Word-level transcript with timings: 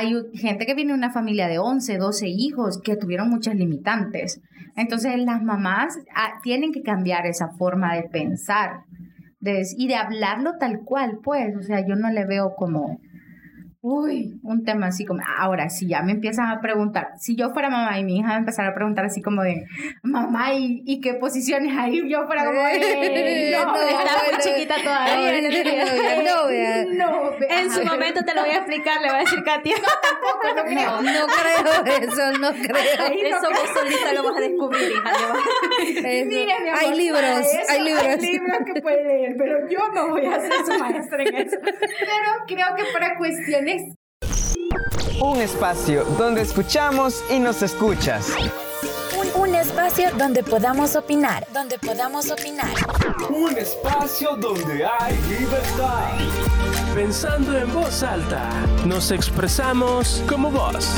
Hay 0.00 0.14
gente 0.34 0.64
que 0.64 0.74
viene 0.74 0.92
de 0.92 0.98
una 0.98 1.10
familia 1.10 1.48
de 1.48 1.58
11, 1.58 1.98
12 1.98 2.28
hijos 2.28 2.80
que 2.80 2.94
tuvieron 2.94 3.30
muchas 3.30 3.56
limitantes. 3.56 4.40
Entonces 4.76 5.18
las 5.18 5.42
mamás 5.42 5.98
ah, 6.14 6.38
tienen 6.40 6.70
que 6.70 6.82
cambiar 6.82 7.26
esa 7.26 7.48
forma 7.48 7.96
de 7.96 8.04
pensar 8.04 8.84
y 9.40 9.88
de 9.88 9.96
hablarlo 9.96 10.52
tal 10.60 10.82
cual, 10.84 11.18
pues. 11.24 11.56
O 11.56 11.62
sea, 11.62 11.84
yo 11.84 11.96
no 11.96 12.10
le 12.10 12.24
veo 12.26 12.54
como 12.54 13.00
Uy, 13.80 14.40
un 14.42 14.64
tema 14.64 14.88
así 14.88 15.04
como, 15.04 15.22
ahora 15.38 15.68
si 15.68 15.86
ya 15.86 16.02
me 16.02 16.10
empiezan 16.10 16.50
a 16.50 16.60
preguntar, 16.60 17.10
si 17.16 17.36
yo 17.36 17.50
fuera 17.50 17.70
mamá 17.70 17.96
y 17.96 18.02
mi 18.02 18.18
hija 18.18 18.30
me 18.30 18.38
empezara 18.38 18.70
a 18.70 18.74
preguntar 18.74 19.04
así 19.04 19.22
como 19.22 19.42
de, 19.42 19.66
mamá, 20.02 20.52
¿y, 20.52 21.00
qué 21.00 21.14
posiciones 21.14 21.72
hay? 21.78 22.10
Yo 22.10 22.26
fuera 22.26 22.44
como 22.44 22.60
de, 22.60 23.52
no, 23.52 23.76
estaba 23.76 24.22
muy 24.32 24.40
chiquita 24.40 24.74
todavía. 24.82 26.22
No, 26.24 26.48
no, 26.92 27.30
En 27.48 27.70
su 27.70 27.84
momento 27.84 28.24
te 28.24 28.34
lo 28.34 28.40
voy 28.40 28.50
a 28.50 28.56
explicar, 28.56 29.00
le 29.00 29.10
voy 29.10 29.16
a 29.16 29.20
decir 29.20 29.44
Katia. 29.44 29.76
No, 29.78 29.88
tampoco, 30.02 30.54
no 30.56 30.64
creo. 30.64 31.02
No, 31.02 31.26
creo 31.28 32.08
eso, 32.08 32.38
no 32.40 32.50
creo. 32.50 33.36
Eso 33.36 33.48
vos 33.48 33.70
solita 33.74 34.12
lo 34.12 34.24
vas 34.24 34.38
a 34.38 34.40
descubrir, 34.40 34.90
hija. 34.90 36.24
Mira, 36.26 36.58
mi 36.60 36.68
amor, 36.68 36.80
hay 36.80 36.96
libros, 36.96 37.46
hay 37.68 37.84
libros. 37.84 38.04
Hay 38.04 38.20
libros 38.20 38.58
que 38.66 38.82
puede 38.82 39.04
leer, 39.04 39.36
pero 39.38 39.68
yo 39.68 39.78
no 39.94 40.08
voy 40.08 40.26
a 40.26 40.40
ser 40.40 40.52
su 40.66 40.78
maestra 40.80 41.22
en 41.22 41.36
eso. 41.36 41.56
Pero 41.62 42.28
creo 42.48 42.74
que 42.76 42.84
para 42.92 43.16
cuestiones 43.16 43.67
un 45.20 45.40
espacio 45.40 46.04
donde 46.16 46.42
escuchamos 46.42 47.22
y 47.30 47.38
nos 47.38 47.62
escuchas. 47.62 48.32
Un, 49.34 49.54
espacio 49.54 50.10
donde 50.16 50.42
podamos 50.42 50.94
opinar, 50.94 51.46
donde 51.52 51.78
podamos 51.78 52.30
opinar. 52.30 52.70
Un 53.28 53.56
espacio 53.56 54.36
donde 54.36 54.86
hay 54.86 55.16
libertad. 55.28 56.12
Pensando 56.94 57.56
en 57.58 57.72
voz 57.72 58.02
alta, 58.02 58.48
nos 58.86 59.10
expresamos 59.10 60.22
como 60.28 60.50
vos. 60.50 60.88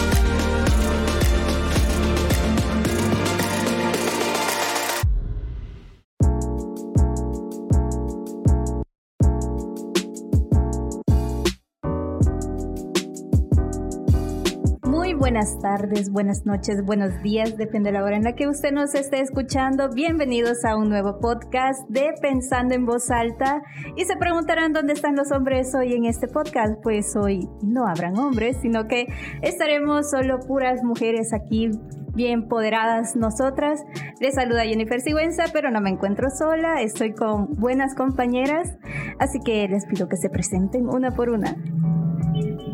Buenas 15.30 15.60
tardes, 15.60 16.10
buenas 16.10 16.44
noches, 16.44 16.84
buenos 16.84 17.22
días, 17.22 17.56
depende 17.56 17.92
de 17.92 17.98
la 17.98 18.02
hora 18.02 18.16
en 18.16 18.24
la 18.24 18.34
que 18.34 18.48
usted 18.48 18.72
nos 18.72 18.96
esté 18.96 19.20
escuchando. 19.20 19.88
Bienvenidos 19.88 20.64
a 20.64 20.74
un 20.74 20.88
nuevo 20.88 21.20
podcast 21.20 21.88
de 21.88 22.12
Pensando 22.20 22.74
en 22.74 22.84
Voz 22.84 23.12
Alta. 23.12 23.62
Y 23.94 24.06
se 24.06 24.16
preguntarán 24.16 24.72
dónde 24.72 24.92
están 24.92 25.14
los 25.14 25.30
hombres 25.30 25.72
hoy 25.72 25.92
en 25.92 26.06
este 26.06 26.26
podcast. 26.26 26.82
Pues 26.82 27.14
hoy 27.14 27.48
no 27.62 27.86
habrán 27.86 28.18
hombres, 28.18 28.56
sino 28.60 28.88
que 28.88 29.06
estaremos 29.40 30.10
solo 30.10 30.40
puras 30.40 30.82
mujeres 30.82 31.32
aquí 31.32 31.70
bien 32.12 32.48
poderadas 32.48 33.14
nosotras. 33.14 33.84
Les 34.20 34.34
saluda 34.34 34.64
Jennifer 34.64 35.00
Sigüenza, 35.00 35.44
pero 35.52 35.70
no 35.70 35.80
me 35.80 35.90
encuentro 35.90 36.28
sola, 36.30 36.82
estoy 36.82 37.14
con 37.14 37.54
buenas 37.54 37.94
compañeras, 37.94 38.76
así 39.20 39.38
que 39.38 39.68
les 39.68 39.86
pido 39.86 40.08
que 40.08 40.16
se 40.16 40.28
presenten 40.28 40.88
una 40.88 41.12
por 41.12 41.30
una. 41.30 41.54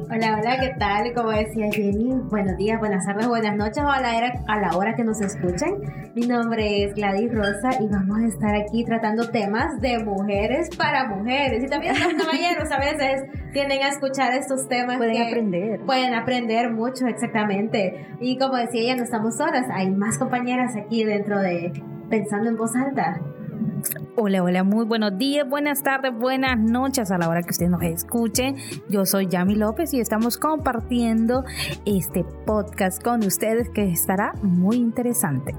Hola, 0.09 0.39
hola, 0.41 0.61
¿qué 0.61 0.73
tal? 0.79 1.13
Como 1.15 1.31
decía 1.31 1.67
Jenny, 1.73 2.13
buenos 2.31 2.57
días, 2.57 2.79
buenas 2.79 3.05
tardes, 3.05 3.27
buenas 3.27 3.57
noches 3.57 3.83
o 3.83 3.91
a 3.91 4.01
la, 4.01 4.17
hora, 4.17 4.33
a 4.47 4.61
la 4.61 4.77
hora 4.77 4.95
que 4.95 5.03
nos 5.03 5.21
escuchen. 5.21 5.79
Mi 6.15 6.29
nombre 6.29 6.85
es 6.85 6.95
Gladys 6.95 7.35
Rosa 7.35 7.71
y 7.81 7.89
vamos 7.89 8.21
a 8.21 8.27
estar 8.27 8.55
aquí 8.55 8.85
tratando 8.85 9.29
temas 9.31 9.81
de 9.81 9.99
mujeres 9.99 10.71
para 10.77 11.09
mujeres. 11.09 11.65
Y 11.65 11.67
también 11.67 11.95
los 11.95 12.25
caballeros 12.25 12.71
a 12.71 12.79
veces 12.79 13.25
tienden 13.53 13.83
a 13.83 13.89
escuchar 13.89 14.33
estos 14.35 14.69
temas. 14.69 14.97
Pueden 14.97 15.27
aprender. 15.27 15.81
Pueden 15.81 16.15
aprender 16.15 16.73
mucho, 16.73 17.09
exactamente. 17.09 18.07
Y 18.21 18.39
como 18.39 18.57
decía 18.59 18.83
ella, 18.83 18.97
no 18.97 19.03
estamos 19.03 19.37
solas, 19.37 19.67
hay 19.73 19.91
más 19.91 20.19
compañeras 20.19 20.77
aquí 20.77 21.03
dentro 21.03 21.41
de 21.41 21.73
Pensando 22.09 22.49
en 22.49 22.57
Voz 22.57 22.77
Alta. 22.77 23.21
Hola, 24.17 24.43
hola, 24.43 24.65
muy 24.65 24.85
buenos 24.85 25.17
días, 25.19 25.49
buenas 25.49 25.83
tardes, 25.83 26.13
buenas 26.13 26.59
noches 26.59 27.11
a 27.11 27.19
la 27.19 27.29
hora 27.29 27.43
que 27.43 27.51
usted 27.51 27.69
nos 27.69 27.83
escuche. 27.83 28.55
Yo 28.89 29.07
soy 29.07 29.29
Yami 29.29 29.55
López 29.55 29.95
y 29.95 30.01
estamos 30.01 30.39
compartiendo 30.39 31.45
este 31.85 32.25
podcast 32.47 33.03
con 33.03 33.25
ustedes 33.25 33.69
que 33.71 33.89
estará 33.89 34.33
muy 34.43 34.77
interesante. 34.77 35.55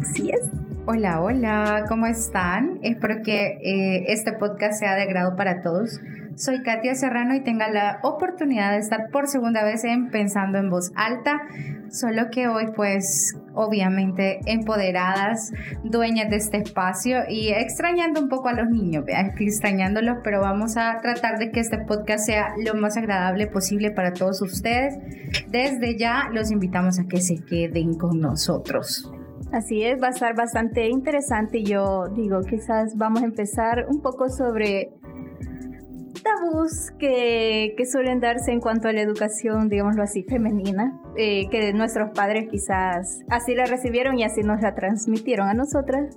Así 0.00 0.30
es. 0.30 0.50
Hola, 0.86 1.20
hola, 1.22 1.84
¿cómo 1.88 2.06
están? 2.06 2.80
Espero 2.82 3.22
que 3.22 3.58
eh, 3.62 4.04
este 4.08 4.32
podcast 4.32 4.80
sea 4.80 4.96
de 4.96 5.06
grado 5.06 5.36
para 5.36 5.62
todos. 5.62 6.00
Soy 6.36 6.62
Katia 6.62 6.94
Serrano 6.94 7.34
y 7.34 7.42
tenga 7.42 7.68
la 7.70 8.00
oportunidad 8.02 8.72
de 8.72 8.78
estar 8.78 9.10
por 9.10 9.26
segunda 9.26 9.64
vez 9.64 9.84
en 9.84 10.10
Pensando 10.10 10.58
en 10.58 10.70
Voz 10.70 10.92
Alta, 10.94 11.42
solo 11.90 12.30
que 12.30 12.48
hoy 12.48 12.68
pues 12.74 13.36
obviamente 13.54 14.40
empoderadas, 14.46 15.52
dueñas 15.82 16.30
de 16.30 16.36
este 16.36 16.58
espacio 16.58 17.20
y 17.28 17.48
extrañando 17.48 18.20
un 18.20 18.28
poco 18.28 18.48
a 18.48 18.52
los 18.52 18.70
niños, 18.70 19.04
extrañándolos, 19.38 20.18
pero 20.22 20.40
vamos 20.40 20.76
a 20.76 21.00
tratar 21.00 21.38
de 21.38 21.50
que 21.50 21.60
este 21.60 21.78
podcast 21.78 22.24
sea 22.26 22.54
lo 22.64 22.74
más 22.74 22.96
agradable 22.96 23.46
posible 23.48 23.90
para 23.90 24.12
todos 24.12 24.40
ustedes. 24.40 24.98
Desde 25.48 25.98
ya 25.98 26.28
los 26.32 26.50
invitamos 26.50 26.98
a 27.00 27.04
que 27.04 27.20
se 27.20 27.44
queden 27.44 27.94
con 27.94 28.20
nosotros. 28.20 29.12
Así 29.52 29.82
es, 29.82 30.00
va 30.00 30.08
a 30.08 30.10
estar 30.10 30.36
bastante 30.36 30.88
interesante. 30.88 31.64
Yo 31.64 32.08
digo, 32.14 32.40
quizás 32.42 32.96
vamos 32.96 33.22
a 33.22 33.24
empezar 33.24 33.86
un 33.88 34.00
poco 34.00 34.28
sobre 34.28 34.92
tabús 36.22 36.90
que, 36.98 37.74
que 37.76 37.86
suelen 37.86 38.20
darse 38.20 38.52
en 38.52 38.60
cuanto 38.60 38.88
a 38.88 38.92
la 38.92 39.00
educación, 39.00 39.68
digámoslo 39.68 40.02
así, 40.02 40.22
femenina, 40.24 40.98
eh, 41.16 41.48
que 41.50 41.72
nuestros 41.72 42.10
padres 42.10 42.48
quizás 42.50 43.20
así 43.28 43.54
la 43.54 43.66
recibieron 43.66 44.18
y 44.18 44.24
así 44.24 44.42
nos 44.42 44.60
la 44.60 44.74
transmitieron 44.74 45.48
a 45.48 45.54
nosotras, 45.54 46.16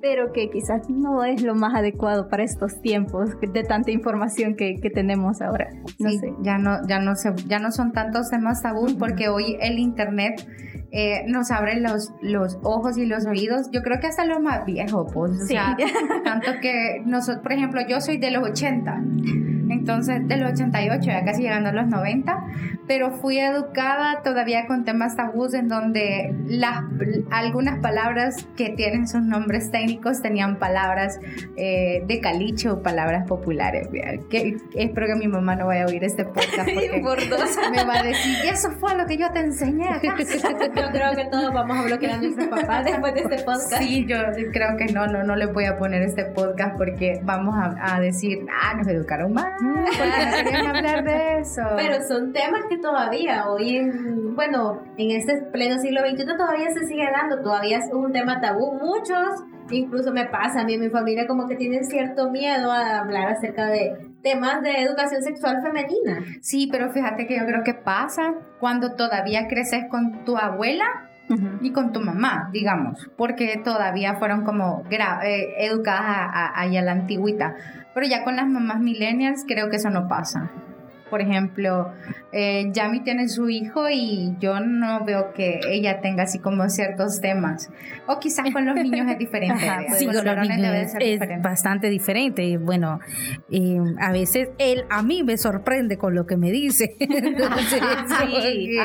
pero 0.00 0.32
que 0.32 0.50
quizás 0.50 0.88
no 0.88 1.24
es 1.24 1.42
lo 1.42 1.54
más 1.54 1.74
adecuado 1.74 2.28
para 2.28 2.44
estos 2.44 2.80
tiempos 2.80 3.30
de 3.40 3.62
tanta 3.62 3.90
información 3.90 4.54
que, 4.54 4.76
que 4.80 4.90
tenemos 4.90 5.40
ahora. 5.40 5.68
No 5.98 6.10
sé. 6.10 6.32
Ya 6.42 6.58
no, 6.58 6.86
ya 6.88 6.98
no 6.98 7.16
se, 7.16 7.34
ya 7.46 7.58
no 7.58 7.72
son 7.72 7.92
tantos 7.92 8.30
temas 8.30 8.62
tabús 8.62 8.94
porque 8.94 9.28
hoy 9.28 9.56
el 9.60 9.78
internet 9.78 10.46
eh, 10.92 11.24
nos 11.26 11.50
abren 11.50 11.82
los, 11.82 12.12
los 12.20 12.58
ojos 12.62 12.98
y 12.98 13.06
los 13.06 13.26
oídos. 13.26 13.70
Yo 13.72 13.82
creo 13.82 13.98
que 13.98 14.06
hasta 14.06 14.26
los 14.26 14.40
más 14.40 14.64
viejos, 14.66 15.10
pues. 15.12 15.32
O 15.32 15.46
sea, 15.46 15.76
tanto 16.24 16.52
que 16.60 17.02
nosotros, 17.06 17.42
por 17.42 17.52
ejemplo, 17.52 17.80
yo 17.88 18.00
soy 18.00 18.18
de 18.18 18.30
los 18.30 18.46
80 18.46 19.02
entonces 19.72 20.26
de 20.28 20.36
los 20.36 20.52
88, 20.52 21.04
ya 21.04 21.24
casi 21.24 21.42
llegando 21.42 21.70
a 21.70 21.72
los 21.72 21.86
90, 21.86 22.44
pero 22.86 23.12
fui 23.12 23.38
educada 23.38 24.22
todavía 24.22 24.66
con 24.66 24.84
temas 24.84 25.16
tabús 25.16 25.54
en 25.54 25.68
donde 25.68 26.34
las, 26.46 26.84
algunas 27.30 27.78
palabras 27.80 28.46
que 28.56 28.70
tienen 28.70 29.08
sus 29.08 29.22
nombres 29.22 29.70
técnicos 29.70 30.20
tenían 30.20 30.58
palabras 30.58 31.18
eh, 31.56 32.04
de 32.06 32.20
caliche 32.20 32.70
o 32.70 32.82
palabras 32.82 33.26
populares. 33.26 33.88
Que, 34.28 34.56
espero 34.74 35.06
que 35.06 35.16
mi 35.16 35.28
mamá 35.28 35.56
no 35.56 35.66
vaya 35.66 35.84
a 35.84 35.86
oír 35.86 36.04
este 36.04 36.24
podcast 36.24 36.68
porque 36.74 37.00
Por 37.02 37.28
dos. 37.28 37.56
me 37.70 37.84
va 37.84 38.00
a 38.00 38.02
decir, 38.02 38.36
eso 38.50 38.70
fue 38.72 38.96
lo 38.96 39.06
que 39.06 39.16
yo 39.16 39.30
te 39.32 39.40
enseñé 39.40 39.88
yo 40.86 40.92
creo 40.92 41.14
que 41.14 41.24
todos 41.26 41.52
vamos 41.52 41.78
a 41.78 41.82
bloquear 41.82 42.12
a 42.12 42.18
nuestros 42.18 42.48
papás 42.48 42.84
después 42.84 43.14
de 43.14 43.20
este 43.20 43.36
podcast. 43.44 43.78
Sí, 43.78 44.06
yo 44.06 44.16
creo 44.52 44.76
que 44.76 44.86
no, 44.92 45.06
no, 45.06 45.22
no 45.22 45.36
le 45.36 45.46
voy 45.46 45.64
a 45.64 45.76
poner 45.78 46.02
este 46.02 46.24
podcast 46.26 46.76
porque 46.76 47.20
vamos 47.24 47.54
a, 47.56 47.96
a 47.96 48.00
decir, 48.00 48.46
ah, 48.50 48.74
nos 48.74 48.86
educaron 48.88 49.32
mal 49.32 49.52
hablar 50.68 51.04
de 51.04 51.38
eso. 51.40 51.62
Pero 51.76 52.02
son 52.06 52.32
temas 52.32 52.62
que 52.68 52.78
todavía 52.78 53.48
hoy, 53.48 53.76
en, 53.76 54.34
bueno, 54.34 54.82
en 54.96 55.10
este 55.12 55.42
pleno 55.52 55.78
siglo 55.78 56.00
XXI 56.00 56.26
todavía 56.36 56.70
se 56.72 56.86
sigue 56.86 57.08
dando, 57.10 57.42
todavía 57.42 57.78
es 57.78 57.92
un 57.92 58.12
tema 58.12 58.40
tabú. 58.40 58.72
Muchos, 58.74 59.44
incluso 59.70 60.12
me 60.12 60.26
pasa 60.26 60.60
a 60.60 60.64
mí 60.64 60.74
en 60.74 60.80
mi 60.80 60.90
familia, 60.90 61.26
como 61.26 61.46
que 61.46 61.56
tienen 61.56 61.84
cierto 61.84 62.30
miedo 62.30 62.70
a 62.70 63.00
hablar 63.00 63.28
acerca 63.28 63.66
de 63.66 64.12
temas 64.22 64.62
de 64.62 64.82
educación 64.82 65.22
sexual 65.22 65.62
femenina. 65.62 66.24
Sí, 66.40 66.68
pero 66.70 66.90
fíjate 66.90 67.26
que 67.26 67.36
yo 67.36 67.46
creo 67.46 67.62
que 67.64 67.74
pasa 67.74 68.34
cuando 68.60 68.94
todavía 68.94 69.48
creces 69.48 69.84
con 69.90 70.24
tu 70.24 70.36
abuela 70.36 70.84
y 71.62 71.72
con 71.72 71.92
tu 71.92 72.00
mamá, 72.00 72.50
digamos, 72.52 73.10
porque 73.16 73.60
todavía 73.64 74.16
fueron 74.16 74.44
como 74.44 74.82
eh, 74.90 75.54
educadas 75.58 76.30
ahí 76.54 76.76
a, 76.76 76.82
la 76.82 76.92
antigüita. 76.92 77.54
Pero 77.94 78.06
ya 78.06 78.22
con 78.24 78.36
las 78.36 78.46
mamás 78.46 78.80
millennials 78.80 79.44
creo 79.46 79.70
que 79.70 79.76
eso 79.76 79.90
no 79.90 80.08
pasa. 80.08 80.50
Por 81.12 81.20
ejemplo, 81.20 81.92
eh, 82.32 82.70
Yami 82.72 83.00
tiene 83.00 83.28
su 83.28 83.50
hijo 83.50 83.90
y 83.90 84.34
yo 84.40 84.60
no 84.60 85.04
veo 85.04 85.34
que 85.34 85.60
ella 85.68 86.00
tenga 86.00 86.22
así 86.22 86.38
como 86.38 86.66
ciertos 86.70 87.20
temas. 87.20 87.68
O 88.06 88.18
quizás 88.18 88.50
con 88.50 88.64
los 88.64 88.74
niños 88.76 89.06
es 89.10 89.18
diferente. 89.18 89.62
sí, 89.98 90.06
con 90.06 90.14
los 90.24 90.48
niños 90.48 90.94
es, 90.98 91.20
bastante 91.42 91.90
diferente. 91.90 92.56
Bueno, 92.56 92.98
eh, 93.50 93.78
a 94.00 94.10
veces 94.10 94.48
él 94.56 94.86
a 94.88 95.02
mí 95.02 95.22
me 95.22 95.36
sorprende 95.36 95.98
con 95.98 96.14
lo 96.14 96.24
que 96.26 96.38
me 96.38 96.50
dice. 96.50 96.96
sí, 96.98 98.78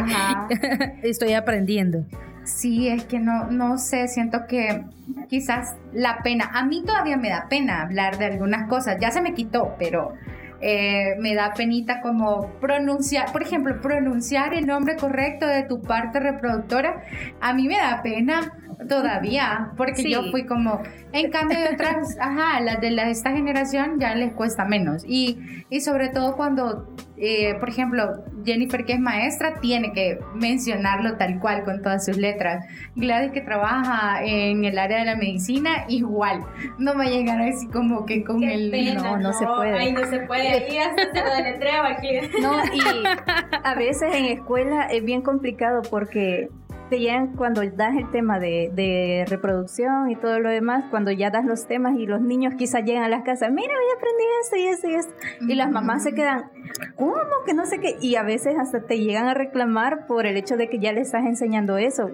estoy 1.03 1.31
aprendiendo. 1.31 2.03
Sí, 2.43 2.89
es 2.89 3.05
que 3.05 3.19
no, 3.19 3.49
no 3.51 3.77
sé, 3.77 4.09
siento 4.09 4.47
que 4.49 4.83
quizás 5.29 5.77
la 5.93 6.23
pena, 6.23 6.51
a 6.53 6.65
mí 6.65 6.83
todavía 6.85 7.15
me 7.15 7.29
da 7.29 7.47
pena 7.49 7.83
hablar 7.83 8.17
de 8.17 8.25
algunas 8.25 8.67
cosas, 8.67 8.97
ya 8.99 9.11
se 9.11 9.21
me 9.21 9.33
quitó, 9.33 9.77
pero 9.79 10.13
eh, 10.61 11.15
me 11.19 11.35
da 11.35 11.53
penita 11.53 12.01
como 12.01 12.51
pronunciar, 12.59 13.31
por 13.31 13.43
ejemplo, 13.43 13.79
pronunciar 13.81 14.53
el 14.53 14.65
nombre 14.65 14.95
correcto 14.95 15.45
de 15.45 15.63
tu 15.63 15.81
parte 15.81 16.19
reproductora, 16.19 17.03
a 17.41 17.53
mí 17.53 17.67
me 17.67 17.77
da 17.77 18.01
pena 18.01 18.53
todavía, 18.87 19.71
porque 19.75 20.09
yo 20.09 20.23
fui 20.29 20.45
como, 20.45 20.81
en 21.11 21.31
cambio 21.31 21.59
de 21.59 21.73
otras, 21.73 22.17
ajá, 22.21 22.59
las 22.59 22.79
de 22.79 22.91
la, 22.91 23.09
esta 23.09 23.31
generación 23.31 23.99
ya 23.99 24.13
les 24.15 24.33
cuesta 24.33 24.65
menos. 24.65 25.03
Y, 25.07 25.39
y 25.69 25.81
sobre 25.81 26.09
todo 26.09 26.35
cuando, 26.35 26.87
eh, 27.17 27.55
por 27.59 27.69
ejemplo, 27.69 28.23
Jennifer 28.45 28.85
que 28.85 28.93
es 28.93 28.99
maestra, 28.99 29.59
tiene 29.59 29.91
que 29.93 30.19
mencionarlo 30.35 31.17
tal 31.17 31.39
cual 31.39 31.63
con 31.63 31.81
todas 31.81 32.05
sus 32.05 32.17
letras. 32.17 32.65
Gladys 32.95 33.31
que 33.31 33.41
trabaja 33.41 34.23
en 34.23 34.63
el 34.63 34.77
área 34.77 34.99
de 34.99 35.05
la 35.05 35.15
medicina, 35.15 35.85
igual. 35.87 36.45
No 36.77 36.93
me 36.93 37.09
llegar 37.09 37.41
así 37.41 37.67
como 37.67 38.05
que 38.05 38.23
con 38.23 38.43
el... 38.43 38.71
no, 38.95 39.17
no, 39.17 39.33
se 39.33 39.45
puede. 39.45 39.77
Ahí 39.77 39.91
no 39.91 40.05
se 40.05 40.19
puede. 40.19 40.47
Ahí 40.47 40.77
hasta 40.77 41.11
se 41.11 41.23
lo 41.23 41.35
deletreo 41.35 41.83
aquí. 41.83 42.09
No, 42.41 42.63
y 42.73 42.79
a 43.63 43.75
veces 43.75 44.15
en 44.15 44.25
escuela 44.25 44.83
es 44.83 45.03
bien 45.03 45.21
complicado 45.21 45.81
porque 45.89 46.49
te 46.89 46.99
llegan 46.99 47.35
cuando 47.35 47.61
das 47.71 47.95
el 47.95 48.09
tema 48.11 48.39
de, 48.39 49.25
reproducción 49.27 50.09
y 50.09 50.15
todo 50.15 50.39
lo 50.39 50.49
demás, 50.49 50.85
cuando 50.89 51.11
ya 51.11 51.29
das 51.29 51.45
los 51.45 51.67
temas 51.67 51.97
y 51.97 52.05
los 52.05 52.21
niños 52.21 52.53
quizás 52.57 52.83
llegan 52.83 53.03
a 53.03 53.09
las 53.09 53.23
casas, 53.23 53.51
mira, 53.51 53.73
hoy 53.73 53.95
aprendí 53.95 54.23
esto 54.41 54.55
y 54.55 54.67
esto 54.67 54.87
y 54.87 54.95
esto, 54.95 55.13
y 55.41 55.55
las 55.55 55.71
mamás 55.71 56.03
se 56.03 56.13
quedan, 56.13 56.51
¿cómo 56.95 57.13
que 57.45 57.53
no 57.53 57.65
sé 57.65 57.79
qué? 57.79 57.97
Y 58.01 58.15
a 58.15 58.23
veces 58.23 58.55
hasta 58.59 58.81
te 58.81 58.99
llegan 58.99 59.27
a 59.27 59.33
reclamar 59.33 60.07
por 60.07 60.25
el 60.25 60.37
hecho 60.37 60.57
de 60.57 60.69
que 60.69 60.79
ya 60.79 60.93
le 60.93 61.01
estás 61.01 61.25
enseñando 61.25 61.77
eso. 61.77 62.11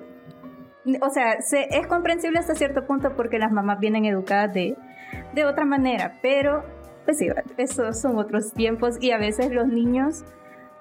O 1.02 1.10
sea, 1.10 1.34
es 1.34 1.88
comprensible 1.88 2.40
hasta 2.40 2.56
cierto 2.56 2.86
punto 2.86 3.16
porque 3.16 3.40
las 3.40 3.52
mamás 3.52 3.80
vienen 3.80 4.06
educadas 4.06 4.54
de, 4.54 4.76
de 5.34 5.46
otra 5.46 5.66
manera, 5.66 6.20
pero 6.22 6.64
pues 7.06 7.18
sí, 7.18 7.28
esos 7.58 8.00
son 8.00 8.18
otros 8.18 8.54
tiempos 8.54 8.98
y 9.00 9.12
a 9.12 9.18
veces 9.18 9.52
los 9.52 9.68
niños, 9.68 10.24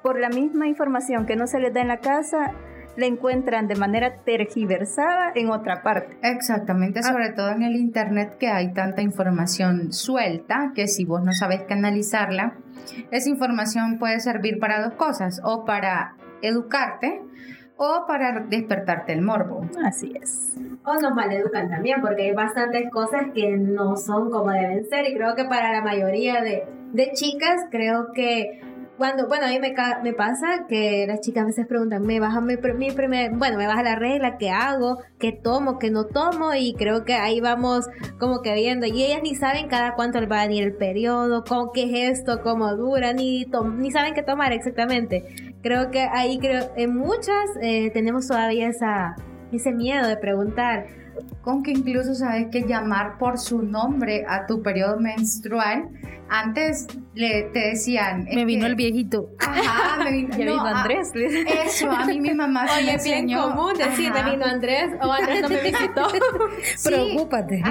por 0.03 0.19
la 0.19 0.29
misma 0.29 0.67
información 0.67 1.27
que 1.27 1.37
no 1.37 1.47
se 1.47 1.61
les 1.61 1.73
da 1.73 1.81
en 1.81 1.89
la 1.89 1.99
casa, 1.99 2.53
la 2.97 3.07
encuentran 3.07 3.69
de 3.69 3.77
manera 3.77 4.17
tergiversada 4.25 5.33
en 5.35 5.51
otra 5.51 5.83
parte. 5.83 6.17
Exactamente, 6.23 7.01
ah. 7.01 7.03
sobre 7.03 7.31
todo 7.31 7.51
en 7.51 7.63
el 7.63 7.77
Internet 7.77 8.37
que 8.39 8.49
hay 8.49 8.73
tanta 8.73 9.03
información 9.03 9.93
suelta 9.93 10.73
que 10.75 10.89
si 10.89 11.05
vos 11.05 11.23
no 11.23 11.33
sabes 11.33 11.63
canalizarla, 11.63 12.55
esa 13.11 13.29
información 13.29 13.99
puede 13.99 14.21
servir 14.21 14.59
para 14.59 14.83
dos 14.83 14.95
cosas, 14.95 15.41
o 15.45 15.65
para 15.65 16.17
educarte 16.43 17.23
o 17.77 18.05
para 18.07 18.41
despertarte 18.41 19.13
el 19.13 19.23
morbo. 19.23 19.67
Así 19.85 20.13
es. 20.21 20.57
O 20.85 20.95
nos 21.01 21.15
maleducan 21.15 21.69
también, 21.69 22.01
porque 22.01 22.23
hay 22.25 22.33
bastantes 22.33 22.91
cosas 22.91 23.27
que 23.35 23.57
no 23.57 23.97
son 23.97 24.31
como 24.31 24.51
deben 24.51 24.85
ser 24.89 25.09
y 25.09 25.15
creo 25.15 25.35
que 25.35 25.45
para 25.45 25.73
la 25.73 25.83
mayoría 25.83 26.43
de, 26.43 26.65
de 26.93 27.13
chicas 27.13 27.67
creo 27.71 28.13
que 28.13 28.61
cuando, 29.03 29.27
bueno, 29.27 29.47
a 29.47 29.49
mí 29.49 29.59
me, 29.59 29.75
me 30.05 30.13
pasa 30.13 30.67
que 30.69 31.07
las 31.09 31.23
chicas 31.23 31.43
a 31.43 31.47
veces 31.47 31.67
preguntan, 31.67 32.07
me 32.07 32.21
baja 32.21 32.41
mi, 32.41 32.55
mi 32.77 32.93
primer, 32.93 33.33
bueno, 33.33 33.59
me 33.59 33.67
baja 33.67 33.83
la 33.83 33.97
regla, 33.97 34.39
¿qué 34.39 34.51
hago? 34.51 35.01
¿Qué 35.19 35.33
tomo? 35.33 35.81
¿Qué 35.81 35.91
no 35.91 36.05
tomo? 36.05 36.55
Y 36.55 36.75
creo 36.75 37.05
que 37.05 37.15
ahí 37.15 37.41
vamos 37.41 37.89
como 38.21 38.43
que 38.43 38.55
viendo. 38.55 38.87
Y 38.87 39.03
ellas 39.03 39.19
ni 39.25 39.35
saben 39.35 39.67
cada 39.67 39.97
cuánto 39.97 40.25
va 40.29 40.43
a 40.43 40.47
venir 40.47 40.63
el 40.63 40.75
periodo, 40.77 41.43
con 41.43 41.73
qué 41.75 41.83
es 41.83 42.21
esto, 42.21 42.43
cómo 42.45 42.77
dura, 42.77 43.13
ni, 43.13 43.45
ni 43.77 43.91
saben 43.91 44.15
qué 44.15 44.23
tomar 44.23 44.53
exactamente. 44.53 45.53
Creo 45.65 45.91
que 45.91 46.03
ahí 46.03 46.39
creo, 46.39 46.71
en 46.77 46.97
muchas 46.97 47.51
eh, 47.61 47.91
tenemos 47.91 48.29
todavía 48.29 48.69
esa, 48.69 49.17
ese 49.51 49.73
miedo 49.73 50.07
de 50.07 50.17
preguntar 50.17 50.87
con 51.43 51.63
que 51.63 51.73
incluso 51.73 52.15
sabes 52.15 52.49
que 52.49 52.63
llamar 52.63 53.19
por 53.19 53.39
su 53.39 53.63
nombre 53.63 54.25
a 54.29 54.47
tu 54.47 54.63
periodo 54.63 54.99
menstrual. 54.99 55.89
Antes 56.29 56.87
le, 57.15 57.51
te 57.53 57.59
decían... 57.59 58.27
Me 58.33 58.47
vino 58.47 58.65
el 58.65 58.75
viejito. 58.75 59.29
Ajá, 59.39 60.03
me 60.03 60.13
vino, 60.13 60.61
Andrés. 60.65 61.13
eso, 61.15 61.91
a 61.91 62.07
mí 62.07 62.21
mi 62.21 62.33
mamá 62.33 62.65
Oye, 62.75 62.87
me 62.87 62.95
es 62.95 63.05
bien 63.05 63.31
común 63.31 63.75
decir, 63.77 64.11
me 64.13 64.23
vino 64.31 64.47
Andrés 64.47 64.93
o 65.03 65.13
Andrés 65.13 65.43
no 65.43 65.49
me 65.51 65.61
visitó. 65.71 66.09
Preocúpate. 66.85 67.63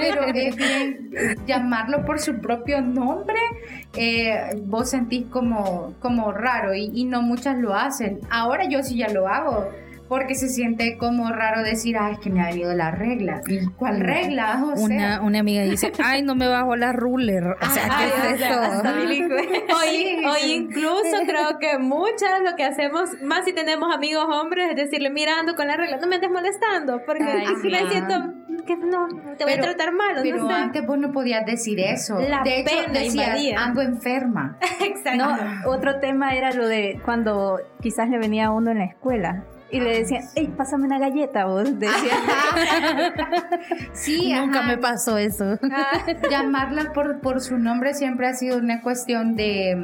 pero 0.00 0.24
es 0.24 0.56
bien 0.56 1.10
llamarlo 1.46 2.04
por 2.04 2.18
su 2.18 2.40
propio 2.40 2.80
nombre, 2.80 3.38
eh, 3.96 4.60
vos 4.64 4.90
sentís 4.90 5.26
como, 5.26 5.94
como 6.00 6.32
raro 6.32 6.74
y, 6.74 6.90
y 6.92 7.04
no 7.04 7.22
muchas 7.22 7.58
lo 7.58 7.74
hacen. 7.74 8.18
Ahora 8.28 8.68
yo 8.68 8.82
sí 8.82 8.96
ya 8.96 9.08
lo 9.08 9.28
hago 9.28 9.68
porque 10.08 10.34
se 10.34 10.48
siente 10.48 10.98
como 10.98 11.30
raro 11.30 11.62
decir, 11.62 11.96
ay, 11.98 12.14
es 12.14 12.18
que 12.18 12.30
me 12.30 12.42
ha 12.42 12.46
venido 12.46 12.74
la 12.74 12.90
regla. 12.90 13.40
¿Y 13.46 13.66
cuál 13.70 14.00
regla? 14.00 14.62
una, 14.76 15.22
una 15.22 15.40
amiga 15.40 15.62
dice, 15.62 15.92
ay, 16.04 16.22
no 16.22 16.34
me 16.34 16.46
bajo 16.46 16.76
la 16.76 16.92
ruler. 16.92 17.44
O 17.44 17.70
sea, 17.70 17.88
¿qué 17.98 18.34
es 18.34 18.40
eso? 18.40 18.60
Hoy, 19.74 20.52
incluso 20.52 21.16
creo 21.26 21.58
que 21.58 21.78
muchas 21.78 22.42
lo 22.42 22.54
que 22.56 22.64
hacemos, 22.64 23.10
más 23.22 23.44
si 23.44 23.52
tenemos 23.52 23.94
amigos 23.94 24.26
hombres, 24.30 24.70
es 24.70 24.76
decirle, 24.76 25.10
mirando 25.10 25.54
con 25.54 25.66
la 25.66 25.76
regla, 25.76 25.96
no 25.98 26.06
me 26.06 26.16
estés 26.16 26.30
molestando, 26.30 27.02
porque 27.06 27.24
si 27.62 27.68
me 27.68 27.88
siento 27.88 28.14
que 28.66 28.76
no, 28.76 29.08
te 29.36 29.44
voy 29.44 29.54
a 29.54 29.60
tratar 29.60 29.92
mal. 29.92 30.16
Pero 30.22 30.38
no 30.38 30.50
antes 30.50 30.86
vos 30.86 30.98
no 30.98 31.12
podías 31.12 31.44
decir 31.46 31.80
eso. 31.80 32.16
de 32.16 32.60
hecho, 32.60 32.92
decías, 32.92 33.38
ando 33.56 33.82
enferma. 33.82 34.58
Exacto. 34.80 35.24
No, 35.24 35.70
otro 35.70 35.98
tema 36.00 36.34
era 36.34 36.52
lo 36.52 36.66
de 36.66 37.00
cuando 37.04 37.58
quizás 37.80 38.08
le 38.08 38.18
venía 38.18 38.50
uno 38.50 38.70
en 38.70 38.78
la 38.78 38.84
escuela 38.84 39.44
y 39.74 39.80
le 39.80 39.98
decían, 39.98 40.22
hey, 40.36 40.54
pásame 40.56 40.84
una 40.84 41.00
galleta, 41.00 41.46
vos 41.46 41.64
decían. 41.80 42.18
sí, 43.92 44.32
nunca 44.32 44.62
me 44.62 44.78
pasó 44.78 45.18
eso. 45.18 45.58
Llamarla 46.30 46.92
por, 46.92 47.18
por 47.18 47.40
su 47.40 47.58
nombre 47.58 47.92
siempre 47.94 48.28
ha 48.28 48.34
sido 48.34 48.58
una 48.58 48.82
cuestión 48.82 49.34
de 49.34 49.76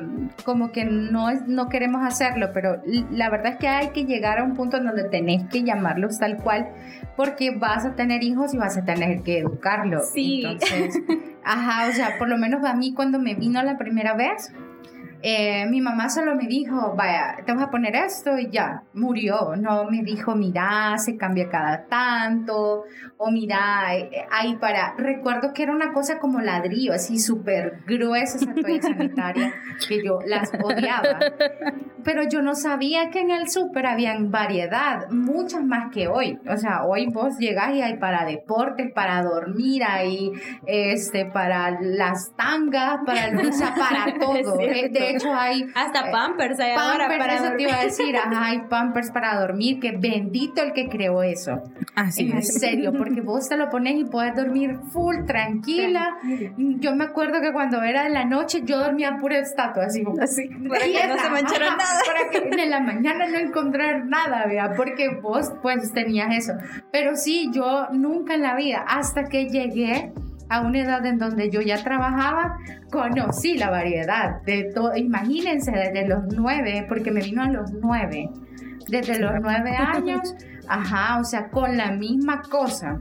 como 0.45 0.71
que 0.71 0.85
no, 0.85 1.33
no 1.49 1.69
queremos 1.69 2.05
hacerlo, 2.05 2.51
pero 2.55 2.81
la 3.11 3.31
verdad 3.31 3.55
es 3.55 3.59
que 3.59 3.67
hay 3.67 3.89
que 3.89 4.05
llegar 4.05 4.39
a 4.39 4.45
un 4.45 4.55
punto 4.55 4.77
en 4.77 4.85
donde 4.85 5.09
tenés 5.09 5.49
que 5.49 5.65
llamarlos 5.65 6.21
tal 6.21 6.37
cual 6.37 6.69
porque 7.17 7.51
vas 7.51 7.85
a 7.85 7.97
tener 7.97 8.23
hijos 8.23 8.55
y 8.55 8.59
vas 8.59 8.77
a 8.79 8.85
tener 8.85 9.23
que 9.23 9.41
educarlos. 9.41 10.11
Sí. 10.11 10.45
Entonces, 10.47 11.03
ajá, 11.43 11.89
o 11.89 11.93
sea, 11.93 12.17
por 12.17 12.29
lo 12.29 12.39
menos 12.39 12.65
a 12.65 12.75
mí 12.75 12.95
cuando 12.95 13.19
me 13.19 13.35
vino 13.35 13.61
la 13.65 13.77
primera 13.77 14.15
vez, 14.15 14.53
eh, 15.23 15.67
mi 15.67 15.81
mamá 15.81 16.09
solo 16.09 16.35
me 16.35 16.47
dijo, 16.47 16.95
vaya, 16.97 17.37
te 17.45 17.53
vas 17.53 17.65
a 17.65 17.71
poner 17.71 17.95
esto 17.95 18.39
y 18.39 18.51
ya, 18.51 18.83
murió. 18.95 19.55
No 19.57 19.85
me 19.91 20.03
dijo, 20.03 20.35
mira, 20.35 20.97
se 20.99 21.17
cambia 21.17 21.49
cada 21.49 21.87
tanto, 21.87 22.85
o 23.17 23.31
mira, 23.31 23.97
eh, 23.97 24.27
ahí 24.31 24.57
para... 24.57 24.95
Recuerdo 24.97 25.53
que 25.53 25.63
era 25.63 25.73
una 25.73 25.93
cosa 25.93 26.19
como 26.19 26.41
ladrillo, 26.41 26.93
así 26.93 27.19
súper 27.19 27.83
gruesa 27.87 28.39
esa 28.39 28.55
toalla 28.55 28.83
sanitaria, 28.83 29.55
que 29.87 30.03
yo 30.03 30.21
las 30.27 30.51
odiaba. 30.63 31.19
Pero 32.03 32.23
yo 32.29 32.41
no 32.41 32.55
sabía 32.55 33.11
que 33.11 33.21
en 33.21 33.31
el 33.31 33.51
súper 33.51 33.87
habían 33.87 34.31
variedad, 34.31 35.11
muchas 35.11 35.63
más 35.63 35.93
que 35.93 36.09
hoy. 36.09 36.39
O 36.49 36.57
sea, 36.57 36.85
hoy 36.85 37.07
vos 37.13 37.37
llegás 37.39 37.75
y 37.75 37.83
hay 37.83 37.99
para 37.99 38.25
deportes, 38.25 38.91
para 38.95 39.23
dormir, 39.23 39.83
hay 39.85 40.33
este, 40.67 41.27
para 41.27 41.79
las 41.81 42.35
tangas, 42.37 43.01
para, 43.05 43.39
o 43.39 43.53
sea, 43.53 43.75
para 43.75 44.19
todo. 44.19 44.57
De 44.57 45.10
de 45.13 45.19
hecho 45.19 45.33
hay... 45.35 45.67
Hasta 45.75 46.09
eh, 46.09 46.13
pampers 46.13 46.61
hay 46.61 46.73
ahora 46.73 47.09
para 47.09 47.35
eso 47.35 47.53
te 47.57 47.63
iba 47.63 47.75
a 47.75 47.85
decir, 47.85 48.17
hay 48.17 48.61
pampers 48.69 49.11
para 49.11 49.39
dormir, 49.39 49.81
que 49.81 49.93
bendito 49.93 50.63
el 50.63 50.73
que 50.73 50.89
creó 50.89 51.23
eso. 51.23 51.63
Así 51.95 52.31
en 52.31 52.43
serio, 52.43 52.93
porque 52.97 53.21
vos 53.21 53.49
te 53.49 53.57
lo 53.57 53.69
pones 53.71 53.97
y 53.97 54.05
puedes 54.05 54.35
dormir 54.35 54.79
full, 54.93 55.25
tranquila. 55.27 56.17
Yo 56.57 56.95
me 56.95 57.05
acuerdo 57.05 57.41
que 57.41 57.53
cuando 57.53 57.83
era 57.83 58.05
de 58.05 58.11
la 58.11 58.25
noche 58.25 58.63
yo 58.65 58.79
dormía 58.79 59.19
pura 59.21 59.39
estatua, 59.39 59.87
así 59.87 60.03
como... 60.03 60.21
Así, 60.23 60.49
para 60.69 60.85
que 60.85 61.07
no 61.09 61.19
se 61.19 61.31
manchara 61.31 61.77
nada. 61.77 62.01
Para 62.07 62.31
que 62.31 62.63
en 62.63 62.71
la 62.71 62.81
mañana 62.81 63.27
no 63.29 63.39
encontrar 63.39 64.07
nada, 64.07 64.47
vea, 64.47 64.75
porque 64.77 65.09
vos 65.21 65.53
pues 65.63 65.93
tenías 65.93 66.35
eso. 66.35 66.53
Pero 66.93 67.17
sí, 67.17 67.51
yo 67.53 67.89
nunca 67.93 68.35
en 68.35 68.43
la 68.43 68.55
vida, 68.55 68.85
hasta 68.87 69.25
que 69.25 69.47
llegué 69.47 70.13
a 70.51 70.61
una 70.61 70.81
edad 70.81 71.07
en 71.07 71.19
donde 71.19 71.49
yo 71.49 71.61
ya 71.61 71.83
trabajaba, 71.83 72.59
conocí 72.91 73.57
la 73.57 73.71
variedad 73.71 74.43
de 74.43 74.71
todo. 74.75 74.95
Imagínense, 74.97 75.71
desde 75.71 76.07
los 76.09 76.25
nueve, 76.37 76.85
porque 76.89 77.11
me 77.11 77.21
vino 77.21 77.43
a 77.43 77.49
los 77.49 77.73
nueve, 77.73 78.29
desde 78.89 79.19
los 79.19 79.33
nueve 79.41 79.77
años, 79.77 80.35
ajá, 80.69 81.19
o 81.21 81.25
sea, 81.25 81.49
con 81.49 81.77
la 81.77 81.93
misma 81.93 82.43
cosa 82.43 83.01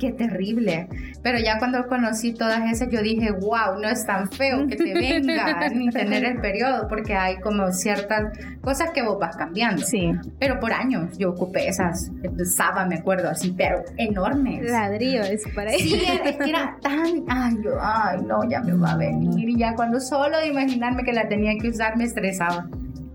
qué 0.00 0.12
terrible. 0.12 0.88
Pero 1.22 1.38
ya 1.38 1.58
cuando 1.58 1.86
conocí 1.86 2.32
todas 2.32 2.60
esas, 2.72 2.88
yo 2.90 3.02
dije, 3.02 3.30
wow, 3.30 3.78
no 3.80 3.88
es 3.88 4.04
tan 4.06 4.28
feo 4.30 4.66
que 4.66 4.76
te 4.76 4.94
venga 4.94 5.68
ni 5.68 5.90
tener 5.90 6.24
el 6.24 6.40
periodo, 6.40 6.88
porque 6.88 7.14
hay 7.14 7.38
como 7.40 7.70
ciertas 7.72 8.36
cosas 8.62 8.90
que 8.90 9.02
vos 9.02 9.18
vas 9.20 9.36
cambiando. 9.36 9.82
Sí. 9.82 10.10
Pero 10.38 10.58
por 10.58 10.72
años 10.72 11.16
yo 11.18 11.30
ocupé 11.30 11.68
esas, 11.68 12.10
Saba, 12.44 12.86
me 12.86 12.96
acuerdo, 12.96 13.28
así, 13.28 13.54
pero 13.56 13.84
enormes. 13.98 14.68
Ladrillo 14.70 15.22
es 15.22 15.42
para 15.54 15.70
eso. 15.70 15.84
Sí, 15.84 16.02
es 16.24 16.36
que 16.36 16.50
era 16.50 16.76
tan, 16.82 17.24
ay, 17.28 17.54
yo, 17.62 17.72
ay, 17.80 18.20
no, 18.26 18.48
ya 18.48 18.60
me 18.60 18.72
va 18.72 18.92
a 18.92 18.96
venir. 18.96 19.48
Y 19.48 19.58
ya 19.58 19.74
cuando 19.74 20.00
solo 20.00 20.38
de 20.38 20.48
imaginarme 20.48 21.04
que 21.04 21.12
la 21.12 21.28
tenía 21.28 21.52
que 21.60 21.68
usar, 21.68 21.96
me 21.96 22.04
estresaba. 22.04 22.66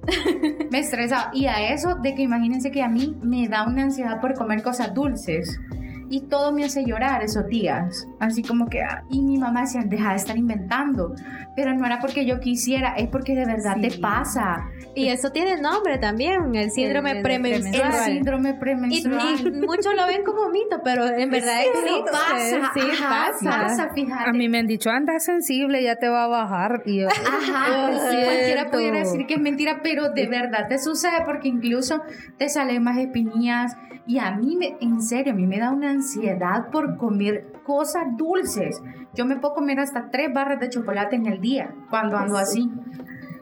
me 0.71 0.79
estresaba. 0.79 1.31
Y 1.33 1.47
a 1.47 1.73
eso 1.73 1.95
de 1.95 2.13
que 2.13 2.21
imagínense 2.21 2.69
que 2.69 2.83
a 2.83 2.87
mí 2.87 3.17
me 3.23 3.47
da 3.47 3.65
una 3.65 3.83
ansiedad 3.83 4.21
por 4.21 4.35
comer 4.35 4.61
cosas 4.61 4.93
dulces. 4.93 5.59
Y 6.09 6.21
todo 6.21 6.51
me 6.51 6.63
hace 6.65 6.83
llorar 6.85 7.23
esos 7.23 7.47
días. 7.47 8.07
Así 8.19 8.43
como 8.43 8.67
que, 8.67 8.81
ah, 8.83 9.03
y 9.09 9.21
mi 9.21 9.37
mamá 9.37 9.61
decía, 9.61 9.81
deja 9.85 10.11
de 10.11 10.15
estar 10.17 10.37
inventando. 10.37 11.13
Pero 11.55 11.73
no 11.73 11.85
era 11.85 11.99
porque 11.99 12.25
yo 12.25 12.39
quisiera, 12.39 12.93
es 12.95 13.07
porque 13.07 13.33
de 13.35 13.45
verdad 13.45 13.77
te 13.81 13.91
pasa. 13.99 14.65
Y 14.93 15.07
eso 15.09 15.31
tiene 15.31 15.59
nombre 15.59 15.97
también, 15.97 16.53
el 16.55 16.69
síndrome 16.71 17.11
El- 17.11 17.17
el 17.17 17.23
premenstrual. 17.23 17.93
El 17.93 18.13
síndrome 18.15 18.49
Y, 18.49 18.53
premenstrual. 18.53 19.39
y 19.41 19.51
muchos 19.65 19.95
lo 19.95 20.05
ven 20.07 20.23
como 20.25 20.49
mito, 20.49 20.81
pero 20.83 21.05
en 21.07 21.29
verdad 21.31 21.61
existe. 21.61 22.11
pasa, 22.11 22.71
sí, 22.73 22.79
ajá, 22.91 23.09
pasa. 23.31 23.49
pasa, 23.49 23.89
fíjate. 23.93 24.29
A 24.29 24.33
mí 24.33 24.47
me 24.49 24.59
han 24.59 24.67
dicho, 24.67 24.89
anda 24.89 25.19
sensible, 25.19 25.81
ya 25.81 25.95
te 25.95 26.07
va 26.09 26.25
a 26.25 26.27
bajar. 26.27 26.81
Y 26.85 27.01
yo, 27.01 27.07
Ajá, 27.07 27.89
"Es 27.91 27.99
sí, 27.99 28.15
cualquiera 28.23 28.45
cierto". 28.45 28.71
pudiera 28.71 28.99
decir 28.99 29.25
que 29.25 29.33
es 29.35 29.39
mentira, 29.41 29.79
pero 29.83 30.09
de 30.09 30.27
verdad 30.27 30.67
te 30.67 30.77
sucede 30.77 31.23
porque 31.25 31.47
incluso 31.47 32.01
te 32.37 32.49
salen 32.49 32.83
más 32.83 32.97
espinillas 32.97 33.75
y 34.07 34.19
a 34.19 34.31
mí, 34.31 34.55
me, 34.55 34.77
en 34.81 35.01
serio, 35.01 35.33
a 35.33 35.35
mí 35.35 35.47
me 35.47 35.57
da 35.57 35.71
una 35.71 35.91
ansiedad 35.95 36.69
por 36.71 36.97
comer 36.97 37.51
cosas 37.63 38.03
dulces. 38.17 38.81
Yo 39.13 39.25
me 39.25 39.37
puedo 39.37 39.55
comer 39.55 39.79
hasta 39.79 40.09
tres 40.11 40.33
barras 40.33 40.59
de 40.59 40.69
chocolate 40.69 41.15
en 41.15 41.25
el 41.25 41.41
día 41.41 41.73
cuando 41.89 42.17
ando 42.17 42.37
así. 42.37 42.71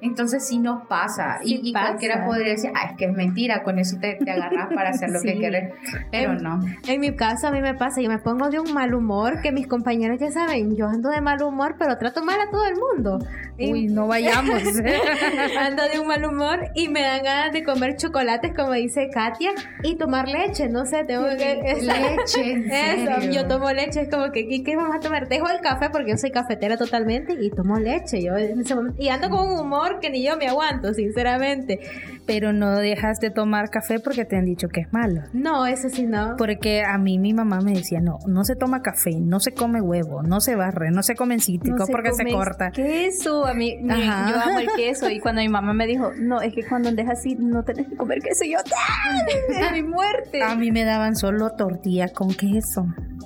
Entonces 0.03 0.45
sí 0.45 0.59
nos 0.59 0.85
pasa. 0.87 1.39
Sí 1.43 1.61
y, 1.63 1.69
y 1.69 1.73
pasa. 1.73 1.87
cualquiera 1.87 2.25
podría 2.25 2.49
decir, 2.49 2.71
ah, 2.75 2.89
es 2.91 2.97
que 2.97 3.05
es 3.05 3.13
mentira, 3.13 3.63
con 3.63 3.79
eso 3.79 3.97
te, 3.99 4.15
te 4.15 4.31
agarras 4.31 4.67
para 4.73 4.89
hacer 4.89 5.09
lo 5.09 5.21
que 5.21 5.37
quieres. 5.37 5.73
Pero 6.11 6.35
no. 6.35 6.59
En 6.87 6.99
mi 6.99 7.15
caso 7.15 7.47
a 7.47 7.51
mí 7.51 7.61
me 7.61 7.73
pasa, 7.73 8.01
yo 8.01 8.09
me 8.09 8.19
pongo 8.19 8.49
de 8.49 8.59
un 8.59 8.73
mal 8.73 8.93
humor 8.93 9.41
que 9.41 9.51
mis 9.51 9.65
compañeros 9.67 10.19
ya 10.19 10.29
saben, 10.29 10.75
yo 10.75 10.87
ando 10.87 11.09
de 11.09 11.21
mal 11.21 11.41
humor, 11.41 11.75
pero 11.79 11.97
trato 11.97 12.23
mal 12.23 12.39
a 12.39 12.51
todo 12.51 12.65
el 12.65 12.75
mundo. 12.75 13.19
Y 13.57 13.71
Uy, 13.71 13.87
no 13.87 14.07
vayamos. 14.07 14.61
ando 15.59 15.83
de 15.83 15.99
un 15.99 16.07
mal 16.07 16.25
humor 16.25 16.59
y 16.75 16.89
me 16.89 17.01
dan 17.01 17.23
ganas 17.23 17.53
de 17.53 17.63
comer 17.63 17.95
chocolates, 17.95 18.53
como 18.55 18.73
dice 18.73 19.09
Katia, 19.13 19.51
y 19.83 19.95
tomar 19.95 20.27
leche, 20.27 20.67
no 20.69 20.85
sé, 20.85 21.05
tengo 21.05 21.25
que... 21.37 21.53
Leche, 21.83 22.51
en 22.51 22.71
Eso, 22.71 23.31
yo 23.31 23.47
tomo 23.47 23.71
leche, 23.71 24.01
es 24.01 24.09
como 24.09 24.31
que, 24.31 24.41
¿y 24.41 24.63
qué 24.63 24.75
vamos 24.75 24.95
a 24.95 24.99
tomar? 24.99 25.27
Dejo 25.27 25.49
el 25.49 25.61
café 25.61 25.89
porque 25.89 26.11
yo 26.11 26.17
soy 26.17 26.31
cafetera 26.31 26.77
totalmente 26.77 27.35
y 27.39 27.49
tomo 27.49 27.77
leche, 27.77 28.21
yo 28.21 28.35
en 28.35 28.59
ese 28.59 28.75
momento, 28.75 29.01
y 29.01 29.09
ando 29.09 29.29
con 29.29 29.51
un 29.51 29.59
humor 29.59 29.92
que 29.99 30.09
ni 30.09 30.23
yo 30.25 30.37
me 30.37 30.47
aguanto, 30.47 30.93
sinceramente. 30.93 31.79
Pero 32.25 32.53
no 32.53 32.77
dejas 32.77 33.19
de 33.19 33.31
tomar 33.31 33.69
café 33.69 33.99
porque 33.99 34.23
te 34.25 34.37
han 34.37 34.45
dicho 34.45 34.69
que 34.69 34.81
es 34.81 34.93
malo. 34.93 35.23
No, 35.33 35.65
eso 35.65 35.89
sí 35.89 36.05
no. 36.05 36.35
Porque 36.37 36.81
a 36.83 36.97
mí 36.97 37.19
mi 37.19 37.33
mamá 37.33 37.59
me 37.61 37.73
decía, 37.73 37.99
no, 37.99 38.19
no 38.27 38.45
se 38.45 38.55
toma 38.55 38.81
café, 38.81 39.19
no 39.19 39.39
se 39.41 39.53
come 39.53 39.81
huevo, 39.81 40.23
no 40.23 40.39
se 40.39 40.55
barre, 40.55 40.91
no 40.91 41.03
se 41.03 41.15
comen 41.15 41.39
cítricos 41.41 41.79
No 41.81 41.85
se 41.85 41.91
porque 41.91 42.13
se 42.13 42.23
come 42.23 42.31
corta. 42.33 42.71
Queso, 42.71 43.45
a 43.45 43.53
mí, 43.53 43.77
mi- 43.81 43.89
yo 44.05 44.39
amo 44.41 44.59
el 44.59 44.69
queso 44.77 45.09
y 45.09 45.19
cuando 45.19 45.41
mi 45.41 45.49
mamá 45.49 45.73
me 45.73 45.85
dijo, 45.85 46.11
no, 46.17 46.41
es 46.41 46.53
que 46.53 46.65
cuando 46.65 46.89
andes 46.89 47.09
así 47.09 47.35
no 47.35 47.63
tenés 47.63 47.87
que 47.89 47.95
comer 47.97 48.19
queso, 48.21 48.45
y 48.45 48.51
yo, 48.53 48.59
¡ah! 48.59 49.25
¡Es 49.49 49.71
mi 49.73 49.83
muerte! 49.83 50.41
A 50.43 50.55
mí 50.55 50.71
me 50.71 50.85
daban 50.85 51.15
solo 51.17 51.51
tortilla 51.57 52.07
con 52.09 52.33
queso. 52.33 52.85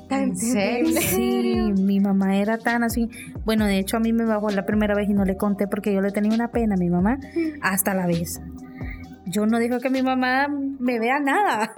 ¿En 0.10 0.36
serio? 0.36 1.00
Sí, 1.02 1.74
mi 1.84 2.00
mamá 2.00 2.38
era 2.38 2.58
tan 2.58 2.84
así. 2.84 3.10
Bueno, 3.46 3.66
de 3.66 3.80
hecho 3.80 3.98
a 3.98 4.00
mí 4.00 4.14
me 4.14 4.26
bajó 4.26 4.50
la 4.50 4.66
primera 4.66 4.96
vez 4.96 5.10
y 5.10 5.14
no 5.14 5.26
le 5.26 5.36
conté 5.38 5.68
porque 5.68 5.94
yo 5.94 6.02
le 6.02 6.12
tenía 6.12 6.34
una 6.34 6.50
pena 6.50 6.76
a 6.76 6.78
mi 6.78 6.90
mamá 6.90 7.20
hasta 7.62 7.94
la 7.94 8.08
vez. 8.08 8.42
Yo 9.26 9.46
no 9.46 9.60
digo 9.60 9.80
que 9.80 9.90
mi 9.90 10.02
mamá 10.02 10.48
me 10.48 11.00
vea 11.00 11.20
nada. 11.20 11.76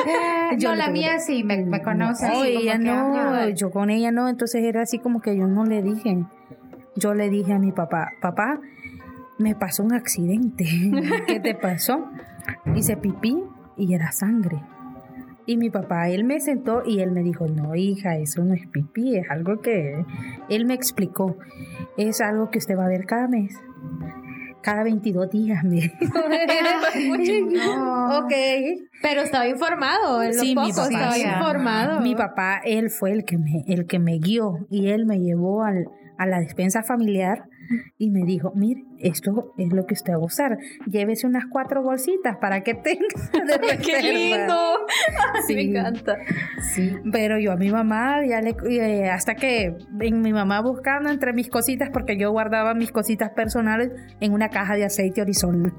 Yo 0.58 0.70
no, 0.70 0.76
la 0.76 0.88
mía 0.88 1.18
sí, 1.18 1.44
me, 1.44 1.62
me 1.64 1.82
conoce. 1.82 2.26
No, 2.26 2.44
ella 2.44 2.78
no, 2.78 3.48
yo 3.50 3.70
con 3.70 3.90
ella 3.90 4.10
no, 4.12 4.28
entonces 4.28 4.64
era 4.64 4.82
así 4.82 4.98
como 4.98 5.20
que 5.20 5.36
yo 5.36 5.46
no 5.46 5.64
le 5.64 5.82
dije. 5.82 6.24
Yo 6.94 7.12
le 7.12 7.28
dije 7.28 7.52
a 7.52 7.58
mi 7.58 7.72
papá, 7.72 8.12
papá, 8.22 8.60
me 9.38 9.54
pasó 9.54 9.82
un 9.82 9.92
accidente. 9.92 10.64
¿Qué 11.26 11.40
te 11.40 11.54
pasó? 11.54 12.06
Hice 12.74 12.96
pipí 12.96 13.42
y 13.76 13.92
era 13.92 14.12
sangre. 14.12 14.62
Y 15.46 15.56
mi 15.56 15.70
papá, 15.70 16.08
él 16.10 16.24
me 16.24 16.40
sentó 16.40 16.82
y 16.84 17.00
él 17.00 17.12
me 17.12 17.22
dijo, 17.22 17.46
no, 17.46 17.74
hija, 17.76 18.16
eso 18.16 18.44
no 18.44 18.54
es 18.54 18.66
pipí, 18.66 19.16
es 19.16 19.30
algo 19.30 19.60
que... 19.60 20.04
Él 20.48 20.66
me 20.66 20.74
explicó, 20.74 21.36
es 21.96 22.20
algo 22.20 22.50
que 22.50 22.58
usted 22.58 22.76
va 22.76 22.86
a 22.86 22.88
ver 22.88 23.06
cada 23.06 23.28
mes. 23.28 23.54
Cada 24.60 24.82
22 24.82 25.30
días, 25.30 25.62
me. 25.62 25.78
No. 27.52 28.18
ok. 28.18 28.32
Pero 29.02 29.20
estaba 29.22 29.46
informado, 29.46 30.22
en 30.22 30.34
Sí, 30.34 30.48
mi 30.48 30.54
papá, 30.72 30.88
estaba 30.88 31.12
sí. 31.12 31.22
informado. 31.22 32.00
Mi 32.00 32.14
papá, 32.16 32.60
él 32.64 32.90
fue 32.90 33.12
el 33.12 33.24
que 33.24 33.38
me, 33.38 33.64
el 33.68 33.86
que 33.86 34.00
me 34.00 34.18
guió 34.18 34.66
y 34.68 34.88
él 34.88 35.06
me 35.06 35.20
llevó 35.20 35.62
al, 35.62 35.84
a 36.18 36.26
la 36.26 36.40
despensa 36.40 36.82
familiar 36.82 37.44
y 37.98 38.10
me 38.10 38.24
dijo, 38.24 38.52
mire, 38.54 38.84
esto 38.98 39.54
es 39.58 39.72
lo 39.72 39.86
que 39.86 39.94
usted 39.94 40.12
va 40.12 40.16
a 40.16 40.24
usar. 40.24 40.58
Llévese 40.86 41.26
unas 41.26 41.44
cuatro 41.50 41.82
bolsitas 41.82 42.36
para 42.40 42.62
que 42.62 42.74
tenga 42.82 43.06
de 43.32 43.78
¡Qué 43.78 43.92
reserva". 43.96 44.12
lindo! 44.12 44.54
Sí. 45.46 45.54
Me 45.54 45.62
encanta. 45.62 46.16
Sí, 46.74 46.92
pero 47.12 47.38
yo 47.38 47.52
a 47.52 47.56
mi 47.56 47.70
mamá, 47.70 48.24
ya 48.26 48.40
le, 48.40 48.56
eh, 48.68 49.08
hasta 49.10 49.34
que 49.34 49.76
en 50.00 50.20
mi 50.20 50.32
mamá 50.32 50.60
buscando 50.62 51.10
entre 51.10 51.32
mis 51.32 51.48
cositas, 51.48 51.90
porque 51.92 52.16
yo 52.16 52.30
guardaba 52.30 52.74
mis 52.74 52.90
cositas 52.90 53.30
personales 53.30 53.92
en 54.20 54.32
una 54.32 54.48
caja 54.48 54.74
de 54.74 54.84
aceite 54.84 55.22
horizontal. 55.22 55.74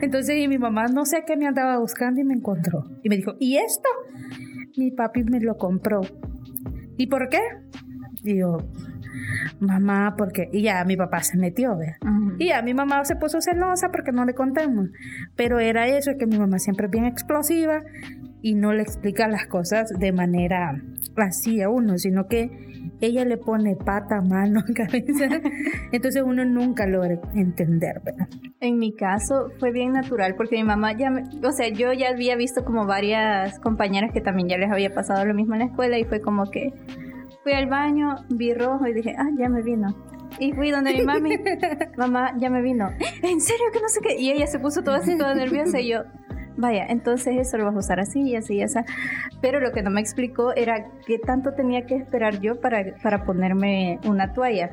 Entonces, 0.00 0.36
y 0.38 0.48
mi 0.48 0.58
mamá 0.58 0.86
no 0.86 1.04
sé 1.04 1.24
qué 1.26 1.36
me 1.36 1.46
andaba 1.46 1.78
buscando 1.78 2.20
y 2.20 2.24
me 2.24 2.34
encontró. 2.34 2.84
Y 3.02 3.08
me 3.08 3.16
dijo, 3.16 3.34
¿y 3.38 3.56
esto? 3.56 3.88
Mi 4.76 4.90
papi 4.90 5.24
me 5.24 5.40
lo 5.40 5.56
compró. 5.56 6.00
¿Y 6.96 7.06
por 7.08 7.28
qué? 7.28 7.40
Y 8.22 8.38
yo, 8.38 8.58
mamá, 9.60 10.14
porque... 10.16 10.48
Y 10.52 10.62
ya 10.62 10.84
mi 10.84 10.96
papá 10.96 11.22
se 11.22 11.36
metió, 11.38 11.76
¿verdad? 11.76 11.96
Y 12.38 12.48
ya 12.48 12.62
mi 12.62 12.74
mamá 12.74 13.04
se 13.04 13.16
puso 13.16 13.40
celosa 13.40 13.90
porque 13.90 14.12
no 14.12 14.24
le 14.24 14.34
contamos. 14.34 14.88
Pero 15.36 15.58
era 15.60 15.86
eso, 15.88 16.12
que 16.18 16.26
mi 16.26 16.38
mamá 16.38 16.58
siempre 16.58 16.86
es 16.86 16.92
bien 16.92 17.04
explosiva 17.06 17.82
y 18.42 18.54
no 18.54 18.72
le 18.72 18.82
explica 18.82 19.28
las 19.28 19.46
cosas 19.46 19.88
de 19.98 20.12
manera 20.12 20.80
así 21.16 21.60
a 21.60 21.68
uno, 21.68 21.98
sino 21.98 22.26
que 22.28 22.50
ella 23.02 23.24
le 23.26 23.36
pone 23.36 23.76
pata, 23.76 24.20
mano, 24.22 24.62
cabeza. 24.74 25.28
Entonces 25.92 26.22
uno 26.24 26.44
nunca 26.44 26.86
logra 26.86 27.18
entender, 27.34 28.00
¿verdad? 28.04 28.28
En 28.60 28.78
mi 28.78 28.94
caso 28.94 29.50
fue 29.58 29.72
bien 29.72 29.92
natural 29.92 30.34
porque 30.36 30.56
mi 30.56 30.64
mamá 30.64 30.92
ya, 30.96 31.10
me- 31.10 31.24
o 31.46 31.52
sea, 31.52 31.68
yo 31.68 31.92
ya 31.92 32.10
había 32.10 32.36
visto 32.36 32.64
como 32.64 32.86
varias 32.86 33.58
compañeras 33.60 34.12
que 34.12 34.20
también 34.20 34.48
ya 34.48 34.56
les 34.58 34.70
había 34.70 34.94
pasado 34.94 35.24
lo 35.26 35.34
mismo 35.34 35.54
en 35.54 35.60
la 35.60 35.66
escuela 35.66 35.98
y 35.98 36.04
fue 36.04 36.20
como 36.20 36.50
que 36.50 36.72
fui 37.42 37.52
al 37.52 37.66
baño, 37.66 38.16
vi 38.28 38.54
rojo 38.54 38.86
y 38.86 38.94
dije, 38.94 39.14
ah, 39.18 39.28
ya 39.38 39.48
me 39.48 39.62
vino. 39.62 39.94
Y 40.38 40.52
fui 40.52 40.70
donde 40.70 40.94
mi 40.94 41.02
mami, 41.02 41.36
mamá, 41.96 42.32
ya 42.38 42.50
me 42.50 42.62
vino. 42.62 42.88
¿En 43.22 43.40
serio 43.40 43.66
que 43.72 43.80
no 43.80 43.88
sé 43.88 44.00
qué? 44.00 44.18
Y 44.18 44.30
ella 44.30 44.46
se 44.46 44.58
puso 44.58 44.82
toda 44.82 44.98
así, 44.98 45.16
toda 45.18 45.34
nerviosa 45.34 45.80
y 45.80 45.88
yo, 45.88 46.02
vaya, 46.60 46.86
entonces 46.88 47.36
eso 47.38 47.58
lo 47.58 47.64
vas 47.64 47.74
a 47.74 47.78
usar 47.78 48.00
así 48.00 48.20
y 48.22 48.36
así 48.36 48.56
y 48.56 48.62
así. 48.62 48.78
Pero 49.40 49.60
lo 49.60 49.72
que 49.72 49.82
no 49.82 49.90
me 49.90 50.00
explicó 50.00 50.54
era 50.54 50.86
qué 51.06 51.18
tanto 51.18 51.52
tenía 51.54 51.86
que 51.86 51.96
esperar 51.96 52.40
yo 52.40 52.60
para, 52.60 52.94
para 53.02 53.24
ponerme 53.24 53.98
una 54.04 54.32
toalla. 54.32 54.70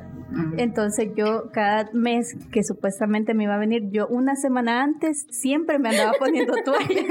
Entonces 0.57 1.09
yo 1.15 1.49
cada 1.53 1.89
mes 1.93 2.35
que 2.51 2.61
supuestamente 2.61 3.33
me 3.33 3.45
iba 3.45 3.55
a 3.55 3.57
venir, 3.57 3.89
yo 3.91 4.07
una 4.07 4.35
semana 4.35 4.83
antes 4.83 5.25
siempre 5.29 5.79
me 5.79 5.89
andaba 5.89 6.11
poniendo 6.19 6.53
toalla. 6.65 7.01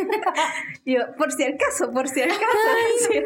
yo, 0.84 0.98
por 1.16 1.32
si 1.32 1.44
acaso, 1.44 1.90
por 1.92 2.08
si 2.08 2.22
acaso. 2.22 2.36
Sí. 3.08 3.20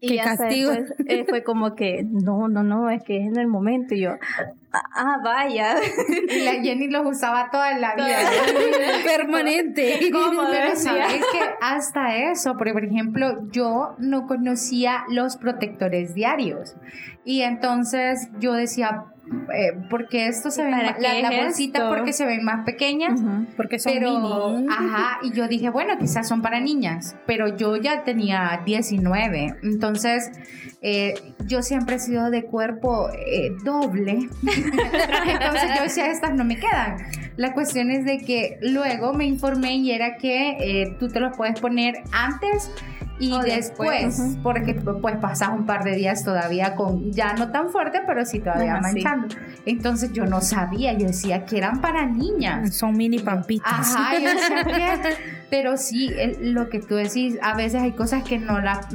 Y 0.00 0.16
Qué 0.16 0.22
castigo. 0.22 0.70
después, 0.70 0.94
eh, 1.06 1.24
fue 1.28 1.42
como 1.42 1.74
que, 1.74 2.04
no, 2.04 2.48
no, 2.48 2.62
no, 2.62 2.90
es 2.90 3.02
que 3.02 3.18
es 3.18 3.26
en 3.26 3.36
el 3.36 3.46
momento. 3.46 3.94
Y 3.94 4.02
yo, 4.02 4.12
ah, 4.94 5.18
vaya. 5.22 5.76
Y 6.28 6.40
la 6.44 6.52
Jenny 6.62 6.88
los 6.88 7.06
usaba 7.06 7.50
toda 7.50 7.78
la 7.78 7.94
vida. 7.94 8.18
Permanente. 9.04 10.10
Cómodo, 10.12 10.48
Pero 10.50 10.76
sabes 10.76 11.24
que 11.32 11.40
hasta 11.60 12.16
eso, 12.16 12.56
porque 12.56 12.72
por 12.72 12.84
ejemplo, 12.84 13.48
yo 13.50 13.94
no 13.98 14.26
conocía 14.26 15.04
los 15.08 15.36
protectores 15.36 16.14
diarios. 16.14 16.76
Y 17.24 17.42
entonces 17.42 18.28
yo 18.38 18.52
decía, 18.52 19.06
eh, 19.52 19.72
porque 19.90 20.26
esto 20.28 20.50
se 20.50 20.64
ve 20.64 20.70
más- 20.70 20.98
la, 21.00 21.14
la 21.20 21.42
bolsita 21.42 21.78
esto? 21.78 21.90
porque 21.94 22.12
se 22.12 22.24
ven 22.26 22.44
más 22.44 22.64
pequeñas. 22.64 23.20
Porque 23.56 23.78
son 23.78 23.92
Pero, 23.94 24.50
mini. 24.50 24.66
ajá, 24.70 25.18
y 25.22 25.32
yo 25.32 25.48
dije, 25.48 25.70
bueno, 25.70 25.98
quizás 25.98 26.28
son 26.28 26.42
para 26.42 26.60
niñas, 26.60 27.16
pero 27.26 27.56
yo 27.56 27.76
ya 27.76 28.04
tenía 28.04 28.62
19, 28.64 29.56
entonces 29.62 30.30
eh, 30.82 31.14
yo 31.46 31.62
siempre 31.62 31.96
he 31.96 31.98
sido 31.98 32.30
de 32.30 32.44
cuerpo 32.44 33.08
eh, 33.10 33.50
doble, 33.64 34.28
entonces 35.26 35.70
yo 35.76 35.82
decía, 35.82 36.06
estas 36.10 36.34
no 36.34 36.44
me 36.44 36.56
quedan. 36.58 36.96
La 37.36 37.52
cuestión 37.52 37.90
es 37.90 38.04
de 38.04 38.18
que 38.18 38.58
luego 38.62 39.12
me 39.12 39.26
informé 39.26 39.76
y 39.76 39.90
era 39.92 40.16
que 40.16 40.56
eh, 40.60 40.96
tú 40.98 41.08
te 41.08 41.20
los 41.20 41.36
puedes 41.36 41.60
poner 41.60 41.96
antes 42.12 42.70
y 43.18 43.32
O 43.32 43.38
después, 43.38 44.18
después, 44.18 44.38
porque 44.42 44.74
pues 44.74 45.16
pasas 45.16 45.48
un 45.50 45.64
par 45.64 45.84
de 45.84 45.96
días 45.96 46.22
todavía 46.22 46.74
con, 46.74 47.12
ya 47.12 47.32
no 47.34 47.50
tan 47.50 47.70
fuerte, 47.70 48.00
pero 48.06 48.24
sí 48.24 48.40
todavía 48.40 48.76
sí. 48.76 48.82
manchando. 48.82 49.34
Entonces 49.64 50.12
yo 50.12 50.26
no 50.26 50.40
sabía, 50.40 50.92
yo 50.92 51.06
decía 51.06 51.44
que 51.44 51.58
eran 51.58 51.80
para 51.80 52.06
niñas. 52.06 52.74
Son 52.74 52.96
mini 52.96 53.18
pampitas. 53.18 53.72
Ajá, 53.72 54.18
yo 54.18 54.28
pero 55.50 55.76
sí, 55.76 56.10
lo 56.40 56.68
que 56.68 56.80
tú 56.80 56.96
decís, 56.96 57.38
a 57.42 57.54
veces 57.54 57.82
hay 57.82 57.92
cosas 57.92 58.22
que 58.22 58.38
no 58.38 58.60
las, 58.60 58.88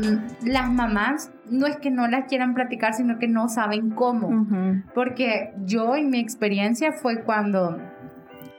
las 0.43 0.69
mamás 0.69 1.31
no 1.49 1.67
es 1.67 1.75
que 1.77 1.91
no 1.91 2.07
las 2.07 2.25
quieran 2.27 2.53
platicar, 2.53 2.93
sino 2.93 3.19
que 3.19 3.27
no 3.27 3.49
saben 3.49 3.89
cómo. 3.91 4.47
Porque 4.95 5.53
yo 5.65 5.95
en 5.95 6.09
mi 6.09 6.19
experiencia 6.19 6.93
fue 6.93 7.23
cuando 7.23 7.77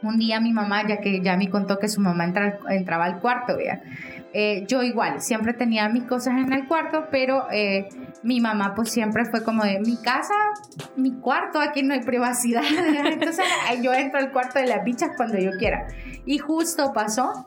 un 0.02 0.18
día 0.18 0.40
mi 0.40 0.52
mamá, 0.52 0.86
ya 0.86 0.98
que 0.98 1.20
ya 1.20 1.36
me 1.36 1.48
contó 1.50 1.78
que 1.78 1.88
su 1.88 2.00
mamá 2.00 2.24
entra- 2.24 2.58
entraba 2.70 3.04
al 3.04 3.20
cuarto, 3.20 3.56
vea. 3.56 3.82
Eh, 4.34 4.64
yo 4.66 4.82
igual, 4.82 5.20
siempre 5.20 5.52
tenía 5.52 5.88
mis 5.90 6.04
cosas 6.04 6.34
en 6.38 6.52
el 6.52 6.66
cuarto, 6.66 7.08
pero 7.10 7.46
eh, 7.52 7.88
mi 8.22 8.40
mamá 8.40 8.74
pues 8.74 8.90
siempre 8.90 9.26
fue 9.26 9.44
como 9.44 9.62
de 9.62 9.78
mi 9.80 9.96
casa, 10.00 10.32
mi 10.96 11.12
cuarto, 11.12 11.60
aquí 11.60 11.82
no 11.82 11.92
hay 11.92 12.00
privacidad. 12.00 12.62
Entonces 13.04 13.44
yo 13.82 13.92
entro 13.92 14.18
al 14.20 14.32
cuarto 14.32 14.58
de 14.58 14.66
las 14.66 14.84
bichas 14.84 15.10
cuando 15.16 15.38
yo 15.38 15.50
quiera. 15.58 15.86
Y 16.24 16.38
justo 16.38 16.92
pasó 16.94 17.46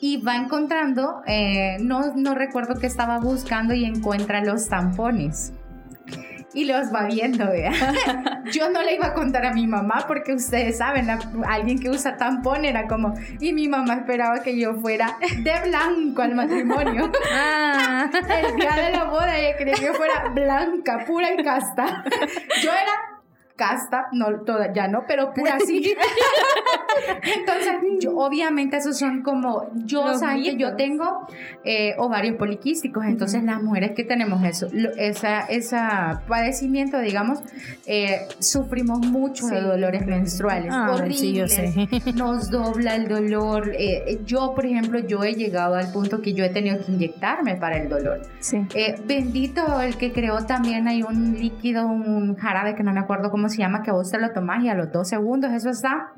y 0.00 0.16
va 0.22 0.34
encontrando, 0.34 1.22
eh, 1.26 1.76
no, 1.80 2.14
no 2.16 2.34
recuerdo 2.34 2.74
qué 2.80 2.86
estaba 2.86 3.18
buscando 3.20 3.74
y 3.74 3.84
encuentra 3.84 4.42
los 4.42 4.68
tampones. 4.68 5.52
Y 6.52 6.64
los 6.64 6.92
va 6.92 7.04
viendo, 7.06 7.48
vea. 7.48 7.72
Yo 8.52 8.70
no 8.70 8.82
le 8.82 8.94
iba 8.96 9.06
a 9.06 9.14
contar 9.14 9.46
a 9.46 9.52
mi 9.52 9.66
mamá 9.68 10.04
porque 10.08 10.34
ustedes 10.34 10.78
saben, 10.78 11.06
la- 11.06 11.20
alguien 11.48 11.78
que 11.78 11.88
usa 11.90 12.16
tampón 12.16 12.64
era 12.64 12.88
como, 12.88 13.14
y 13.38 13.52
mi 13.52 13.68
mamá 13.68 13.94
esperaba 13.94 14.42
que 14.42 14.58
yo 14.58 14.74
fuera 14.74 15.16
de 15.20 15.52
blanco 15.68 16.22
al 16.22 16.34
matrimonio. 16.34 17.10
Ah, 17.32 18.10
El 18.12 18.56
día 18.56 18.72
de 18.72 18.90
la 18.96 19.04
boda 19.04 19.38
ella 19.38 19.56
quería 19.56 19.74
que 19.74 19.84
yo 19.86 19.94
fuera 19.94 20.28
blanca, 20.34 21.04
pura 21.06 21.32
y 21.32 21.42
casta. 21.42 22.04
Yo 22.62 22.70
era 22.70 23.09
casta, 23.60 24.06
no, 24.12 24.40
toda, 24.46 24.72
ya 24.72 24.88
no, 24.88 25.04
pero 25.06 25.34
pura 25.34 25.58
sí. 25.60 25.92
Entonces, 27.22 27.72
yo, 28.00 28.16
obviamente 28.16 28.76
esos 28.78 28.98
son 28.98 29.22
como, 29.22 29.68
yo 29.74 30.06
Los 30.06 30.20
saben 30.20 30.42
que 30.42 30.56
yo 30.56 30.76
tengo 30.76 31.26
eh, 31.64 31.94
ovarios 31.98 32.36
poliquísticos, 32.36 33.04
entonces 33.04 33.42
las 33.42 33.62
mujeres 33.62 33.92
que 33.94 34.04
tenemos 34.04 34.42
eso, 34.44 34.68
lo- 34.72 34.90
esa, 34.96 35.40
esa 35.42 36.22
padecimiento, 36.26 36.98
digamos, 36.98 37.40
eh, 37.86 38.26
sufrimos 38.38 39.00
mucho 39.06 39.46
de 39.48 39.60
dolores 39.60 40.06
menstruales, 40.06 40.72
Ay, 40.72 40.94
horribles, 40.94 41.20
sí, 41.20 41.32
yo 41.34 41.48
sé. 41.48 42.12
nos 42.14 42.50
dobla 42.50 42.94
el 42.96 43.08
dolor. 43.08 43.72
eh, 43.78 44.20
yo, 44.24 44.54
por 44.54 44.64
ejemplo, 44.66 44.98
yo 45.00 45.22
he 45.24 45.34
llegado 45.34 45.74
al 45.74 45.92
punto 45.92 46.22
que 46.22 46.32
yo 46.32 46.44
he 46.44 46.48
tenido 46.50 46.78
que 46.84 46.92
inyectarme 46.92 47.56
para 47.56 47.76
el 47.78 47.88
dolor. 47.88 48.22
Sí. 48.40 48.66
Eh, 48.74 48.94
bendito 49.04 49.80
el 49.80 49.96
que 49.96 50.12
creó 50.12 50.44
también 50.46 50.88
hay 50.88 51.02
un 51.02 51.34
líquido, 51.38 51.86
un 51.86 52.34
jarabe 52.36 52.74
que 52.74 52.82
no 52.82 52.92
me 52.92 53.00
acuerdo 53.00 53.30
cómo 53.30 53.48
se 53.50 53.58
llama, 53.58 53.82
que 53.82 53.90
vos 53.90 54.10
te 54.10 54.18
lo 54.18 54.30
tomás 54.32 54.62
y 54.64 54.68
a 54.68 54.74
los 54.74 54.90
dos 54.92 55.08
segundos 55.08 55.52
eso 55.52 55.70
está, 55.70 56.08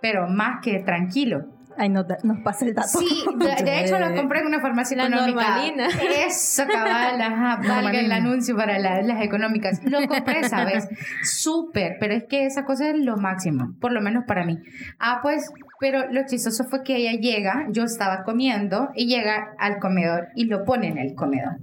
pero 0.00 0.28
más 0.28 0.60
que 0.62 0.80
tranquilo. 0.80 1.46
Ahí 1.78 1.88
nos, 1.88 2.06
da- 2.06 2.18
nos 2.22 2.38
pasa 2.40 2.66
el 2.66 2.74
dato. 2.74 2.98
Sí, 2.98 3.24
de, 3.38 3.64
de 3.64 3.80
hecho 3.84 3.98
lo 3.98 4.14
compré 4.14 4.40
en 4.40 4.46
una 4.48 4.60
farmacia 4.60 4.94
La 4.94 5.06
económica. 5.06 5.40
normalina. 5.40 5.86
Eso, 6.26 6.64
cabal, 6.70 7.18
ajá, 7.18 7.60
valga 7.66 7.98
el 7.98 8.12
anuncio 8.12 8.54
para 8.54 8.78
la- 8.78 9.00
las 9.00 9.22
económicas. 9.22 9.82
Lo 9.84 10.06
compré, 10.06 10.46
¿sabes? 10.50 10.86
Súper, 11.22 11.96
pero 11.98 12.12
es 12.12 12.24
que 12.24 12.44
esa 12.44 12.66
cosa 12.66 12.90
es 12.90 12.98
lo 12.98 13.16
máximo, 13.16 13.74
por 13.80 13.90
lo 13.92 14.02
menos 14.02 14.24
para 14.26 14.44
mí. 14.44 14.58
Ah, 14.98 15.20
pues, 15.22 15.50
pero 15.80 16.10
lo 16.12 16.26
chistoso 16.26 16.64
fue 16.64 16.82
que 16.82 16.96
ella 16.96 17.18
llega, 17.18 17.66
yo 17.70 17.84
estaba 17.84 18.22
comiendo, 18.24 18.90
y 18.94 19.06
llega 19.06 19.54
al 19.58 19.78
comedor 19.78 20.28
y 20.34 20.44
lo 20.44 20.64
pone 20.64 20.88
en 20.88 20.98
el 20.98 21.14
comedor. 21.14 21.56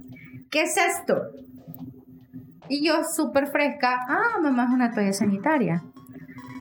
¿Qué 0.50 0.62
es 0.62 0.76
esto? 0.76 1.22
Y 2.70 2.86
yo 2.86 3.02
súper 3.02 3.48
fresca, 3.48 3.98
ah, 4.08 4.38
mamá, 4.40 4.66
es 4.66 4.70
una 4.70 4.92
toalla 4.92 5.12
sanitaria. 5.12 5.82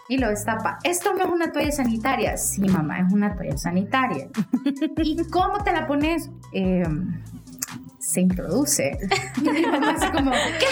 Y 0.08 0.18
lo 0.18 0.30
destapa. 0.30 0.80
Esto 0.84 1.14
no 1.14 1.24
es 1.24 1.30
una 1.30 1.52
toalla 1.52 1.72
sanitaria. 1.72 2.36
Sí, 2.36 2.62
mamá, 2.62 3.00
es 3.00 3.14
una 3.14 3.36
toalla 3.36 3.56
sanitaria. 3.58 4.28
¿Y 5.04 5.24
cómo 5.30 5.64
te 5.64 5.72
la 5.72 5.86
pones? 5.86 6.32
Eh, 6.52 6.84
se 8.10 8.22
introduce. 8.22 8.98
Y 9.38 9.50
mi 9.50 9.62
mamá 9.66 9.92
así 9.98 10.08
como, 10.12 10.32
¿qué? 10.32 10.66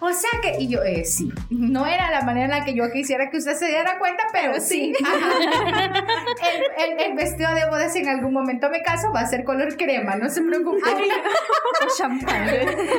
O 0.00 0.10
sea 0.12 0.30
que, 0.40 0.62
y 0.62 0.68
yo, 0.68 0.82
eh, 0.84 1.04
sí, 1.04 1.30
no 1.50 1.86
era 1.86 2.10
la 2.10 2.22
manera 2.22 2.44
en 2.44 2.50
la 2.60 2.64
que 2.64 2.72
yo 2.74 2.90
quisiera 2.92 3.30
que 3.30 3.38
usted 3.38 3.54
se 3.56 3.66
diera 3.66 3.98
cuenta, 3.98 4.22
pero 4.32 4.60
sí. 4.60 4.92
El, 5.78 6.92
el- 6.92 7.00
el 7.10 7.16
vestido 7.16 7.52
de 7.54 7.66
boda, 7.66 7.88
si 7.88 7.98
en 7.98 8.08
algún 8.08 8.32
momento 8.32 8.70
me 8.70 8.82
caso, 8.82 9.12
va 9.12 9.20
a 9.20 9.26
ser 9.26 9.44
color 9.44 9.76
crema, 9.76 10.14
no 10.16 10.28
se 10.30 10.40
preocupe. 10.42 10.80
champán. 11.96 12.48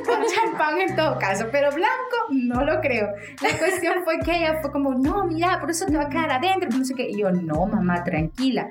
Con 0.06 0.20
champán 0.26 0.80
en 0.80 0.96
todo 0.96 1.18
caso, 1.18 1.48
pero 1.52 1.72
blanco 1.72 2.18
no 2.32 2.64
lo 2.64 2.82
creo. 2.82 3.08
La 3.42 3.58
cuestión 3.58 4.04
fue 4.04 4.20
que 4.20 4.36
ella 4.38 4.60
fue 4.62 4.72
como, 4.72 4.94
no, 4.94 5.26
mira, 5.26 5.60
por 5.60 5.72
eso 5.72 5.86
te 5.86 5.96
va 5.98 6.04
a 6.04 6.10
quedar 6.10 6.32
adentro, 6.32 6.70
no 6.78 6.84
sé 6.86 6.94
qué. 6.96 7.08
Y 7.10 7.20
yo, 7.20 7.32
no, 7.32 7.66
mamá, 7.66 8.04
tranquila. 8.04 8.70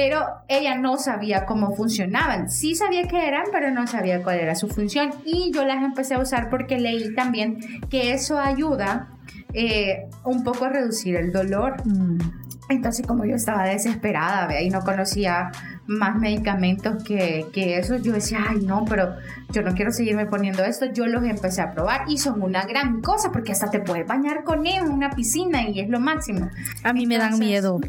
Pero 0.00 0.24
ella 0.46 0.76
no 0.76 0.96
sabía 0.96 1.44
cómo 1.44 1.74
funcionaban. 1.74 2.48
Sí 2.50 2.76
sabía 2.76 3.08
qué 3.08 3.26
eran, 3.26 3.46
pero 3.50 3.72
no 3.72 3.84
sabía 3.88 4.22
cuál 4.22 4.38
era 4.38 4.54
su 4.54 4.68
función. 4.68 5.10
Y 5.24 5.50
yo 5.52 5.64
las 5.64 5.82
empecé 5.82 6.14
a 6.14 6.20
usar 6.20 6.50
porque 6.50 6.78
leí 6.78 7.16
también 7.16 7.58
que 7.90 8.12
eso 8.12 8.38
ayuda 8.38 9.08
eh, 9.54 10.06
un 10.22 10.44
poco 10.44 10.66
a 10.66 10.68
reducir 10.68 11.16
el 11.16 11.32
dolor. 11.32 11.84
Mm. 11.84 12.18
Entonces, 12.68 13.04
como 13.04 13.24
yo 13.24 13.34
estaba 13.34 13.64
desesperada, 13.64 14.46
¿ve? 14.46 14.62
y 14.62 14.70
no 14.70 14.82
conocía 14.82 15.50
más 15.88 16.14
medicamentos 16.14 17.02
que, 17.02 17.46
que 17.52 17.78
eso, 17.78 17.96
yo 17.96 18.12
decía, 18.12 18.38
ay, 18.50 18.58
no, 18.64 18.84
pero 18.84 19.16
yo 19.50 19.62
no 19.62 19.74
quiero 19.74 19.90
seguirme 19.90 20.26
poniendo 20.26 20.62
esto. 20.62 20.86
Yo 20.92 21.08
los 21.08 21.24
empecé 21.24 21.60
a 21.60 21.72
probar 21.72 22.02
y 22.08 22.18
son 22.18 22.40
una 22.40 22.62
gran 22.66 23.00
cosa 23.02 23.32
porque 23.32 23.50
hasta 23.50 23.68
te 23.68 23.80
puedes 23.80 24.06
bañar 24.06 24.44
con 24.44 24.64
ellos 24.64 24.86
en 24.86 24.92
una 24.92 25.10
piscina 25.10 25.68
y 25.68 25.80
es 25.80 25.88
lo 25.88 25.98
máximo. 25.98 26.48
a 26.84 26.92
mí 26.92 27.04
me 27.04 27.16
dan 27.18 27.32
Entonces- 27.32 27.48
miedo. 27.48 27.80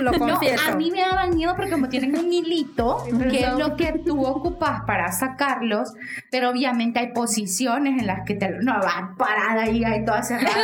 Lo 0.00 0.12
No, 0.12 0.38
a 0.68 0.76
mí 0.76 0.90
me 0.90 1.00
daban 1.00 1.34
miedo 1.34 1.54
porque 1.56 1.70
como 1.70 1.88
tienen 1.88 2.18
un 2.18 2.32
hilito, 2.32 3.02
que 3.30 3.40
es 3.40 3.54
lo 3.54 3.76
que 3.76 4.00
tú 4.04 4.24
ocupas 4.26 4.82
para 4.86 5.10
sacarlos, 5.12 5.94
pero 6.30 6.50
obviamente 6.50 6.98
hay 6.98 7.12
posiciones 7.12 8.00
en 8.00 8.06
las 8.06 8.24
que 8.26 8.34
te 8.34 8.50
no 8.60 8.74
vas 8.74 9.16
parada 9.16 9.62
ahí, 9.62 9.84
ahí 9.84 10.04
toda 10.04 10.22
cerrada. 10.22 10.56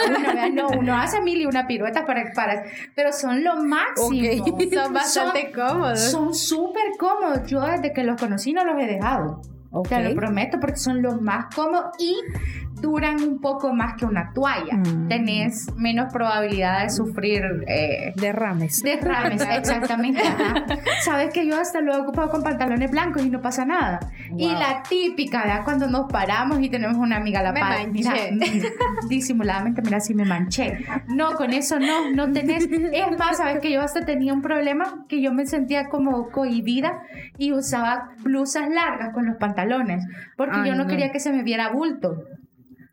Uno, 0.49 0.69
no, 0.69 0.79
uno 0.79 0.97
hace 0.97 1.21
mil 1.23 1.41
y 1.41 1.47
una 1.47 1.67
pirueta 1.67 2.05
para, 2.05 2.33
para 2.35 2.65
pero 2.95 3.13
son 3.13 3.43
lo 3.43 3.57
máximo. 3.63 4.09
Ok. 4.09 4.73
Son 4.73 4.93
bastante 4.93 5.53
cómodos. 5.53 6.01
Son 6.11 6.35
súper 6.35 6.85
cómodos. 6.99 7.47
Yo 7.47 7.61
desde 7.61 7.93
que 7.93 8.05
los 8.05 8.21
conocí 8.21 8.53
no 8.53 8.65
los 8.65 8.79
he 8.81 8.87
dejado. 8.87 9.41
Te 9.89 10.03
lo 10.03 10.15
prometo 10.15 10.59
porque 10.59 10.77
son 10.77 11.03
los 11.03 11.21
más 11.21 11.55
cómodos 11.55 11.91
y 11.99 12.17
duran 12.87 13.21
un 13.21 13.41
poco 13.41 13.73
más 13.75 13.95
que 13.97 14.05
una 14.05 14.33
toalla. 14.33 14.77
Mm. 14.77 15.09
Tenés 15.09 15.67
menos 15.77 16.13
probabilidad 16.13 16.85
de 16.85 16.91
sufrir 16.91 17.43
eh, 17.67 18.13
Derrames. 18.15 18.81
Derrames, 18.83 19.43
exactamente. 19.51 20.23
Sabes 21.03 21.33
que 21.33 21.47
yo 21.47 21.59
hasta 21.61 21.81
lo 21.81 21.95
he 21.95 21.99
ocupado 21.99 22.31
con 22.31 22.43
pantalones 22.43 22.91
blancos 22.91 23.25
y 23.25 23.31
no 23.31 23.43
pasa 23.43 23.65
nada. 23.65 23.99
Y 24.37 24.49
la 24.49 24.83
típica, 24.89 25.43
¿verdad? 25.43 25.65
Cuando 25.65 25.89
nos 25.89 26.11
paramos 26.11 26.61
y 26.61 26.69
tenemos 26.69 26.97
una 26.97 27.17
amiga 27.17 27.41
a 27.41 27.43
la 27.43 27.55
par. 27.55 27.89
Mira, 27.89 28.13
disimuladamente, 29.09 29.83
mira, 29.83 29.99
si 29.99 30.15
me 30.15 30.25
manché. 30.25 30.85
No, 31.09 31.35
con 31.35 31.53
eso 31.53 31.81
no, 31.81 32.13
no 32.13 32.31
tenés. 32.33 32.69
Es 32.71 33.19
más, 33.19 33.39
sabes 33.39 33.61
que 33.61 33.73
yo 33.73 33.81
hasta 33.83 34.05
tenía 34.05 34.33
un 34.33 34.43
problema 34.43 35.05
que 35.09 35.21
yo 35.21 35.33
me 35.33 35.47
sentía 35.47 35.89
como 35.89 36.31
cohibida 36.31 37.03
y 37.37 37.53
usaba 37.53 38.11
blusas 38.23 38.69
largas 38.69 39.13
con 39.13 39.27
los 39.27 39.37
pantalones 39.37 40.05
porque 40.37 40.57
Ay, 40.57 40.69
yo 40.69 40.77
no, 40.77 40.85
no. 40.85 40.91
quería 40.91 41.11
que 41.11 41.21
se 41.21 41.33
me 41.33 41.43
viera 41.43 41.71
bulto. 41.71 42.25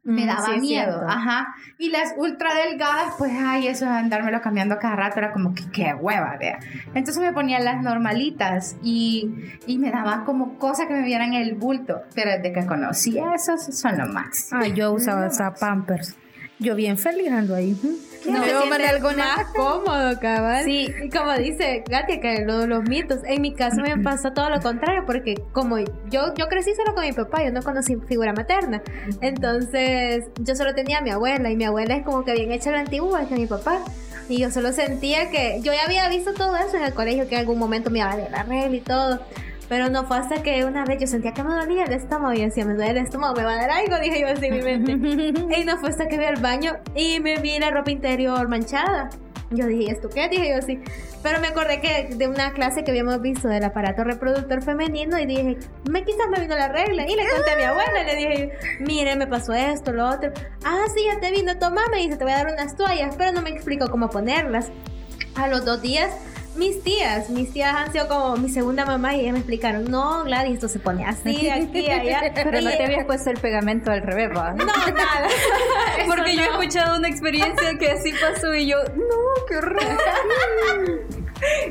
Me 0.06 0.24
Mm, 0.24 0.28
daba 0.28 0.46
sí, 0.46 0.52
es 0.56 0.62
miedo, 0.62 1.02
ajá. 1.08 1.56
Y 1.78 1.90
las 1.90 2.14
ultra 2.18 2.54
delgadas, 2.54 3.14
pues, 3.18 3.32
ay, 3.42 3.68
eso 3.68 3.86
de 3.86 3.92
andármelo 3.92 4.42
cambiando 4.42 4.78
cada 4.78 4.98
rato 4.98 5.20
era 5.20 5.32
como 5.32 5.54
que 5.56 5.64
qué 5.72 5.94
hueva, 5.94 6.36
vea. 6.38 6.60
Entonces 6.94 7.24
me 7.24 7.32
ponía 7.32 7.60
las 7.60 7.82
normalitas 7.82 8.76
y, 8.84 9.34
y 9.66 9.78
me 9.78 9.92
daba 9.92 10.26
como 10.26 10.58
cosa 10.58 10.88
que 10.88 10.94
me 10.94 11.04
vieran 11.04 11.34
el 11.34 11.56
bulto. 11.56 12.02
Pero 12.16 12.32
desde 12.32 12.52
que 12.52 12.66
conocí 12.66 13.18
eso, 13.34 13.58
son 13.58 13.98
lo 13.98 14.08
más. 14.08 14.50
Ay, 14.52 14.74
yo 14.74 14.92
usaba 14.92 15.26
hasta 15.26 15.54
Pampers. 15.54 16.18
Yo 16.60 16.76
bien 16.76 16.98
feliz 16.98 17.30
ando 17.32 17.56
ahí. 17.56 17.76
No, 18.26 18.40
veo 18.42 18.62
sientes 18.62 18.90
algo 18.90 19.12
más 19.12 19.46
cómodo, 19.54 20.18
cabal. 20.22 20.64
Sí. 20.64 20.88
Y 21.04 21.10
como 21.10 21.34
dice 21.34 21.84
Katia, 21.90 22.22
que 22.22 22.46
lo- 22.46 22.66
los 22.68 22.84
mitos. 22.84 23.20
En 23.26 23.42
mi 23.42 23.54
caso 23.54 23.82
me 23.82 23.98
pasó 24.04 24.32
todo 24.32 24.50
lo 24.50 24.62
contrario, 24.62 25.04
porque 25.06 25.36
como 25.52 25.78
yo, 25.80 26.34
yo 26.38 26.48
crecí 26.48 26.74
solo 26.74 26.94
con 26.96 27.04
mi 27.06 27.12
papá, 27.12 27.44
yo 27.44 27.52
no 27.52 27.62
conocí 27.64 27.98
figura 28.08 28.32
materna. 28.32 28.82
Entonces, 29.20 30.26
yo 30.40 30.56
solo 30.56 30.74
tenía 30.74 31.00
a 31.00 31.02
mi 31.02 31.10
abuela, 31.10 31.50
y 31.52 31.58
mi 31.58 31.66
abuela 31.66 31.96
es 31.98 32.06
como 32.06 32.24
que 32.24 32.34
bien 32.34 32.52
hecha 32.54 32.72
la 32.72 32.80
antigua 32.82 33.28
que 33.28 33.36
mi 33.36 33.48
papá. 33.48 33.80
Y 34.30 34.40
yo 34.40 34.50
solo 34.52 34.72
sentía 34.72 35.30
que 35.30 35.60
yo 35.62 35.74
ya 35.74 35.84
había 35.86 36.08
visto 36.08 36.34
todo 36.34 36.56
eso 36.56 36.78
en 36.78 36.84
el 36.84 36.94
colegio, 36.94 37.28
que 37.28 37.36
en 37.36 37.42
algún 37.42 37.60
momento 37.60 37.90
me 37.90 38.00
iba 38.00 38.10
a 38.12 38.16
dar 38.18 38.32
la 38.32 38.44
regla 38.44 38.78
y 38.78 38.80
todo. 38.80 39.20
Pero 39.70 39.90
no 39.90 40.06
fue 40.06 40.18
hasta 40.18 40.44
que 40.44 40.66
una 40.66 40.86
vez 40.86 41.00
yo 41.00 41.08
sentía 41.08 41.34
que 41.34 41.44
me 41.44 41.54
dolía 41.54 41.86
el 41.86 41.94
estómago 41.94 42.34
y 42.34 42.40
yo 42.40 42.46
decía, 42.46 42.66
me 42.66 42.74
duele 42.74 42.92
el 42.92 43.06
estómago, 43.06 43.36
me 43.36 43.44
va 43.44 43.54
a 43.54 43.56
dar 43.56 43.72
algo, 43.72 43.98
dije 44.00 44.22
yo 44.22 44.28
así 44.28 44.46
en 44.46 44.54
mi 44.54 44.62
mente. 44.62 44.92
y 45.58 45.64
no 45.64 45.78
fue 45.78 45.90
hasta 45.90 46.08
que 46.08 46.18
vi 46.18 46.26
al 46.26 46.42
baño 46.42 46.74
y 46.96 47.20
me 47.20 47.38
vi 47.38 47.58
la 47.60 47.72
ropa 47.72 47.92
interior 47.92 48.48
manchada. 48.48 49.10
Yo 49.54 49.68
dije, 49.68 49.92
¿esto 49.92 50.10
qué? 50.10 50.28
Dije 50.30 50.50
yo 50.50 50.58
así. 50.58 50.80
Pero 51.22 51.40
me 51.40 51.48
acordé 51.48 51.80
que 51.80 52.16
de 52.16 52.28
una 52.28 52.54
clase 52.54 52.84
que 52.84 52.92
habíamos 52.92 53.22
visto 53.22 53.48
del 53.48 53.64
aparato 53.64 54.04
reproductor 54.04 54.64
femenino 54.64 55.20
y 55.20 55.26
dije, 55.26 55.58
me 55.90 56.04
quizás 56.04 56.28
me 56.30 56.40
vino 56.40 56.56
la 56.56 56.70
regla. 56.70 57.08
Y 57.08 57.16
le 57.16 57.30
conté 57.30 57.52
a 57.52 57.58
mi 57.58 57.64
abuela, 57.64 58.04
le 58.04 58.16
dije, 58.16 58.52
mire, 58.80 59.16
me 59.16 59.28
pasó 59.28 59.54
esto, 59.54 59.92
lo 59.92 60.10
otro. 60.10 60.32
Ah, 60.66 60.86
sí, 60.94 61.04
ya 61.06 61.20
te 61.20 61.32
vino, 61.32 61.58
toma, 61.60 61.84
me 61.92 61.98
dice, 61.98 62.18
te 62.18 62.24
voy 62.24 62.34
a 62.34 62.38
dar 62.38 62.54
unas 62.54 62.76
toallas, 62.76 63.16
pero 63.16 63.32
no 63.32 63.42
me 63.42 63.52
explicó 63.52 63.90
cómo 63.90 64.10
ponerlas. 64.10 64.70
A 65.36 65.48
los 65.48 65.66
dos 65.66 65.82
días, 65.82 66.12
mis 66.56 66.84
tías, 66.84 67.30
mis 67.30 67.52
tías 67.52 67.76
han 67.76 67.92
sido 67.92 68.08
como 68.08 68.38
mi 68.38 68.50
segunda 68.50 68.86
mamá 68.86 69.16
y 69.16 69.22
ellas 69.22 69.34
me 69.34 69.40
explicaron, 69.40 69.86
no, 69.86 70.24
Gladys, 70.24 70.56
esto 70.56 70.68
se 70.68 70.80
pone 70.80 71.06
así, 71.06 71.50
aquí, 71.50 71.90
allá. 71.90 72.32
Pero 72.34 72.62
no 72.62 72.70
te 72.70 72.84
habías 72.84 73.06
puesto 73.06 73.30
el 73.30 73.40
pegamento 73.40 73.92
al 73.92 74.02
revés, 74.02 74.30
¿va? 74.36 74.54
no, 74.58 74.66
nada. 74.66 75.28
Porque 76.08 76.36
yo 76.36 76.42
he 76.42 76.46
escuchado 76.46 76.98
una 76.98 77.08
experiencia 77.08 77.78
que 77.78 77.92
así 77.92 78.12
pasó 78.14 78.54
y 78.54 78.68
yo, 78.68 78.78
no, 78.96 79.46
qué 79.48 79.58
horror. 79.58 79.84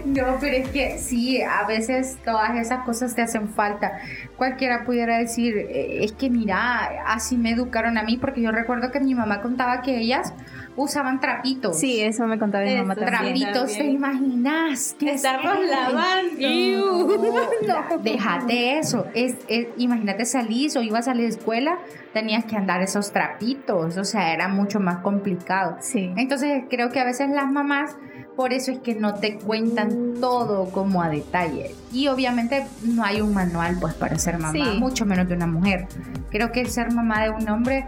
No, 0.05 0.37
pero 0.40 0.57
es 0.57 0.68
que 0.68 0.99
sí, 0.99 1.40
a 1.42 1.66
veces 1.66 2.18
todas 2.25 2.57
esas 2.57 2.85
cosas 2.85 3.14
te 3.14 3.23
hacen 3.23 3.49
falta. 3.49 3.99
Cualquiera 4.37 4.85
pudiera 4.85 5.18
decir, 5.18 5.57
eh, 5.57 6.05
es 6.05 6.12
que 6.12 6.29
mira, 6.29 7.05
así 7.07 7.37
me 7.37 7.53
educaron 7.53 7.97
a 7.97 8.03
mí, 8.03 8.18
porque 8.18 8.42
yo 8.42 8.53
recuerdo 8.53 8.90
que 8.90 9.01
mi 9.01 9.14
mamá 9.14 9.40
contaba 9.40 9.81
que 9.81 9.99
ellas 9.99 10.35
usaban 10.77 11.21
trapitos. 11.21 11.79
Sí, 11.79 12.01
eso 12.01 12.27
me 12.27 12.39
contaba 12.39 12.65
mi 12.65 12.75
mamá 12.77 12.95
también. 12.95 13.35
Trapitos, 13.39 13.73
¿te 13.77 13.85
imaginas? 13.85 14.97
Que 14.99 15.13
estarlos 15.13 15.59
lavando. 15.69 16.33
No, 17.69 17.99
déjate 17.99 18.79
eso. 18.79 19.07
Es, 19.15 19.37
es- 19.49 19.69
imagínate 19.77 20.25
salís 20.25 20.75
o 20.77 20.83
ibas 20.83 21.09
a 21.09 21.15
la 21.15 21.23
escuela, 21.23 21.79
tenías 22.13 22.45
que 22.45 22.57
andar 22.57 22.83
esos 22.83 23.13
trapitos, 23.13 23.97
o 23.97 24.05
sea, 24.05 24.33
era 24.35 24.49
mucho 24.49 24.81
más 24.81 24.99
complicado. 24.99 25.77
Sí. 25.81 26.11
Entonces 26.17 26.65
creo 26.69 26.91
que 26.91 27.01
a 27.01 27.05
veces 27.05 27.31
las 27.31 27.51
mamás, 27.51 27.97
por 28.37 28.53
eso 28.53 28.73
es 28.73 28.79
que 28.81 28.95
no 28.95 29.15
te 29.15 29.39
cuentan 29.39 30.15
todo 30.21 30.71
como 30.71 31.03
a 31.03 31.09
detalle. 31.09 31.75
Y 31.93 32.09
obviamente 32.09 32.65
no 32.83 33.05
hay 33.05 33.21
un 33.21 33.33
manual 33.35 33.77
pues 33.81 33.95
para 33.95 34.19
ser 34.19 34.39
mamá, 34.39 34.53
Sí. 34.53 34.79
mucho 34.79 35.07
menos 35.07 35.29
de 35.29 35.35
una 35.35 35.47
mujer. 35.47 35.87
Creo 36.31 36.51
que 36.51 36.65
ser 36.65 36.93
mamá 36.93 37.23
de 37.23 37.31
un 37.31 37.49
hombre 37.49 37.87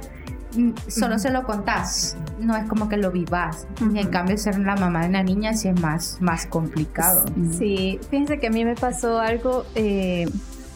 solo 0.89 1.19
se 1.19 1.31
lo 1.31 1.45
contás, 1.45 2.17
no 2.39 2.57
es 2.57 2.69
como 2.69 2.89
que 2.89 2.97
lo 2.97 3.11
vivas. 3.11 3.67
Y 3.93 3.99
en 3.99 4.09
cambio 4.09 4.37
ser 4.39 4.59
la 4.59 4.77
mamá 4.77 5.03
de 5.03 5.09
una 5.09 5.23
niña 5.23 5.55
sí 5.55 5.69
es 5.69 5.81
más, 5.81 6.19
más 6.21 6.47
complicado. 6.47 7.25
Sí, 7.59 7.99
fíjense 8.11 8.39
que 8.39 8.49
a 8.49 8.51
mí 8.51 8.65
me 8.65 8.75
pasó 8.75 9.21
algo 9.21 9.65
eh, 9.75 10.29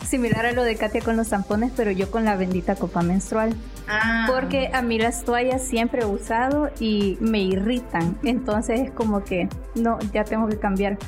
similar 0.07 0.47
a 0.47 0.53
lo 0.53 0.63
de 0.63 0.77
Katia 0.77 1.03
con 1.03 1.17
los 1.17 1.29
tampones, 1.29 1.73
pero 1.77 1.91
yo 1.91 2.11
con 2.11 2.25
la 2.25 2.37
bendita 2.37 2.75
copa 2.75 3.03
menstrual. 3.03 3.55
Ah. 3.89 4.27
Porque 4.29 4.71
a 4.73 4.83
mí 4.83 4.99
las 4.99 5.25
toallas 5.25 5.63
siempre 5.63 6.03
he 6.03 6.07
usado 6.07 6.71
y 6.79 7.17
me 7.21 7.41
irritan. 7.41 8.19
Entonces 8.23 8.81
es 8.81 8.91
como 8.91 9.25
que, 9.25 9.49
no, 9.75 9.99
ya 10.13 10.25
tengo 10.25 10.47
que 10.49 10.59
cambiar. 10.59 10.99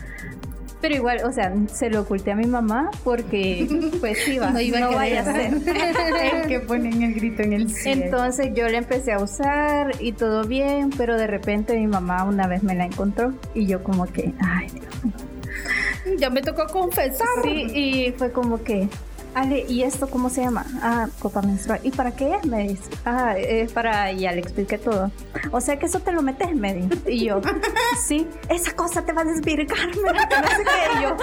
Pero 0.81 0.95
igual, 0.95 1.21
o 1.25 1.33
sea, 1.33 1.53
se 1.73 1.90
lo 1.90 2.01
oculté 2.01 2.33
a 2.33 2.37
mi 2.37 2.47
mamá 2.47 2.90
porque, 3.05 3.69
pues 4.01 4.19
sí, 4.25 4.38
va, 4.38 4.51
no, 4.51 4.61
iba 4.61 4.79
a 4.79 4.88
vaya 4.88 5.21
a 5.21 5.33
querer. 5.33 5.61
ser. 5.62 5.77
el 6.43 6.49
que 6.49 6.61
ponen 6.61 7.03
el 7.03 7.14
grito 7.14 7.43
en 7.43 7.53
el 7.53 7.71
cielo. 7.71 8.05
Entonces 8.05 8.51
yo 8.55 8.69
la 8.69 8.79
empecé 8.79 9.12
a 9.12 9.19
usar 9.19 9.93
y 10.01 10.12
todo 10.12 10.45
bien, 10.45 10.90
pero 10.97 11.16
de 11.16 11.27
repente 11.27 11.77
mi 11.79 11.87
mamá 11.87 12.25
una 12.25 12.47
vez 12.47 12.62
me 12.62 12.75
la 12.75 12.87
encontró 12.87 13.35
y 13.55 13.66
yo 13.66 13.83
como 13.83 14.07
que, 14.07 14.33
ay, 14.40 14.69
Dios 14.73 15.05
mío. 15.05 16.16
ya 16.19 16.31
me 16.31 16.40
tocó 16.40 16.66
confesar. 16.66 17.27
Sí, 17.43 17.66
y 17.75 18.12
fue 18.12 18.33
como 18.33 18.62
que, 18.62 18.88
Ale, 19.35 19.64
¿y 19.69 19.85
esto 19.85 20.09
cómo 20.09 20.29
se 20.29 20.43
llama? 20.43 20.66
Ah, 20.83 21.09
copa 21.21 21.40
menstrual. 21.40 21.81
¿Y 21.85 21.93
para 21.93 22.11
qué 22.12 22.35
es? 22.35 22.45
Me 22.47 22.69
dice. 22.69 22.90
Ah, 23.05 23.35
es 23.38 23.73
para. 23.73 24.11
Y 24.12 24.21
ya 24.21 24.33
le 24.33 24.40
expliqué 24.40 24.77
todo. 24.77 25.11
O 25.53 25.61
sea 25.61 25.79
que 25.79 25.87
eso 25.87 26.01
te 26.01 26.11
lo 26.11 26.23
metes, 26.23 26.55
me 26.55 26.75
dijo. 26.75 26.88
Y 27.07 27.27
yo, 27.27 27.40
sí, 28.03 28.27
esa 28.49 28.73
cosa 28.75 29.05
te 29.05 29.12
va 29.12 29.23
a 29.23 29.25
desvirgar, 29.25 29.87
me 29.88 30.12
no 30.12 30.21
sé 30.21 30.64
qué. 30.64 31.03
Yo, 31.03 31.16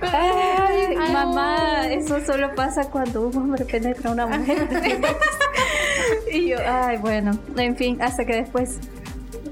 ay, 0.12 0.96
mamá, 1.12 1.86
eso 1.88 2.24
solo 2.24 2.54
pasa 2.54 2.90
cuando 2.90 3.28
un 3.28 3.36
hombre 3.36 3.64
penetra 3.66 4.10
a 4.10 4.12
una 4.14 4.26
mujer. 4.26 4.68
y 6.32 6.48
yo, 6.48 6.56
ay, 6.66 6.96
bueno, 6.96 7.38
en 7.56 7.76
fin, 7.76 8.00
hasta 8.00 8.24
que 8.24 8.36
después 8.36 8.78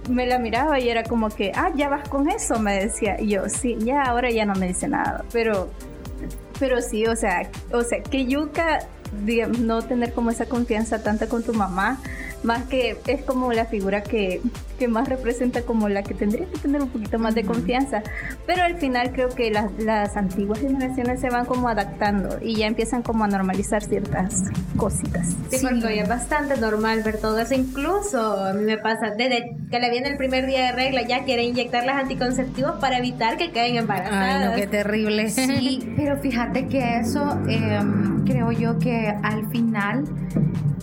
me 0.08 0.26
la 0.26 0.38
miraba 0.38 0.80
y 0.80 0.88
era 0.88 1.02
como 1.02 1.28
que, 1.28 1.52
ah, 1.54 1.70
ya 1.74 1.88
vas 1.88 2.08
con 2.08 2.30
eso, 2.30 2.58
me 2.58 2.80
decía. 2.80 3.20
Y 3.20 3.28
yo, 3.28 3.48
sí, 3.48 3.76
ya, 3.80 4.02
ahora 4.02 4.30
ya 4.30 4.46
no 4.46 4.54
me 4.54 4.68
dice 4.68 4.88
nada. 4.88 5.24
Pero, 5.32 5.70
pero 6.58 6.80
sí, 6.80 7.06
o 7.06 7.16
sea, 7.16 7.50
o 7.72 7.82
sea, 7.82 8.02
que 8.02 8.26
yuca, 8.26 8.80
no 9.58 9.82
tener 9.82 10.12
como 10.12 10.30
esa 10.30 10.46
confianza 10.46 11.02
tanta 11.02 11.28
con 11.28 11.42
tu 11.42 11.52
mamá, 11.52 12.00
más 12.42 12.64
que 12.64 12.96
es 13.06 13.22
como 13.22 13.52
la 13.52 13.66
figura 13.66 14.02
que, 14.02 14.40
que 14.78 14.88
más 14.88 15.08
representa 15.08 15.62
como 15.62 15.88
la 15.88 16.02
que 16.02 16.14
tendría 16.14 16.46
que 16.46 16.58
tener 16.58 16.82
un 16.82 16.88
poquito 16.88 17.18
más 17.18 17.34
de 17.34 17.44
confianza. 17.44 18.02
Pero 18.46 18.62
al 18.62 18.76
final 18.76 19.12
creo 19.12 19.28
que 19.28 19.50
las, 19.50 19.70
las 19.78 20.16
antiguas 20.16 20.60
generaciones 20.60 21.20
se 21.20 21.30
van 21.30 21.46
como 21.46 21.68
adaptando 21.68 22.38
y 22.42 22.56
ya 22.56 22.66
empiezan 22.66 23.02
como 23.02 23.24
a 23.24 23.28
normalizar 23.28 23.82
ciertas 23.82 24.44
cositas. 24.76 25.36
Sí, 25.50 25.58
porque 25.62 25.86
hoy 25.86 25.98
es 25.98 26.08
bastante 26.08 26.56
normal 26.58 27.02
ver 27.02 27.20
todo 27.20 27.38
eso. 27.38 27.54
Incluso 27.54 28.44
a 28.44 28.52
mí 28.52 28.64
me 28.64 28.78
pasa, 28.78 29.10
desde 29.16 29.56
que 29.70 29.78
le 29.78 29.90
viene 29.90 30.08
el 30.08 30.16
primer 30.16 30.46
día 30.46 30.66
de 30.66 30.72
regla, 30.72 31.02
ya 31.02 31.24
quiere 31.24 31.44
inyectar 31.44 31.84
las 31.84 31.96
anticonceptivos 31.96 32.72
para 32.80 32.98
evitar 32.98 33.36
que 33.36 33.52
queden 33.52 33.76
embarazadas. 33.76 34.42
Ay, 34.42 34.48
no, 34.48 34.54
qué 34.54 34.66
terrible. 34.66 35.30
Sí, 35.30 35.92
pero 35.96 36.18
fíjate 36.18 36.66
que 36.66 36.98
eso 36.98 37.40
eh, 37.48 37.80
creo 38.24 38.52
yo 38.52 38.78
que 38.78 39.08
al 39.22 39.48
final 39.50 40.04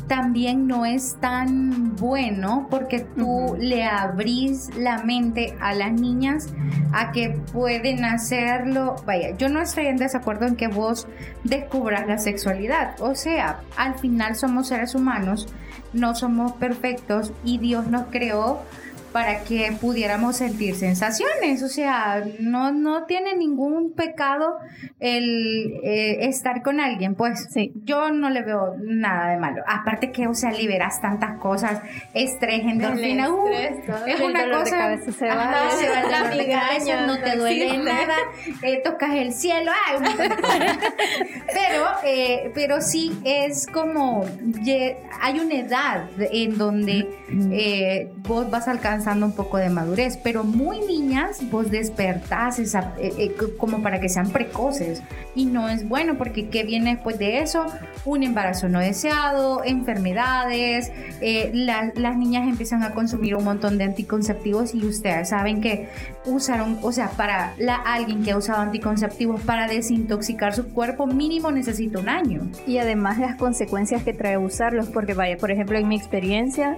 también 0.08 0.66
no 0.68 0.86
es 0.86 1.16
tan 1.22 1.96
bueno 1.96 2.68
porque 2.70 3.02
tú 3.16 3.56
le 3.60 3.86
abrís 3.86 4.76
la 4.76 5.04
mente 5.04 5.56
a 5.62 5.74
las 5.74 5.94
niñas 5.94 6.50
a 6.92 7.12
que 7.12 7.30
pueden 7.54 8.04
hacerlo. 8.04 8.96
Vaya, 9.06 9.38
yo 9.38 9.50
no 9.50 9.62
estoy 9.62 9.86
en 9.86 9.98
desacuerdo 9.98 10.48
en 10.48 10.56
que 10.56 10.68
vos 10.68 11.08
descubras 11.44 12.08
la 12.08 12.18
sexualidad. 12.18 12.96
O 13.00 13.14
sea, 13.14 13.62
al 13.78 14.00
final 14.00 14.36
somos 14.36 14.70
seres 14.70 14.96
humanos, 14.96 15.48
no 15.94 16.16
somos 16.16 16.54
perfectos 16.54 17.32
y 17.44 17.60
Dios 17.60 17.88
nos 17.88 18.08
creó 18.08 18.64
para 19.12 19.44
que 19.44 19.72
pudiéramos 19.80 20.38
sentir 20.38 20.76
sensaciones. 20.76 21.64
O 21.64 21.68
sea, 21.68 22.24
no, 22.40 22.72
no 22.72 23.06
tiene 23.06 23.36
ningún 23.36 23.94
pecado 23.94 24.58
el 25.00 25.80
eh, 25.84 26.26
estar 26.28 26.62
con 26.62 26.80
alguien. 26.80 27.16
Pues 27.16 27.48
Sí. 27.52 27.72
yo 27.84 28.12
no 28.12 28.30
le 28.30 28.42
veo 28.44 28.76
nada 28.80 29.30
de 29.32 29.38
malo. 29.38 29.64
Aparte 29.68 30.12
que, 30.12 30.28
o 30.28 30.34
sea, 30.34 30.52
liberas 30.52 31.02
tantas 31.02 31.38
cosas, 31.40 31.82
estrés, 32.14 32.62
endorfina. 32.66 33.30
uh, 33.32 33.48
estrés, 33.48 33.86
todo. 33.86 34.06
es 34.06 34.20
una 34.20 34.50
cosa. 34.52 34.98
se 35.12 35.26
va. 35.28 35.34
Ajá, 35.50 35.72
se 35.72 35.90
va 35.90 36.04
La 36.10 36.30
migraña, 36.36 37.06
no 37.08 37.18
te 37.20 37.36
duele 37.38 37.78
nada, 37.78 38.16
eh, 38.64 38.82
tocas 38.84 39.14
el 39.16 39.34
cielo, 39.34 39.72
ay, 39.88 39.98
un 39.98 40.04
montón 40.04 40.30
de 40.30 40.36
cosas. 40.36 40.78
pero, 41.54 41.86
eh, 42.04 42.52
pero 42.54 42.82
sí 42.82 43.18
es 43.24 43.66
como 43.68 44.26
ye- 44.64 44.98
hay 45.22 45.40
una 45.40 45.56
edad 45.56 46.06
en 46.20 46.58
donde 46.58 47.08
eh, 47.52 48.12
vos 48.18 48.50
vas 48.50 48.68
alcanzando 49.00 49.26
un 49.28 49.32
poco 49.32 49.58
de 49.58 49.70
madurez, 49.70 50.18
pero 50.22 50.44
muy 50.44 50.82
niñas 50.82 51.40
vos 51.50 51.72
despertás 51.72 52.60
esa, 52.60 52.94
eh, 53.00 53.14
eh, 53.18 53.36
como 53.58 53.82
para 53.82 54.02
que 54.02 54.10
sean 54.10 54.30
precoces 54.30 55.02
y 55.36 55.46
no 55.46 55.70
es 55.70 55.88
bueno 55.88 56.18
porque 56.18 56.50
¿qué 56.50 56.64
viene 56.64 56.96
después 56.96 57.18
de 57.18 57.40
eso? 57.40 57.66
Un 58.04 58.24
embarazo 58.24 58.68
no 58.68 58.80
deseado, 58.80 59.64
enfermedades, 59.64 60.92
eh, 61.22 61.50
la- 61.54 61.94
las 61.96 62.18
niñas 62.18 62.48
empiezan 62.48 62.84
a 62.84 62.94
consumir 62.94 63.36
un 63.36 63.46
montón 63.46 63.78
de 63.78 63.86
anticonceptivos 63.86 64.76
y 64.76 64.86
ustedes 64.86 65.30
saben 65.30 65.62
que 65.62 65.88
usaron, 66.26 66.78
o 66.82 66.92
sea, 66.92 67.10
para 67.12 67.54
la, 67.58 67.76
alguien 67.76 68.24
que 68.24 68.32
ha 68.32 68.38
usado 68.38 68.62
anticonceptivos 68.62 69.40
para 69.42 69.68
desintoxicar 69.68 70.54
su 70.54 70.68
cuerpo 70.74 71.08
mínimo 71.08 71.52
necesita 71.52 72.00
un 72.00 72.10
año. 72.10 72.42
Y 72.68 72.80
además 72.80 73.18
las 73.18 73.36
consecuencias 73.38 74.04
que 74.04 74.14
trae 74.14 74.38
usarlos, 74.38 74.88
porque 74.90 75.14
vaya, 75.14 75.38
por 75.38 75.52
ejemplo, 75.52 75.78
en 75.78 75.88
mi 75.88 75.96
experiencia, 75.96 76.78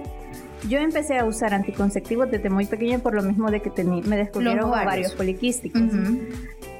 yo 0.68 0.78
empecé 0.78 1.18
a 1.18 1.24
usar 1.24 1.54
anticonceptivos 1.54 2.30
desde 2.30 2.50
muy 2.50 2.66
pequeña 2.66 2.98
por 2.98 3.14
lo 3.14 3.22
mismo 3.22 3.50
de 3.50 3.60
que 3.60 3.70
tení- 3.70 4.04
me 4.04 4.16
descubrieron 4.16 4.64
ovarios. 4.64 4.84
ovarios 4.86 5.12
poliquísticos. 5.14 5.82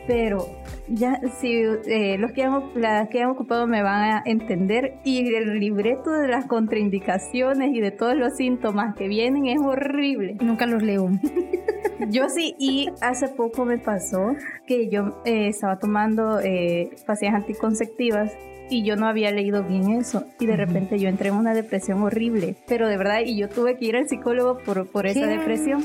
Pero 0.06 0.48
ya, 0.88 1.20
si 1.40 1.52
eh, 1.86 2.16
los 2.18 2.32
que 2.32 2.42
han, 2.42 2.60
las 2.74 3.08
que 3.08 3.22
han 3.22 3.30
ocupado 3.30 3.68
me 3.68 3.82
van 3.84 4.02
a 4.16 4.22
entender, 4.24 4.94
y 5.04 5.32
el 5.34 5.60
libreto 5.60 6.10
de 6.10 6.26
las 6.26 6.46
contraindicaciones 6.46 7.72
y 7.72 7.80
de 7.80 7.92
todos 7.92 8.16
los 8.16 8.36
síntomas 8.36 8.96
que 8.96 9.06
vienen 9.06 9.46
es 9.46 9.60
horrible. 9.60 10.36
Nunca 10.40 10.66
los 10.66 10.82
leo. 10.82 11.08
Yo 12.10 12.28
sí, 12.28 12.56
y 12.58 12.88
hace 13.00 13.28
poco 13.28 13.64
me 13.64 13.78
pasó 13.78 14.34
que 14.66 14.88
yo 14.88 15.22
eh, 15.24 15.46
estaba 15.46 15.78
tomando 15.78 16.40
eh, 16.40 16.90
pastillas 17.06 17.34
anticonceptivas 17.36 18.32
y 18.72 18.82
yo 18.82 18.96
no 18.96 19.06
había 19.06 19.30
leído 19.30 19.62
bien 19.62 19.90
eso 19.90 20.24
y 20.40 20.46
de 20.46 20.56
repente 20.56 20.98
yo 20.98 21.08
entré 21.08 21.28
en 21.28 21.34
una 21.34 21.52
depresión 21.52 22.02
horrible, 22.02 22.56
pero 22.66 22.88
de 22.88 22.96
verdad, 22.96 23.20
y 23.24 23.36
yo 23.36 23.48
tuve 23.48 23.76
que 23.76 23.84
ir 23.84 23.96
al 23.96 24.08
psicólogo 24.08 24.58
por, 24.58 24.88
por 24.88 25.06
esa 25.06 25.20
¿Qué? 25.20 25.26
depresión 25.26 25.82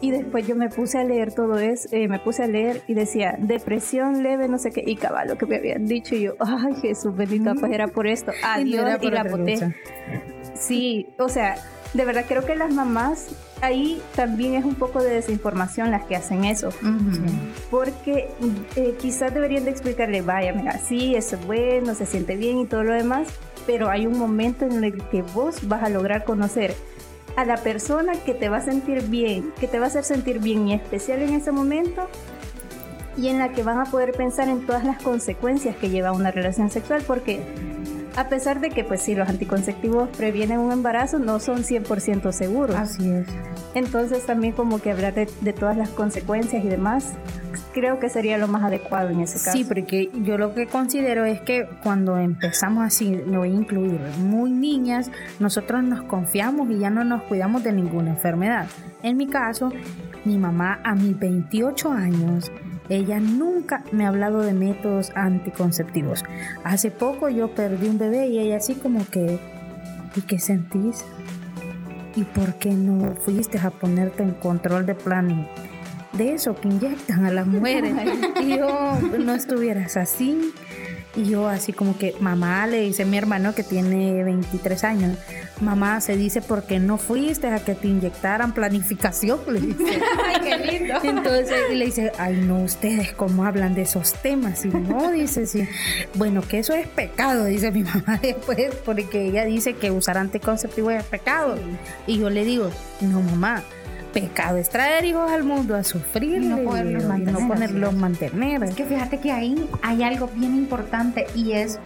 y 0.00 0.10
después 0.10 0.46
yo 0.46 0.56
me 0.56 0.68
puse 0.68 0.98
a 0.98 1.04
leer 1.04 1.32
todo 1.32 1.58
eso, 1.58 1.88
eh, 1.92 2.08
me 2.08 2.18
puse 2.18 2.42
a 2.42 2.46
leer 2.48 2.82
y 2.88 2.94
decía 2.94 3.36
depresión 3.38 4.24
leve, 4.24 4.48
no 4.48 4.58
sé 4.58 4.70
qué, 4.70 4.82
y 4.84 4.96
cabal, 4.96 5.28
lo 5.28 5.38
que 5.38 5.46
me 5.46 5.56
habían 5.56 5.86
dicho 5.86 6.16
y 6.16 6.22
yo, 6.22 6.32
ay 6.40 6.74
Jesús 6.82 7.14
bendito, 7.16 7.54
pues 7.54 7.72
era 7.72 7.86
por 7.86 8.08
esto, 8.08 8.32
adiós 8.42 8.96
y 8.96 9.04
por 9.04 9.12
la 9.12 9.24
boté. 9.24 9.74
Sí, 10.54 11.06
o 11.18 11.28
sea, 11.28 11.54
de 11.94 12.04
verdad 12.04 12.24
creo 12.26 12.44
que 12.44 12.56
las 12.56 12.72
mamás 12.72 13.28
ahí 13.60 14.00
también 14.14 14.54
es 14.54 14.64
un 14.64 14.74
poco 14.74 15.02
de 15.02 15.10
desinformación 15.10 15.90
las 15.90 16.04
que 16.04 16.16
hacen 16.16 16.44
eso, 16.44 16.70
porque 17.70 18.28
eh, 18.76 18.94
quizás 19.00 19.34
deberían 19.34 19.64
de 19.64 19.70
explicarle, 19.70 20.22
vaya, 20.22 20.52
mira, 20.52 20.78
sí, 20.78 21.14
eso 21.14 21.36
es 21.36 21.46
bueno, 21.46 21.94
se 21.94 22.06
siente 22.06 22.36
bien 22.36 22.58
y 22.58 22.66
todo 22.66 22.84
lo 22.84 22.92
demás, 22.92 23.28
pero 23.66 23.90
hay 23.90 24.06
un 24.06 24.18
momento 24.18 24.64
en 24.64 24.82
el 24.84 25.02
que 25.08 25.22
vos 25.22 25.66
vas 25.68 25.82
a 25.82 25.88
lograr 25.88 26.24
conocer 26.24 26.74
a 27.36 27.44
la 27.44 27.56
persona 27.56 28.14
que 28.14 28.34
te 28.34 28.48
va 28.48 28.58
a 28.58 28.62
sentir 28.62 29.02
bien, 29.04 29.52
que 29.60 29.68
te 29.68 29.78
va 29.78 29.84
a 29.84 29.88
hacer 29.88 30.04
sentir 30.04 30.40
bien 30.40 30.68
y 30.68 30.74
especial 30.74 31.22
en 31.22 31.34
ese 31.34 31.52
momento 31.52 32.08
y 33.16 33.28
en 33.28 33.38
la 33.38 33.52
que 33.52 33.62
van 33.62 33.78
a 33.80 33.84
poder 33.84 34.12
pensar 34.12 34.48
en 34.48 34.64
todas 34.64 34.84
las 34.84 35.02
consecuencias 35.02 35.76
que 35.76 35.90
lleva 35.90 36.12
una 36.12 36.30
relación 36.30 36.70
sexual, 36.70 37.02
porque 37.06 37.40
A 38.18 38.28
pesar 38.28 38.58
de 38.58 38.70
que, 38.70 38.82
pues 38.82 39.00
sí, 39.00 39.14
los 39.14 39.28
anticonceptivos 39.28 40.08
previenen 40.08 40.58
un 40.58 40.72
embarazo, 40.72 41.20
no 41.20 41.38
son 41.38 41.62
100% 41.62 42.32
seguros. 42.32 42.74
Así 42.74 43.08
es. 43.08 43.28
Entonces 43.74 44.26
también 44.26 44.54
como 44.54 44.80
que 44.80 44.90
hablar 44.90 45.14
de, 45.14 45.28
de 45.40 45.52
todas 45.52 45.76
las 45.76 45.90
consecuencias 45.90 46.64
y 46.64 46.68
demás, 46.68 47.12
creo 47.72 48.00
que 48.00 48.08
sería 48.08 48.36
lo 48.36 48.48
más 48.48 48.64
adecuado 48.64 49.10
en 49.10 49.20
ese 49.20 49.34
caso. 49.34 49.52
Sí, 49.56 49.62
porque 49.62 50.10
yo 50.24 50.36
lo 50.36 50.52
que 50.52 50.66
considero 50.66 51.24
es 51.24 51.40
que 51.42 51.68
cuando 51.84 52.18
empezamos 52.18 52.84
así, 52.84 53.08
me 53.08 53.38
voy 53.38 53.52
a 53.52 53.54
incluir, 53.54 54.00
muy 54.18 54.50
niñas, 54.50 55.12
nosotros 55.38 55.84
nos 55.84 56.02
confiamos 56.02 56.68
y 56.72 56.78
ya 56.78 56.90
no 56.90 57.04
nos 57.04 57.22
cuidamos 57.22 57.62
de 57.62 57.72
ninguna 57.72 58.10
enfermedad. 58.10 58.66
En 59.04 59.16
mi 59.16 59.28
caso, 59.28 59.70
mi 60.24 60.38
mamá 60.38 60.80
a 60.82 60.96
mis 60.96 61.16
28 61.16 61.92
años, 61.92 62.50
ella 62.88 63.20
nunca 63.20 63.82
me 63.92 64.04
ha 64.04 64.08
hablado 64.08 64.40
de 64.40 64.52
métodos 64.52 65.12
anticonceptivos. 65.14 66.24
Hace 66.64 66.90
poco 66.90 67.28
yo 67.28 67.54
perdí 67.54 67.88
un 67.88 67.98
bebé 67.98 68.28
y 68.28 68.38
ella 68.38 68.56
así 68.56 68.74
como 68.74 69.06
que, 69.08 69.38
¿y 70.16 70.20
qué 70.22 70.38
sentís? 70.38 71.04
¿Y 72.16 72.24
por 72.24 72.54
qué 72.54 72.70
no 72.70 73.14
fuiste 73.16 73.58
a 73.58 73.70
ponerte 73.70 74.22
en 74.22 74.32
control 74.32 74.86
de 74.86 74.94
plan 74.94 75.46
de 76.14 76.32
eso 76.32 76.54
que 76.54 76.68
inyectan 76.68 77.26
a 77.26 77.30
las 77.30 77.46
mujeres? 77.46 77.94
y 78.40 78.56
yo 78.56 78.98
no 79.18 79.34
estuvieras 79.34 79.96
así. 79.96 80.52
Y 81.16 81.24
yo 81.24 81.48
así 81.48 81.72
como 81.72 81.98
que, 81.98 82.14
mamá, 82.20 82.66
le 82.66 82.82
dice 82.82 83.04
mi 83.04 83.16
hermano 83.16 83.54
que 83.54 83.62
tiene 83.62 84.22
23 84.24 84.84
años, 84.84 85.18
mamá, 85.60 86.00
se 86.00 86.16
dice 86.16 86.42
porque 86.42 86.78
no 86.78 86.98
fuiste 86.98 87.48
a 87.48 87.64
que 87.64 87.74
te 87.74 87.88
inyectaran 87.88 88.52
planificación, 88.52 89.40
le 89.48 89.60
dice. 89.60 90.00
Ay, 90.26 90.36
qué 90.42 90.58
lindo. 90.58 90.94
Entonces 91.02 91.56
y 91.72 91.74
le 91.74 91.86
dice, 91.86 92.12
ay 92.18 92.36
no, 92.46 92.62
ustedes 92.62 93.12
cómo 93.12 93.44
hablan 93.44 93.74
de 93.74 93.82
esos 93.82 94.12
temas. 94.12 94.64
Y 94.64 94.68
no, 94.68 95.10
dice, 95.10 95.46
sí. 95.46 95.66
Bueno, 96.14 96.42
que 96.42 96.58
eso 96.58 96.74
es 96.74 96.86
pecado, 96.86 97.46
dice 97.46 97.70
mi 97.72 97.82
mamá 97.82 98.18
después, 98.22 98.74
porque 98.84 99.26
ella 99.26 99.44
dice 99.44 99.74
que 99.74 99.90
usar 99.90 100.18
anticonceptivo 100.18 100.90
es 100.90 101.04
pecado. 101.04 101.56
Y 102.06 102.18
yo 102.18 102.30
le 102.30 102.44
digo, 102.44 102.70
no 103.00 103.22
mamá, 103.22 103.64
pecado 104.20 104.56
es 104.58 104.68
traer 104.68 105.04
hijos 105.04 105.30
al 105.30 105.44
mundo 105.44 105.74
a 105.74 105.84
sufrir 105.84 106.42
Y 106.42 106.46
no 106.46 106.58
poderlos 106.58 107.02
y 107.02 107.06
mantener, 107.06 107.40
no 107.40 107.48
ponerlos 107.48 107.94
mantener. 107.94 108.64
Es 108.64 108.74
que 108.74 108.84
fíjate 108.84 109.18
que 109.18 109.32
ahí 109.32 109.68
hay 109.82 110.02
algo 110.02 110.28
bien 110.34 110.54
importante 110.54 111.26
y 111.34 111.52
es 111.52 111.78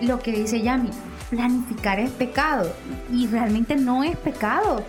lo 0.00 0.18
que 0.20 0.32
dice 0.32 0.60
Yami, 0.60 0.90
planificar 1.30 2.00
es 2.00 2.10
pecado 2.10 2.72
y 3.10 3.26
realmente 3.26 3.76
no 3.76 4.04
es 4.04 4.16
pecado. 4.16 4.84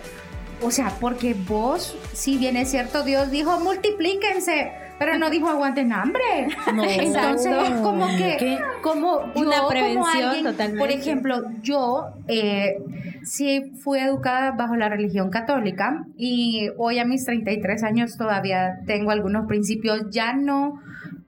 O 0.62 0.70
sea, 0.70 0.90
porque 1.00 1.34
vos, 1.34 1.96
si 2.12 2.38
bien 2.38 2.56
es 2.56 2.70
cierto, 2.70 3.02
Dios 3.02 3.30
dijo 3.30 3.58
multiplíquense, 3.60 4.72
pero 4.98 5.18
no 5.18 5.30
dijo 5.30 5.48
aguanten 5.48 5.92
hambre. 5.92 6.48
No, 6.74 6.84
Entonces 6.84 7.52
es 7.64 7.80
como 7.80 8.06
que, 8.16 8.36
¿Qué? 8.38 8.58
como 8.82 9.32
yo, 9.34 9.40
Una 9.42 9.56
como 9.58 9.68
prevención 9.68 10.06
alguien- 10.28 10.44
totalmente. 10.44 10.78
Por 10.78 10.90
ejemplo, 10.90 11.42
yo 11.62 12.06
eh, 12.28 12.76
sí 13.24 13.72
fui 13.82 13.98
educada 13.98 14.52
bajo 14.52 14.76
la 14.76 14.88
religión 14.88 15.30
católica 15.30 16.04
y 16.16 16.68
hoy 16.78 16.98
a 16.98 17.04
mis 17.04 17.24
33 17.24 17.82
años 17.82 18.16
todavía 18.16 18.78
tengo 18.86 19.10
algunos 19.10 19.46
principios. 19.46 20.10
Ya 20.10 20.32
no 20.34 20.80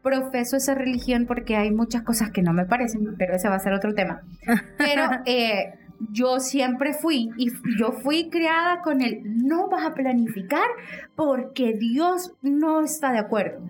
profeso 0.03 0.57
esa 0.57 0.75
religión 0.75 1.27
porque 1.27 1.57
hay 1.57 1.73
muchas 1.73 2.03
cosas 2.03 2.31
que 2.31 2.41
no 2.43 2.53
me 2.53 2.65
parecen, 2.65 3.17
pero 3.19 3.35
ese 3.35 3.49
va 3.49 3.57
a 3.57 3.61
ser 3.61 3.73
otro 3.73 3.93
tema. 3.95 4.21
Pero 4.79 5.03
eh, 5.25 5.75
yo 6.13 6.41
siempre 6.41 6.95
fui 6.95 7.31
y 7.37 7.51
yo 7.79 7.93
fui 7.93 8.29
criada 8.31 8.81
con 8.83 9.01
el 9.01 9.23
no 9.47 9.69
vas 9.69 9.85
a 9.85 9.95
planificar 9.95 10.69
porque 11.15 11.73
Dios 11.73 12.33
no 12.43 12.83
está 12.83 13.13
de 13.13 13.19
acuerdo. 13.19 13.61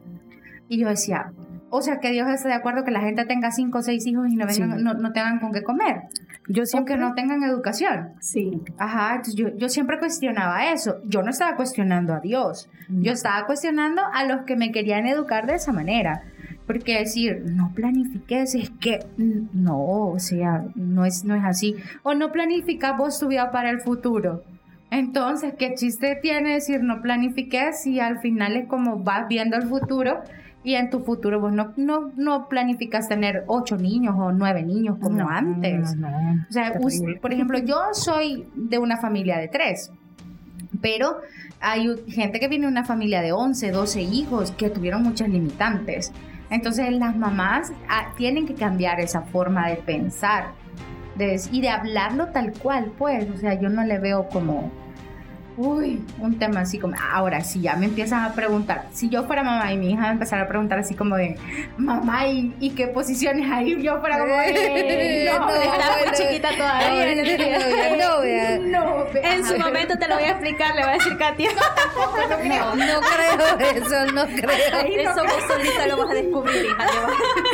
Y 0.69 0.79
yo 0.79 0.89
decía, 0.89 1.33
o 1.71 1.83
sea, 1.83 1.99
que 1.99 2.11
Dios 2.13 2.29
está 2.29 2.49
de 2.49 2.55
acuerdo 2.55 2.85
que 2.85 2.91
la 2.91 3.01
gente 3.01 3.25
tenga 3.25 3.51
cinco 3.51 3.79
o 3.79 3.83
seis 3.83 4.07
hijos 4.07 4.29
y 4.29 4.37
no, 4.37 4.47
vengan, 4.47 4.79
Sí. 4.79 4.85
no, 4.85 4.95
no 4.95 5.13
tengan 5.13 5.41
con 5.41 5.53
qué 5.53 5.63
comer. 5.63 6.03
Yo 6.49 6.63
O 6.63 6.67
siempre 6.67 6.95
que 6.95 7.01
no 7.01 7.15
tengan 7.15 7.43
educación. 7.43 8.11
Sí. 8.21 8.63
Ajá, 8.79 9.11
entonces 9.17 9.35
yo, 9.35 9.49
yo 9.57 9.69
siempre 9.69 9.99
cuestionaba 9.99 10.73
eso. 10.73 11.01
Yo 11.05 11.23
no 11.23 11.31
estaba 11.31 11.57
cuestionando 11.57 12.15
a 12.15 12.21
Dios. 12.21 12.69
Yo 12.89 13.13
estaba 13.13 13.47
cuestionando 13.47 14.03
a 14.13 14.25
los 14.25 14.43
que 14.43 14.57
me 14.57 14.71
querían 14.71 15.07
educar 15.07 15.47
de 15.47 15.55
esa 15.55 15.73
manera. 15.73 16.23
Porque 16.67 16.99
decir, 16.99 17.45
no 17.53 17.73
planifiques, 17.75 18.55
es 18.55 18.71
que 18.71 19.01
mm, 19.17 19.49
no, 19.53 19.81
o 19.81 20.19
sea, 20.19 20.65
no 20.75 21.05
es, 21.05 21.25
no 21.25 21.35
es 21.35 21.45
así. 21.45 21.77
O 22.03 22.15
no 22.15 22.31
planificas 22.33 22.97
vos 22.97 23.19
tu 23.19 23.29
vida 23.29 23.51
para 23.51 23.71
el 23.71 23.81
futuro. 23.81 24.45
Entonces, 24.91 25.55
¿qué 25.59 25.75
chiste 25.75 26.17
tiene 26.23 26.55
decir 26.55 26.83
no 26.83 27.03
planifiques 27.03 27.83
si 27.83 27.99
al 27.99 28.21
final 28.21 28.57
es 28.57 28.69
como 28.69 28.99
vas 28.99 29.27
viendo 29.29 29.57
el 29.57 29.65
futuro 29.69 30.23
y 30.67 30.75
en 30.75 30.91
tu 30.91 30.99
futuro 31.05 31.41
vos 31.41 31.53
no, 31.53 31.73
no, 31.77 32.11
no 32.17 32.49
planificas 32.49 33.09
tener 33.09 33.45
ocho 33.47 33.77
niños 33.77 34.17
o 34.19 34.33
nueve 34.33 34.63
niños 34.65 34.99
como 35.01 35.19
No, 35.19 35.29
antes? 35.29 35.95
no, 35.97 36.11
no. 36.11 36.45
O 36.49 36.53
sea, 36.53 36.73
por 37.23 37.33
ejemplo, 37.33 37.59
yo 37.59 37.77
soy 37.93 38.45
de 38.57 38.79
una 38.79 38.97
familia 38.97 39.39
de 39.39 39.47
tres, 39.47 39.93
pero 40.81 41.19
hay 41.61 41.89
gente 42.09 42.41
que 42.41 42.49
viene 42.49 42.67
de 42.67 42.73
una 42.73 42.85
familia 42.85 43.23
de 43.23 43.31
11, 43.33 43.71
12 43.71 44.03
hijos 44.03 44.51
que 44.53 44.69
tuvieron 44.69 45.03
muchas 45.05 45.29
limitantes. 45.29 46.13
Entonces 46.51 46.93
las 46.93 47.17
mamás 47.17 47.73
ah, 47.89 48.13
tienen 48.17 48.47
que 48.47 48.55
cambiar 48.55 48.99
esa 49.01 49.23
forma 49.23 49.69
de 49.69 49.77
pensar 49.77 50.47
de- 51.17 51.41
y 51.51 51.61
de 51.61 51.69
hablarlo 51.71 52.27
tal 52.33 52.53
cual, 52.53 52.93
pues. 52.99 53.29
O 53.31 53.37
sea, 53.37 53.55
yo 53.61 53.69
no 53.69 53.85
le 53.85 53.99
veo 53.99 54.29
como, 54.29 54.71
uy, 55.57 56.03
un 56.19 56.39
tema 56.39 56.61
así 56.61 56.79
como, 56.79 56.95
ahora 57.13 57.41
si 57.43 57.61
ya 57.61 57.77
me 57.77 57.87
empiezan 57.87 58.25
a 58.25 58.33
preguntar, 58.35 58.87
si 58.93 59.09
yo 59.09 59.25
fuera 59.25 59.43
mamá 59.43 59.73
y 59.73 59.77
mi 59.79 59.91
hija 59.93 60.03
me 60.03 60.11
empezara 60.11 60.43
a 60.43 60.49
preguntar 60.49 60.79
así 60.79 60.95
como 60.95 61.17
de, 61.17 61.37
mamá, 61.77 62.27
¿y, 62.29 62.55
y 62.61 62.71
qué 62.71 62.87
posiciones 62.89 63.51
hay? 63.51 63.83
Yo 63.83 63.99
fuera 64.01 64.19
como, 64.19 64.35
"Eh, 64.43 65.29
no, 65.31 65.39
No, 65.47 65.51
Está 65.55 65.97
muy 66.05 66.13
chiquita 66.17 66.49
todavía. 66.57 67.15
No, 67.97 67.97
no, 68.17 68.21
vea. 68.23 68.59
no, 68.59 69.05
ve- 69.13 69.21
En 69.25 69.45
su 69.45 69.59
momento 69.59 69.97
te 69.99 70.09
lo 70.09 70.15
voy 70.17 70.25
a 70.25 70.31
explicar, 70.31 70.75
le 70.75 70.83
va 70.83 70.91
a 70.91 70.95
decir 70.95 71.17
Katia. 71.17 71.51
No, 72.45 72.75
no 72.77 73.01
creo 73.01 73.59
eso, 73.85 74.13
no 74.13 74.27
creo. 74.27 75.11
Eso 75.11 75.23
vos 75.25 75.45
solita 75.49 75.87
lo 75.89 75.97
vas 75.99 76.11
a 76.11 76.15
descubrir, 76.15 76.65
hija. 76.67 76.87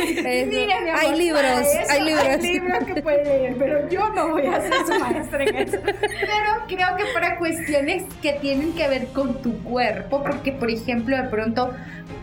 Mire, 0.23 0.45
mi 0.81 0.89
amor, 0.89 1.01
hay 1.01 1.15
libros, 1.17 1.67
hay 1.89 2.01
libros. 2.03 2.25
Hay 2.27 2.41
libros 2.53 2.83
que 2.85 3.01
puede 3.01 3.23
leer, 3.23 3.55
pero 3.57 3.89
yo 3.89 4.09
no 4.09 4.29
voy 4.29 4.45
a 4.47 4.61
ser 4.61 4.73
su 4.85 4.99
maestra 4.99 5.43
en 5.43 5.55
eso. 5.55 5.77
Pero 5.83 6.65
creo 6.67 6.95
que 6.97 7.03
para 7.13 7.37
cuestiones 7.37 7.92
que 8.21 8.33
tienen 8.33 8.73
que 8.73 8.87
ver 8.87 9.07
con 9.07 9.41
tu 9.41 9.57
cuerpo, 9.63 10.23
porque 10.23 10.51
por 10.51 10.69
ejemplo, 10.69 11.15
de 11.15 11.23
pronto 11.23 11.71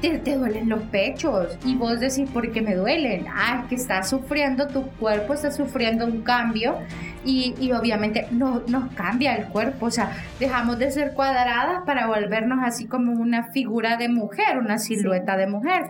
te, 0.01 0.19
te 0.19 0.37
duelen 0.37 0.69
los 0.69 0.83
pechos 0.85 1.59
y 1.65 1.77
vos 1.77 2.01
decís, 2.01 2.29
¿por 2.31 2.51
qué 2.53 2.61
me 2.61 2.75
duelen? 2.75 3.27
Ah, 3.29 3.61
es 3.63 3.69
que 3.69 3.75
estás 3.77 4.11
sufriendo, 4.11 4.67
tu 4.69 4.83
cuerpo 4.99 5.35
está 5.35 5.51
sufriendo 5.51 6.07
un 6.07 6.23
cambio 6.23 6.77
y, 7.25 7.55
y 7.61 7.73
obviamente 7.73 8.27
no, 8.31 8.63
nos 8.69 8.93
cambia 8.95 9.35
el 9.37 9.47
cuerpo, 9.49 9.87
o 9.87 9.91
sea, 9.91 10.11
dejamos 10.39 10.79
de 10.79 10.91
ser 10.91 11.13
cuadradas 11.15 11.83
para 11.85 12.07
volvernos 12.07 12.59
así 12.63 12.87
como 12.87 13.13
una 13.13 13.45
figura 13.53 13.97
de 13.97 14.09
mujer, 14.09 14.59
una 14.59 14.79
silueta 14.79 15.37
de 15.37 15.47
mujer. 15.47 15.83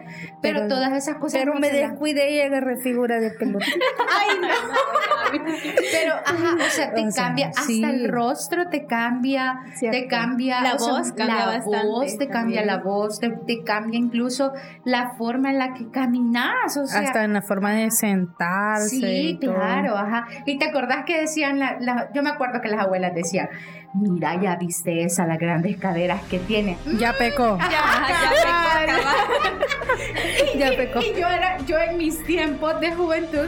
Pero, 0.42 0.60
Pero- 0.60 0.68
todas 0.68 0.92
esas 0.92 1.16
cosas... 1.16 1.40
Pero 1.40 1.54
no 1.54 1.60
me 1.60 1.70
descuidé 1.70 2.32
y 2.32 2.40
agarré 2.40 2.76
figura 2.78 3.20
de 3.20 3.30
pelota. 3.30 3.64
Ay, 4.20 4.38
no. 4.40 4.48
Pero, 5.92 6.14
ajá, 6.14 6.54
o 6.56 6.70
sea, 6.70 6.92
te 6.94 7.06
O 7.06 7.10
sea, 7.10 7.24
cambia 7.26 7.48
hasta 7.48 7.90
el 7.90 8.08
rostro, 8.08 8.68
te 8.68 8.86
cambia, 8.86 9.60
Cierto. 9.74 9.98
te 9.98 10.06
cambia 10.08 10.60
La 10.62 10.74
o 10.74 10.78
sea, 10.78 10.92
voz 10.94 11.12
cambia 11.12 11.36
la 11.36 11.46
bastante 11.46 11.86
voz, 11.86 12.18
te 12.18 12.28
cambia 12.28 12.60
también. 12.62 12.66
la 12.66 12.76
voz, 12.78 13.20
te, 13.20 13.30
te 13.46 13.62
cambia 13.62 13.98
incluso 13.98 14.52
la 14.84 15.12
forma 15.16 15.50
en 15.50 15.58
la 15.58 15.74
que 15.74 15.88
caminas, 15.90 16.76
o 16.76 16.86
sea, 16.86 17.00
Hasta 17.00 17.24
en 17.24 17.32
la 17.34 17.42
forma 17.42 17.72
de 17.72 17.90
sentarse. 17.90 18.88
Sí, 18.88 19.28
y 19.30 19.38
todo. 19.38 19.54
claro, 19.54 19.96
ajá. 19.96 20.26
Y 20.46 20.58
te 20.58 20.66
acordás 20.66 21.04
que 21.04 21.19
decían, 21.20 21.58
la, 21.58 21.76
la- 21.80 22.08
yo 22.12 22.22
me 22.22 22.30
acuerdo 22.30 22.60
que 22.60 22.68
las 22.68 22.80
abuelas 22.80 23.14
decían, 23.14 23.48
mira, 23.94 24.40
ya 24.40 24.56
viste 24.56 25.04
esa, 25.04 25.26
las 25.26 25.38
grandes 25.38 25.76
caderas 25.78 26.22
que 26.30 26.38
tiene. 26.38 26.76
Ya 26.98 27.12
pecó. 27.12 27.58
Ya 30.56 30.70
pecó. 30.76 31.00
Y 31.00 31.12
yo 31.18 31.28
era, 31.28 31.58
yo 31.66 31.78
en 31.78 31.96
mis 31.96 32.22
tiempos 32.24 32.80
de 32.80 32.92
juventud, 32.92 33.46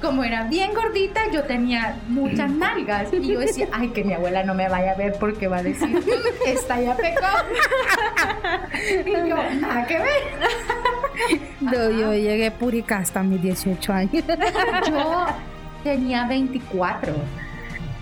como 0.00 0.22
era 0.24 0.44
bien 0.44 0.72
gordita, 0.74 1.20
yo 1.32 1.42
tenía 1.44 1.96
muchas 2.08 2.50
nalgas. 2.50 3.12
Y 3.12 3.32
yo 3.32 3.40
decía, 3.40 3.68
ay, 3.72 3.88
que 3.88 4.04
mi 4.04 4.12
abuela 4.14 4.42
no 4.44 4.54
me 4.54 4.68
vaya 4.68 4.92
a 4.92 4.94
ver 4.94 5.14
porque 5.18 5.48
va 5.48 5.58
a 5.58 5.62
decir, 5.62 5.98
esta 6.46 6.80
ya 6.80 6.96
pecó. 6.96 7.26
Y 9.06 9.12
yo, 9.28 9.36
nada 9.60 9.86
que 9.86 9.98
ver. 9.98 10.22
No, 11.60 11.90
yo 11.90 12.12
llegué 12.14 12.50
púrica 12.50 12.98
hasta 12.98 13.22
mis 13.22 13.42
18 13.42 13.92
años. 13.92 14.24
Yo 14.88 15.26
tenía 15.84 16.26
24 16.26 17.14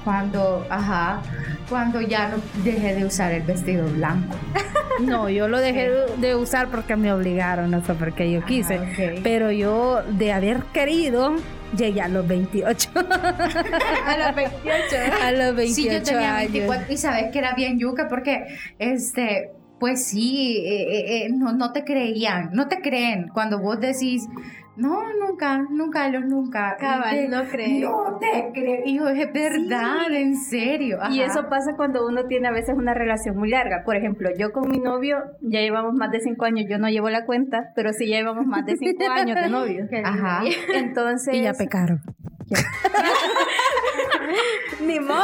cuando, 0.04 0.66
ajá, 0.70 1.20
cuando 1.68 2.00
ya 2.00 2.28
no 2.28 2.36
dejé 2.64 2.94
de 2.94 3.04
usar 3.04 3.32
el 3.32 3.42
vestido 3.42 3.86
blanco. 3.88 4.34
No, 5.00 5.30
yo 5.30 5.48
lo 5.48 5.58
dejé 5.58 5.90
de 6.18 6.36
usar 6.36 6.68
porque 6.68 6.96
me 6.96 7.10
obligaron, 7.14 7.70
no 7.70 7.80
fue 7.80 7.94
porque 7.94 8.30
yo 8.30 8.44
quise. 8.44 8.74
Ah, 8.76 8.82
ok. 8.82 9.20
Pero 9.22 9.50
yo, 9.50 10.02
de 10.02 10.32
haber 10.32 10.64
querido, 10.64 11.34
llegué 11.74 12.02
a 12.02 12.08
los 12.08 12.28
28. 12.28 12.90
A 12.94 14.16
los 14.18 14.36
28. 14.36 14.96
a 15.22 15.32
los 15.32 15.56
28 15.56 15.74
Sí, 15.74 15.84
yo 15.90 16.02
tenía 16.02 16.36
años. 16.36 16.52
24 16.52 16.92
y 16.92 16.96
sabes 16.98 17.32
que 17.32 17.38
era 17.38 17.54
bien 17.54 17.78
yuca 17.78 18.06
porque 18.06 18.44
este 18.78 19.50
pues 19.82 20.04
sí, 20.04 20.58
eh, 20.64 20.82
eh, 20.82 21.24
eh, 21.24 21.28
no, 21.32 21.52
no 21.54 21.72
te 21.72 21.82
creían, 21.82 22.50
no 22.52 22.68
te 22.68 22.80
creen 22.80 23.26
cuando 23.34 23.58
vos 23.58 23.80
decís, 23.80 24.28
no, 24.76 25.00
nunca, 25.20 25.58
nunca, 25.70 26.08
los 26.08 26.24
nunca. 26.24 26.76
Cabal, 26.78 27.10
te- 27.16 27.28
no 27.28 27.44
creen. 27.44 27.80
No 27.82 28.18
te 28.18 28.50
creo. 28.54 28.84
Yo, 28.86 29.08
es 29.08 29.32
verdad, 29.32 30.10
en 30.12 30.36
serio. 30.36 30.98
Y 31.10 31.20
eso 31.20 31.48
pasa 31.48 31.74
cuando 31.76 32.06
uno 32.06 32.24
tiene 32.26 32.48
a 32.48 32.52
veces 32.52 32.74
una 32.76 32.94
relación 32.94 33.36
muy 33.36 33.50
larga. 33.50 33.82
Por 33.84 33.96
ejemplo, 33.96 34.30
yo 34.38 34.50
con 34.52 34.70
mi 34.70 34.78
novio 34.78 35.18
ya 35.42 35.60
llevamos 35.60 35.92
más 35.94 36.10
de 36.10 36.20
cinco 36.20 36.46
años. 36.46 36.66
Yo 36.70 36.78
no 36.78 36.88
llevo 36.88 37.10
la 37.10 37.26
cuenta, 37.26 37.72
pero 37.76 37.92
sí 37.92 38.08
ya 38.08 38.16
llevamos 38.16 38.46
más 38.46 38.64
de 38.64 38.76
cinco 38.76 39.04
años 39.10 39.36
de 39.40 39.48
novio. 39.50 39.86
Ajá. 40.04 40.42
Entonces, 40.74 41.34
Y 41.34 41.42
ya 41.42 41.52
pecaron. 41.52 42.00
Ni 44.86 44.98
modo. 45.00 45.20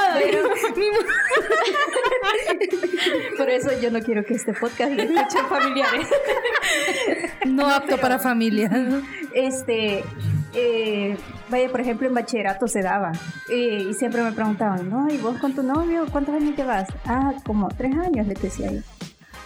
por 3.36 3.48
eso 3.50 3.70
yo 3.80 3.90
no 3.90 4.00
quiero 4.00 4.24
que 4.24 4.34
este 4.34 4.52
podcast 4.52 4.92
lo 4.92 5.02
escuchen 5.02 5.46
familiares. 5.48 6.08
No 7.46 7.68
apto 7.68 7.96
para 7.98 8.18
familia. 8.18 8.70
Este, 9.34 10.04
eh, 10.54 11.16
vaya, 11.48 11.68
por 11.70 11.80
ejemplo, 11.80 12.06
en 12.08 12.14
bachillerato 12.14 12.66
se 12.68 12.82
daba. 12.82 13.12
eh, 13.50 13.86
y 13.90 13.94
siempre 13.94 14.22
me 14.22 14.32
preguntaban, 14.32 14.88
¿no? 14.90 15.08
¿Y 15.12 15.18
vos 15.18 15.38
con 15.38 15.54
tu 15.54 15.62
novio 15.62 16.06
cuántos 16.10 16.34
años 16.34 16.56
llevas? 16.56 16.88
Ah, 17.06 17.32
como 17.44 17.68
tres 17.68 17.96
años, 17.96 18.26
les 18.26 18.40
decía 18.40 18.70
yo. 18.72 18.80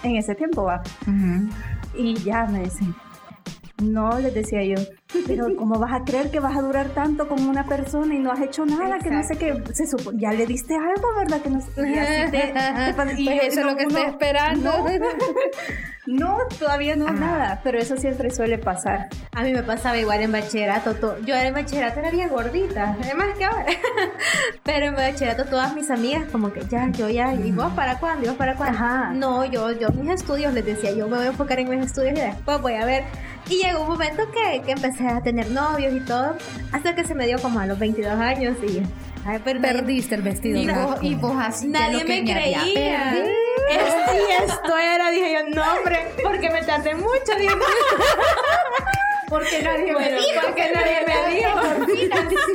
En 0.02 0.16
ese 0.16 0.34
tiempo 0.34 0.64
va. 0.64 0.82
Y 1.94 2.14
ya 2.22 2.46
me 2.46 2.64
dicen, 2.64 2.94
no, 3.82 4.18
les 4.18 4.34
decía 4.34 4.64
yo, 4.64 4.76
pero 5.26 5.46
¿cómo 5.56 5.78
vas 5.78 5.92
a 5.92 6.04
creer 6.04 6.30
que 6.30 6.40
vas 6.40 6.56
a 6.56 6.62
durar 6.62 6.88
tanto 6.90 7.28
con 7.28 7.46
una 7.48 7.64
persona 7.66 8.14
y 8.14 8.18
no 8.18 8.32
has 8.32 8.40
hecho 8.40 8.64
nada? 8.66 8.98
Que 8.98 9.10
no 9.10 9.22
sé 9.22 9.36
qué, 9.36 9.62
se 9.72 9.86
supo, 9.86 10.12
ya 10.14 10.32
le 10.32 10.46
diste 10.46 10.74
algo, 10.74 11.08
¿verdad? 11.18 11.40
Que 11.40 11.50
no 11.50 11.60
sé- 11.60 11.70
y 11.88 11.98
así 11.98 12.30
te- 12.30 12.52
te 12.86 12.94
pasa- 12.94 13.12
y 13.18 13.24
Pues 13.26 13.42
eso 13.44 13.60
es 13.60 13.66
lo 13.66 13.76
que 13.76 13.86
uno- 13.86 13.98
estoy 13.98 14.10
esperando. 14.12 14.72
No, 16.04 16.36
todavía 16.58 16.96
no 16.96 17.08
nada, 17.12 17.60
pero 17.62 17.78
eso 17.78 17.96
siempre 17.96 18.30
suele 18.32 18.58
pasar. 18.58 19.08
A 19.36 19.42
mí 19.44 19.52
me 19.52 19.62
pasaba 19.62 19.96
igual 19.98 20.20
en 20.20 20.32
bachillerato. 20.32 20.94
to- 20.96 21.18
Yo 21.20 21.36
en 21.36 21.54
bachillerato 21.54 22.00
era 22.00 22.10
bien 22.10 22.28
gordita, 22.28 22.96
además 23.00 23.28
que 23.38 23.44
ahora. 23.44 23.66
Pero 24.64 24.86
en 24.86 24.94
bachillerato 24.96 25.44
todas 25.44 25.72
mis 25.76 25.90
amigas 25.92 26.24
como 26.32 26.52
que 26.52 26.62
ya, 26.68 26.88
yo 26.90 27.08
ya, 27.08 27.32
¿y 27.34 27.52
vos 27.52 27.72
para 27.74 28.00
cuándo? 28.00 28.24
¿Y 28.24 28.28
vos 28.30 28.36
para 28.36 28.56
cuándo? 28.56 28.76
Ajá. 28.78 29.12
No, 29.14 29.44
yo, 29.44 29.70
yo 29.78 29.90
mis 29.90 30.10
estudios 30.10 30.52
les 30.54 30.64
decía, 30.66 30.90
yo 30.90 31.06
me 31.06 31.18
voy 31.18 31.26
a 31.26 31.28
enfocar 31.28 31.60
en 31.60 31.70
mis 31.70 31.86
estudios 31.86 32.18
y 32.18 32.20
después 32.22 32.60
voy 32.60 32.74
a 32.74 32.84
ver. 32.84 33.04
Y 33.48 33.62
llegó 33.62 33.82
un 33.82 33.88
momento 33.88 34.24
que, 34.32 34.60
que 34.62 34.72
empecé 34.72 35.01
a 35.04 35.20
tener 35.22 35.50
novios 35.50 35.94
y 35.94 36.00
todo, 36.00 36.36
hasta 36.72 36.94
que 36.94 37.04
se 37.04 37.14
me 37.14 37.26
dio 37.26 37.38
como 37.40 37.60
a 37.60 37.66
los 37.66 37.78
22 37.78 38.12
años 38.18 38.56
y... 38.66 38.82
Ay, 39.24 39.38
nadie- 39.44 39.60
Perdiste 39.60 40.16
el 40.16 40.22
vestido. 40.22 40.60
Y 40.60 40.64
blanco. 40.64 40.88
vos, 40.90 40.98
y 41.02 41.14
vos 41.14 41.36
así. 41.38 41.66
de 41.66 41.72
Nadie 41.78 42.04
me 42.04 42.24
creía. 42.24 42.58
perdido. 42.74 43.28
Esto, 44.44 44.76
era, 44.78 45.10
dije 45.12 45.32
yo, 45.32 45.54
no, 45.54 45.62
hombre, 45.76 46.00
porque 46.24 46.50
me 46.50 46.62
tardé 46.64 46.94
mucho, 46.96 47.32
dije. 47.38 47.54
Porque 49.32 49.62
nadie 49.62 49.94
Bueno, 49.94 50.18
porque 50.46 50.70
nadie 50.74 50.98
me 51.06 51.34
dijo. 51.34 51.50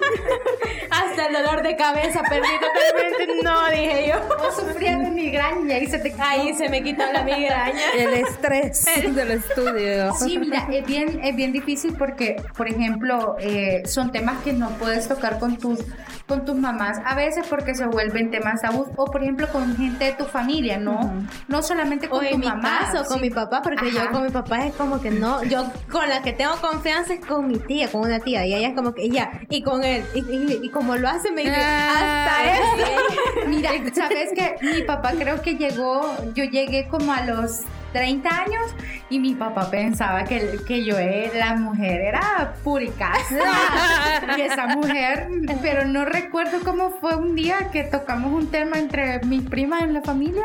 Hasta 0.92 1.26
el 1.26 1.34
dolor 1.34 1.64
de 1.64 1.76
cabeza 1.76 2.22
perdí 2.30 2.48
totalmente. 2.60 3.44
No, 3.44 3.68
dije 3.70 4.08
yo. 4.10 4.38
Vos 4.38 4.56
sufrías 4.56 5.00
de 5.00 5.10
migraña 5.10 5.66
y 5.66 5.72
ahí 5.72 5.88
se 5.88 5.98
te 5.98 6.12
quitó. 6.12 6.24
Ahí 6.24 6.54
se 6.54 6.70
me 6.70 6.84
quitó 6.84 7.04
la 7.12 7.24
migraña. 7.24 7.82
El 7.96 8.14
estrés 8.14 8.86
del 9.16 9.32
estudio. 9.32 10.14
Sí, 10.14 10.38
mira, 10.38 10.68
es 10.72 10.86
bien, 10.86 11.20
es 11.24 11.36
bien 11.36 11.52
difícil 11.52 11.96
porque, 11.98 12.36
por 12.56 12.68
ejemplo, 12.70 13.36
eh, 13.40 13.82
son 13.86 14.12
temas 14.12 14.44
que 14.44 14.54
no 14.54 14.70
puedes 14.78 15.08
tocar 15.08 15.40
con 15.40 15.58
tus, 15.58 15.80
con 16.28 16.46
tus 16.46 16.56
mamás, 16.56 17.00
a 17.06 17.16
veces 17.16 17.46
porque 17.50 17.74
se 17.74 17.86
vuelven 17.88 18.30
temas 18.32 18.62
tabú, 18.62 18.86
o 18.96 19.06
por 19.06 19.24
ejemplo 19.24 19.48
con 19.52 19.76
gente 19.78 20.06
de 20.06 20.14
tu 20.14 20.26
familia, 20.26 20.78
no, 20.78 21.26
no 21.48 21.62
solamente 21.64 22.08
O 22.08 22.12
con 22.12 22.20
tu 22.22 22.26
en 22.36 22.40
mi 22.40 22.48
mamá. 22.48 22.80
caso, 22.92 23.06
con 23.06 23.18
sí. 23.18 23.22
mi 23.24 23.30
papá, 23.30 23.62
porque 23.62 23.88
Ajá. 23.88 24.06
yo 24.06 24.12
con 24.12 24.24
mi 24.24 24.30
papá 24.30 24.66
es 24.66 24.76
como 24.76 25.02
que 25.02 25.10
no, 25.12 25.44
yo 25.44 25.66
con 25.92 26.08
la 26.10 26.22
que 26.22 26.34
tengo 26.34 26.56
confianza 26.70 27.14
es 27.14 27.26
con 27.26 27.48
mi 27.48 27.58
tía, 27.58 27.90
con 27.92 28.02
una 28.02 28.20
tía, 28.20 28.46
y 28.46 28.54
ella 28.54 28.70
es 28.70 28.76
como 28.76 28.94
que 28.94 29.10
ya, 29.10 29.42
y 29.50 29.62
con 29.64 29.84
él, 29.84 30.04
y, 30.14 30.20
y- 30.20 30.60
y 30.64 30.70
como 30.70 30.96
lo 30.96 31.08
hace, 31.10 31.32
me 31.32 31.42
dice, 31.42 31.56
hasta 31.56 32.54
eso. 32.54 32.92
Mira, 33.48 33.72
sabes 33.94 34.30
que 34.36 34.56
mi 34.62 34.82
papá 34.84 35.12
creo 35.18 35.42
que 35.42 35.56
llegó, 35.56 36.02
yo 36.34 36.44
llegué 36.44 36.88
como 36.88 37.14
a 37.14 37.22
los 37.26 37.62
30 37.94 38.30
años 38.30 38.76
y 39.10 39.20
mi 39.20 39.34
papá 39.34 39.72
pensaba 39.72 40.26
que, 40.26 40.60
que 40.68 40.84
yo, 40.84 40.98
eh, 41.00 41.32
la 41.36 41.56
mujer 41.56 42.02
era 42.02 42.54
puricasa. 42.64 43.40
y 44.38 44.42
esa 44.42 44.68
mujer, 44.68 45.30
pero 45.62 45.86
no 45.86 46.04
recuerdo 46.06 46.60
cómo 46.64 46.90
fue 47.00 47.16
un 47.16 47.34
día 47.36 47.70
que 47.72 47.84
tocamos 47.84 48.34
un 48.34 48.48
tema 48.52 48.78
entre 48.78 49.20
mis 49.26 49.42
primas 49.44 49.84
en 49.84 49.94
la 49.94 50.02
familia. 50.02 50.44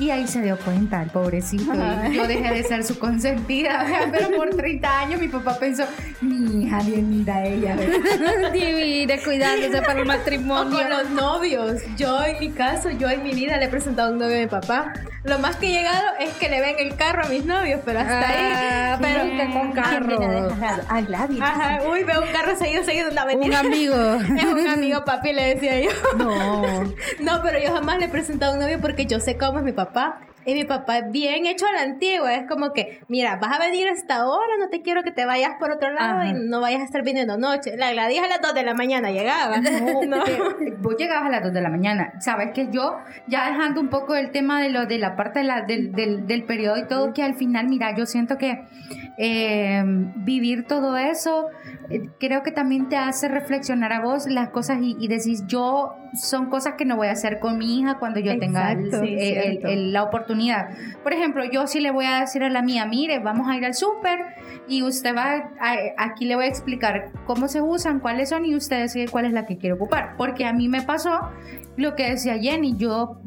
Y 0.00 0.10
ahí 0.10 0.26
se 0.26 0.40
dio 0.40 0.56
cuenta, 0.58 1.02
el 1.02 1.10
pobrecito. 1.10 1.72
y 2.10 2.14
yo 2.16 2.26
dejé 2.26 2.54
de 2.54 2.62
ser 2.64 2.82
su 2.84 2.98
consentida. 2.98 3.84
Pero 4.10 4.30
por 4.34 4.48
30 4.50 4.98
años 5.00 5.20
mi 5.20 5.28
papá 5.28 5.58
pensó, 5.58 5.84
mi 6.22 6.64
hija, 6.64 6.78
bien 6.82 7.10
linda 7.10 7.44
ella. 7.44 7.76
Divina, 8.52 9.14
cuidándose 9.22 9.82
para 9.82 10.00
el 10.00 10.02
O 10.02 10.06
matrimonio. 10.06 10.78
con 10.78 10.88
los 10.90 11.10
novios. 11.10 11.82
Yo 11.96 12.24
en 12.24 12.38
mi 12.40 12.50
caso, 12.50 12.90
yo 12.90 13.08
en 13.10 13.22
mi 13.22 13.32
vida 13.32 13.58
le 13.58 13.66
he 13.66 13.68
presentado 13.68 14.12
un 14.12 14.18
novio 14.18 14.36
a 14.36 14.40
mi 14.40 14.46
papá. 14.46 14.92
Lo 15.22 15.38
más 15.38 15.56
que 15.56 15.66
he 15.68 15.72
llegado 15.72 16.06
es 16.18 16.30
que 16.34 16.48
le 16.48 16.60
ven 16.62 16.76
el 16.78 16.96
carro 16.96 17.24
a 17.24 17.28
mis 17.28 17.44
novios, 17.44 17.80
pero 17.84 18.00
hasta 18.00 18.20
Ah, 18.20 18.94
ahí. 18.94 18.98
Pero 19.02 19.24
nunca 19.26 19.52
con 19.52 19.72
¿Quién 19.90 20.06
viene 20.06 20.26
a 20.26 20.48
carro. 20.58 20.82
Ah, 20.88 21.00
Gladys. 21.02 21.40
Ajá, 21.42 21.78
uy, 21.90 22.04
veo 22.04 22.22
un 22.22 22.28
carro 22.32 22.56
seguido, 22.56 22.82
seguido, 22.84 23.10
no, 23.10 23.38
Un 23.38 23.52
amigo. 23.54 23.94
Es 24.14 24.44
un 24.46 24.66
amigo 24.66 25.04
papi, 25.04 25.34
le 25.34 25.54
decía 25.56 25.78
yo. 25.78 25.90
No. 26.16 26.84
No, 27.20 27.42
pero 27.42 27.58
yo 27.58 27.70
jamás 27.74 27.98
le 27.98 28.06
he 28.06 28.08
presentado 28.08 28.52
a 28.52 28.54
un 28.54 28.62
novio 28.62 28.80
porque 28.80 29.04
yo 29.04 29.20
sé 29.20 29.36
cómo 29.36 29.58
es 29.58 29.64
mi 29.64 29.72
papá. 29.72 29.89
papá 29.92 30.29
Y 30.46 30.54
mi 30.54 30.64
papá 30.64 30.98
es 30.98 31.12
bien 31.12 31.46
hecho 31.46 31.66
a 31.66 31.72
la 31.72 31.82
antigua. 31.82 32.34
Es 32.34 32.46
como 32.48 32.72
que, 32.72 33.00
mira, 33.08 33.36
vas 33.36 33.56
a 33.56 33.58
venir 33.62 33.88
a 33.88 33.92
esta 33.92 34.26
hora, 34.26 34.52
no 34.58 34.68
te 34.68 34.80
quiero 34.82 35.02
que 35.02 35.10
te 35.10 35.26
vayas 35.26 35.52
por 35.58 35.70
otro 35.70 35.90
lado 35.92 36.20
Ajá. 36.20 36.28
y 36.28 36.32
no 36.32 36.60
vayas 36.60 36.80
a 36.80 36.84
estar 36.84 37.02
viniendo 37.04 37.36
noche. 37.36 37.76
La 37.76 37.92
Gladys 37.92 38.20
a 38.22 38.28
las 38.28 38.40
2 38.40 38.54
de 38.54 38.62
la 38.62 38.74
mañana 38.74 39.10
llegaba. 39.10 39.56
No. 40.06 40.16
Vos 40.78 40.96
llegabas 40.98 41.26
a 41.26 41.30
las 41.30 41.42
2 41.44 41.52
de 41.52 41.60
la 41.60 41.68
mañana. 41.68 42.12
Sabes 42.20 42.52
que 42.52 42.68
yo, 42.70 42.96
ya 43.26 43.48
dejando 43.50 43.80
un 43.80 43.88
poco 43.88 44.14
el 44.16 44.30
tema 44.30 44.62
de 44.62 44.70
lo 44.70 44.86
de 44.86 44.98
la 44.98 45.14
parte 45.16 45.40
de 45.40 45.44
la- 45.44 45.62
del, 45.62 45.92
del, 45.92 46.26
del 46.26 46.44
periodo 46.44 46.78
y 46.78 46.86
todo, 46.86 47.12
que 47.12 47.22
al 47.22 47.34
final, 47.34 47.68
mira, 47.68 47.94
yo 47.94 48.06
siento 48.06 48.38
que 48.38 48.62
eh, 49.18 49.82
vivir 50.16 50.64
todo 50.66 50.96
eso, 50.96 51.48
eh, 51.90 52.08
creo 52.18 52.42
que 52.42 52.50
también 52.52 52.88
te 52.88 52.96
hace 52.96 53.28
reflexionar 53.28 53.92
a 53.92 54.00
vos 54.00 54.26
las 54.26 54.48
cosas 54.50 54.78
y, 54.80 54.96
y 54.98 55.08
decís, 55.08 55.44
yo 55.46 55.94
son 56.14 56.48
cosas 56.50 56.74
que 56.76 56.84
no 56.84 56.96
voy 56.96 57.08
a 57.08 57.12
hacer 57.12 57.38
con 57.38 57.58
mi 57.58 57.78
hija 57.80 57.98
cuando 57.98 58.20
yo 58.20 58.36
tenga 58.38 58.72
el- 58.72 58.86
Exacto, 58.86 59.04
el- 59.06 59.66
el- 59.66 59.92
la 59.92 60.02
oportunidad. 60.04 60.29
Por 61.02 61.12
ejemplo, 61.12 61.44
yo 61.44 61.66
sí 61.66 61.80
le 61.80 61.90
voy 61.90 62.06
a 62.06 62.20
decir 62.20 62.42
a 62.42 62.50
la 62.50 62.62
mía, 62.62 62.86
mire, 62.86 63.18
vamos 63.18 63.48
a 63.48 63.56
ir 63.56 63.64
al 63.64 63.74
súper 63.74 64.20
y 64.68 64.82
usted 64.82 65.14
va, 65.16 65.50
aquí 65.98 66.24
le 66.26 66.36
voy 66.36 66.44
a 66.44 66.48
explicar 66.48 67.10
cómo 67.26 67.48
se 67.48 67.60
usan, 67.60 68.00
cuáles 68.00 68.28
son 68.28 68.44
y 68.44 68.54
usted 68.54 68.80
decide 68.82 69.08
cuál 69.08 69.24
es 69.26 69.32
la 69.32 69.46
que 69.46 69.58
quiere 69.58 69.74
ocupar. 69.74 70.14
Porque 70.16 70.44
a 70.46 70.52
mí 70.52 70.68
me 70.68 70.82
pasó 70.82 71.28
lo 71.76 71.94
que 71.96 72.10
decía 72.10 72.38
Jenny, 72.38 72.76
yo 72.76 73.20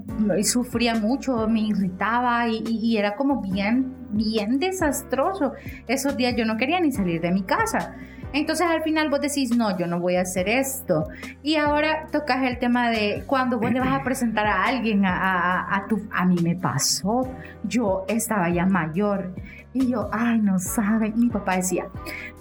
sufría 0.44 0.96
mucho, 0.96 1.48
me 1.48 1.62
irritaba 1.62 2.48
y, 2.48 2.64
y- 2.68 2.80
y 2.94 2.98
era 2.98 3.16
como 3.16 3.42
bien, 3.42 3.94
bien 4.12 4.60
desastroso. 4.60 5.54
Esos 5.88 6.16
días 6.18 6.36
yo 6.38 6.46
no 6.46 6.58
quería 6.58 6.80
ni 6.80 6.92
salir 6.92 7.20
de 7.22 7.32
mi 7.32 7.44
casa. 7.44 7.96
Entonces 8.34 8.68
al 8.68 8.82
final 8.82 9.10
vos 9.10 9.22
decís, 9.22 9.56
no, 9.56 9.78
yo 9.78 9.88
no 9.88 10.00
voy 10.00 10.16
a 10.16 10.22
hacer 10.22 10.50
esto. 10.50 11.08
Y 11.42 11.56
ahora 11.56 12.08
tocas 12.12 12.44
el 12.44 12.60
tema 12.60 12.90
de 12.90 13.24
cuando 13.28 13.60
vos 13.60 13.72
le 13.72 13.80
vas 13.80 13.94
a 13.94 14.04
presentar 14.04 14.46
a 14.48 14.66
alguien, 14.66 15.06
a, 15.06 15.16
a, 15.16 15.76
a 15.78 15.88
tu... 15.88 16.02
A 16.12 16.26
mí 16.26 16.36
me 16.42 16.56
pasó, 16.56 17.30
yo 17.64 18.06
estaba 18.08 18.50
ya 18.50 18.66
mayor. 18.66 19.34
Y 19.76 19.88
yo, 19.88 20.08
ay, 20.12 20.40
no 20.40 20.60
saben. 20.60 21.14
Mi 21.16 21.30
papá 21.30 21.56
decía, 21.56 21.88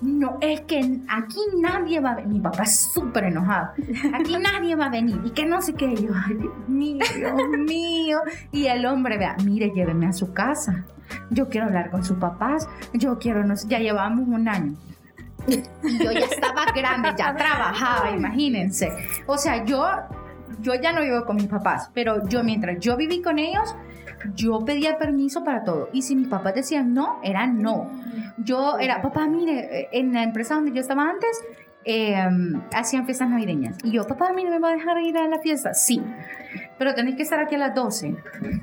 no, 0.03 0.37
es 0.41 0.61
que 0.63 1.01
aquí 1.09 1.39
nadie 1.61 1.99
va 1.99 2.11
a 2.11 2.15
venir. 2.17 2.33
Mi 2.35 2.41
papá 2.41 2.65
es 2.65 2.91
súper 2.93 3.25
enojado. 3.25 3.71
Aquí 4.13 4.37
nadie 4.43 4.77
va 4.77 4.87
a 4.87 4.91
venir. 4.91 5.19
Y 5.25 5.31
que 5.31 5.47
no 5.47 5.63
sé 5.63 5.73
qué. 5.73 5.87
Y 5.87 6.07
yo, 6.07 6.13
ay, 6.15 6.35
Dios 6.35 6.69
mío, 6.69 7.05
Dios 7.17 7.35
mío. 7.67 8.19
Y 8.51 8.67
el 8.67 8.85
hombre, 8.85 9.17
vea, 9.17 9.37
mire, 9.45 9.71
lléveme 9.75 10.07
a 10.07 10.13
su 10.13 10.35
casa. 10.35 10.85
Yo 11.31 11.49
quiero 11.49 11.67
hablar 11.69 11.91
con 11.91 12.05
sus 12.05 12.19
papás. 12.19 12.69
Yo 12.93 13.19
quiero, 13.19 13.45
no 13.45 13.57
sé, 13.57 13.67
ya 13.69 13.79
llevamos 13.79 14.29
un 14.29 14.49
año. 14.49 14.77
Y 15.47 15.63
yo 16.03 16.13
ya 16.13 16.27
estaba 16.27 16.67
grande, 16.75 17.11
ya 17.17 17.35
trabajaba, 17.35 18.11
imagínense. 18.11 18.93
O 19.27 19.37
sea, 19.37 19.65
yo, 19.65 19.87
yo 20.61 20.75
ya 20.75 20.93
no 20.93 21.03
vivo 21.03 21.25
con 21.25 21.37
mis 21.37 21.47
papás, 21.47 21.91
pero 21.95 22.27
yo 22.29 22.45
mientras 22.45 22.79
yo 22.81 22.97
viví 22.97 23.23
con 23.23 23.39
ellos, 23.39 23.75
yo 24.35 24.65
pedía 24.65 24.99
permiso 24.99 25.45
para 25.45 25.65
todo. 25.65 25.89
Y 25.93 26.03
si 26.03 26.15
mis 26.15 26.29
papás 26.29 26.55
decían 26.55 26.95
no, 26.95 27.21
era 27.23 27.47
no. 27.47 27.91
Yo 28.39 28.79
era, 28.79 29.03
papá, 29.03 29.27
mire, 29.27 29.89
en 29.93 30.13
la 30.13 30.23
empresa 30.23 30.55
donde 30.55 30.73
yo 30.73 30.81
estaba 30.81 31.09
antes, 31.09 31.43
eh, 31.85 32.17
hacían 32.75 33.05
fiestas 33.05 33.29
navideñas. 33.29 33.77
Y 33.85 33.93
yo, 33.93 34.07
papá, 34.07 34.33
mire, 34.35 34.51
¿me 34.51 34.59
va 34.59 34.71
a 34.71 34.73
dejar 34.73 34.99
ir 35.01 35.17
a 35.19 35.27
la 35.29 35.39
fiesta? 35.39 35.75
Sí. 35.75 36.03
Pero 36.79 36.95
tenéis 36.95 37.17
que 37.17 37.23
estar 37.23 37.39
aquí 37.39 37.55
a 37.55 37.59
las 37.59 37.75
12. 37.75 38.17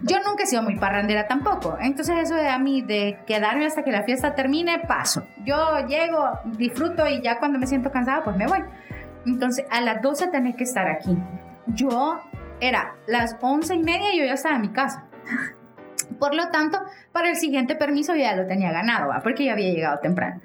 Yo 0.04 0.18
nunca 0.26 0.44
he 0.44 0.46
sido 0.46 0.62
muy 0.62 0.78
parrandera 0.78 1.28
tampoco. 1.28 1.78
Entonces 1.80 2.18
eso 2.20 2.36
de 2.36 2.50
a 2.50 2.60
mí, 2.60 2.82
de 2.82 3.20
quedarme 3.26 3.66
hasta 3.66 3.84
que 3.84 3.92
la 3.92 4.04
fiesta 4.04 4.36
termine, 4.36 4.80
paso. 4.80 5.26
Yo 5.46 5.86
llego, 5.88 6.30
disfruto 6.58 7.08
y 7.08 7.22
ya 7.22 7.40
cuando 7.40 7.60
me 7.60 7.68
siento 7.68 7.92
cansada, 7.92 8.24
pues 8.24 8.36
me 8.36 8.48
voy. 8.48 8.64
Entonces 9.26 9.66
a 9.70 9.82
las 9.82 10.02
12 10.02 10.28
tenéis 10.28 10.56
que 10.56 10.64
estar 10.64 10.88
aquí. 10.88 11.18
Yo 11.68 12.20
era 12.60 12.96
las 13.08 13.38
once 13.42 13.76
y 13.76 13.80
media 13.80 14.14
y 14.14 14.20
yo 14.20 14.26
ya 14.26 14.34
estaba 14.34 14.56
en 14.56 14.62
mi 14.62 14.70
casa. 14.70 15.06
Por 16.20 16.36
lo 16.36 16.50
tanto, 16.50 16.80
para 17.12 17.30
el 17.30 17.36
siguiente 17.36 17.76
permiso 17.76 18.16
ya 18.16 18.36
lo 18.36 18.48
tenía 18.48 18.72
ganado, 18.72 19.10
¿va? 19.10 19.22
porque 19.22 19.46
ya 19.46 19.54
había 19.54 19.72
llegado 19.72 20.00
temprano. 20.00 20.42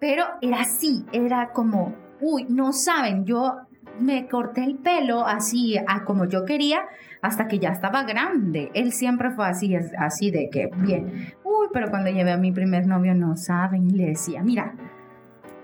Pero 0.00 0.24
era 0.40 0.60
así, 0.60 1.04
era 1.12 1.50
como, 1.50 1.94
uy, 2.20 2.46
no 2.48 2.72
saben, 2.72 3.24
yo 3.24 3.56
me 3.98 4.28
corté 4.28 4.64
el 4.64 4.76
pelo 4.76 5.26
así 5.26 5.76
a 5.76 6.04
como 6.04 6.24
yo 6.26 6.44
quería 6.44 6.82
hasta 7.20 7.48
que 7.48 7.58
ya 7.58 7.70
estaba 7.70 8.04
grande. 8.04 8.70
Él 8.74 8.92
siempre 8.92 9.30
fue 9.30 9.46
así, 9.46 9.74
así 9.98 10.30
de 10.30 10.50
que, 10.50 10.70
bien, 10.76 11.34
uy, 11.44 11.66
pero 11.72 11.90
cuando 11.90 12.10
llevé 12.10 12.32
a 12.32 12.36
mi 12.36 12.52
primer 12.52 12.86
novio 12.86 13.14
no 13.14 13.36
saben, 13.36 13.96
le 13.96 14.06
decía, 14.06 14.42
mira, 14.42 14.74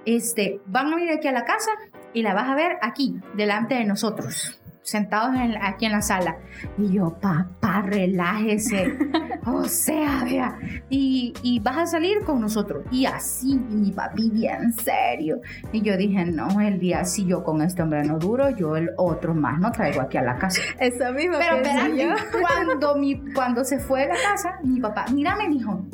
este, 0.05 0.61
van 0.67 0.93
a 0.93 0.97
venir 0.97 1.13
aquí 1.13 1.29
a 1.29 1.33
la 1.33 1.45
casa 1.45 1.71
y 2.13 2.23
la 2.23 2.35
vas 2.35 2.49
a 2.49 2.55
ver 2.55 2.77
aquí, 2.83 3.17
delante 3.37 3.75
de 3.75 3.85
nosotros, 3.85 4.61
sentados 4.85 5.35
en- 5.35 5.57
aquí 5.61 5.87
en 5.87 5.93
la 5.93 6.03
sala. 6.03 6.37
Y 6.79 6.93
yo, 6.93 7.19
papá, 7.21 7.83
relájese. 7.83 8.97
o 9.47 9.65
sea, 9.65 10.23
vea. 10.25 10.59
Y, 10.89 11.33
y 11.43 11.59
vas 11.59 11.79
a 11.79 11.87
salir 11.87 12.21
con 12.25 12.41
nosotros. 12.41 12.85
Y 12.93 13.07
así, 13.07 13.53
y 13.53 13.75
mi 13.75 13.91
papi, 13.91 14.31
bien 14.31 14.73
serio. 14.75 15.41
Y 15.73 15.81
yo 15.83 15.97
dije, 15.97 16.25
no, 16.27 16.61
el 16.61 16.79
día 16.79 17.05
si 17.05 17.25
yo 17.27 17.43
con 17.43 17.63
este 17.63 17.83
hombre 17.83 18.05
no 18.05 18.19
duro, 18.19 18.51
yo 18.51 18.77
el 18.77 18.91
otro 18.97 19.35
más 19.35 19.59
no 19.59 19.73
traigo 19.73 20.01
aquí 20.03 20.19
a 20.19 20.23
la 20.23 20.37
casa. 20.39 20.61
Eso 20.79 21.13
mismo 21.13 21.37
Pero 21.39 21.57
espérate, 21.57 22.15
cuando, 22.41 22.97
mi, 22.97 23.33
cuando 23.33 23.65
se 23.65 23.79
fue 23.81 24.03
de 24.03 24.09
la 24.09 24.15
casa, 24.23 24.59
mi 24.63 24.81
papá, 24.81 25.07
mira, 25.13 25.35
me 25.35 25.49
dijo, 25.49 25.85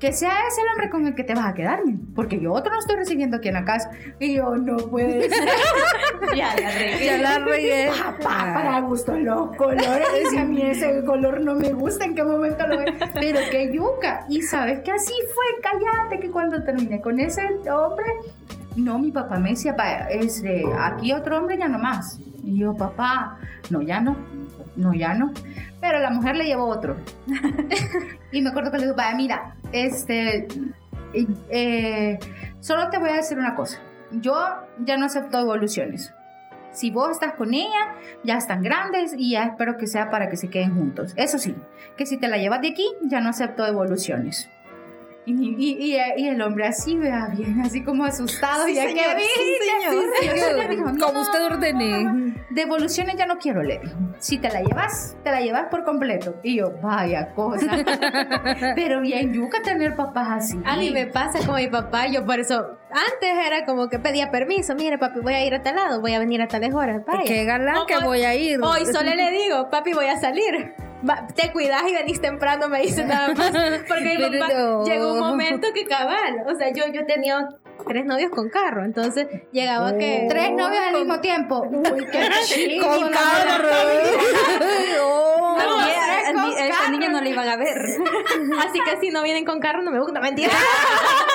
que 0.00 0.14
sea 0.14 0.32
ese 0.48 0.62
el 0.62 0.68
hombre 0.72 0.90
con 0.90 1.06
el 1.06 1.14
que 1.14 1.24
te 1.24 1.34
vas 1.34 1.46
a 1.46 1.54
quedarme, 1.54 1.98
porque 2.16 2.40
yo 2.40 2.52
otro 2.54 2.72
no 2.72 2.80
estoy 2.80 2.96
recibiendo 2.96 3.36
aquí 3.36 3.48
en 3.48 3.54
la 3.54 3.64
casa. 3.66 3.90
Y 4.18 4.34
yo, 4.34 4.56
no 4.56 4.76
puede 4.78 5.28
ser. 5.28 5.48
Ya 6.36 6.54
la 6.54 6.70
regué. 6.70 7.06
Ya 7.06 7.18
la 7.18 7.38
regué. 7.38 7.90
Papá, 7.98 8.52
para 8.54 8.80
gusto 8.80 9.16
los 9.16 9.56
colores. 9.56 10.06
Si 10.30 10.36
a 10.36 10.44
mí 10.44 10.62
ese 10.62 11.02
color 11.04 11.40
no 11.40 11.54
me 11.54 11.72
gusta, 11.72 12.04
¿en 12.04 12.14
qué 12.14 12.22
momento 12.22 12.66
lo 12.66 12.78
ve? 12.78 12.94
Pero 13.14 13.40
qué 13.50 13.72
yuca. 13.72 14.26
Y 14.28 14.42
sabes 14.42 14.80
que 14.80 14.92
así 14.92 15.12
fue, 15.34 15.44
cállate, 15.62 16.20
que 16.20 16.30
cuando 16.30 16.62
terminé 16.62 17.00
con 17.00 17.18
ese 17.18 17.42
hombre, 17.70 18.06
no, 18.76 18.98
mi 18.98 19.10
papá 19.10 19.38
me 19.38 19.50
decía, 19.50 19.74
"Pa, 19.74 20.08
este, 20.10 20.64
aquí 20.78 21.12
otro 21.12 21.38
hombre 21.38 21.58
ya 21.58 21.68
no 21.68 21.78
más. 21.78 22.20
Y 22.44 22.58
yo, 22.58 22.74
papá, 22.76 23.38
no, 23.70 23.82
ya 23.82 24.00
no, 24.00 24.16
no, 24.76 24.94
ya 24.94 25.14
no. 25.14 25.32
Pero 25.80 25.98
la 25.98 26.10
mujer 26.10 26.36
le 26.36 26.44
llevó 26.44 26.66
otro. 26.66 26.96
y 28.32 28.42
me 28.42 28.50
acuerdo 28.50 28.70
que 28.70 28.78
le 28.78 28.84
digo, 28.84 28.96
vaya, 28.96 29.16
mira, 29.16 29.54
este, 29.72 30.48
eh, 31.50 32.18
solo 32.60 32.90
te 32.90 32.98
voy 32.98 33.10
a 33.10 33.14
decir 33.14 33.38
una 33.38 33.54
cosa. 33.54 33.78
Yo 34.12 34.34
ya 34.84 34.96
no 34.96 35.06
acepto 35.06 35.38
evoluciones. 35.38 36.12
Si 36.72 36.90
vos 36.90 37.10
estás 37.10 37.34
con 37.34 37.52
ella, 37.52 37.94
ya 38.22 38.36
están 38.36 38.62
grandes 38.62 39.12
y 39.16 39.32
ya 39.32 39.44
espero 39.44 39.76
que 39.76 39.86
sea 39.86 40.10
para 40.10 40.28
que 40.28 40.36
se 40.36 40.48
queden 40.48 40.74
juntos. 40.74 41.12
Eso 41.16 41.38
sí, 41.38 41.56
que 41.96 42.06
si 42.06 42.16
te 42.16 42.28
la 42.28 42.38
llevas 42.38 42.60
de 42.60 42.68
aquí, 42.68 42.86
ya 43.02 43.20
no 43.20 43.30
acepto 43.30 43.66
evoluciones. 43.66 44.48
Y, 45.26 45.32
y- 45.34 45.94
y- 45.96 45.98
y 46.16 46.28
el 46.28 46.40
hombre 46.42 46.66
así, 46.66 46.96
vea, 46.96 47.28
bien, 47.36 47.60
así 47.60 47.84
como 47.84 48.04
asustado. 48.04 48.64
Sí, 48.66 48.74
ya 48.74 48.84
señor, 48.88 49.16
que 49.16 49.22
sí, 49.22 49.56
señor. 49.60 50.04
Sí, 50.20 50.28
señor. 50.28 50.98
Como 50.98 51.12
"No, 51.12 51.20
usted 51.20 51.44
ordene. 51.44 52.34
Devoluciones 52.50 53.16
ya 53.16 53.26
no 53.26 53.38
quiero, 53.38 53.62
le 53.62 53.78
dijo. 53.78 53.94
Si 54.18 54.38
te 54.38 54.48
la 54.50 54.60
llevas, 54.62 55.16
te 55.22 55.30
la 55.30 55.40
llevas 55.40 55.66
por 55.70 55.84
completo. 55.84 56.36
Y 56.42 56.56
yo, 56.56 56.72
vaya 56.82 57.32
cosa. 57.34 57.70
Pero 58.74 59.00
bien, 59.02 59.32
yuca 59.32 59.62
tener 59.62 59.94
papás 59.94 60.28
así. 60.30 60.58
A 60.64 60.76
mí 60.76 60.90
me 60.90 61.06
pasa 61.06 61.46
con 61.46 61.56
mi 61.56 61.68
papá, 61.68 62.06
yo 62.06 62.24
por 62.24 62.40
eso, 62.40 62.78
antes 62.90 63.46
era 63.46 63.64
como 63.66 63.88
que 63.88 63.98
pedía 63.98 64.30
permiso, 64.30 64.74
mire 64.74 64.98
papi, 64.98 65.20
voy 65.20 65.34
a 65.34 65.44
ir 65.44 65.54
a 65.54 65.62
tal 65.62 65.76
lado, 65.76 66.00
voy 66.00 66.14
a 66.14 66.18
venir 66.18 66.42
a 66.42 66.48
tales 66.48 66.74
horas, 66.74 67.02
vaya. 67.06 67.22
Qué 67.24 67.44
galán 67.44 67.76
O- 67.76 67.86
que 67.86 67.98
voy 67.98 68.22
a 68.22 68.34
ir. 68.34 68.58
Hoy 68.62 68.84
solo 68.86 69.14
le 69.14 69.30
digo, 69.30 69.68
papi, 69.70 69.92
voy 69.92 70.06
a 70.06 70.18
salir. 70.18 70.74
Va, 71.08 71.26
te 71.34 71.50
cuidas 71.52 71.82
y 71.88 71.94
venís 71.94 72.20
temprano, 72.20 72.68
me 72.68 72.82
dice 72.82 73.04
nada 73.04 73.28
más. 73.34 73.50
Porque 73.88 74.04
mi 74.04 74.16
Pero 74.18 74.38
papá 74.40 74.52
no. 74.54 74.84
llegó 74.84 75.12
un 75.14 75.18
momento 75.20 75.68
que 75.72 75.86
cabal, 75.86 76.44
o 76.46 76.54
sea, 76.54 76.70
yo, 76.74 76.84
yo 76.92 77.06
tenía 77.06 77.48
tres 77.88 78.04
novios 78.04 78.30
con 78.30 78.50
carro, 78.50 78.84
entonces 78.84 79.26
llegaba 79.52 79.96
que... 79.96 80.26
Tres 80.28 80.50
novios 80.52 80.82
al 80.86 80.94
mismo 80.94 81.20
tiempo. 81.20 81.62
Uy, 81.70 82.06
qué 82.12 82.28
chido. 82.44 82.86
Con 82.86 83.10
carro. 83.10 83.68
Oh. 85.02 85.56
Al 85.58 85.66
No, 86.34 86.42
con 86.42 86.50
ni- 86.50 86.56
a 86.56 86.66
esa 86.66 86.78
carro. 86.78 86.90
niña 86.92 87.08
no 87.08 87.20
le 87.22 87.30
iban 87.30 87.48
a 87.48 87.56
ver. 87.56 87.78
Así 88.68 88.78
que 88.84 89.00
si 89.00 89.08
no 89.10 89.22
vienen 89.22 89.44
con 89.46 89.58
carro 89.60 89.82
no 89.82 89.90
me 89.90 90.00
gusta, 90.00 90.20
mentira. 90.20 90.52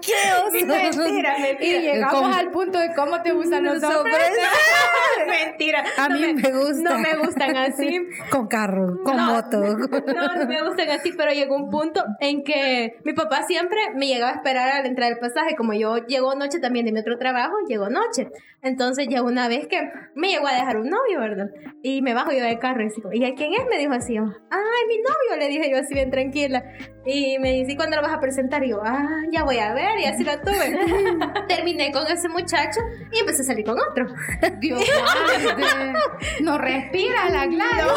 ¡Qué 0.00 0.12
oso! 0.44 0.66
mentira, 0.66 1.38
Y 1.38 1.42
mentira. 1.42 1.80
llegamos 1.80 2.20
Con- 2.22 2.32
al 2.34 2.50
punto 2.50 2.78
de 2.78 2.94
cómo 2.94 3.20
te 3.22 3.32
gustan 3.32 3.64
los 3.64 3.82
hombres. 3.82 4.16
mentira. 5.26 5.84
A 5.96 6.08
No 6.08 6.18
mí 6.18 6.34
me 6.34 6.52
gusta. 6.52 6.90
No 6.90 6.98
me 6.98 7.16
gustan 7.16 7.56
así. 7.56 8.00
Con 8.30 8.46
carro, 8.48 9.02
con 9.04 9.16
No. 9.16 9.32
moto. 9.34 9.58
No, 9.60 10.34
no 10.34 10.46
me 10.46 10.62
gustan 10.62 10.90
así, 10.90 11.12
pero 11.16 11.32
llegó 11.32 11.56
un 11.56 11.70
punto 11.70 12.04
en 12.20 12.42
que 12.44 12.98
mi 13.04 13.12
papá 13.12 13.42
siempre 13.46 13.78
me 13.94 14.06
llegaba 14.06 14.32
a 14.32 14.36
esperar 14.36 14.68
a 14.70 14.80
la 14.82 14.88
entrada 14.88 15.10
del 15.10 15.18
pasaje. 15.20 15.56
Como 15.56 15.72
yo 15.74 15.96
llego 16.06 16.34
noche 16.34 16.58
también 16.60 16.86
de 16.86 16.92
mi 16.92 17.00
otro 17.00 17.18
trabajo, 17.18 17.54
llegó 17.68 17.88
noche. 17.88 18.28
Entonces 18.60 19.06
llegó 19.08 19.26
una 19.28 19.46
vez 19.48 19.66
que 19.68 19.78
me 20.16 20.28
llegó 20.30 20.46
a 20.48 20.52
dejar 20.52 20.78
un 20.78 20.90
novio, 20.90 21.20
¿verdad? 21.20 21.46
Y 21.82 22.02
me 22.02 22.12
bajo 22.12 22.32
yo 22.32 22.42
del 22.42 22.58
carro 22.58 22.82
y 22.82 22.88
digo, 22.88 23.10
¿y 23.12 23.24
a 23.24 23.34
quién 23.34 23.52
es? 23.52 23.64
Me 23.70 23.78
dijo 23.78 23.92
así, 23.92 24.14
yo, 24.16 24.24
ay, 24.50 24.86
mi 24.88 24.96
novio, 24.96 25.38
le 25.38 25.48
dije 25.48 25.70
yo 25.70 25.78
así 25.78 25.94
bien 25.94 26.10
tranquila. 26.10 26.64
Y 27.06 27.38
me 27.38 27.52
dice, 27.52 27.72
¿y 27.72 27.76
cuándo 27.76 27.96
lo 27.96 28.02
vas 28.02 28.12
a 28.12 28.20
presentar? 28.20 28.64
Y 28.64 28.70
yo, 28.70 28.80
ah, 28.84 29.06
ya 29.30 29.44
voy 29.44 29.58
a 29.58 29.72
ver, 29.72 29.98
y 30.00 30.04
así 30.06 30.24
lo 30.24 30.32
tuve. 30.40 30.76
Terminé 31.48 31.92
con 31.92 32.06
ese 32.08 32.28
muchacho 32.28 32.80
y 33.12 33.20
empecé 33.20 33.42
a 33.42 33.44
salir 33.46 33.64
con 33.64 33.76
otro. 33.78 34.06
Dios. 34.60 34.82
No 36.42 36.58
respira 36.58 37.30
la 37.30 37.46
Gladys. 37.46 37.92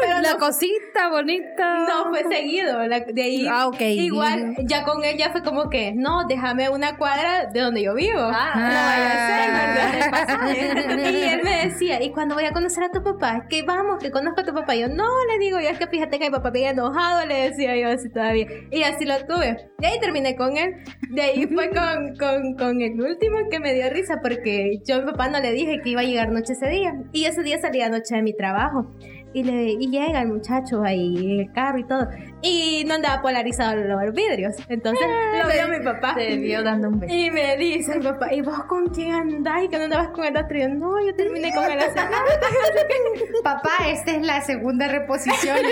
pero 0.00 0.20
La 0.20 0.32
no 0.32 0.38
cosita 0.38 1.08
bonita. 1.10 1.86
No, 1.86 2.08
fue 2.10 2.24
seguido. 2.30 2.84
la- 2.86 3.00
de 3.00 3.22
ahí. 3.22 3.46
Ah, 3.48 3.66
ok. 3.68 3.80
Igual, 3.80 4.54
ya 4.64 4.84
con 4.84 5.04
él 5.04 5.16
ya 5.18 5.30
fue 5.30 5.42
como 5.42 5.68
que, 5.68 5.92
no, 5.94 6.26
déjame 6.26 6.68
una 6.70 6.96
cuadra 6.96 7.46
de 7.46 7.60
donde 7.60 7.82
yo 7.82 7.94
vivo. 7.94 8.18
Ah, 8.20 8.52
no 8.54 8.62
vaya 8.62 9.12
a 9.12 9.28
ser, 9.28 9.52
¿verdad? 9.52 9.97
Y 10.98 11.22
él 11.22 11.40
me 11.42 11.68
decía, 11.68 12.02
¿y 12.02 12.10
cuando 12.10 12.34
voy 12.34 12.44
a 12.44 12.52
conocer 12.52 12.84
a 12.84 12.90
tu 12.90 13.02
papá? 13.02 13.46
Que 13.48 13.62
vamos, 13.62 13.98
que 14.02 14.10
conozco 14.10 14.40
a 14.40 14.44
tu 14.44 14.54
papá. 14.54 14.76
Y 14.76 14.80
yo, 14.80 14.88
no, 14.88 15.04
le 15.30 15.38
digo, 15.38 15.60
yo 15.60 15.68
es 15.68 15.78
que 15.78 15.86
fíjate 15.86 16.18
que 16.18 16.26
mi 16.26 16.30
papá 16.30 16.50
bien 16.50 16.70
enojado, 16.70 17.26
le 17.26 17.50
decía 17.50 17.76
yo 17.76 17.88
así 17.88 18.08
todavía. 18.10 18.46
Y 18.70 18.82
así 18.82 19.04
lo 19.04 19.16
tuve. 19.26 19.70
De 19.78 19.86
ahí 19.86 20.00
terminé 20.00 20.36
con 20.36 20.56
él. 20.56 20.76
De 21.10 21.22
ahí 21.22 21.46
fue 21.46 21.70
con, 21.74 22.16
con, 22.16 22.54
con 22.56 22.80
el 22.80 23.00
último 23.00 23.36
que 23.50 23.60
me 23.60 23.74
dio 23.74 23.90
risa 23.90 24.20
porque 24.22 24.80
yo 24.86 24.96
a 24.96 24.98
mi 25.00 25.10
papá 25.10 25.28
no 25.28 25.40
le 25.40 25.52
dije 25.52 25.80
que 25.82 25.90
iba 25.90 26.00
a 26.00 26.04
llegar 26.04 26.30
noche 26.30 26.52
ese 26.52 26.68
día. 26.68 26.94
Y 27.12 27.24
ese 27.24 27.42
día 27.42 27.58
salía 27.58 27.88
noche 27.88 28.16
de 28.16 28.22
mi 28.22 28.34
trabajo. 28.34 28.92
Y, 29.38 29.44
le, 29.44 29.72
y 29.72 29.88
llega 29.88 30.22
el 30.22 30.28
muchacho 30.28 30.82
ahí 30.82 31.16
en 31.16 31.40
el 31.40 31.52
carro 31.52 31.78
y 31.78 31.84
todo. 31.84 32.08
Y 32.42 32.84
no 32.86 32.94
andaba 32.94 33.22
polarizado 33.22 33.76
los 33.76 34.12
vidrios. 34.12 34.56
Entonces 34.68 35.06
lo 35.32 35.48
vio 35.48 35.78
mi 35.78 35.84
papá. 35.84 36.14
Te 36.16 36.36
vio 36.36 36.62
dando 36.62 36.88
un 36.88 36.98
beso. 36.98 37.14
Y 37.14 37.30
me 37.30 37.56
dice 37.56 38.00
papá, 38.00 38.32
¿y 38.32 38.40
vos 38.40 38.64
con 38.64 38.88
quién 38.88 39.12
andás? 39.12 39.64
¿Y 39.64 39.68
que 39.68 39.78
no 39.78 39.84
andabas 39.84 40.08
con 40.08 40.24
el 40.24 40.36
otro? 40.36 40.56
Y 40.56 40.62
yo, 40.62 40.68
no, 40.70 41.06
yo 41.06 41.14
terminé 41.14 41.54
con 41.54 41.64
él 41.70 41.78
hace 41.78 42.00
Papá, 43.44 43.88
esta 43.88 44.12
es 44.12 44.22
la 44.26 44.40
segunda 44.40 44.88
reposición. 44.88 45.56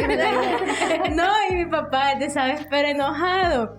No, 1.15 1.29
y 1.51 1.55
mi 1.55 1.67
papá 1.67 2.15
de 2.19 2.27
esa 2.27 2.47
vez, 2.47 2.67
pero 2.71 2.89
enojado. 2.89 3.79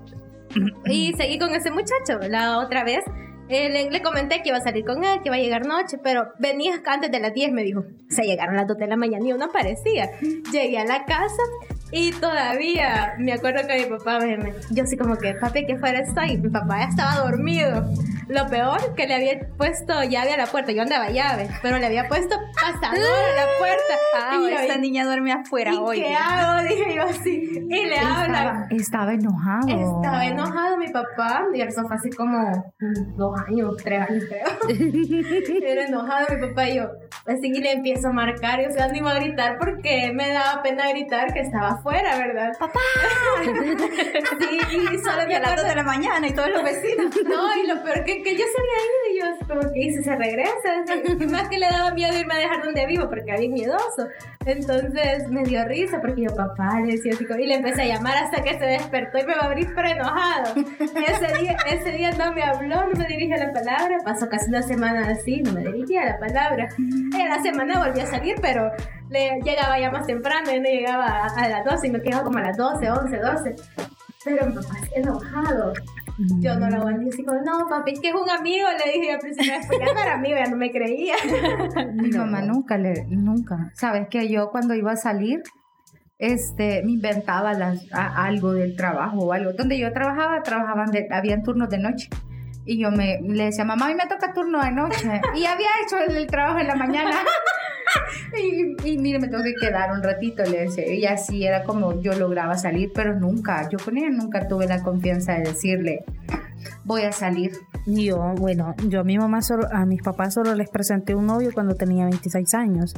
Y 0.86 1.14
seguí 1.14 1.38
con 1.40 1.54
ese 1.54 1.72
muchacho. 1.72 2.20
La 2.30 2.58
otra 2.58 2.84
vez 2.84 3.04
eh, 3.50 3.70
le, 3.70 3.90
le 3.90 4.02
comenté 4.02 4.42
que 4.42 4.50
iba 4.50 4.58
a 4.58 4.62
salir 4.62 4.86
con 4.86 5.04
él, 5.04 5.22
que 5.22 5.30
iba 5.30 5.36
a 5.36 5.40
llegar 5.40 5.66
noche, 5.66 5.98
pero 6.02 6.30
venías 6.40 6.82
antes 6.86 7.12
de 7.12 7.20
las 7.20 7.34
10, 7.34 7.52
me 7.52 7.64
dijo. 7.64 7.84
Se 8.10 8.24
llegaron 8.24 8.56
las 8.56 8.68
2 8.68 8.78
de 8.78 8.88
la 8.88 8.98
mañana 8.98 9.26
y 9.28 9.34
no 9.34 9.46
aparecía. 9.46 10.10
Llegué 10.52 10.78
a 10.78 10.86
la 10.86 11.06
casa 11.06 11.44
y 11.92 12.12
todavía 12.12 13.14
me 13.18 13.34
acuerdo 13.34 13.68
que 13.68 13.78
mi 13.80 13.98
papá 13.98 14.20
me, 14.20 14.38
me- 14.38 14.54
yo 14.72 14.84
así 14.84 14.98
como 14.98 15.16
que, 15.18 15.34
papi, 15.36 15.66
¿qué 15.66 15.78
fuera 15.78 16.00
esto? 16.00 16.22
Y 16.24 16.38
mi 16.38 16.50
papá 16.50 16.80
ya 16.80 16.86
estaba 16.86 17.16
dormido. 17.30 17.86
Lo 18.28 18.46
peor 18.50 18.94
que 18.96 19.08
le 19.08 19.16
había 19.16 19.40
puesto 19.58 20.04
llave 20.04 20.34
a 20.34 20.38
la 20.38 20.48
puerta. 20.48 20.74
Yo 20.74 20.82
andaba 20.82 21.10
llave, 21.10 21.48
pero 21.62 21.78
le 21.78 21.86
había 21.86 22.10
puesto 22.10 22.36
pasador 22.56 22.98
a 23.00 23.36
la 23.36 23.48
puerta. 23.58 23.94
Ah, 24.20 24.38
y 24.42 24.52
esta 24.54 24.78
niña 24.78 25.06
duerme 25.06 25.32
afuera 25.32 25.72
¿Y 25.74 25.78
hoy. 25.78 26.02
qué 26.02 26.14
hago? 26.14 26.62
Dije 26.68 26.94
yo 26.96 27.04
así. 27.04 27.50
Y 27.70 27.86
le 27.86 27.98
habla. 27.98 28.68
Estaba, 28.70 29.12
estaba 29.12 29.14
enojado. 29.14 29.68
Estaba 29.70 30.26
enojado 30.26 30.78
mi 30.78 30.90
papá. 30.90 31.46
Y 31.54 31.62
eso 31.62 31.88
fue 31.88 31.96
así 31.96 32.10
como 32.10 32.52
dos 33.16 33.40
años, 33.48 33.78
tres 33.82 34.02
años 34.10 34.24
creo. 34.28 34.48
Era 35.66 35.86
enojado 35.86 36.26
mi 36.36 36.48
papá 36.50 36.68
y 36.68 36.76
yo. 36.78 36.90
Así 37.28 37.52
que 37.52 37.60
le 37.62 37.72
empiezo 37.72 38.10
a 38.10 38.12
marcar. 38.12 38.60
Y 38.62 38.66
o 38.66 38.72
sea, 38.72 38.90
no 38.90 38.96
iba 38.98 39.12
a 39.12 39.16
gritar 39.20 39.58
porque 39.58 40.12
me 40.14 40.30
daba 40.34 40.62
pena 40.64 40.90
gritar 40.90 41.34
que 41.34 41.40
estaba 41.40 41.77
afuera, 41.78 42.18
¿verdad? 42.18 42.52
¡Papá! 42.60 42.80
sí, 44.40 44.60
y 44.94 44.98
solo 45.00 45.30
Y 45.30 45.34
a 45.34 45.40
las 45.40 45.56
2 45.56 45.66
acuerdo- 45.66 45.68
de 45.70 45.76
la 45.76 45.84
mañana 45.84 46.28
y 46.28 46.34
todos 46.34 46.50
los 46.50 46.64
vecinos. 46.64 47.16
no, 47.28 47.56
y 47.56 47.68
lo 47.68 47.84
peor 47.84 48.04
que, 48.04 48.22
que 48.24 48.36
yo 48.36 48.44
se 48.46 48.62
había 48.62 48.78
ido 48.86 48.98
y 49.12 49.20
yo 49.20 49.48
como 49.48 49.74
que 49.74 49.80
hice, 49.80 50.04
se 50.04 50.16
regresa. 50.16 50.84
así. 50.84 51.26
Más 51.28 51.48
que 51.50 51.58
le 51.58 51.68
daba 51.70 51.92
miedo 51.92 52.18
irme 52.18 52.34
a 52.36 52.38
dejar 52.38 52.64
donde 52.64 52.86
vivo 52.86 53.10
porque 53.10 53.34
bien 53.38 53.54
miedoso. 53.54 54.08
Entonces 54.46 55.28
me 55.30 55.44
dio 55.44 55.66
risa 55.66 56.00
porque 56.00 56.22
yo, 56.24 56.34
papá, 56.36 56.80
le 56.80 56.94
decía 56.94 57.14
así 57.14 57.26
y 57.40 57.46
le 57.48 57.56
empecé 57.56 57.82
a 57.84 57.86
llamar 57.96 58.16
hasta 58.18 58.42
que 58.42 58.58
se 58.58 58.66
despertó 58.66 59.18
y 59.20 59.26
me 59.26 59.36
va 59.36 59.42
a 59.42 59.46
abrir 59.46 59.68
pero 59.76 59.90
enojado. 59.90 60.56
Ese 60.80 61.38
día, 61.42 61.58
ese 61.68 61.92
día 61.92 62.12
no 62.12 62.32
me 62.34 62.44
habló, 62.44 62.88
no 62.88 62.94
me 62.98 63.06
dirige 63.08 63.38
la 63.38 63.52
palabra. 63.52 63.98
Pasó 64.04 64.30
casi 64.30 64.50
una 64.50 64.62
semana 64.62 65.08
así, 65.10 65.42
no 65.42 65.52
me 65.54 65.62
dirigía 65.62 66.06
la 66.06 66.18
palabra. 66.20 66.70
Y 66.78 67.22
a 67.22 67.28
la 67.36 67.42
semana 67.42 67.86
volví 67.86 68.00
a 68.00 68.06
salir, 68.08 68.36
pero 68.42 68.72
le 69.10 69.40
llegaba 69.44 69.80
ya 69.80 69.92
más 69.92 70.06
temprano, 70.08 70.52
y 70.52 70.60
no 70.60 70.68
llegaba 70.70 71.06
a, 71.06 71.26
a 71.28 71.50
las 71.50 71.66
12, 71.66 71.88
y 71.88 71.92
me 71.92 72.02
quedaba 72.02 72.24
como 72.24 72.38
a 72.40 72.42
las 72.42 72.58
12, 72.58 72.90
11, 72.92 73.18
12. 73.18 73.56
Pero 74.26 74.46
mi 74.48 74.54
papá 74.56 74.76
es 74.84 74.92
enojado. 74.98 75.74
Yo 76.40 76.56
no 76.60 76.68
lo 76.70 76.78
aguanté 76.78 77.10
así 77.10 77.24
como, 77.24 77.40
no, 77.42 77.68
papi, 77.70 77.92
es 77.94 78.00
que 78.00 78.10
es 78.10 78.16
un 78.16 78.28
amigo, 78.30 78.68
le 78.84 78.92
dije 78.92 79.14
al 79.14 79.20
principio, 79.20 79.54
después 79.54 79.80
ya 79.80 79.94
no 79.94 80.00
era 80.02 80.14
amigo, 80.16 80.36
ya 80.36 80.50
no 80.50 80.58
me 80.58 80.72
creía. 80.72 81.14
Mi 81.94 82.10
mamá 82.10 82.42
nunca 82.42 82.78
le, 82.78 83.06
nunca. 83.08 83.72
Sabes 83.76 84.08
que 84.10 84.28
yo 84.28 84.50
cuando 84.50 84.74
iba 84.74 84.92
a 84.94 84.96
salir, 84.98 85.44
este, 86.18 86.82
me 86.84 86.94
inventaba 86.94 87.54
las, 87.54 87.86
a- 87.94 88.26
algo 88.26 88.54
del 88.54 88.76
trabajo 88.76 89.18
o 89.20 89.32
algo. 89.34 89.54
Donde 89.54 89.78
yo 89.78 89.94
trabajaba, 89.94 90.42
trabajaban 90.42 90.90
de, 90.92 91.08
habían 91.12 91.44
turnos 91.44 91.70
de 91.70 91.78
noche. 91.78 92.10
Y 92.66 92.80
yo 92.82 92.90
me 92.92 93.20
le 93.22 93.46
decía, 93.46 93.64
mamá, 93.64 93.86
a 93.86 93.90
mí 93.90 93.96
me 93.96 94.08
toca 94.08 94.34
turno 94.34 94.62
de 94.62 94.72
noche. 94.72 95.22
Y 95.36 95.46
había 95.46 95.68
hecho 95.86 95.98
el, 96.00 96.18
el 96.18 96.28
trabajo 96.28 96.60
en 96.60 96.68
la 96.68 96.76
mañana. 96.76 97.12
y, 98.38 98.90
y 98.90 98.98
mire, 98.98 99.20
me 99.20 99.28
tengo 99.28 99.44
que 99.44 99.54
quedar 99.56 99.92
un 99.92 100.04
ratito, 100.04 100.44
le 100.44 100.62
decía. 100.62 100.94
Y 100.94 101.06
así 101.06 101.46
era 101.46 101.64
como 101.64 102.02
yo 102.02 102.14
lograba 102.14 102.58
salir, 102.58 102.92
pero 102.94 103.20
nunca, 103.20 103.68
yo 103.70 103.78
con 103.78 103.98
ella 103.98 104.10
nunca 104.10 104.48
tuve 104.48 104.68
la 104.68 104.82
confianza 104.82 105.34
de 105.34 105.44
decirle, 105.44 106.06
voy 106.84 107.04
a 107.04 107.12
salir. 107.12 107.52
Yo, 107.86 108.34
bueno, 108.38 108.76
yo 108.88 109.02
a 109.02 109.04
mi 109.04 109.18
mamá 109.18 109.42
solo, 109.42 109.68
a 109.72 109.86
mis 109.86 110.02
papás 110.02 110.34
solo 110.34 110.56
les 110.56 110.70
presenté 110.70 111.16
un 111.16 111.26
novio 111.26 111.52
cuando 111.54 111.76
tenía 111.76 112.06
26 112.06 112.54
años. 112.54 112.94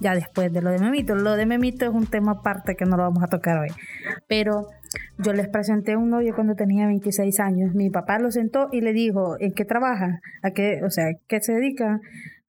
Ya 0.00 0.14
después 0.14 0.52
de 0.52 0.60
lo 0.60 0.70
de 0.70 0.78
Memito. 0.78 1.14
Lo 1.14 1.36
de 1.36 1.46
Memito 1.46 1.84
es 1.84 1.92
un 1.92 2.06
tema 2.06 2.32
aparte 2.32 2.74
que 2.74 2.84
no 2.84 2.96
lo 2.96 3.04
vamos 3.04 3.22
a 3.22 3.28
tocar 3.28 3.58
hoy. 3.58 3.68
Pero 4.26 4.66
yo 5.18 5.32
les 5.32 5.48
presenté 5.48 5.96
un 5.96 6.10
novio 6.10 6.34
cuando 6.34 6.54
tenía 6.54 6.86
26 6.86 7.38
años. 7.40 7.74
Mi 7.74 7.90
papá 7.90 8.18
lo 8.18 8.30
sentó 8.30 8.68
y 8.72 8.80
le 8.80 8.92
dijo, 8.92 9.36
¿en 9.38 9.52
qué 9.52 9.64
trabaja? 9.64 10.20
¿A 10.42 10.50
qué, 10.50 10.80
o 10.84 10.90
sea, 10.90 11.06
qué 11.28 11.40
se 11.40 11.52
dedica? 11.52 12.00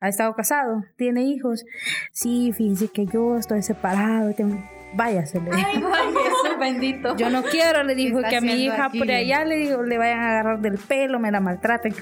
¿Ha 0.05 0.09
estado 0.09 0.35
casado? 0.35 0.83
¿Tiene 0.97 1.23
hijos? 1.23 1.65
Sí, 2.11 2.53
fíjese 2.55 2.89
que 2.89 3.07
yo 3.07 3.37
estoy 3.37 3.63
separado. 3.63 4.33
tengo- 4.33 4.63
Váyase, 4.93 5.41
le. 5.41 5.51
Ay, 5.51 5.63
Jesús 5.81 6.59
bendito. 6.59 7.17
Yo 7.17 7.29
no 7.29 7.43
quiero, 7.43 7.83
le 7.83 7.95
dijo 7.95 8.19
que 8.29 8.37
a 8.37 8.41
mi 8.41 8.53
hija 8.53 8.85
aquí? 8.85 8.99
por 8.99 9.11
allá 9.11 9.43
le 9.43 9.57
digo, 9.57 9.83
le 9.83 9.97
vayan 9.97 10.19
a 10.19 10.29
agarrar 10.29 10.59
del 10.61 10.77
pelo, 10.77 11.19
me 11.19 11.31
la 11.31 11.39
maltraten 11.41 11.93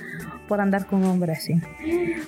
por 0.47 0.61
andar 0.61 0.85
con 0.85 0.99
un 1.03 1.09
hombre 1.09 1.31
así. 1.31 1.55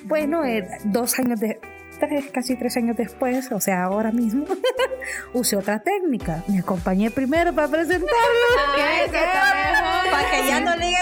Bueno, 0.05 0.43
eh, 0.45 0.67
dos 0.85 1.19
años 1.19 1.39
de, 1.39 1.59
tres, 2.07 2.25
casi 2.31 2.55
tres 2.55 2.77
años 2.77 2.97
después, 2.97 3.51
o 3.51 3.59
sea, 3.59 3.83
ahora 3.83 4.11
mismo, 4.11 4.45
usé 5.33 5.55
otra 5.55 5.79
técnica. 5.79 6.43
Me 6.47 6.59
acompañé 6.59 7.11
primero 7.11 7.53
para 7.53 7.67
presentarlo. 7.67 8.05
Para 10.11 10.31
que 10.31 10.47
ya 10.47 10.61
no 10.61 10.75
le 10.75 10.95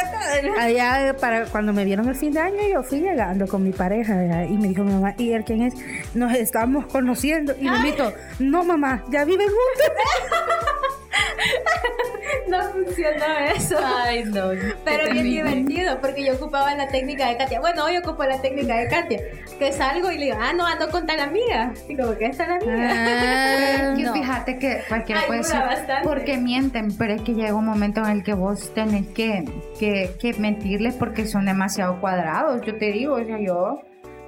Allá 0.59 1.15
para 1.19 1.45
cuando 1.45 1.73
me 1.73 1.85
vieron 1.85 2.07
el 2.07 2.15
fin 2.15 2.31
de 2.31 2.39
año 2.39 2.57
yo 2.71 2.83
fui 2.83 2.99
llegando 2.99 3.47
con 3.47 3.63
mi 3.63 3.71
pareja 3.71 4.15
¿verdad? 4.15 4.45
y 4.49 4.57
me 4.57 4.67
dijo 4.67 4.83
mi 4.83 4.93
mamá, 4.93 5.13
¿y 5.17 5.31
él 5.31 5.43
quién 5.45 5.61
es? 5.61 5.73
Nos 6.13 6.33
estamos 6.33 6.85
conociendo 6.87 7.53
y 7.59 7.69
me 7.69 7.77
invito, 7.77 8.13
no 8.39 8.63
mamá, 8.63 9.03
ya 9.09 9.25
viven 9.25 9.47
juntos. 9.47 11.02
No 12.47 12.61
funcionó 12.71 13.25
eso. 13.55 13.77
Ay, 13.83 14.23
no. 14.25 14.49
Pero 14.83 15.11
bien 15.11 15.23
divertido, 15.23 15.99
porque 16.01 16.25
yo 16.25 16.33
ocupaba 16.35 16.73
la 16.75 16.87
técnica 16.87 17.29
de 17.29 17.37
Katia. 17.37 17.59
Bueno, 17.59 17.85
hoy 17.85 17.97
ocupo 17.97 18.23
la 18.23 18.41
técnica 18.41 18.75
de 18.77 18.87
Katia. 18.87 19.19
Que 19.59 19.71
salgo 19.71 20.11
y 20.11 20.17
le 20.17 20.25
digo, 20.25 20.37
ah, 20.39 20.53
no, 20.53 20.65
ando 20.65 20.89
con 20.89 21.05
tal 21.05 21.19
amiga. 21.19 21.73
Y 21.87 21.95
como 21.95 22.15
que 22.17 22.25
esta 22.25 22.43
es 22.43 22.49
la 22.49 22.55
amiga. 22.55 22.89
Ah, 22.91 23.95
no. 23.97 24.13
fíjate 24.13 24.57
que 24.59 24.81
cualquiera 24.87 25.21
puede 25.27 25.39
Ayuda 25.41 25.67
decir, 25.69 25.77
bastante. 25.79 26.07
porque 26.07 26.37
mienten, 26.37 26.95
pero 26.97 27.13
es 27.13 27.21
que 27.21 27.33
llega 27.33 27.53
un 27.55 27.65
momento 27.65 28.01
en 28.03 28.09
el 28.11 28.23
que 28.23 28.33
vos 28.33 28.73
tenés 28.73 29.07
que, 29.07 29.45
que, 29.79 30.11
que 30.19 30.33
mentirles 30.33 30.95
porque 30.95 31.25
son 31.25 31.45
demasiado 31.45 31.99
cuadrados. 32.01 32.61
Yo 32.65 32.77
te 32.77 32.91
digo, 32.91 33.15
o 33.15 33.23
sea, 33.25 33.39
yo 33.39 33.79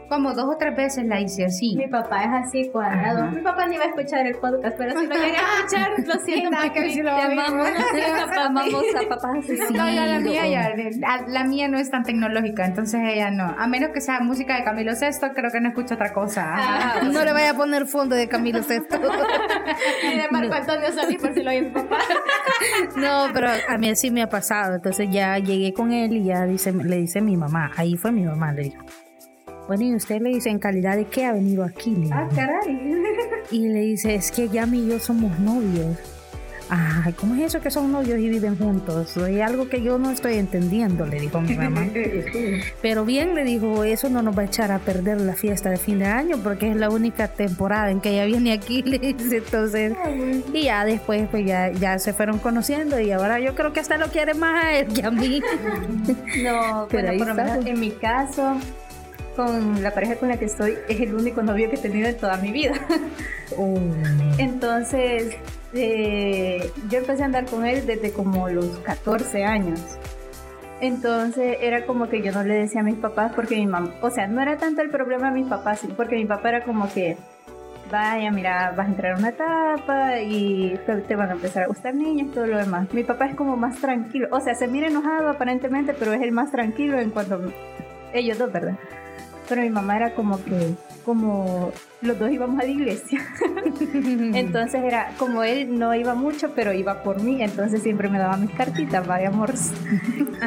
como 0.09 0.33
dos 0.33 0.45
o 0.53 0.57
tres 0.57 0.75
veces 0.75 1.05
la 1.05 1.19
hice 1.21 1.45
así. 1.45 1.75
Mi 1.75 1.87
papá 1.87 2.23
es 2.23 2.47
así 2.47 2.69
cuadrado. 2.69 3.23
Ajá. 3.23 3.31
Mi 3.31 3.41
papá 3.41 3.65
ni 3.67 3.77
va 3.77 3.83
a 3.83 3.87
escuchar 3.87 4.25
el 4.25 4.35
podcast, 4.35 4.77
pero 4.77 4.99
si 4.99 5.07
lo 5.07 5.15
quiere 5.15 5.37
escuchar, 5.37 5.91
lo 6.05 6.13
siento. 6.25 6.49
Nada, 6.51 6.71
que 6.73 6.89
sí 6.91 7.01
lo 7.01 7.15
Te 7.15 7.21
amamos. 8.41 8.83
A 8.95 9.09
papás 9.09 9.31
así. 9.39 9.57
No, 9.73 9.89
ya 9.89 10.05
la 10.05 10.19
mía 10.19 10.47
ya, 10.47 10.73
la, 10.99 11.25
la 11.27 11.43
mía 11.45 11.67
no 11.67 11.77
es 11.77 11.89
tan 11.89 12.03
tecnológica, 12.03 12.65
entonces 12.65 13.01
ella 13.03 13.31
no. 13.31 13.55
A 13.57 13.67
menos 13.67 13.91
que 13.93 14.01
sea 14.01 14.19
música 14.19 14.55
de 14.57 14.63
Camilo 14.63 14.93
Sesto, 14.95 15.27
creo 15.33 15.51
que 15.51 15.59
no 15.61 15.69
escucho 15.69 15.95
otra 15.95 16.13
cosa. 16.13 16.43
Ah, 16.55 17.01
No 17.03 17.23
le 17.23 17.33
vaya 17.33 17.51
a 17.51 17.53
poner 17.55 17.85
fondo 17.87 18.15
de 18.15 18.27
Camilo 18.27 18.63
Sesto. 18.63 18.97
Y 20.03 20.17
de 20.17 20.27
Marco 20.31 20.53
Antonio 20.53 20.91
Solís, 20.91 21.19
por 21.21 21.33
si 21.33 21.43
lo 21.43 21.49
oye 21.49 21.61
mi 21.63 21.69
papá. 21.71 21.97
No, 22.95 23.27
pero 23.33 23.49
a 23.67 23.77
mí 23.77 23.95
sí 23.95 24.11
me 24.11 24.21
ha 24.21 24.29
pasado. 24.29 24.75
Entonces 24.75 25.07
ya 25.11 25.37
llegué 25.39 25.73
con 25.73 25.91
él 25.91 26.13
y 26.13 26.23
ya 26.25 26.45
dice, 26.45 26.71
le 26.71 26.97
dice 26.97 27.21
mi 27.21 27.37
mamá. 27.37 27.71
Ahí 27.75 27.95
fue 27.97 28.11
mi 28.11 28.23
mamá, 28.23 28.51
le 28.51 28.63
dijo. 28.63 28.83
Bueno, 29.67 29.83
y 29.83 29.95
usted 29.95 30.21
le 30.21 30.29
dice, 30.29 30.49
¿en 30.49 30.59
calidad 30.59 30.95
de 30.95 31.05
qué 31.05 31.25
ha 31.25 31.33
venido 31.33 31.63
aquí? 31.63 31.95
Le. 31.95 32.09
Ah, 32.11 32.27
caray. 32.33 33.01
Y 33.51 33.67
le 33.67 33.81
dice, 33.81 34.15
es 34.15 34.31
que 34.31 34.49
Yami 34.49 34.79
y 34.79 34.87
yo 34.89 34.99
somos 34.99 35.37
novios. 35.39 35.97
Ay, 36.67 37.13
¿cómo 37.13 37.35
es 37.35 37.41
eso 37.41 37.61
que 37.61 37.69
son 37.69 37.91
novios 37.91 38.17
y 38.19 38.27
viven 38.27 38.57
juntos? 38.57 39.15
Hay 39.17 39.39
algo 39.39 39.69
que 39.69 39.83
yo 39.83 39.99
no 39.99 40.09
estoy 40.09 40.37
entendiendo, 40.37 41.05
le 41.05 41.19
dijo 41.19 41.39
mi 41.39 41.55
mamá. 41.55 41.87
Pero 42.81 43.05
bien, 43.05 43.35
le 43.35 43.43
dijo, 43.43 43.83
eso 43.83 44.09
no 44.09 44.23
nos 44.23 44.35
va 44.35 44.41
a 44.41 44.45
echar 44.45 44.71
a 44.71 44.79
perder 44.79 45.21
la 45.21 45.35
fiesta 45.35 45.69
de 45.69 45.77
fin 45.77 45.99
de 45.99 46.05
año 46.05 46.37
porque 46.41 46.71
es 46.71 46.75
la 46.75 46.89
única 46.89 47.27
temporada 47.27 47.91
en 47.91 48.01
que 48.01 48.09
ella 48.09 48.25
viene 48.25 48.51
aquí, 48.51 48.81
le 48.85 48.97
dice. 48.97 49.37
Entonces, 49.37 49.93
y 50.53 50.63
ya 50.63 50.85
después, 50.85 51.27
pues 51.29 51.45
ya, 51.45 51.71
ya 51.71 51.99
se 51.99 52.13
fueron 52.13 52.39
conociendo 52.39 52.99
y 52.99 53.11
ahora 53.11 53.39
yo 53.39 53.53
creo 53.53 53.71
que 53.71 53.79
hasta 53.81 53.97
lo 53.97 54.07
quiere 54.07 54.33
más 54.33 54.65
a 54.65 54.73
él 54.73 54.87
que 54.87 55.03
a 55.05 55.11
mí. 55.11 55.41
No, 56.43 56.87
Pero 56.89 57.07
bueno, 57.07 57.17
por 57.19 57.27
lo 57.27 57.35
menos 57.35 57.65
en 57.65 57.79
mi 57.79 57.91
caso, 57.91 58.57
con 59.35 59.83
la 59.83 59.91
pareja 59.93 60.15
con 60.15 60.29
la 60.29 60.37
que 60.37 60.45
estoy, 60.45 60.77
es 60.87 60.99
el 60.99 61.13
único 61.13 61.41
novio 61.43 61.69
que 61.69 61.75
he 61.75 61.79
tenido 61.79 62.07
en 62.07 62.17
toda 62.17 62.37
mi 62.37 62.51
vida. 62.51 62.73
Oh. 63.57 63.77
Entonces, 64.39 65.37
eh, 65.71 66.71
yo 66.89 66.97
empecé 66.97 67.21
a 67.21 67.25
andar 67.27 67.45
con 67.45 67.63
él 67.63 67.85
desde 67.85 68.11
como 68.11 68.49
los 68.49 68.79
14 68.79 69.43
años. 69.43 69.79
Entonces 70.81 71.57
era 71.61 71.85
como 71.85 72.09
que 72.09 72.21
yo 72.21 72.31
no 72.31 72.43
le 72.43 72.55
decía 72.55 72.81
a 72.81 72.83
mis 72.83 72.95
papás 72.95 73.33
porque 73.35 73.55
mi 73.55 73.67
mamá, 73.67 73.93
o 74.01 74.09
sea, 74.09 74.27
no 74.27 74.41
era 74.41 74.57
tanto 74.57 74.81
el 74.81 74.89
problema 74.89 75.29
de 75.31 75.41
mis 75.41 75.47
papás, 75.47 75.81
porque 75.95 76.15
mi 76.15 76.25
papá 76.25 76.49
era 76.49 76.63
como 76.63 76.91
que, 76.91 77.17
vaya, 77.91 78.31
mira, 78.31 78.73
vas 78.75 78.87
a 78.87 78.89
entrar 78.89 79.13
a 79.13 79.17
una 79.17 79.29
etapa 79.29 80.19
y 80.19 80.77
te, 81.07 81.15
van 81.15 81.29
a 81.29 81.33
empezar 81.33 81.63
a 81.63 81.67
gustar 81.67 81.95
niños 81.95 82.27
y 82.27 82.31
todo 82.31 82.47
lo 82.47 82.57
demás. 82.57 82.91
Mi 82.93 83.03
papá 83.03 83.27
es 83.27 83.35
como 83.35 83.55
más 83.55 83.77
tranquilo, 83.77 84.27
o 84.31 84.41
sea, 84.41 84.55
se 84.55 84.67
mira 84.67 84.87
enojado 84.87 85.29
aparentemente, 85.29 85.93
pero 85.93 86.13
es 86.13 86.21
el 86.21 86.31
más 86.31 86.51
tranquilo 86.51 86.99
en 86.99 87.11
cuanto 87.11 87.39
ellos 88.13 88.37
dos, 88.37 88.51
¿verdad? 88.51 88.77
Pero 89.47 89.61
mi 89.61 89.69
mamá 89.69 89.97
era 89.97 90.15
como 90.15 90.43
que, 90.43 90.75
como 91.05 91.71
los 92.05 92.17
dos 92.19 92.31
íbamos 92.31 92.59
a 92.59 92.63
la 92.63 92.69
iglesia. 92.69 93.19
Entonces 94.33 94.81
era 94.83 95.11
como 95.17 95.43
él 95.43 95.77
no 95.77 95.93
iba 95.95 96.15
mucho, 96.15 96.51
pero 96.55 96.71
iba 96.73 97.03
por 97.03 97.21
mí, 97.21 97.41
entonces 97.41 97.81
siempre 97.83 98.09
me 98.09 98.17
daba 98.19 98.37
mis 98.37 98.51
cartitas, 98.51 99.05
vaya 99.05 99.27
amor. 99.29 99.53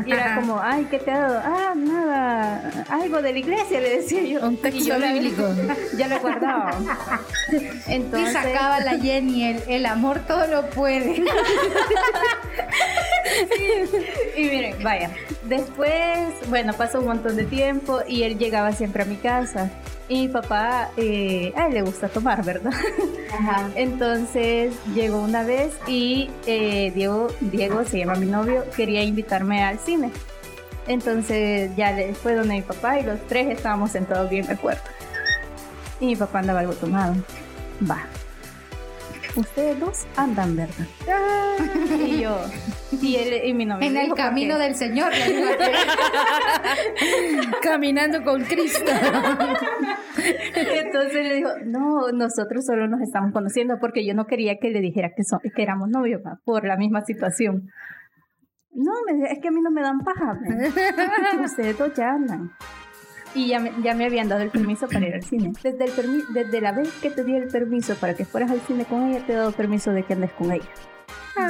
Y 0.07 0.13
era 0.13 0.37
como, 0.37 0.61
ay, 0.61 0.87
¿qué 0.91 0.99
te 0.99 1.11
ha 1.11 1.19
dado? 1.21 1.41
Ah, 1.45 1.75
nada, 1.77 2.85
algo 2.91 3.21
de 3.23 3.33
la 3.33 3.39
iglesia, 3.39 3.81
le 3.81 3.97
decía 3.99 4.23
yo. 4.23 4.47
Un 4.47 4.57
texto 4.57 4.81
Y 4.83 4.87
yo 4.87 4.99
la- 4.99 5.13
bíblico. 5.13 5.43
ya 5.99 6.09
lo 6.09 6.19
guardaba. 6.21 6.71
Y 7.89 7.93
Entonces, 7.95 8.33
sacaba 8.35 8.81
la 8.81 8.99
Jenny, 8.99 9.43
el, 9.45 9.63
el 9.69 9.87
amor 9.87 10.21
todo 10.27 10.47
lo 10.47 10.69
puede. 10.69 11.23
y 14.37 14.41
miren, 14.43 14.83
vaya, 14.83 15.11
después, 15.45 16.29
bueno, 16.49 16.73
pasó 16.75 17.01
un 17.01 17.07
montón 17.07 17.37
de 17.37 17.45
tiempo 17.45 18.01
y 18.07 18.23
él 18.25 18.39
llegaba 18.39 18.73
siempre 18.73 19.03
a 19.03 19.07
mi 19.07 19.17
casa. 19.17 19.71
Y 20.09 20.23
mi 20.23 20.29
papá, 20.29 20.91
eh, 20.97 21.53
a 21.55 21.67
él 21.67 21.75
le 21.75 21.83
gusta 21.83 22.09
tomar, 22.09 22.43
¿verdad? 22.43 22.73
Entonces 23.75 24.75
llegó 24.95 25.21
una 25.21 25.43
vez 25.43 25.75
y 25.87 26.31
eh, 26.47 26.91
Diego, 26.95 27.29
Diego 27.41 27.85
se 27.85 27.99
llama 27.99 28.15
mi 28.15 28.27
novio, 28.27 28.65
quería 28.75 29.03
invitarme 29.03 29.63
al 29.63 29.79
cine. 29.79 30.11
Entonces 30.87 31.71
ya 31.77 31.93
le 31.93 32.15
fue 32.15 32.35
donde 32.35 32.55
mi 32.55 32.63
papá 32.63 32.99
y 32.99 33.03
los 33.03 33.21
tres 33.27 33.49
estábamos 33.51 33.91
sentados 33.91 34.31
bien 34.31 34.47
de 34.47 34.55
acuerdo. 34.55 34.81
Y 36.01 36.07
mi 36.07 36.17
papá 36.17 36.39
andaba 36.39 36.61
algo 36.61 36.73
tomado. 36.73 37.15
Va. 37.89 38.07
Ustedes 39.37 39.79
dos 39.79 40.07
andan, 40.17 40.57
¿verdad? 40.57 40.87
Y 42.07 42.21
yo, 42.21 42.39
y 43.03 43.17
él 43.17 43.41
y 43.45 43.55
mi 43.55 43.67
novio. 43.67 43.87
En 43.87 43.97
el 43.97 44.05
dijo, 44.05 44.17
¿por 44.17 44.25
camino 44.25 44.59
del 44.59 44.75
Señor. 44.75 45.13
Caminando 47.63 48.23
con 48.25 48.43
Cristo. 48.45 48.91
Entonces 50.17 51.27
le 51.27 51.35
dijo, 51.37 51.51
no, 51.65 52.11
nosotros 52.13 52.65
solo 52.65 52.89
nos 52.89 53.01
estamos 53.01 53.33
conociendo 53.33 53.77
porque 53.81 54.07
yo 54.07 54.15
no 54.15 54.27
quería 54.27 54.57
que 54.61 54.71
le 54.71 54.81
dijera 54.81 55.11
que, 55.17 55.25
son, 55.25 55.41
que 55.41 55.63
éramos 55.63 55.89
novios 55.89 56.21
por 56.45 56.67
la 56.67 56.77
misma 56.77 57.03
situación. 57.03 57.69
No, 58.73 58.93
me 59.07 59.33
es 59.33 59.39
que 59.41 59.49
a 59.49 59.51
mí 59.51 59.61
no 59.61 59.71
me 59.71 59.83
dan 59.83 59.99
paja. 60.01 60.39
Ustedes 61.45 61.79
dos 61.79 61.93
ya 61.95 62.11
andan. 62.11 62.51
Y 63.35 63.49
ya 63.49 63.61
me, 63.61 63.73
ya 63.83 63.95
me 63.95 64.07
habían 64.07 64.29
dado 64.29 64.43
el 64.43 64.51
permiso 64.51 64.89
para 64.89 65.07
ir 65.07 65.15
al 65.15 65.23
cine. 65.23 65.53
Desde, 65.63 65.85
el 65.85 65.91
permi- 65.93 66.27
desde 66.33 66.61
la 66.61 66.73
vez 66.73 66.91
que 67.03 67.11
te 67.11 67.25
di 67.25 67.35
el 67.37 67.49
permiso 67.49 67.95
para 67.97 68.15
que 68.15 68.25
fueras 68.25 68.51
al 68.51 68.61
cine 68.63 68.85
con 68.87 69.07
ella, 69.09 69.25
te 69.27 69.33
he 69.33 69.37
dado 69.37 69.53
permiso 69.53 69.91
de 69.93 70.03
que 70.05 70.15
andes 70.15 70.33
con 70.33 70.51
ella. 70.53 70.65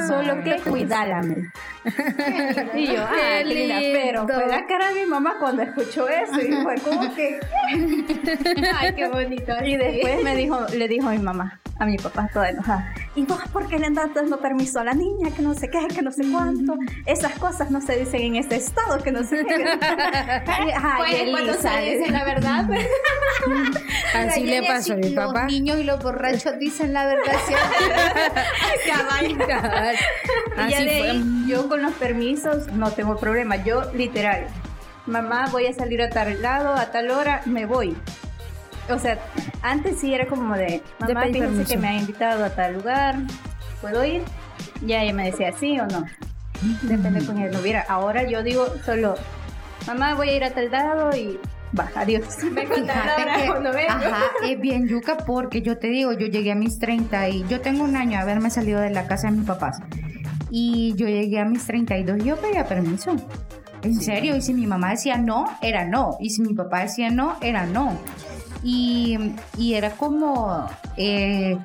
Solo 0.07 0.43
que 0.43 0.57
cuidárame. 0.61 1.51
y 2.75 2.87
yo, 2.87 3.03
ah, 3.07 3.39
qué 3.39 3.45
linda. 3.45 3.79
Pero 3.79 4.27
fue 4.27 4.47
la 4.47 4.65
cara 4.65 4.89
de 4.93 5.01
mi 5.01 5.05
mamá 5.09 5.35
cuando 5.39 5.61
escuchó 5.63 6.07
eso 6.07 6.39
y 6.41 6.51
fue 6.63 6.75
como 6.75 7.13
que. 7.15 7.39
Ay, 8.79 8.93
qué 8.95 9.07
bonito. 9.07 9.53
Y 9.63 9.77
después 9.77 10.23
me 10.23 10.35
dijo, 10.35 10.65
le 10.75 10.87
dijo 10.87 11.07
a 11.07 11.11
mi 11.11 11.19
mamá, 11.19 11.59
a 11.79 11.85
mi 11.85 11.97
papá 11.97 12.29
toda 12.33 12.49
enojada. 12.49 12.93
¿Y 13.15 13.25
vos 13.25 13.39
por 13.51 13.67
qué 13.67 13.79
le 13.79 13.87
andas 13.87 14.13
dando 14.13 14.39
permiso 14.39 14.79
a 14.79 14.83
la 14.83 14.93
niña? 14.93 15.31
Que 15.35 15.41
no 15.41 15.53
sé 15.53 15.69
qué, 15.69 15.87
que 15.93 16.01
no 16.01 16.11
sé 16.11 16.23
cuánto. 16.31 16.77
Esas 17.05 17.33
cosas 17.39 17.71
no 17.71 17.81
se 17.81 17.97
dicen 17.97 18.21
en 18.21 18.35
este 18.37 18.55
estado, 18.55 18.99
que 19.03 19.11
no 19.11 19.23
sé 19.23 19.45
qué. 19.45 19.65
Ay, 20.45 20.71
Pues, 20.97 21.29
cuando 21.31 21.53
se 21.53 21.69
dice 21.81 22.11
la 22.11 22.23
verdad. 22.23 22.65
Así 24.15 24.43
le 24.45 24.63
pasó 24.63 24.93
a 24.93 24.97
mi 24.97 25.09
papá. 25.11 25.43
Los 25.43 25.51
niños 25.51 25.79
y 25.79 25.83
los 25.83 26.01
borrachos 26.01 26.57
dicen 26.59 26.93
la 26.93 27.05
verdad 27.05 27.33
siempre. 27.45 28.43
Así 30.57 30.71
ya 30.71 30.83
de 30.83 30.99
fue. 30.99 31.09
ahí, 31.11 31.45
yo 31.47 31.67
con 31.69 31.81
los 31.81 31.93
permisos 31.93 32.67
no 32.67 32.91
tengo 32.91 33.17
problema. 33.17 33.55
Yo, 33.57 33.91
literal, 33.93 34.47
mamá, 35.05 35.47
voy 35.51 35.67
a 35.67 35.73
salir 35.73 36.01
a 36.01 36.09
tal 36.09 36.41
lado, 36.41 36.73
a 36.73 36.91
tal 36.91 37.11
hora, 37.11 37.41
me 37.45 37.65
voy. 37.65 37.95
O 38.89 38.97
sea, 38.97 39.19
antes 39.61 39.99
sí 39.99 40.13
era 40.13 40.25
como 40.27 40.55
de, 40.55 40.81
mamá, 40.99 41.23
fíjese 41.25 41.39
permiso. 41.39 41.69
que 41.69 41.77
me 41.77 41.87
ha 41.89 41.95
invitado 41.95 42.43
a 42.43 42.49
tal 42.49 42.73
lugar, 42.73 43.15
¿puedo 43.81 44.03
ir? 44.03 44.23
Ya 44.81 45.03
ella 45.03 45.13
me 45.13 45.25
decía 45.29 45.51
sí 45.51 45.79
o 45.79 45.85
no. 45.87 46.05
Depende 46.81 47.23
con 47.25 47.35
quién 47.35 47.51
lo 47.51 47.59
hubiera. 47.59 47.81
Ahora 47.87 48.23
yo 48.23 48.43
digo 48.43 48.67
solo, 48.85 49.15
mamá, 49.87 50.15
voy 50.15 50.29
a 50.29 50.35
ir 50.35 50.43
a 50.43 50.51
tal 50.51 50.71
lado 50.71 51.15
y 51.15 51.39
va, 51.77 51.89
adiós. 51.95 52.23
Me 52.51 52.65
Fíjate 52.67 52.91
ahora 52.91 53.37
que, 53.41 53.47
cuando 53.47 53.71
vengo. 53.73 53.89
ajá, 53.91 54.21
es 54.45 54.59
bien 54.59 54.87
yuca 54.87 55.17
porque 55.17 55.61
yo 55.61 55.77
te 55.77 55.87
digo, 55.87 56.13
yo 56.13 56.27
llegué 56.27 56.51
a 56.51 56.55
mis 56.55 56.79
30 56.79 57.29
y 57.29 57.45
yo 57.47 57.61
tengo 57.61 57.83
un 57.83 57.95
año 57.95 58.11
de 58.11 58.17
haberme 58.17 58.49
salido 58.49 58.79
de 58.79 58.89
la 58.89 59.07
casa 59.07 59.27
de 59.29 59.37
mis 59.37 59.45
papás. 59.45 59.79
Y 60.51 60.93
yo 60.95 61.07
llegué 61.07 61.39
a 61.39 61.45
mis 61.45 61.65
32 61.65 62.19
y 62.19 62.23
yo 62.23 62.37
pedía 62.37 62.65
permiso. 62.65 63.15
En 63.81 64.01
serio, 64.01 64.35
y 64.35 64.41
si 64.41 64.53
mi 64.53 64.65
mamá 64.67 64.91
decía 64.91 65.17
no, 65.17 65.45
era 65.61 65.85
no. 65.85 66.17
Y 66.19 66.31
si 66.31 66.41
mi 66.41 66.53
papá 66.53 66.81
decía 66.81 67.09
no, 67.11 67.37
era 67.41 67.65
no. 67.65 67.97
Y, 68.63 69.17
y 69.57 69.75
era 69.75 69.91
como... 69.91 70.67
eh, 70.97 71.57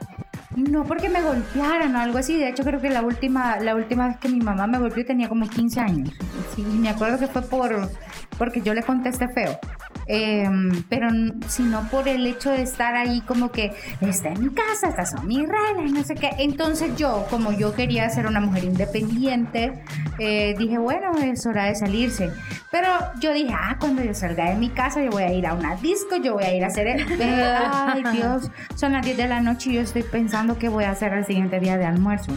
no 0.57 0.85
porque 0.85 1.09
me 1.09 1.21
golpearan 1.23 1.95
o 1.97 2.01
algo 2.01 2.19
así. 2.19 2.37
De 2.39 2.49
hecho, 2.49 2.63
creo 2.65 2.81
que 2.81 2.91
la 2.91 3.03
última, 3.03 3.57
la 3.61 3.75
última 3.75 4.09
vez 4.09 4.17
que 4.19 4.29
mi 4.29 4.41
mamá 4.41 4.67
me 4.67 4.79
golpeó 4.79 5.05
tenía 5.05 5.29
como 5.29 5.49
15 5.49 5.81
años. 5.81 6.11
Sí, 6.55 6.63
y 6.63 6.79
me 6.79 6.89
acuerdo 6.91 7.19
que 7.19 7.27
fue 7.27 7.43
por 7.43 7.91
porque 8.39 8.61
yo 8.63 8.75
le 8.75 8.83
contesté 8.83 9.29
feo. 9.29 9.59
Eh, 10.07 10.47
pero 10.91 11.09
sino 11.49 11.81
por 11.91 12.09
el 12.09 12.27
hecho 12.27 12.51
de 12.51 12.61
estar 12.63 12.95
ahí 12.95 13.23
como 13.23 13.51
que 13.51 13.73
está 14.03 14.29
en 14.29 14.41
mi 14.41 14.51
casa, 14.51 14.89
estas 14.89 15.13
son 15.13 15.27
mis 15.27 15.49
reglas, 15.49 15.91
no 15.93 16.03
sé 16.03 16.15
qué. 16.15 16.31
Entonces 16.41 16.95
yo, 16.97 17.25
como 17.31 17.53
yo 17.53 17.75
quería 17.75 18.09
ser 18.11 18.27
una 18.27 18.41
mujer 18.41 18.65
independiente, 18.65 19.83
eh, 20.19 20.55
dije, 20.59 20.77
bueno, 20.79 21.13
es 21.23 21.47
hora 21.47 21.65
de 21.67 21.75
salirse. 21.75 22.31
Pero 22.71 22.89
yo 23.21 23.33
dije, 23.33 23.55
ah, 23.57 23.77
cuando 23.81 24.03
yo 24.03 24.13
salga 24.13 24.51
de 24.51 24.57
mi 24.57 24.69
casa, 24.69 25.03
yo 25.03 25.11
voy 25.11 25.23
a 25.23 25.33
ir 25.33 25.47
a 25.47 25.55
una 25.55 25.77
disco, 25.77 26.17
yo 26.17 26.35
voy 26.35 26.45
a 26.45 26.55
ir 26.55 26.65
a 26.65 26.67
hacer... 26.67 26.87
el- 26.89 27.23
ay, 27.23 28.03
Dios, 28.13 28.51
son 28.75 28.93
las 28.93 29.05
10 29.07 29.17
de 29.17 29.29
la 29.29 29.41
noche 29.41 29.71
y 29.71 29.75
yo 29.75 29.81
estoy 29.81 30.03
pensando 30.03 30.44
qué 30.59 30.69
voy 30.69 30.85
a 30.85 30.91
hacer 30.91 31.13
el 31.13 31.25
siguiente 31.25 31.59
día 31.61 31.77
de 31.77 31.87
almuerzo. 31.87 32.33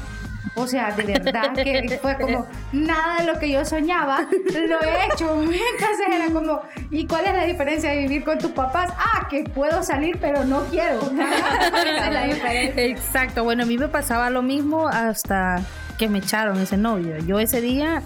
O 0.55 0.65
sea, 0.65 0.91
de 0.91 1.03
verdad 1.03 1.53
que 1.53 1.99
fue 2.01 2.17
como 2.17 2.47
nada 2.71 3.17
de 3.19 3.25
lo 3.25 3.39
que 3.39 3.51
yo 3.51 3.63
soñaba, 3.63 4.21
lo 4.21 4.81
he 4.81 5.05
hecho. 5.05 5.41
Entonces 5.41 6.07
era 6.11 6.31
como, 6.31 6.61
¿y 6.89 7.05
cuál 7.05 7.25
es 7.25 7.33
la 7.33 7.43
diferencia 7.43 7.91
de 7.91 7.97
vivir 7.97 8.23
con 8.23 8.39
tus 8.39 8.51
papás? 8.51 8.91
Ah, 8.97 9.27
que 9.29 9.43
puedo 9.43 9.83
salir, 9.83 10.17
pero 10.19 10.45
no 10.45 10.63
quiero. 10.65 10.99
Esa 11.11 12.07
es 12.07 12.13
la 12.13 12.25
diferencia. 12.25 12.83
Exacto, 12.83 13.43
bueno, 13.43 13.63
a 13.63 13.65
mí 13.65 13.77
me 13.77 13.87
pasaba 13.87 14.29
lo 14.29 14.41
mismo 14.41 14.87
hasta 14.87 15.61
que 15.97 16.09
me 16.09 16.19
echaron 16.19 16.59
ese 16.59 16.77
novio. 16.77 17.17
Yo 17.19 17.39
ese 17.39 17.61
día, 17.61 18.01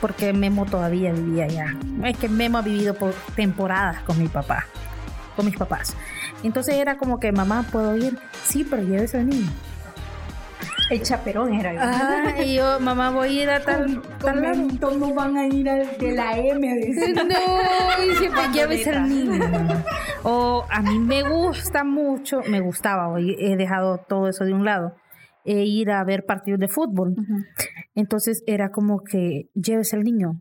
porque 0.00 0.32
Memo 0.32 0.64
todavía 0.64 1.12
vivía 1.12 1.44
allá. 1.44 1.76
Es 2.04 2.16
que 2.16 2.28
Memo 2.28 2.58
ha 2.58 2.62
vivido 2.62 2.94
por 2.94 3.12
temporadas 3.34 4.00
con 4.02 4.18
mi 4.18 4.28
papá, 4.28 4.66
con 5.36 5.44
mis 5.44 5.56
papás. 5.56 5.94
Entonces 6.42 6.74
era 6.76 6.96
como 6.96 7.20
que, 7.20 7.32
mamá, 7.32 7.64
¿puedo 7.70 7.96
ir? 7.96 8.18
Sí, 8.44 8.64
pero 8.68 8.82
llévese 8.82 9.18
al 9.18 9.28
niño. 9.28 9.50
El 10.90 11.02
chaperón 11.02 11.54
era 11.54 11.72
yo. 11.72 11.80
Ah, 11.82 12.42
y 12.42 12.56
yo, 12.56 12.78
mamá, 12.80 13.10
voy 13.10 13.38
a 13.38 13.42
ir 13.42 13.50
a 13.50 13.64
tal, 13.64 14.02
tal 14.18 15.00
no 15.00 15.14
van 15.14 15.36
a 15.38 15.46
ir 15.46 15.68
al 15.68 15.96
de 15.96 16.12
la 16.12 16.36
M. 16.36 16.68
No, 17.14 18.04
y 18.04 18.14
siempre 18.16 18.42
llévese 18.52 18.90
al 18.90 19.08
niño. 19.08 19.42
O 20.24 20.66
a 20.68 20.82
mí 20.82 20.98
me 20.98 21.22
gusta 21.22 21.82
mucho, 21.84 22.42
me 22.48 22.60
gustaba, 22.60 23.08
hoy 23.08 23.36
he 23.38 23.56
dejado 23.56 24.04
todo 24.06 24.28
eso 24.28 24.44
de 24.44 24.52
un 24.52 24.64
lado, 24.64 24.94
e 25.44 25.64
ir 25.64 25.90
a 25.90 26.04
ver 26.04 26.24
partidos 26.26 26.60
de 26.60 26.68
fútbol. 26.68 27.14
Entonces 27.94 28.42
era 28.46 28.70
como 28.70 29.02
que 29.02 29.48
llévese 29.54 29.96
al 29.96 30.02
niño. 30.02 30.40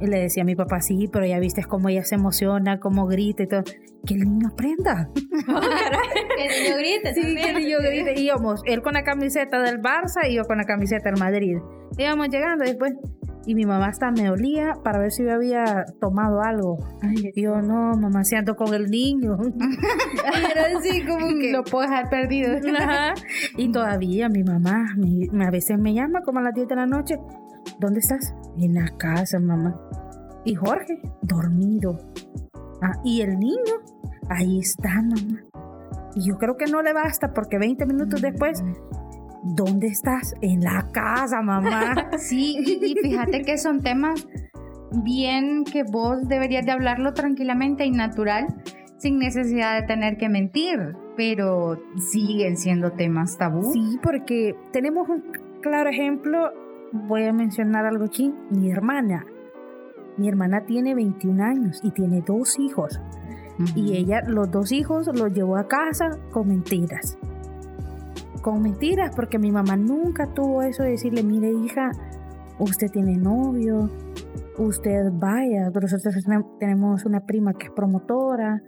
Y 0.00 0.06
le 0.06 0.20
decía 0.20 0.42
a 0.42 0.46
mi 0.46 0.54
papá, 0.54 0.80
sí, 0.80 1.08
pero 1.10 1.24
ya 1.26 1.38
viste 1.40 1.64
cómo 1.64 1.88
ella 1.88 2.04
se 2.04 2.14
emociona, 2.16 2.78
cómo 2.78 3.06
grita 3.06 3.42
y 3.42 3.48
todo. 3.48 3.62
Que 4.06 4.14
el 4.14 4.20
niño 4.20 4.48
aprenda. 4.52 5.08
Que 6.38 6.46
el 6.46 6.62
niño 6.62 6.76
grite 6.76 7.14
Sí, 7.14 7.20
que 7.20 7.26
también. 7.26 7.56
el 7.56 7.62
niño 7.64 7.78
grite. 7.80 8.20
Y 8.20 8.26
íbamos, 8.26 8.60
él 8.66 8.82
con 8.82 8.92
la 8.94 9.02
camiseta 9.02 9.60
del 9.62 9.80
Barça 9.80 10.28
y 10.28 10.36
yo 10.36 10.44
con 10.44 10.58
la 10.58 10.64
camiseta 10.64 11.10
del 11.10 11.18
Madrid. 11.18 11.56
Íbamos 11.96 12.28
llegando 12.28 12.64
después. 12.64 12.92
Y 13.46 13.54
mi 13.54 13.64
mamá 13.64 13.86
hasta 13.86 14.10
me 14.10 14.28
olía 14.30 14.74
para 14.84 14.98
ver 14.98 15.10
si 15.10 15.24
yo 15.24 15.32
había 15.32 15.86
tomado 16.02 16.42
algo. 16.42 16.76
Y 17.34 17.42
yo, 17.42 17.62
no, 17.62 17.96
mamá, 17.96 18.22
si 18.22 18.36
ando 18.36 18.54
con 18.56 18.74
el 18.74 18.90
niño. 18.90 19.38
y 19.48 20.50
era 20.52 20.78
así 20.78 21.02
como 21.06 21.26
que... 21.40 21.50
Lo 21.52 21.64
puedo 21.64 21.88
dejar 21.88 22.10
perdido. 22.10 22.52
Ajá. 22.78 23.14
Y 23.56 23.72
todavía 23.72 24.28
mi 24.28 24.42
mamá 24.44 24.84
me- 24.98 25.46
a 25.46 25.50
veces 25.50 25.78
me 25.78 25.94
llama 25.94 26.20
como 26.26 26.40
a 26.40 26.42
las 26.42 26.52
10 26.54 26.68
de 26.68 26.76
la 26.76 26.86
noche. 26.86 27.16
¿Dónde 27.78 28.00
estás? 28.00 28.34
En 28.56 28.74
la 28.74 28.88
casa, 28.96 29.38
mamá. 29.38 29.80
Y 30.44 30.54
Jorge, 30.54 31.00
dormido. 31.22 31.98
Ah, 32.82 33.00
y 33.04 33.20
el 33.20 33.38
niño, 33.38 33.74
ahí 34.28 34.60
está, 34.60 35.02
mamá. 35.02 35.42
Y 36.14 36.26
yo 36.28 36.38
creo 36.38 36.56
que 36.56 36.66
no 36.66 36.82
le 36.82 36.92
basta 36.92 37.32
porque 37.32 37.58
20 37.58 37.86
minutos 37.86 38.20
después, 38.20 38.62
¿dónde 39.44 39.88
estás? 39.88 40.34
En 40.40 40.60
la 40.60 40.88
casa, 40.92 41.42
mamá. 41.42 41.94
Sí, 42.18 42.56
y, 42.58 42.94
fíjate 42.94 43.42
que 43.42 43.58
son 43.58 43.80
temas 43.80 44.26
bien 45.04 45.64
que 45.64 45.82
vos 45.84 46.26
deberías 46.28 46.64
de 46.64 46.72
hablarlo 46.72 47.12
tranquilamente 47.14 47.84
y 47.84 47.90
natural, 47.90 48.46
sin 48.96 49.18
necesidad 49.18 49.80
de 49.80 49.86
tener 49.86 50.16
que 50.16 50.28
mentir, 50.28 50.96
pero 51.16 51.78
siguen 52.10 52.56
siendo 52.56 52.92
temas 52.92 53.36
tabú. 53.38 53.72
Sí, 53.72 53.98
porque 54.02 54.56
tenemos 54.72 55.08
un 55.08 55.22
claro 55.60 55.90
ejemplo. 55.90 56.50
Voy 56.92 57.24
a 57.24 57.32
mencionar 57.32 57.84
algo 57.86 58.04
aquí. 58.04 58.34
Mi 58.50 58.70
hermana. 58.70 59.26
Mi 60.16 60.28
hermana 60.28 60.64
tiene 60.64 60.94
21 60.94 61.44
años 61.44 61.80
y 61.82 61.90
tiene 61.90 62.22
dos 62.26 62.58
hijos. 62.58 63.00
Y 63.74 63.96
ella, 63.96 64.22
los 64.26 64.50
dos 64.50 64.72
hijos, 64.72 65.08
los 65.14 65.32
llevó 65.32 65.56
a 65.56 65.66
casa 65.66 66.18
con 66.30 66.48
mentiras. 66.48 67.18
Con 68.42 68.62
mentiras, 68.62 69.14
porque 69.14 69.38
mi 69.38 69.50
mamá 69.50 69.76
nunca 69.76 70.32
tuvo 70.32 70.62
eso 70.62 70.82
de 70.82 70.90
decirle, 70.90 71.22
mire 71.22 71.50
hija, 71.52 71.90
usted 72.58 72.88
tiene 72.90 73.16
novio, 73.16 73.90
usted 74.56 75.10
vaya, 75.12 75.70
nosotros 75.70 76.24
tenemos 76.58 77.04
una 77.04 77.26
prima 77.26 77.52
que 77.54 77.66
es 77.66 77.72
promotora. 77.72 78.62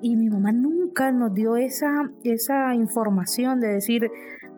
Y 0.00 0.16
mi 0.16 0.28
mamá 0.28 0.52
nunca 0.52 1.10
nos 1.12 1.32
dio 1.32 1.56
esa, 1.56 2.10
esa 2.24 2.74
información 2.74 3.58
de 3.58 3.68
decir, 3.68 4.10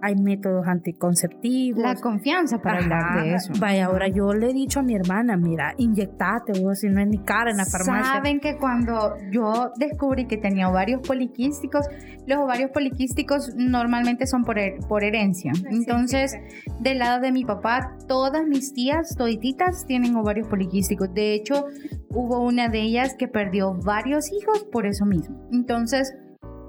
hay 0.02 0.14
métodos 0.16 0.66
anticonceptivos. 0.66 1.82
La 1.82 1.94
confianza 1.96 2.60
para 2.60 2.78
hablar 2.78 3.22
de 3.24 3.34
eso. 3.34 3.52
Vaya, 3.58 3.86
ahora 3.86 4.08
yo 4.08 4.32
le 4.32 4.50
he 4.50 4.52
dicho 4.52 4.80
a 4.80 4.82
mi 4.82 4.94
hermana, 4.94 5.36
mira, 5.36 5.74
inyectate, 5.78 6.60
vos, 6.60 6.80
si 6.80 6.88
no 6.88 7.00
es 7.00 7.08
ni 7.08 7.18
cara 7.18 7.50
en 7.50 7.56
la 7.58 7.64
farmacia. 7.64 8.14
Saben 8.14 8.40
que 8.40 8.56
cuando 8.58 9.14
yo 9.30 9.72
descubrí 9.78 10.26
que 10.26 10.36
tenía 10.36 10.68
ovarios 10.68 11.00
poliquísticos, 11.06 11.86
los 12.26 12.38
ovarios 12.38 12.70
poliquísticos 12.70 13.54
normalmente 13.56 14.26
son 14.26 14.44
por, 14.44 14.56
her- 14.58 14.78
por 14.88 15.04
herencia. 15.04 15.52
Entonces, 15.70 16.36
del 16.80 16.98
lado 16.98 17.20
de 17.20 17.32
mi 17.32 17.44
papá, 17.44 17.96
todas 18.08 18.46
mis 18.46 18.72
tías, 18.72 19.14
todititas, 19.16 19.86
tienen 19.86 20.16
ovarios 20.16 20.48
poliquísticos. 20.48 21.12
De 21.14 21.34
hecho, 21.34 21.66
hubo 22.10 22.40
una 22.44 22.68
de 22.68 22.80
ellas 22.82 23.14
que 23.18 23.28
perdió 23.28 23.74
varios 23.74 24.32
hijos 24.32 24.64
por 24.72 24.86
eso 24.86 25.04
mismo. 25.06 25.36
Entonces, 25.52 26.14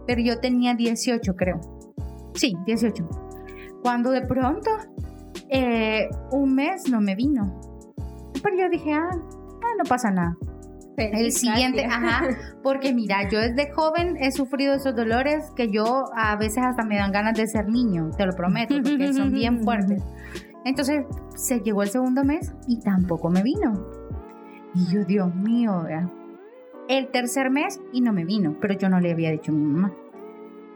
pero 0.06 0.22
yo 0.22 0.40
tenía 0.40 0.74
18, 0.74 1.36
creo. 1.36 1.60
Sí, 2.38 2.56
18. 2.66 3.08
Cuando 3.82 4.12
de 4.12 4.22
pronto, 4.22 4.70
eh, 5.50 6.08
un 6.32 6.56
mes 6.56 6.90
no 6.90 7.02
me 7.02 7.16
vino. 7.16 7.60
Pero 8.42 8.56
yo 8.56 8.70
dije, 8.70 8.94
ah, 8.94 9.10
ah, 9.12 9.74
no 9.78 9.84
pasa 9.88 10.12
nada. 10.12 10.38
El 10.98 11.32
siguiente, 11.32 11.86
ajá, 11.90 12.24
porque 12.64 12.94
mira, 12.94 13.30
yo 13.30 13.40
desde 13.40 13.72
joven 13.72 14.18
he 14.20 14.32
sufrido 14.32 14.74
esos 14.74 14.96
dolores 14.96 15.52
que 15.56 15.70
yo 15.70 16.06
a 16.16 16.36
veces 16.38 16.64
hasta 16.64 16.84
me 16.84 16.98
dan 16.98 17.12
ganas 17.12 17.38
de 17.38 17.46
ser 17.48 17.68
niño, 17.70 18.10
te 18.18 18.26
lo 18.26 18.34
prometo, 18.34 18.76
porque 18.84 19.14
son 19.14 19.32
bien 19.32 19.60
fuertes. 19.64 20.02
Entonces 20.66 21.06
se 21.36 21.60
llegó 21.60 21.84
el 21.84 21.90
segundo 21.90 22.24
mes 22.24 22.54
y 22.68 22.80
tampoco 22.80 23.30
me 23.30 23.44
vino. 23.44 23.74
Y 24.74 24.92
yo, 24.92 25.06
Dios 25.06 25.34
mío, 25.36 25.84
vea. 25.84 26.10
el 26.90 27.10
tercer 27.10 27.52
mes 27.52 27.80
y 27.94 28.02
no 28.02 28.12
me 28.12 28.26
vino, 28.26 28.56
pero 28.60 28.74
yo 28.76 28.90
no 28.90 29.00
le 29.00 29.12
había 29.12 29.32
dicho 29.32 29.52
a 29.52 29.56
mi 29.56 29.64
mamá. 29.64 29.94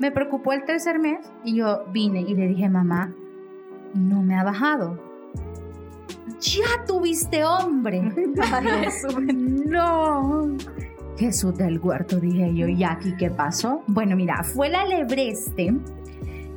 Me 0.01 0.11
preocupó 0.11 0.51
el 0.51 0.65
tercer 0.65 0.97
mes 0.97 1.19
y 1.43 1.57
yo 1.57 1.85
vine 1.93 2.21
y 2.21 2.33
le 2.33 2.47
dije, 2.47 2.67
mamá, 2.67 3.13
no 3.93 4.23
me 4.23 4.33
ha 4.33 4.43
bajado. 4.43 4.99
Ya 6.39 6.83
tuviste 6.87 7.45
hombre. 7.45 8.01
no. 9.67 10.57
Jesús 11.19 11.55
del 11.55 11.77
huerto, 11.77 12.19
dije 12.19 12.51
yo, 12.55 12.67
¿y 12.67 12.83
aquí 12.83 13.13
qué 13.15 13.29
pasó? 13.29 13.83
Bueno, 13.85 14.15
mira, 14.15 14.43
fue 14.43 14.69
la 14.69 14.85
lebreste 14.85 15.71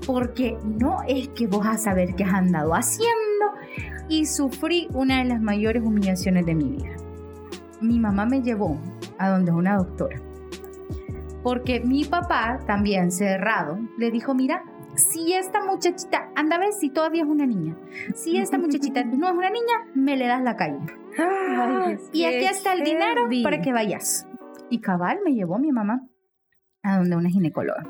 porque 0.07 0.57
no 0.65 1.03
es 1.07 1.29
que 1.29 1.47
vos 1.47 1.67
a 1.67 1.77
saber 1.77 2.15
qué 2.15 2.25
has 2.25 2.33
andado 2.33 2.75
haciendo 2.75 3.13
y 4.09 4.25
sufrí 4.25 4.89
una 4.95 5.19
de 5.19 5.27
las 5.27 5.43
mayores 5.43 5.83
humillaciones 5.83 6.47
de 6.47 6.55
mi 6.55 6.71
vida. 6.79 6.97
Mi 7.83 7.99
mamá 7.99 8.25
me 8.25 8.41
llevó 8.41 8.81
a 9.19 9.29
donde 9.29 9.53
una 9.53 9.77
doctora 9.77 10.24
porque 11.45 11.81
mi 11.81 12.07
papá, 12.07 12.59
también 12.67 13.13
cerrado, 13.13 13.79
le 13.99 14.11
dijo, 14.11 14.35
mira, 14.35 14.65
si 14.97 15.35
esta 15.35 15.63
muchachita, 15.63 16.31
anda 16.35 16.57
a 16.57 16.59
ver 16.59 16.73
si 16.73 16.89
todavía 16.89 17.23
es 17.23 17.29
una 17.29 17.47
niña, 17.47 17.77
si 18.15 18.39
esta 18.39 18.57
muchachita 18.57 19.05
no 19.05 19.29
es 19.29 19.35
una 19.35 19.51
niña, 19.51 19.75
me 19.95 20.17
le 20.17 20.27
das 20.27 20.43
la 20.43 20.57
calle. 20.57 20.79
y 22.13 22.25
aquí 22.25 22.47
está 22.47 22.73
el 22.73 22.83
dinero 22.83 23.29
para 23.43 23.61
que 23.61 23.73
vayas. 23.73 24.27
Y 24.71 24.81
cabal 24.81 25.19
me 25.23 25.35
llevó 25.35 25.59
mi 25.59 25.71
mamá 25.71 26.09
a 26.83 26.97
donde 26.97 27.15
una 27.15 27.29
ginecóloga, 27.29 27.85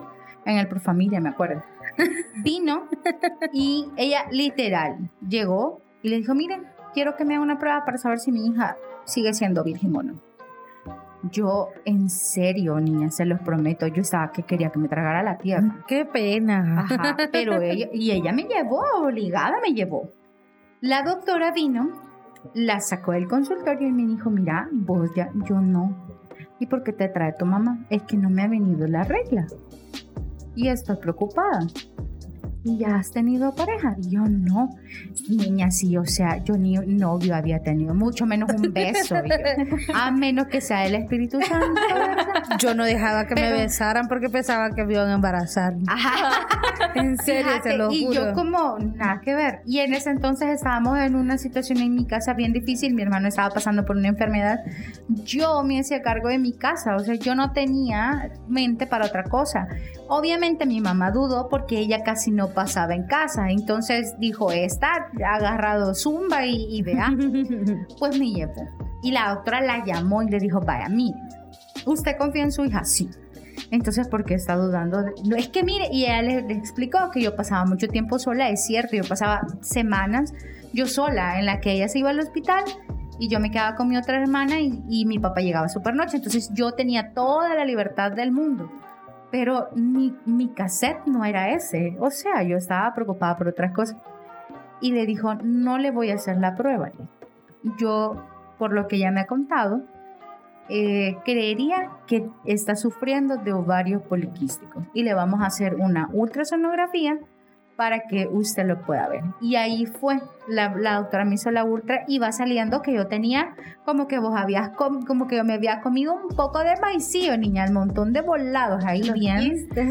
en 0.45 0.59
el 0.59 0.67
Profamilia, 0.67 1.21
me 1.21 1.29
acuerdo. 1.29 1.63
Vino 2.43 2.89
y 3.53 3.89
ella 3.97 4.27
literal 4.33 5.13
llegó 5.27 5.81
y 6.03 6.09
le 6.09 6.17
dijo, 6.17 6.35
miren, 6.35 6.65
quiero 6.93 7.15
que 7.15 7.25
me 7.25 7.35
haga 7.35 7.45
una 7.45 7.61
prueba 7.61 7.85
para 7.85 7.99
saber 7.99 8.19
si 8.19 8.33
mi 8.33 8.49
hija 8.49 8.77
sigue 9.05 9.33
siendo 9.33 9.63
virgen 9.63 9.95
o 9.95 10.03
no. 10.03 10.34
Yo, 11.31 11.69
en 11.85 12.11
serio, 12.11 12.79
niña, 12.81 13.11
se 13.11 13.25
los 13.25 13.41
prometo, 13.41 13.87
yo 13.87 14.03
estaba 14.03 14.31
que 14.31 14.43
quería 14.43 14.71
que 14.71 14.79
me 14.79 14.89
tragara 14.89 15.23
la 15.23 15.39
tierra. 15.39 15.85
Qué 15.87 16.05
pena. 16.05 16.81
Ajá, 16.81 17.17
pero 17.33 17.61
ella, 17.63 17.89
y 17.93 18.11
ella 18.11 18.33
me 18.33 18.45
llevó, 18.45 18.83
obligada 19.03 19.55
me 19.63 19.73
llevó. 19.73 20.11
La 20.81 21.03
doctora 21.03 21.53
vino, 21.53 21.91
la 22.53 22.81
sacó 22.81 23.13
del 23.13 23.27
consultorio 23.27 23.89
y 23.89 23.93
me 23.93 24.07
dijo, 24.07 24.31
mira, 24.31 24.69
vos 24.73 25.11
ya, 25.17 25.31
yo 25.49 25.61
no. 25.61 25.97
¿Y 26.61 26.67
por 26.67 26.83
qué 26.83 26.93
te 26.93 27.09
trae 27.09 27.33
tu 27.33 27.47
mamá? 27.47 27.85
Es 27.91 28.03
que 28.03 28.17
no 28.17 28.29
me 28.29 28.43
ha 28.43 28.49
venido 28.49 28.87
la 28.87 29.05
regla. 29.05 29.47
Y 30.55 30.69
estoy 30.69 30.97
preocupada. 30.97 31.61
¿Y 32.65 32.79
ya 32.79 32.97
has 32.97 33.11
tenido 33.11 33.55
pareja? 33.55 33.95
Y 33.99 34.11
yo 34.11 34.23
no, 34.23 34.71
niña, 35.29 35.71
sí, 35.71 35.97
o 35.99 36.07
sea, 36.07 36.43
yo 36.43 36.57
ni 36.57 36.75
novio 36.75 37.37
había 37.37 37.63
tenido, 37.63 37.95
mucho 37.95 38.25
menos 38.25 38.51
un 38.55 38.73
beso. 38.73 39.17
a 39.95 40.11
menos 40.11 40.47
que 40.47 40.63
sea 40.63 40.87
el 40.87 40.95
Espíritu 40.95 41.41
Santo, 41.43 41.81
¿verdad? 41.93 42.27
Yo 42.59 42.75
no 42.75 42.85
dejaba 42.85 43.27
que 43.27 43.35
me 43.35 43.53
besaran 43.53 44.09
porque 44.09 44.31
pensaba 44.31 44.71
que 44.75 44.85
me 44.85 44.95
iban 44.95 45.09
a 45.09 45.15
embarazar. 45.15 45.77
Ajá. 45.87 46.47
En 46.95 47.19
serio, 47.19 47.49
Fíjate, 47.49 47.71
se 47.71 47.77
lo 47.77 47.87
juro. 47.87 47.97
y 47.97 48.15
yo 48.15 48.33
como, 48.35 48.79
nada 48.79 49.21
que 49.21 49.35
ver. 49.35 49.63
Y 49.67 49.81
en 49.81 49.95
ese 49.95 50.11
entonces 50.11 50.49
estábamos 50.51 50.97
en 51.01 51.17
una 51.17 51.39
situación 51.39 51.79
en 51.79 51.93
mi 51.93 52.07
casa 52.07 52.35
bien 52.35 52.53
difícil, 52.53 52.95
mi 52.95 53.03
hermano 53.03 53.27
estaba 53.27 53.51
pasando 53.51 53.85
por 53.85 53.97
una 53.97 54.09
enfermedad. 54.09 54.61
Yo 55.09 55.65
me 55.65 55.81
hacía 55.81 56.03
cargo 56.03 56.29
de 56.29 56.39
mi 56.39 56.53
casa, 56.53 56.95
o 56.95 57.01
sea, 57.01 57.17
yo 57.17 57.35
no 57.35 57.53
tenía 57.53 58.31
mente 58.49 58.87
para 58.87 59.07
otra 59.07 59.25
cosa. 59.25 59.67
Obviamente 60.09 60.67
mi 60.67 60.81
mamá 60.81 61.11
dudó 61.11 61.49
porque 61.49 61.79
ella 61.79 62.05
casi 62.05 62.31
no 62.31 62.54
pasaba 62.55 62.95
en 62.95 63.05
casa, 63.07 63.51
entonces 63.51 64.15
dijo, 64.19 64.51
está 64.53 65.09
agarrado 65.25 65.95
zumba 65.95 66.47
y, 66.47 66.67
y 66.79 66.83
vea, 66.83 67.13
pues 67.99 68.19
me 68.19 68.31
llevó. 68.31 68.69
Y 69.03 69.11
la 69.13 69.35
doctora 69.35 69.61
la 69.61 69.85
llamó 69.85 70.23
y 70.23 70.31
le 70.31 70.39
dijo, 70.39 70.61
vaya, 70.61 70.89
mire, 70.89 71.19
¿usted 71.85 72.17
confía 72.17 72.45
en 72.45 72.53
su 72.53 72.65
hija? 72.65 72.85
Sí. 72.85 73.11
Entonces, 73.71 74.09
¿por 74.09 74.25
qué 74.25 74.35
está 74.35 74.57
dudando? 74.57 75.03
de- 75.03 75.13
No, 75.27 75.37
es 75.37 75.49
que 75.49 75.63
mire, 75.63 75.89
y 75.93 76.05
ella 76.05 76.23
le, 76.23 76.43
le 76.43 76.55
explicó 76.55 77.11
que 77.13 77.21
yo 77.23 77.37
pasaba 77.37 77.65
mucho 77.67 77.89
tiempo 77.89 78.19
sola, 78.19 78.49
es 78.49 78.65
cierto, 78.65 78.97
yo 78.97 79.05
pasaba 79.05 79.43
semanas 79.61 80.33
yo 80.73 80.87
sola, 80.87 81.39
en 81.39 81.47
la 81.47 81.61
que 81.61 81.73
ella 81.73 81.89
se 81.89 82.01
iba 82.01 82.11
al 82.11 82.19
hospital 82.19 82.65
y 83.21 83.29
yo 83.29 83.39
me 83.39 83.51
quedaba 83.53 83.77
con 83.77 83.89
mi 83.89 83.97
otra 83.97 84.21
hermana 84.21 84.59
y, 84.61 84.83
y 84.89 85.07
mi 85.07 85.19
papá 85.21 85.41
llegaba 85.41 85.69
super 85.69 85.95
noche. 85.95 86.17
Entonces, 86.17 86.51
yo 86.53 86.73
tenía 86.73 87.13
toda 87.15 87.55
la 87.55 87.65
libertad 87.65 88.11
del 88.13 88.33
mundo. 88.33 88.69
Pero 89.35 89.69
mi, 89.75 90.17
mi 90.27 90.47
cassette 90.47 91.07
no 91.07 91.25
era 91.25 91.51
ese. 91.51 91.97
O 91.99 92.13
sea, 92.13 92.45
yo 92.45 92.57
estaba 92.57 92.95
preocupada 92.95 93.37
por 93.37 93.49
otras 93.49 93.73
cosas. 93.73 93.97
Y 94.81 94.93
le 94.93 95.07
dijo, 95.07 95.35
no 95.35 95.77
le 95.77 95.91
voy 95.91 96.13
a 96.13 96.15
hacer 96.15 96.37
la 96.37 96.55
prueba. 96.55 96.93
Yo, 97.77 98.25
por 98.59 98.73
lo 98.73 98.87
que 98.87 99.01
ya 99.01 99.11
me 99.11 99.23
ha 99.23 99.27
contado, 99.27 99.83
eh, 100.69 101.17
creería 101.25 101.91
que 102.07 102.31
está 102.45 102.77
sufriendo 102.77 103.37
de 103.37 103.53
ovarios 103.53 104.03
poliquísticos 104.03 104.85
y 104.95 105.03
le 105.03 105.15
vamos 105.15 105.41
a 105.41 105.47
hacer 105.47 105.75
una 105.75 106.09
ultrasonografía 106.13 107.19
para 107.77 108.01
que 108.09 108.29
usted 108.31 108.67
lo 108.67 108.81
pueda 108.83 109.09
ver. 109.09 109.23
Y 109.41 109.57
ahí 109.57 109.87
fue, 109.87 110.21
la, 110.49 110.75
la 110.77 110.97
doctora 110.97 111.25
me 111.25 111.35
hizo 111.35 111.51
la 111.51 111.65
ultra 111.65 112.05
y 112.07 112.19
va 112.19 112.31
saliendo 112.33 112.83
que 112.83 112.93
yo 112.95 113.07
tenía 113.09 113.55
como 113.85 114.07
que 114.07 114.19
vos 114.19 114.35
habías, 114.37 114.71
com- 114.71 115.03
como 115.05 115.27
que 115.27 115.37
yo 115.37 115.45
me 115.45 115.55
había 115.55 115.81
comido 115.81 116.15
un 116.15 116.29
poco 116.37 116.61
de 116.61 116.75
maicillo, 116.81 117.37
niña, 117.37 117.65
un 117.69 117.75
montón 117.75 118.13
de 118.13 118.21
volados 118.21 118.85
ahí 118.85 119.03
bien. 119.13 119.41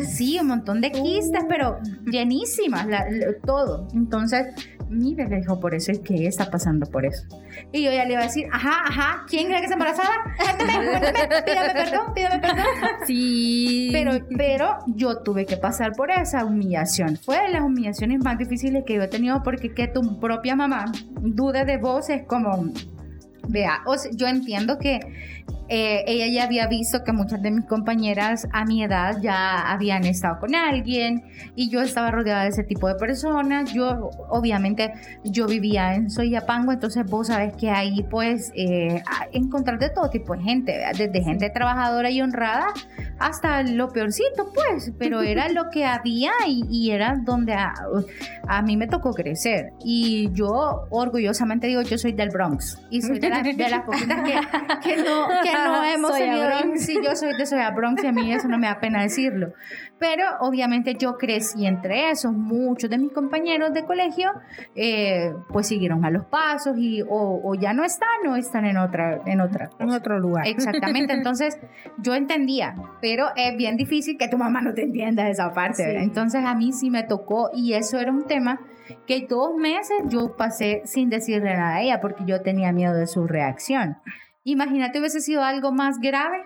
Sí, 0.07 0.38
un 0.39 0.47
montón 0.47 0.79
de 0.81 0.91
quistes, 0.91 1.43
pero 1.49 1.77
llenísimas, 2.05 2.88
la- 2.88 3.05
la- 3.09 3.34
todo. 3.45 3.88
Entonces, 3.93 4.47
mire, 4.94 5.28
le 5.28 5.38
dijo, 5.38 5.60
por 5.60 5.76
eso 5.76 5.91
es 5.91 6.00
que 6.00 6.16
ella 6.16 6.30
está 6.30 6.50
pasando 6.50 6.86
por 6.86 7.06
eso. 7.06 7.26
Y 7.72 7.84
yo 7.84 7.91
ya 7.91 8.06
le 8.06 8.14
iba 8.14 8.22
a 8.22 8.26
decir, 8.26 8.48
ajá, 8.52 8.84
ajá, 8.86 9.26
¿quién 9.28 9.48
cree 9.48 9.58
que 9.58 9.66
está 9.66 9.74
embarazada? 9.74 10.10
Cuéntame, 10.38 10.88
cuéntame, 10.88 11.41
pídame 11.44 11.74
perdón, 11.74 12.14
pídame 12.14 12.39
perdón. 12.39 12.66
Sí. 13.08 13.89
Pero, 13.91 14.12
pero 14.38 14.78
yo 14.88 15.18
tuve 15.20 15.46
que 15.46 15.58
pasar 15.58 15.94
por 15.94 16.12
esa 16.12 16.46
humillación. 16.46 17.18
Fue 17.18 17.41
de 17.41 17.50
las 17.50 17.62
humillaciones 17.62 18.24
más 18.24 18.38
difíciles 18.38 18.84
que 18.86 18.96
yo 18.96 19.04
he 19.04 19.08
tenido 19.08 19.44
porque 19.44 19.74
que 19.74 19.88
tu 19.88 20.20
propia 20.20 20.56
mamá 20.56 20.91
dude 21.22 21.66
de 21.66 21.78
vos 21.78 22.10
es 22.10 22.24
como, 22.24 22.66
vea, 23.48 23.82
o 23.86 23.98
sea, 23.98 24.12
yo 24.14 24.28
entiendo 24.28 24.78
que 24.78 25.00
eh, 25.76 26.03
ella 26.05 26.28
ya 26.28 26.43
había 26.43 26.67
visto 26.67 27.03
que 27.03 27.11
muchas 27.13 27.41
de 27.41 27.49
mis 27.49 27.65
compañeras 27.65 28.47
a 28.51 28.63
mi 28.63 28.84
edad 28.84 29.17
ya 29.21 29.71
habían 29.71 30.05
estado 30.05 30.39
con 30.39 30.53
alguien 30.53 31.24
y 31.55 31.69
yo 31.71 31.82
estaba 31.82 32.11
rodeada 32.11 32.43
de 32.43 32.49
ese 32.49 32.63
tipo 32.63 32.88
de 32.88 32.93
personas. 32.95 33.74
Yo, 33.74 34.11
obviamente, 34.30 34.93
yo 35.24 35.47
vivía 35.47 35.95
en 35.95 36.11
Soyapango, 36.11 36.71
entonces 36.74 37.03
vos 37.07 37.28
sabes 37.28 37.55
que 37.55 37.71
ahí 37.71 38.03
pues 38.11 38.51
eh, 38.55 39.01
a- 39.07 39.26
encontrar 39.32 39.80
de 39.80 39.89
todo 39.89 40.09
tipo 40.11 40.36
de 40.36 40.43
gente, 40.43 40.78
¿verdad? 40.78 40.91
desde 40.95 41.24
gente 41.24 41.49
trabajadora 41.49 42.11
y 42.11 42.21
honrada 42.21 42.67
hasta 43.19 43.63
lo 43.63 43.89
peorcito, 43.89 44.51
pues, 44.53 44.91
pero 44.99 45.21
era 45.34 45.49
lo 45.49 45.69
que 45.71 45.86
había 45.86 46.32
y, 46.47 46.63
y 46.69 46.91
era 46.91 47.15
donde 47.24 47.53
a, 47.53 47.74
a 48.47 48.61
mí 48.61 48.78
me 48.78 48.86
tocó 48.88 49.13
crecer. 49.13 49.71
Y 49.84 50.30
yo 50.34 50.86
orgullosamente 50.91 51.65
digo, 51.67 51.82
yo 51.82 51.97
soy 51.97 52.11
del 52.11 52.30
Bronx 52.30 52.80
y 52.91 53.01
soy 53.01 53.17
de, 53.19 53.30
la- 53.30 53.41
de 53.41 53.69
las 53.69 53.82
poquitas 53.82 54.21
que, 54.24 54.34
que 54.89 54.97
no, 54.97 55.28
que 55.41 55.51
no 55.68 55.84
hemos 55.84 56.18
tenido. 56.18 56.49
Sí, 56.76 56.99
yo 57.03 57.16
soy 57.16 57.36
de 57.38 57.45
Soya 57.45 57.72
Bronx 57.72 58.03
y 58.03 58.07
a 58.07 58.11
mí 58.11 58.34
eso 58.34 58.47
no 58.47 58.57
me 58.57 58.68
da 58.68 58.80
pena 58.80 59.01
decirlo. 59.01 59.53
Pero 59.99 60.26
obviamente 60.41 60.95
yo 60.95 61.18
crecí 61.18 61.66
entre 61.66 62.11
esos. 62.11 62.34
Muchos 62.34 62.89
de 62.89 62.97
mis 62.97 63.11
compañeros 63.11 63.74
de 63.74 63.86
colegio 63.86 64.32
eh, 64.76 65.34
pues 65.49 65.68
siguieron 65.68 66.01
malos 66.01 66.26
pasos 66.26 66.78
y 66.78 67.01
o, 67.01 67.41
o 67.43 67.55
ya 67.55 67.74
no 67.74 67.84
están 67.84 68.28
o 68.28 68.36
están 68.36 68.66
en 68.66 68.78
otra, 68.78 69.22
en 69.26 69.41
otra 69.41 69.70
En 69.80 69.91
otro 69.91 70.20
lugar. 70.20 70.47
Exactamente, 70.47 71.14
entonces 71.14 71.57
yo 71.97 72.16
entendía, 72.16 72.76
pero 73.01 73.28
es 73.36 73.55
bien 73.55 73.78
difícil 73.78 74.18
que 74.18 74.28
tu 74.28 74.38
mamá 74.38 74.61
no 74.61 74.74
te 74.74 74.84
entienda 74.84 75.30
esa 75.30 75.53
parte. 75.53 75.99
Entonces 76.01 76.43
a 76.45 76.55
mí 76.55 76.74
sí 76.74 76.89
me 76.89 77.03
tocó 77.03 77.49
y 77.53 77.74
eso 77.74 77.99
era 77.99 78.11
un 78.11 78.26
tema 78.26 78.59
que 79.07 79.26
dos 79.28 79.55
meses 79.55 79.97
yo 80.07 80.36
pasé 80.36 80.82
sin 80.86 81.09
decirle 81.09 81.55
nada 81.55 81.76
a 81.76 81.82
ella 81.82 82.01
porque 82.01 82.24
yo 82.26 82.41
tenía 82.41 82.72
miedo 82.72 82.93
de 82.93 83.07
su 83.07 83.28
reacción. 83.28 83.97
Imagínate 84.44 85.00
hubiese 85.00 85.22
sido 85.22 85.44
algo 85.44 85.72
más 85.72 86.00
grave 86.00 86.38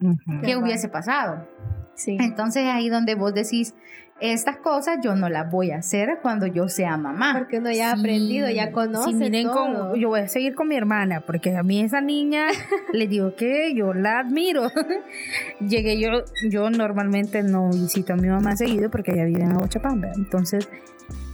Ujú. 0.00 0.40
que 0.44 0.56
hubiese 0.56 0.88
pasado. 0.88 1.48
Sí. 1.94 2.16
Entonces 2.20 2.64
ahí 2.66 2.88
donde 2.88 3.14
vos 3.14 3.32
decís, 3.34 3.74
estas 4.20 4.58
cosas 4.58 4.98
yo 5.02 5.14
no 5.16 5.28
las 5.28 5.50
voy 5.50 5.72
a 5.72 5.78
hacer 5.78 6.18
cuando 6.22 6.46
yo 6.46 6.68
sea 6.68 6.96
mamá. 6.96 7.34
Porque 7.38 7.58
uno 7.58 7.72
ya 7.72 7.90
ha 7.90 7.94
aprendido, 7.94 8.48
ya 8.50 8.70
conoce 8.70 9.10
Sí, 9.10 9.14
miren, 9.14 9.48
con- 9.48 9.72
todo. 9.74 9.96
yo 9.96 10.08
voy 10.10 10.20
a 10.20 10.28
seguir 10.28 10.54
con 10.54 10.68
mi 10.68 10.76
hermana, 10.76 11.22
porque 11.26 11.56
a 11.56 11.62
mí 11.62 11.80
esa 11.80 12.00
niña, 12.00 12.46
le 12.92 13.06
digo 13.08 13.34
que 13.34 13.74
yo 13.74 13.92
la 13.94 14.20
admiro. 14.20 14.68
Llegué 15.60 15.98
yo, 16.00 16.24
yo 16.48 16.70
normalmente 16.70 17.42
no 17.42 17.68
visito 17.70 18.12
a 18.12 18.16
mi 18.16 18.28
mamá 18.28 18.56
seguido 18.56 18.90
porque 18.90 19.12
ella 19.12 19.24
vive 19.24 19.42
en 19.42 19.52
Aguachapán, 19.52 20.00
¿verdad? 20.00 20.16
Entonces, 20.18 20.68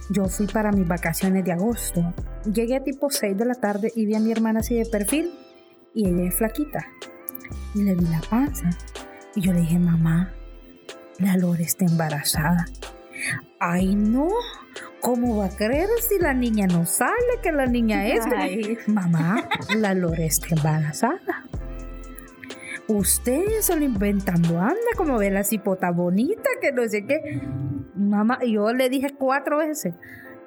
yo 0.09 0.25
fui 0.25 0.47
para 0.47 0.71
mis 0.71 0.87
vacaciones 0.87 1.43
de 1.45 1.51
agosto. 1.51 2.13
Llegué 2.51 2.75
a 2.77 2.83
tipo 2.83 3.09
6 3.09 3.37
de 3.37 3.45
la 3.45 3.55
tarde 3.55 3.91
y 3.95 4.05
vi 4.05 4.15
a 4.15 4.19
mi 4.19 4.31
hermana 4.31 4.61
así 4.61 4.75
de 4.75 4.85
perfil 4.85 5.31
y 5.93 6.07
ella 6.07 6.29
es 6.29 6.35
flaquita. 6.35 6.85
Y 7.75 7.83
le 7.83 7.95
vi 7.95 8.05
la 8.05 8.21
panza. 8.29 8.69
Y 9.35 9.41
yo 9.41 9.53
le 9.53 9.61
dije, 9.61 9.79
mamá, 9.79 10.33
la 11.19 11.37
Lore 11.37 11.63
está 11.63 11.85
embarazada. 11.85 12.65
Ay, 13.59 13.95
no. 13.95 14.27
¿Cómo 15.01 15.37
va 15.37 15.45
a 15.45 15.55
creer 15.55 15.87
si 16.01 16.19
la 16.19 16.33
niña 16.33 16.67
no 16.67 16.85
sale 16.85 17.39
que 17.41 17.51
la 17.51 17.65
niña 17.65 18.07
es? 18.07 18.25
Ay. 18.35 18.77
Mamá, 18.87 19.47
la 19.75 19.93
Lore 19.93 20.25
está 20.25 20.47
embarazada. 20.55 21.45
Usted 22.87 23.61
solo 23.61 23.85
inventando 23.85 24.59
anda 24.59 24.75
como 24.97 25.17
ve 25.17 25.29
la 25.29 25.43
cipota 25.43 25.91
bonita, 25.91 26.49
que 26.59 26.71
no 26.71 26.87
sé 26.87 27.05
qué. 27.05 27.41
Mamá, 27.95 28.39
yo 28.43 28.73
le 28.73 28.89
dije 28.89 29.13
cuatro 29.17 29.57
veces. 29.57 29.93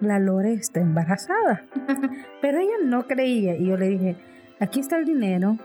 la 0.00 0.18
Lore 0.18 0.54
está 0.54 0.80
embarazada. 0.80 1.64
Pero 2.42 2.58
ella 2.58 2.76
no 2.84 3.06
creía 3.06 3.54
y 3.56 3.66
yo 3.66 3.76
le 3.76 3.88
dije, 3.88 4.16
aquí 4.62 4.80
está 4.80 4.96
el 4.96 5.04
dinero 5.04 5.58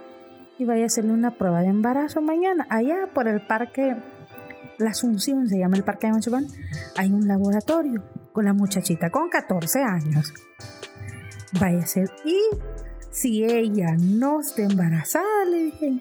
y 0.58 0.64
vaya 0.64 0.82
a 0.82 0.86
hacerle 0.86 1.12
una 1.12 1.30
prueba 1.30 1.60
de 1.60 1.68
embarazo 1.68 2.20
mañana. 2.20 2.66
Allá 2.68 3.08
por 3.14 3.28
el 3.28 3.40
parque, 3.40 3.96
la 4.78 4.90
Asunción 4.90 5.48
se 5.48 5.58
llama 5.58 5.76
el 5.76 5.84
parque 5.84 6.08
de 6.08 6.14
Manchubán, 6.14 6.46
hay 6.96 7.12
un 7.12 7.28
laboratorio 7.28 8.02
con 8.32 8.44
la 8.44 8.52
muchachita 8.52 9.10
con 9.10 9.28
14 9.28 9.82
años. 9.82 10.32
Vaya 11.60 11.78
a 11.78 11.86
ser. 11.86 12.10
Y 12.24 12.38
si 13.10 13.44
ella 13.44 13.94
no 13.98 14.40
está 14.40 14.62
embarazada, 14.62 15.44
le 15.48 15.56
dije, 15.64 16.00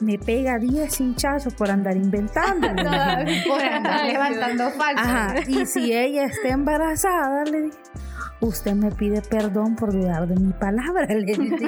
me 0.00 0.18
pega 0.18 0.58
10 0.58 1.00
hinchazos 1.00 1.54
por 1.54 1.70
andar 1.70 1.96
inventando. 1.96 2.68
por 3.48 3.60
andar 3.60 4.06
levantando 4.06 4.70
falsos. 4.70 5.06
Ajá. 5.06 5.34
Y 5.48 5.66
si 5.66 5.92
ella 5.92 6.24
está 6.24 6.48
embarazada, 6.48 7.44
le 7.44 7.62
dije, 7.62 7.78
usted 8.40 8.74
me 8.74 8.90
pide 8.90 9.22
perdón 9.22 9.76
por 9.76 9.92
dudar 9.92 10.26
de 10.28 10.36
mi 10.36 10.52
palabra. 10.52 11.06
Le 11.06 11.24
dije. 11.36 11.66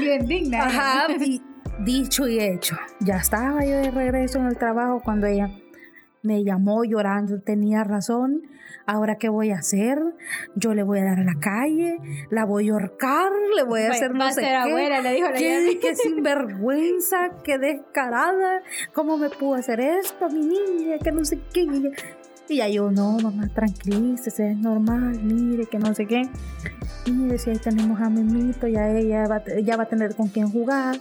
Bien 0.00 0.26
digna. 0.26 0.64
Ajá. 0.66 1.06
Y 1.20 1.42
dicho 1.84 2.26
y 2.26 2.40
hecho. 2.40 2.76
Ya 3.00 3.16
estaba 3.16 3.64
yo 3.64 3.76
de 3.76 3.90
regreso 3.90 4.38
en 4.38 4.46
el 4.46 4.56
trabajo 4.56 5.00
cuando 5.04 5.26
ella 5.26 5.48
me 6.22 6.42
llamó 6.42 6.82
llorando, 6.84 7.40
tenía 7.40 7.84
razón. 7.84 8.42
Ahora, 8.88 9.16
¿qué 9.16 9.28
voy 9.28 9.50
a 9.50 9.58
hacer? 9.58 9.98
Yo 10.56 10.72
le 10.74 10.82
voy 10.82 10.98
a 11.00 11.04
dar 11.04 11.20
a 11.20 11.24
la 11.24 11.34
calle, 11.40 11.98
la 12.30 12.44
voy 12.44 12.68
a 12.68 12.72
ahorcar, 12.72 13.30
le 13.56 13.62
voy 13.64 13.82
a 13.82 13.90
hacer 13.90 14.12
no 14.12 14.20
Va 14.20 14.28
a 14.28 14.32
sé 14.32 14.40
ser 14.42 14.50
qué. 14.50 14.56
abuela, 14.56 15.00
le 15.02 15.12
dijo 15.14 15.28
la 15.28 15.34
qué, 15.36 15.64
Yami. 15.66 15.78
qué 15.80 15.94
sinvergüenza, 15.96 17.30
qué 17.44 17.58
descarada. 17.58 18.62
¿Cómo 18.92 19.18
me 19.18 19.28
pudo 19.30 19.54
hacer 19.54 19.80
esto, 19.80 20.28
mi 20.30 20.40
niña? 20.46 20.98
Que 21.02 21.12
no 21.12 21.24
sé 21.24 21.38
qué. 21.52 21.66
Y 22.48 22.56
ya 22.58 22.68
yo, 22.68 22.90
no, 22.90 23.18
mamá, 23.18 23.48
tranquilícese, 23.54 24.52
es 24.52 24.56
normal, 24.58 25.18
mire, 25.22 25.66
que 25.66 25.78
no 25.78 25.92
sé 25.94 26.06
qué. 26.06 26.28
Mire, 27.10 27.38
si 27.38 27.50
ahí 27.50 27.58
tenemos 27.58 28.00
a 28.00 28.08
Memito, 28.08 28.66
ya 28.68 28.88
ella 28.90 29.26
va, 29.28 29.36
a- 29.36 29.60
ya 29.60 29.76
va 29.76 29.84
a 29.84 29.88
tener 29.88 30.14
con 30.14 30.28
quién 30.28 30.48
jugar. 30.50 30.96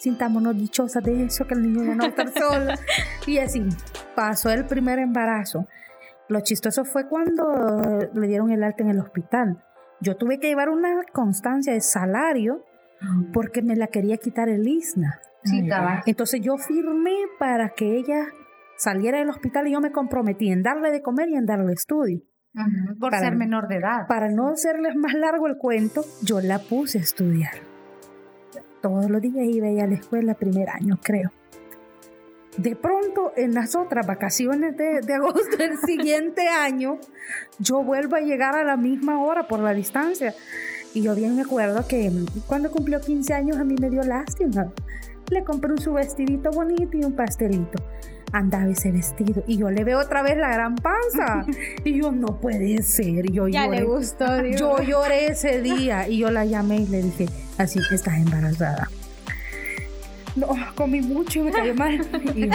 Sintámonos 0.00 0.56
dichosas 0.56 1.02
de 1.02 1.24
eso, 1.24 1.46
que 1.46 1.54
el 1.54 1.62
niño 1.62 1.84
ya 1.84 1.94
no 1.94 1.98
va 1.98 2.04
a 2.04 2.08
estar 2.08 2.30
solo. 2.32 2.72
Y 3.26 3.38
así, 3.38 3.62
pasó 4.14 4.50
el 4.50 4.64
primer 4.64 4.98
embarazo. 4.98 5.66
Lo 6.28 6.40
chistoso 6.40 6.84
fue 6.84 7.08
cuando 7.08 8.08
le 8.14 8.26
dieron 8.28 8.50
el 8.50 8.62
alta 8.62 8.82
en 8.84 8.90
el 8.90 9.00
hospital. 9.00 9.62
Yo 10.00 10.16
tuve 10.16 10.38
que 10.38 10.46
llevar 10.48 10.68
una 10.68 11.02
constancia 11.12 11.72
de 11.72 11.80
salario 11.80 12.64
porque 13.32 13.62
me 13.62 13.76
la 13.76 13.88
quería 13.88 14.16
quitar 14.18 14.48
el 14.48 14.66
ISNA. 14.68 15.20
Sí. 15.44 15.68
Entonces 16.06 16.40
yo 16.40 16.56
firmé 16.58 17.14
para 17.38 17.70
que 17.70 17.96
ella 17.96 18.26
saliera 18.78 19.18
del 19.18 19.28
hospital 19.28 19.68
y 19.68 19.72
yo 19.72 19.80
me 19.80 19.92
comprometí 19.92 20.50
en 20.50 20.62
darle 20.62 20.90
de 20.90 21.02
comer 21.02 21.28
y 21.28 21.34
en 21.36 21.44
darle 21.44 21.74
estudio. 21.74 22.20
Por 22.98 23.10
Para- 23.10 23.20
ser 23.20 23.36
menor 23.36 23.68
de 23.68 23.76
edad. 23.76 24.06
Para 24.08 24.28
no 24.30 24.48
hacerles 24.48 24.96
más 24.96 25.12
largo 25.14 25.46
el 25.46 25.58
cuento, 25.58 26.04
yo 26.22 26.40
la 26.40 26.58
puse 26.58 26.98
a 26.98 27.02
estudiar. 27.02 27.52
Todos 28.80 29.10
los 29.10 29.20
días 29.20 29.44
iba 29.46 29.68
ella 29.68 29.84
a 29.84 29.88
la 29.88 29.94
escuela, 29.96 30.34
primer 30.34 30.68
año 30.70 30.98
creo. 31.02 31.30
De 32.56 32.74
pronto, 32.74 33.32
en 33.36 33.54
las 33.54 33.76
otras 33.76 34.04
vacaciones 34.06 34.76
de, 34.76 35.00
de 35.02 35.14
agosto 35.14 35.56
del 35.56 35.76
siguiente 35.86 36.48
año, 36.48 36.98
yo 37.60 37.82
vuelvo 37.84 38.16
a 38.16 38.20
llegar 38.20 38.56
a 38.56 38.64
la 38.64 38.76
misma 38.76 39.22
hora 39.22 39.46
por 39.46 39.60
la 39.60 39.72
distancia. 39.72 40.34
Y 40.94 41.02
yo 41.02 41.14
bien 41.14 41.36
me 41.36 41.42
acuerdo 41.42 41.86
que 41.86 42.10
cuando 42.46 42.70
cumplió 42.72 43.00
15 43.00 43.34
años 43.34 43.56
a 43.58 43.64
mí 43.64 43.74
me 43.80 43.90
dio 43.90 44.02
lástima. 44.02 44.72
Le 45.30 45.44
compré 45.44 45.70
un 45.72 45.78
su 45.78 45.92
vestidito 45.92 46.50
bonito 46.50 46.96
y 46.96 47.04
un 47.04 47.12
pastelito. 47.14 47.80
Andaba 48.32 48.66
ese 48.70 48.92
vestido 48.92 49.42
y 49.46 49.56
yo 49.56 49.70
le 49.70 49.84
veo 49.84 49.98
otra 50.00 50.22
vez 50.22 50.36
la 50.36 50.50
gran 50.52 50.76
panza. 50.76 51.46
Y 51.84 52.00
yo, 52.02 52.12
no 52.12 52.38
puede 52.40 52.82
ser. 52.82 53.30
Yo 53.32 53.48
Ya 53.48 53.64
lloré. 53.66 53.78
le 53.78 53.84
gustó. 53.84 54.44
Yo 54.44 54.82
lloré 54.82 55.28
ese 55.28 55.62
día 55.62 56.06
y 56.08 56.18
yo 56.18 56.30
la 56.30 56.44
llamé 56.44 56.76
y 56.78 56.86
le 56.86 57.02
dije, 57.02 57.28
así 57.56 57.80
que 57.88 57.94
estás 57.94 58.16
embarazada. 58.16 58.88
No, 60.36 60.48
comí 60.74 61.00
mucho 61.00 61.40
y 61.40 61.42
me 61.44 61.52
cayó 61.52 61.74
mal. 61.74 61.94
Y, 62.34 62.48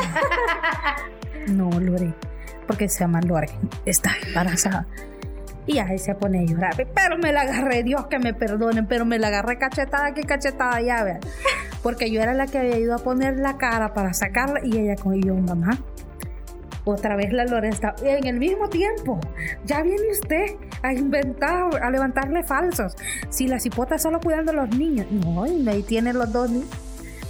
no, 1.51 1.69
Lore, 1.79 2.13
porque 2.67 2.87
se 2.87 2.99
llama 3.01 3.19
Lore, 3.21 3.49
está 3.85 4.11
embarazada. 4.27 4.85
Y 5.65 5.79
ahí 5.79 5.97
se 5.97 6.13
pone 6.15 6.39
a 6.39 6.43
llorar. 6.43 6.87
Pero 6.93 7.17
me 7.17 7.31
la 7.31 7.41
agarré, 7.41 7.83
Dios 7.83 8.07
que 8.07 8.19
me 8.19 8.33
perdonen, 8.33 8.85
pero 8.87 9.05
me 9.05 9.17
la 9.17 9.27
agarré 9.27 9.57
cachetada, 9.57 10.13
que 10.13 10.23
cachetada 10.23 10.79
ya, 10.81 11.03
vean. 11.03 11.19
Porque 11.83 12.09
yo 12.09 12.21
era 12.21 12.33
la 12.33 12.47
que 12.47 12.57
había 12.57 12.79
ido 12.79 12.95
a 12.95 12.97
poner 12.97 13.37
la 13.37 13.57
cara 13.57 13.93
para 13.93 14.13
sacarla 14.13 14.61
y 14.63 14.77
ella 14.77 14.95
con 14.95 15.21
yo, 15.21 15.35
mamá. 15.35 15.77
Otra 16.85 17.15
vez 17.15 17.31
la 17.31 17.45
Lore 17.45 17.69
está 17.69 17.95
en 18.03 18.25
el 18.25 18.39
mismo 18.39 18.69
tiempo. 18.69 19.19
Ya 19.65 19.83
viene 19.83 20.11
usted 20.11 20.55
a 20.81 20.93
inventar, 20.93 21.81
a 21.81 21.89
levantarle 21.89 22.43
falsos. 22.43 22.95
Si 23.29 23.47
la 23.47 23.59
cipota 23.59 23.97
solo 23.97 24.19
cuidando 24.19 24.51
a 24.51 24.55
los 24.55 24.69
niños. 24.77 25.07
No, 25.11 25.45
y 25.45 25.67
ahí 25.69 25.83
tienen 25.83 26.17
los 26.17 26.31
dos 26.31 26.49
niños. 26.49 26.69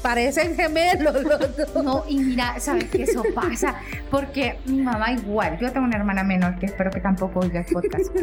Parecen 0.01 0.55
gemelos 0.55 1.23
los 1.23 1.57
dos. 1.57 1.83
No, 1.83 2.03
y 2.09 2.17
mira, 2.17 2.59
¿sabes 2.59 2.85
qué? 2.85 3.03
Eso 3.03 3.23
pasa 3.33 3.75
porque 4.11 4.57
mi 4.65 4.81
mamá 4.81 5.11
igual, 5.13 5.57
yo 5.59 5.71
tengo 5.71 5.85
una 5.85 5.95
hermana 5.97 6.23
menor 6.23 6.59
que 6.59 6.65
espero 6.65 6.91
que 6.91 6.99
tampoco 6.99 7.39
oiga 7.39 7.61
el 7.61 7.65
podcast, 7.65 8.13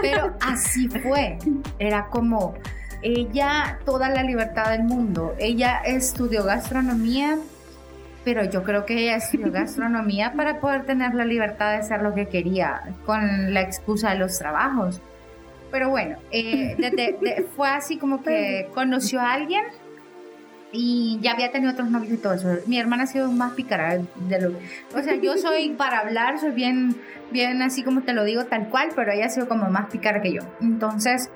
pero 0.00 0.34
así 0.40 0.88
fue, 0.88 1.36
era 1.80 2.06
como 2.06 2.54
ella, 3.06 3.78
toda 3.84 4.08
la 4.08 4.22
libertad 4.22 4.70
del 4.70 4.82
mundo, 4.84 5.34
ella 5.38 5.80
estudió 5.84 6.42
gastronomía, 6.44 7.38
pero 8.24 8.44
yo 8.44 8.64
creo 8.64 8.84
que 8.84 8.94
ella 8.98 9.16
estudió 9.16 9.52
gastronomía 9.52 10.32
para 10.32 10.58
poder 10.60 10.84
tener 10.86 11.14
la 11.14 11.24
libertad 11.24 11.70
de 11.70 11.76
hacer 11.78 12.02
lo 12.02 12.14
que 12.14 12.26
quería 12.28 12.82
con 13.04 13.54
la 13.54 13.60
excusa 13.60 14.10
de 14.10 14.18
los 14.18 14.38
trabajos. 14.38 15.00
Pero 15.70 15.90
bueno, 15.90 16.16
eh, 16.32 16.74
de- 16.78 17.46
fue 17.54 17.68
así 17.68 17.96
como 17.96 18.22
que 18.22 18.68
conoció 18.74 19.20
a 19.20 19.32
alguien 19.34 19.64
y 20.72 21.18
ya 21.22 21.32
había 21.32 21.52
tenido 21.52 21.72
otros 21.72 21.88
novios 21.90 22.12
y 22.12 22.16
todo 22.16 22.34
eso. 22.34 22.48
Mi 22.66 22.78
hermana 22.78 23.04
ha 23.04 23.06
sido 23.06 23.30
más 23.30 23.52
pícara 23.52 23.98
de 24.16 24.40
lo 24.40 24.48
O 24.94 25.02
sea, 25.02 25.14
yo 25.14 25.36
soy 25.38 25.70
para 25.78 26.00
hablar, 26.00 26.40
soy 26.40 26.50
bien, 26.50 26.96
bien 27.30 27.62
así 27.62 27.82
como 27.84 28.02
te 28.02 28.12
lo 28.12 28.24
digo 28.24 28.44
tal 28.46 28.68
cual, 28.68 28.88
pero 28.96 29.12
ella 29.12 29.26
ha 29.26 29.30
sido 29.30 29.48
como 29.48 29.70
más 29.70 29.86
pícara 29.90 30.20
que 30.20 30.32
yo. 30.32 30.42
Entonces, 30.60 31.30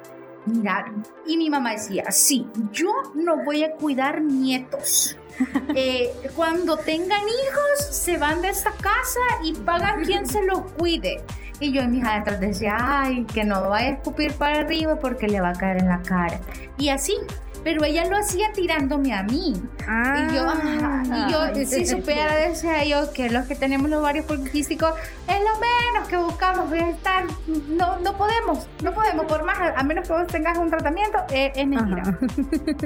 mira, 0.46 0.92
y 1.26 1.36
mi 1.36 1.50
mamá 1.50 1.72
decía, 1.72 2.10
sí, 2.10 2.46
yo 2.72 2.90
no 3.14 3.44
voy 3.44 3.64
a 3.64 3.72
cuidar 3.72 4.22
nietos. 4.22 5.16
Eh, 5.74 6.12
cuando 6.36 6.76
tengan 6.76 7.22
hijos, 7.22 7.96
se 7.96 8.18
van 8.18 8.42
de 8.42 8.50
esta 8.50 8.72
casa 8.72 9.20
y 9.42 9.54
pagan 9.54 10.04
quien 10.04 10.26
se 10.26 10.44
los 10.44 10.60
cuide. 10.72 11.22
Y 11.60 11.72
yo 11.72 11.80
en 11.80 11.92
mis 11.92 12.04
adentros 12.04 12.40
decía, 12.40 12.76
ay, 12.78 13.24
que 13.24 13.44
no 13.44 13.68
vaya 13.70 13.88
a 13.88 13.92
escupir 13.92 14.34
para 14.34 14.60
arriba 14.60 14.96
porque 14.96 15.28
le 15.28 15.40
va 15.40 15.50
a 15.50 15.54
caer 15.54 15.78
en 15.78 15.88
la 15.88 16.02
cara. 16.02 16.40
Y 16.76 16.90
así, 16.90 17.16
pero 17.64 17.84
ella 17.84 18.04
lo 18.06 18.16
hacía 18.16 18.52
tirándome 18.52 19.12
a 19.12 19.22
mí. 19.22 19.54
Y 19.80 20.34
yo, 20.34 20.46
ah, 20.46 21.02
y 21.04 21.32
yo 21.32 21.66
si 21.66 21.86
supiera, 21.86 22.34
decía 22.36 22.84
yo, 22.84 23.12
que 23.12 23.30
los 23.30 23.46
que 23.46 23.54
tenemos 23.54 23.90
los 23.90 24.00
ovarios 24.00 24.24
poliquísticos 24.26 24.92
es 25.26 25.38
lo 25.38 25.58
menos 25.60 26.08
que 26.08 26.16
buscamos 26.16 26.72
estar. 26.72 27.24
No, 27.68 27.98
no 28.00 28.16
podemos, 28.16 28.66
no 28.82 28.92
podemos, 28.92 29.26
por 29.26 29.44
más, 29.44 29.58
a 29.76 29.82
menos 29.82 30.06
que 30.06 30.12
vos 30.12 30.26
tengas 30.26 30.58
un 30.58 30.70
tratamiento, 30.70 31.18
eh, 31.30 31.52
es 31.54 31.66
mentira. 31.66 32.02
Ajá. 32.02 32.18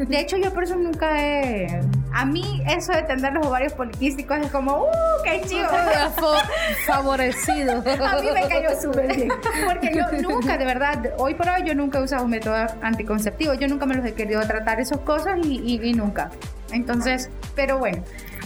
De 0.06 0.20
hecho, 0.20 0.36
yo 0.36 0.52
por 0.52 0.64
eso 0.64 0.76
nunca 0.76 1.22
he. 1.22 1.80
A 2.16 2.24
mí, 2.24 2.62
eso 2.66 2.92
de 2.92 3.02
tener 3.02 3.32
los 3.32 3.44
ovarios 3.46 3.72
poliquísticos 3.72 4.38
es 4.38 4.50
como, 4.52 4.84
¡uh, 4.84 4.86
qué 5.24 5.42
chido! 5.46 5.68
Favorecido. 6.86 7.82
A 8.04 8.20
mí 8.20 8.28
me 8.32 8.48
cayó 8.48 8.80
súper 8.80 9.14
bien. 9.16 9.32
Porque 9.66 9.90
yo 9.94 10.04
nunca, 10.22 10.56
de 10.56 10.64
verdad, 10.64 11.10
hoy 11.18 11.34
por 11.34 11.48
hoy 11.48 11.62
yo 11.66 11.74
nunca 11.74 11.98
he 11.98 12.02
usado 12.02 12.24
un 12.24 12.30
método 12.30 12.54
anticonceptivo. 12.82 13.54
Yo 13.54 13.66
nunca 13.68 13.86
me 13.86 13.94
los 13.96 14.06
he 14.06 14.14
querido 14.14 14.40
tratar 14.46 14.80
esas 14.80 14.98
cosas 14.98 15.38
y, 15.42 15.58
y- 15.60 15.88
y 15.88 15.92
nunca. 15.92 16.30
Entonces, 16.72 17.30
pero 17.54 17.78
bueno. 17.78 18.02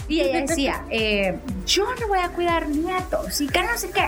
Y 0.07 0.21
ella 0.21 0.41
decía, 0.41 0.83
eh, 0.89 1.37
yo 1.65 1.85
no 2.01 2.07
voy 2.07 2.19
a 2.19 2.29
cuidar 2.29 2.67
nietos 2.67 3.39
y 3.41 3.47
que 3.47 3.61
no 3.61 3.77
sé 3.77 3.91
qué. 3.91 4.05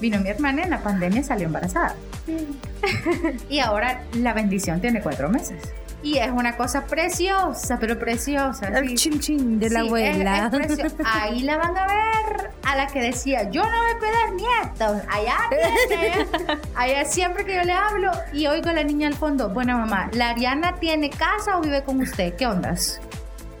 Vino 0.00 0.18
mi 0.20 0.28
hermana 0.28 0.62
en 0.62 0.70
la 0.70 0.80
pandemia 0.80 1.20
y 1.20 1.24
salió 1.24 1.46
embarazada. 1.46 1.94
Y 3.48 3.60
ahora 3.60 4.02
la 4.14 4.32
bendición 4.34 4.80
tiene 4.80 5.00
cuatro 5.00 5.28
meses. 5.30 5.62
Y 6.04 6.18
es 6.18 6.30
una 6.30 6.56
cosa 6.56 6.84
preciosa, 6.84 7.78
pero 7.80 7.98
preciosa. 7.98 8.68
El 8.68 8.90
sí. 8.90 8.94
chin 8.94 9.20
chin 9.20 9.58
de 9.58 9.70
la 9.70 9.80
Sí, 9.80 9.86
abuela. 9.86 10.36
es- 10.52 10.70
es 10.70 10.76
precioso. 10.92 10.96
Ahí 11.04 11.40
la 11.40 11.56
van 11.56 11.76
a 11.76 11.86
ver 11.86 12.50
a 12.62 12.76
la 12.76 12.86
que 12.88 13.00
decía, 13.00 13.50
yo 13.50 13.62
no 13.62 13.68
voy 13.70 13.90
a 13.90 13.98
cuidar 13.98 14.32
nietos. 14.34 15.02
Allá 15.10 15.36
tiene. 15.88 16.26
Allá 16.76 17.04
siempre 17.06 17.44
que 17.46 17.54
yo 17.56 17.62
le 17.62 17.72
hablo 17.72 18.10
y 18.32 18.46
oigo 18.46 18.68
a 18.68 18.74
la 18.74 18.84
niña 18.84 19.08
al 19.08 19.14
fondo, 19.14 19.48
bueno 19.48 19.78
mamá, 19.78 20.10
¿la 20.12 20.30
Ariana 20.30 20.74
tiene 20.76 21.08
casa 21.10 21.56
o 21.58 21.62
vive 21.62 21.82
con 21.84 22.00
usted? 22.00 22.34
¿Qué 22.36 22.46
ondas? 22.46 23.00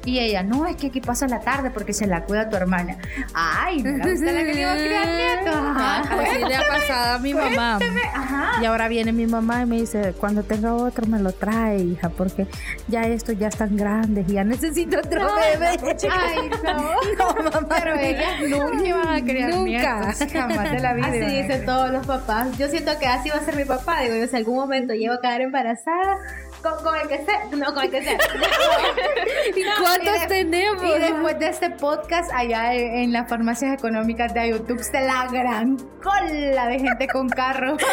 Y 0.04 0.18
ella, 0.18 0.42
no, 0.42 0.66
es 0.66 0.76
que 0.76 0.88
aquí 0.88 1.00
pasa 1.00 1.26
la 1.26 1.40
tarde 1.40 1.70
porque 1.70 1.92
se 1.94 2.06
la 2.06 2.24
cuida 2.24 2.48
tu 2.50 2.56
hermana. 2.56 2.96
Ay, 3.32 3.82
no 3.82 3.90
era 3.90 4.12
usted 4.12 4.34
la 4.34 4.44
que 4.44 4.54
le 4.54 4.60
iba 4.60 4.72
a 4.72 4.76
criar 4.76 5.06
nietos. 5.06 5.54
Ajá, 5.56 6.00
Así 6.22 6.44
le 6.44 6.56
ha 6.56 6.68
pasado 6.68 7.14
a 7.14 7.18
mi 7.18 7.32
mamá. 7.34 7.78
Ajá. 8.14 8.62
Y 8.62 8.66
ahora 8.66 8.88
viene 8.88 9.12
mi 9.12 9.26
mamá 9.26 9.62
y 9.62 9.66
me 9.66 9.76
dice, 9.76 10.14
cuando 10.18 10.42
tenga 10.42 10.74
otro 10.74 11.06
me 11.06 11.18
lo 11.18 11.32
trae, 11.32 11.78
hija, 11.78 12.10
porque 12.10 12.46
ya 12.88 13.02
estos 13.04 13.38
ya 13.38 13.48
están 13.48 13.76
grandes 13.76 14.28
y 14.28 14.34
ya 14.34 14.44
necesito 14.44 14.98
otro 14.98 15.26
bebé. 15.36 15.78
Ay, 16.10 16.50
no. 16.64 17.34
mamá, 17.50 17.66
Pero 17.68 17.98
ellas 17.98 18.40
nunca 18.48 18.84
iban 18.86 19.08
a 19.08 19.20
criar 19.24 19.50
Nunca. 19.50 19.64
nietos, 20.00 20.32
jamás 20.32 20.70
de 20.70 20.80
la 20.80 20.92
vida. 20.92 21.06
Así 21.06 21.18
dicen 21.42 21.64
todos 21.64 21.90
los 21.90 22.06
papás. 22.06 22.56
Yo 22.58 22.68
siento 22.68 22.92
que 22.98 23.06
así 23.06 23.30
va 23.30 23.36
a 23.36 23.44
ser 23.44 23.56
mi 23.56 23.64
papá. 23.64 24.00
Digo, 24.02 24.16
yo 24.16 24.26
si 24.26 24.36
algún 24.36 24.56
momento 24.56 24.92
llego 24.94 25.14
a 25.14 25.20
quedar 25.20 25.40
embarazada, 25.40 26.18
con, 26.64 26.82
con 26.82 26.96
el 27.00 27.06
que 27.08 27.24
sea. 27.24 27.44
No, 27.52 27.72
con 27.74 27.84
el 27.84 27.90
que 27.90 28.02
sea. 28.02 28.18
¿Cuántos 29.80 30.16
y 30.16 30.20
de- 30.20 30.26
tenemos? 30.26 30.84
Y 30.84 30.98
después 30.98 31.38
de 31.38 31.48
este 31.48 31.70
podcast, 31.70 32.30
allá 32.34 32.74
en 32.74 32.94
en 33.04 33.12
las 33.12 33.28
farmacias 33.28 33.74
económicas 33.74 34.32
de 34.34 34.48
YouTube, 34.50 34.82
se 34.82 35.00
la 35.02 35.26
gran 35.30 35.76
cola 36.02 36.66
de 36.68 36.78
gente 36.80 37.06
con 37.08 37.28
carro. 37.28 37.76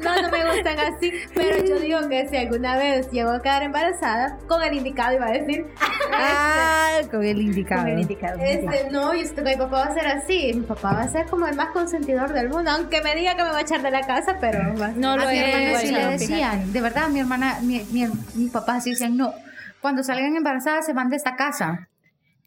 No, 0.00 0.22
no 0.22 0.30
me 0.30 0.44
gustan 0.54 0.78
así. 0.78 1.12
Pero 1.34 1.64
yo 1.64 1.80
digo 1.80 2.08
que 2.08 2.28
si 2.28 2.36
alguna 2.36 2.76
vez 2.76 3.10
llego 3.10 3.30
a 3.30 3.42
quedar 3.42 3.64
embarazada, 3.64 4.38
con 4.46 4.62
el 4.62 4.74
indicado 4.74 5.14
iba 5.16 5.26
a 5.26 5.30
decir. 5.32 5.66
Ah, 6.12 6.98
con 7.10 7.24
el 7.24 7.40
indicado. 7.40 7.82
Con 7.82 7.90
el 7.90 7.98
indicado. 8.00 8.38
Este, 8.40 8.90
no, 8.90 9.12
yo 9.14 9.24
mi 9.42 9.56
papá 9.56 9.66
va 9.66 9.84
a 9.84 9.94
ser 9.94 10.06
así. 10.06 10.52
Mi 10.54 10.60
papá 10.62 10.92
va 10.92 11.00
a 11.02 11.08
ser 11.08 11.26
como 11.26 11.46
el 11.46 11.56
más 11.56 11.70
consentidor 11.70 12.32
del 12.32 12.48
mundo. 12.48 12.70
Aunque 12.70 13.00
me 13.02 13.16
diga 13.16 13.34
que 13.36 13.42
me 13.42 13.50
va 13.50 13.58
a 13.58 13.62
echar 13.62 13.82
de 13.82 13.90
la 13.90 14.02
casa, 14.02 14.36
pero 14.40 14.60
va- 14.78 14.88
No 14.94 15.16
lo 15.16 15.28
es, 15.28 15.80
sí 15.80 15.90
le 15.90 16.06
decían, 16.06 16.72
de 16.78 16.82
verdad, 16.82 17.08
mi 17.08 17.18
hermana, 17.18 17.58
mi, 17.60 17.82
mi, 17.90 18.06
mi 18.36 18.48
papá 18.50 18.80
sí 18.80 18.90
decían, 18.90 19.16
no, 19.16 19.34
cuando 19.80 20.04
salgan 20.04 20.36
embarazadas 20.36 20.86
se 20.86 20.92
van 20.92 21.10
de 21.10 21.16
esta 21.16 21.34
casa. 21.34 21.88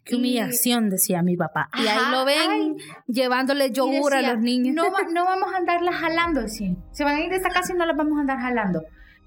Qué 0.04 0.16
humillación, 0.16 0.88
decía 0.88 1.22
mi 1.22 1.36
papá. 1.36 1.68
Y 1.74 1.86
ahí 1.86 2.10
lo 2.10 2.24
ven 2.24 2.50
ay. 2.50 2.76
llevándole 3.06 3.70
yogur 3.72 4.14
a 4.14 4.22
los 4.22 4.38
niños. 4.38 4.74
No, 4.74 4.84
no 5.12 5.24
vamos 5.26 5.52
a 5.52 5.58
andarlas 5.58 5.96
jalando, 5.96 6.48
sí. 6.48 6.78
Se 6.92 7.04
van 7.04 7.16
a 7.16 7.20
ir 7.20 7.28
de 7.28 7.36
esta 7.36 7.50
casa 7.50 7.74
y 7.74 7.76
no 7.76 7.84
las 7.84 7.94
vamos 7.96 8.16
a 8.16 8.22
andar 8.22 8.38
jalando. 8.40 8.82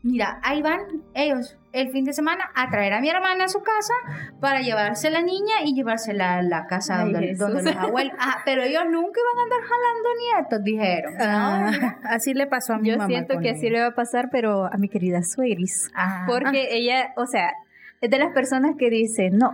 Mira, 0.06 0.40
ahí 0.44 0.62
van 0.62 0.82
ellos 1.16 1.58
el 1.74 1.90
fin 1.90 2.06
de 2.06 2.14
semana 2.14 2.52
a 2.54 2.70
traer 2.70 2.94
a 2.94 3.02
mi 3.02 3.10
hermana 3.10 3.46
a 3.46 3.48
su 3.48 3.64
casa 3.64 3.94
para 4.40 4.62
llevarse 4.62 5.10
la 5.10 5.24
niña 5.24 5.56
y 5.66 5.74
llevársela 5.74 6.36
a 6.38 6.42
la 6.44 6.68
casa 6.68 7.02
Ay, 7.02 7.12
donde, 7.12 7.34
donde 7.36 7.64
los 7.64 7.76
abuelos. 7.76 8.14
Ah, 8.20 8.38
pero 8.46 8.62
ellos 8.62 8.84
nunca 8.86 9.20
iban 9.20 9.40
a 9.40 9.44
andar 9.44 9.60
jalando 9.68 10.10
nietos, 10.22 10.64
dijeron. 10.64 11.14
Ah, 11.20 11.98
así 12.04 12.36
le 12.36 12.46
pasó 12.46 12.74
a 12.74 12.78
mi 12.78 12.90
Yo 12.90 12.98
mamá. 12.98 13.08
siento 13.08 13.34
con 13.34 13.42
que 13.44 13.50
ella. 13.50 13.58
así 13.58 13.70
le 13.72 13.80
va 13.82 13.88
a 13.88 13.96
pasar, 13.96 14.30
pero 14.32 14.66
a 14.66 14.78
mi 14.78 14.90
querida 14.90 15.24
Suegris. 15.24 15.92
Ajá. 15.96 16.26
Porque 16.28 16.68
ella, 16.78 17.12
o 17.18 17.26
sea, 17.26 17.52
es 18.00 18.10
de 18.12 18.20
las 18.20 18.32
personas 18.32 18.76
que 18.78 18.92
dice, 18.92 19.32
no, 19.32 19.52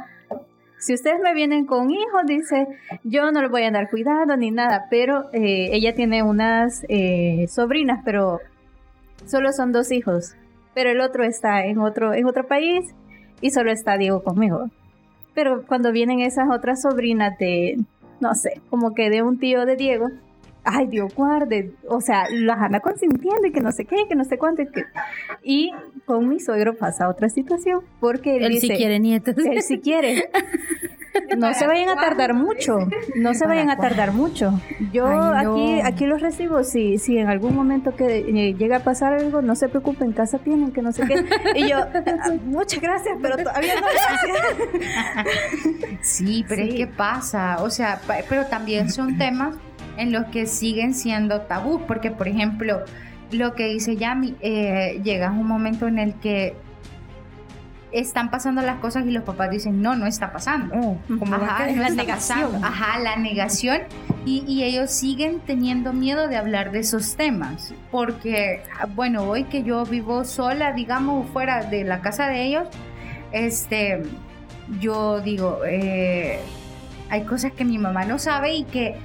si 0.79 0.93
ustedes 0.93 1.21
me 1.23 1.33
vienen 1.33 1.65
con 1.65 1.91
hijos, 1.91 2.23
dice, 2.27 2.67
yo 3.05 3.31
no 3.31 3.41
los 3.41 3.51
voy 3.51 3.63
a 3.63 3.67
andar 3.67 3.89
cuidando 3.89 4.35
ni 4.35 4.51
nada, 4.51 4.87
pero 4.89 5.29
eh, 5.31 5.69
ella 5.71 5.95
tiene 5.95 6.23
unas 6.23 6.83
eh, 6.89 7.45
sobrinas, 7.47 8.01
pero 8.03 8.39
solo 9.25 9.53
son 9.53 9.71
dos 9.71 9.91
hijos, 9.91 10.35
pero 10.73 10.89
el 10.89 11.01
otro 11.01 11.23
está 11.23 11.65
en 11.65 11.79
otro, 11.79 12.13
en 12.13 12.25
otro 12.25 12.47
país 12.47 12.93
y 13.41 13.51
solo 13.51 13.71
está 13.71 13.97
Diego 13.97 14.23
conmigo. 14.23 14.69
Pero 15.33 15.65
cuando 15.65 15.91
vienen 15.91 16.19
esas 16.19 16.49
otras 16.49 16.81
sobrinas 16.81 17.37
de, 17.39 17.77
no 18.19 18.35
sé, 18.35 18.61
como 18.69 18.93
que 18.93 19.09
de 19.09 19.23
un 19.23 19.39
tío 19.39 19.65
de 19.65 19.75
Diego, 19.75 20.09
ay 20.63 20.87
Dios 20.87 21.13
guarde, 21.15 21.71
o 21.87 22.01
sea, 22.01 22.25
las 22.31 22.59
anda 22.59 22.79
consintiendo 22.79 23.45
y 23.47 23.51
que 23.51 23.61
no 23.61 23.71
sé 23.71 23.85
qué, 23.85 23.95
que 24.07 24.15
no 24.15 24.23
sé 24.23 24.37
cuánto. 24.37 24.61
y 24.61 24.67
que- 24.71 24.85
Y 25.43 25.71
con 26.05 26.27
mi 26.29 26.39
suegro 26.39 26.75
pasa 26.75 27.09
otra 27.09 27.29
situación, 27.29 27.81
porque 27.99 28.37
él, 28.37 28.43
Él 28.45 28.51
dice, 28.53 28.67
sí 28.67 28.73
quiere 28.75 28.99
nietos. 28.99 29.35
él 29.37 29.61
sí 29.61 29.79
quiere. 29.79 30.29
No 31.37 31.53
se 31.53 31.67
vayan 31.67 31.89
a 31.89 31.95
tardar 31.95 32.33
mucho, 32.33 32.77
no 33.15 33.33
se 33.33 33.45
vayan 33.45 33.69
a 33.69 33.75
tardar 33.75 34.13
mucho. 34.13 34.61
Yo 34.93 35.07
Ay, 35.07 35.43
no. 35.45 35.53
aquí 35.55 35.81
aquí 35.83 36.05
los 36.05 36.21
recibo, 36.21 36.63
si, 36.63 36.99
si 36.99 37.17
en 37.17 37.27
algún 37.27 37.53
momento 37.53 37.93
que 37.97 38.19
eh, 38.19 38.53
llega 38.53 38.77
a 38.77 38.83
pasar 38.83 39.13
algo, 39.13 39.41
no 39.41 39.55
se 39.57 39.67
preocupen, 39.67 40.07
en 40.09 40.13
casa 40.13 40.39
tienen 40.39 40.71
que 40.71 40.81
no 40.81 40.93
sé 40.93 41.03
qué. 41.05 41.25
Y 41.55 41.67
yo, 41.69 41.79
"Ah, 41.79 42.31
muchas 42.45 42.81
gracias, 42.81 43.17
pero 43.21 43.35
todavía 43.37 43.73
no 43.75 43.81
gracias. 43.81 45.27
Sí, 46.01 46.45
pero 46.47 46.61
es 46.63 46.71
Sí. 46.71 46.77
que 46.77 46.87
pasa, 46.87 47.57
o 47.61 47.69
sea, 47.69 47.99
pero 48.29 48.45
también 48.45 48.89
son 48.89 49.17
temas 49.17 49.55
en 49.97 50.11
los 50.11 50.25
que 50.25 50.45
siguen 50.45 50.93
siendo 50.93 51.41
tabú, 51.41 51.81
porque 51.87 52.11
por 52.11 52.27
ejemplo, 52.27 52.81
lo 53.31 53.53
que 53.53 53.67
dice 53.67 53.95
Yami, 53.95 54.35
eh, 54.41 55.01
llega 55.03 55.31
un 55.31 55.47
momento 55.47 55.87
en 55.87 55.99
el 55.99 56.13
que 56.15 56.55
están 57.91 58.31
pasando 58.31 58.61
las 58.61 58.79
cosas 58.79 59.05
y 59.05 59.11
los 59.11 59.23
papás 59.23 59.49
dicen, 59.51 59.81
no, 59.81 59.95
no 59.95 60.05
está 60.05 60.31
pasando. 60.31 60.73
¿Cómo 61.07 61.39
va 61.39 61.47
a 61.47 61.55
Ajá, 61.55 61.67
la 61.67 61.89
negación. 61.95 62.63
Ajá, 62.63 62.99
la 62.99 63.17
negación. 63.17 63.81
Y, 64.25 64.43
y 64.47 64.63
ellos 64.63 64.91
siguen 64.91 65.41
teniendo 65.45 65.91
miedo 65.93 66.27
de 66.27 66.37
hablar 66.37 66.71
de 66.71 66.79
esos 66.79 67.15
temas. 67.15 67.73
Porque, 67.91 68.63
ah, 68.79 68.85
bueno, 68.85 69.23
hoy 69.23 69.45
que 69.45 69.63
yo 69.63 69.85
vivo 69.85 70.23
sola, 70.23 70.71
digamos, 70.73 71.27
fuera 71.31 71.63
de 71.63 71.83
la 71.83 72.01
casa 72.01 72.27
de 72.27 72.43
ellos, 72.43 72.67
este, 73.31 74.03
yo 74.79 75.19
digo, 75.21 75.59
eh, 75.65 76.39
hay 77.09 77.23
cosas 77.23 77.51
que 77.51 77.65
mi 77.65 77.77
mamá 77.77 78.05
no 78.05 78.19
sabe 78.19 78.53
y 78.53 78.63
que 78.63 78.95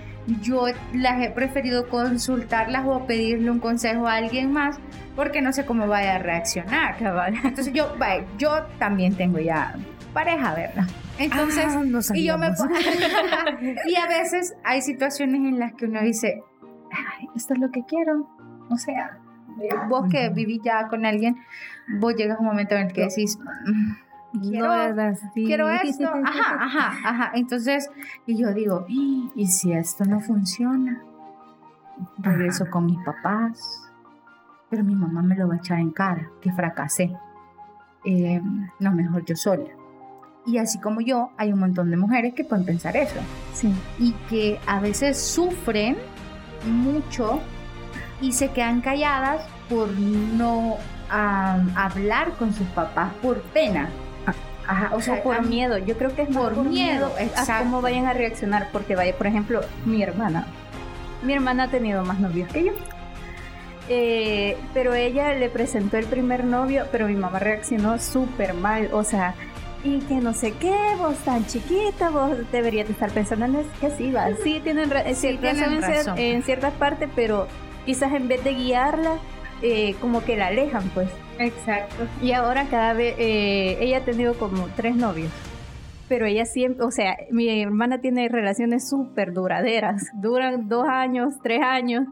yo 0.43 0.67
las 0.93 1.23
he 1.23 1.31
preferido 1.31 1.89
consultarlas 1.89 2.85
o 2.87 3.07
pedirle 3.07 3.51
un 3.51 3.61
consejo 3.61 4.07
a 4.07 4.15
alguien 4.15 4.53
más 4.53 4.79
porque 5.15 5.41
no 5.41 5.53
sé 5.53 5.65
cómo 5.65 5.87
vaya 5.87 6.17
a 6.17 6.19
reaccionar. 6.19 6.97
Entonces 7.45 7.73
yo, 7.73 7.95
vaya, 7.99 8.25
yo 8.39 8.65
también 8.79 9.15
tengo 9.15 9.39
ya 9.39 9.75
pareja, 10.13 10.55
¿verdad? 10.55 10.85
Entonces, 11.19 11.65
Ah, 11.69 11.83
no 11.85 12.01
y 12.15 12.25
yo 12.25 12.39
me 12.39 12.49
y 13.87 13.97
a 13.97 14.07
veces 14.07 14.55
hay 14.65 14.83
situaciones 14.83 15.37
en 15.41 15.59
las 15.59 15.73
que 15.75 15.87
uno 15.87 16.01
dice, 16.03 16.43
"Ay, 16.93 17.29
esto 17.37 17.55
es 17.55 17.61
lo 17.61 17.71
que 17.71 17.83
quiero. 17.85 18.29
O 18.71 18.77
sea, 18.77 19.19
vos 19.89 20.11
que 20.11 20.29
vivís 20.31 20.61
ya 20.63 20.89
con 20.89 21.07
alguien, 21.07 21.37
vos 22.01 22.15
llegas 22.17 22.39
a 22.39 22.41
un 22.41 22.47
momento 22.47 22.75
en 22.75 22.87
el 22.89 22.93
que 22.93 23.03
decís, 23.03 23.39
"Mm, 23.39 23.93
quiero, 24.41 24.73
esto. 25.71 26.05
Ajá, 26.25 26.57
ajá, 26.65 26.93
ajá. 27.05 27.31
Entonces, 27.35 27.91
y 28.27 28.37
yo 28.37 28.53
digo, 28.53 28.85
"¿Y- 28.89 29.31
¿y 29.35 29.47
si 29.47 29.73
esto 29.73 30.05
no 30.05 30.21
funciona? 30.21 31.01
Regreso 32.19 32.67
con 32.71 32.87
mis 32.87 32.99
papás. 33.05 33.83
Pero 34.69 34.83
mi 34.85 34.95
mamá 34.95 35.23
me 35.23 35.37
lo 35.37 35.49
va 35.49 35.55
a 35.55 35.59
echar 35.59 35.79
en 35.79 35.91
cara, 35.93 36.29
que 36.41 36.53
fracasé. 36.53 37.17
Eh, 38.05 38.41
no, 38.81 38.93
mejor 38.93 39.25
yo 39.25 39.37
sola. 39.37 39.65
Y 40.45 40.59
así 40.59 40.79
como 40.81 41.01
yo, 41.01 41.31
hay 41.37 41.53
un 41.53 41.59
montón 41.61 41.91
de 41.91 41.97
mujeres 41.97 42.35
que 42.35 42.45
pueden 42.45 42.65
pensar 42.65 42.97
eso. 42.97 43.17
Sí. 43.55 43.73
Y 43.99 44.13
que 44.29 44.61
a 44.67 44.81
veces 44.81 45.19
sufren 45.21 45.97
mucho 46.69 47.41
y 48.21 48.33
se 48.33 48.51
quedan 48.51 48.81
calladas 48.81 49.47
por 49.69 49.89
no 49.91 50.75
am, 51.11 51.69
hablar 51.77 52.33
con 52.39 52.53
sus 52.53 52.67
papás 52.69 53.13
por 53.23 53.41
pena. 53.43 53.89
Ajá, 54.69 54.91
o 54.95 55.01
sea, 55.01 55.23
por 55.23 55.37
a- 55.37 55.41
miedo. 55.43 55.79
Yo 55.79 55.97
creo 55.97 56.15
que 56.15 56.23
es 56.23 56.31
más 56.31 56.43
por 56.53 56.57
miedo, 56.65 57.13
a 57.17 57.23
exacto. 57.23 57.65
cómo 57.65 57.81
vayan 57.83 58.07
a 58.07 58.13
reaccionar. 58.13 58.69
Porque 58.73 58.95
vaya, 58.97 59.15
por 59.17 59.27
ejemplo, 59.27 59.61
mi 59.85 60.03
hermana. 60.03 60.47
Mi 61.23 61.33
hermana 61.33 61.65
ha 61.65 61.69
tenido 61.69 62.05
más 62.05 62.19
novios 62.21 62.51
que 62.53 62.65
yo. 62.65 62.73
Eh, 63.89 64.57
pero 64.75 64.95
ella 64.95 65.33
le 65.35 65.49
presentó 65.49 65.97
el 65.97 66.07
primer 66.07 66.45
novio, 66.45 66.87
pero 66.91 67.07
mi 67.07 67.15
mamá 67.15 67.39
reaccionó 67.39 67.99
súper 67.99 68.55
mal. 68.55 68.89
O 68.93 69.05
sea, 69.05 69.35
y 69.85 70.01
que 70.01 70.15
no 70.17 70.35
sé 70.35 70.53
qué, 70.53 70.75
vos 70.99 71.17
tan 71.19 71.47
chiquita, 71.47 72.11
vos 72.11 72.33
deberías 72.51 72.89
de 72.89 72.93
estar 72.95 73.11
pensando 73.11 73.45
en 73.47 73.55
eso. 73.57 73.69
Que 73.81 73.91
sí, 73.91 74.11
va. 74.11 74.27
Sí, 74.43 74.61
tienen, 74.63 74.91
ra- 74.91 75.05
sí, 75.15 75.39
tienen 75.41 75.81
razón 75.81 76.19
en, 76.19 76.37
en 76.37 76.43
ciertas 76.43 76.73
partes, 76.75 77.09
pero 77.15 77.47
quizás 77.85 78.13
en 78.13 78.27
vez 78.27 78.43
de 78.43 78.55
guiarla, 78.55 79.13
eh, 79.63 79.95
como 80.01 80.25
que 80.25 80.37
la 80.37 80.49
alejan, 80.49 80.83
pues. 80.93 81.09
Exacto. 81.39 82.07
Y 82.23 82.33
ahora 82.33 82.67
cada 82.69 82.93
vez, 82.93 83.15
eh, 83.19 83.77
ella 83.81 83.99
ha 83.99 84.05
tenido 84.05 84.35
como 84.35 84.69
tres 84.77 84.97
novios. 84.97 85.31
Pero 86.09 86.25
ella 86.27 86.45
siempre, 86.45 86.85
o 86.85 86.91
sea, 86.93 87.17
mi 87.33 87.49
hermana 87.61 88.01
tiene 88.01 88.29
relaciones 88.29 88.89
súper 88.89 89.33
duraderas. 89.33 90.07
Duran 90.15 90.69
dos 90.69 90.87
años, 90.89 91.35
tres 91.43 91.61
años. 91.63 92.07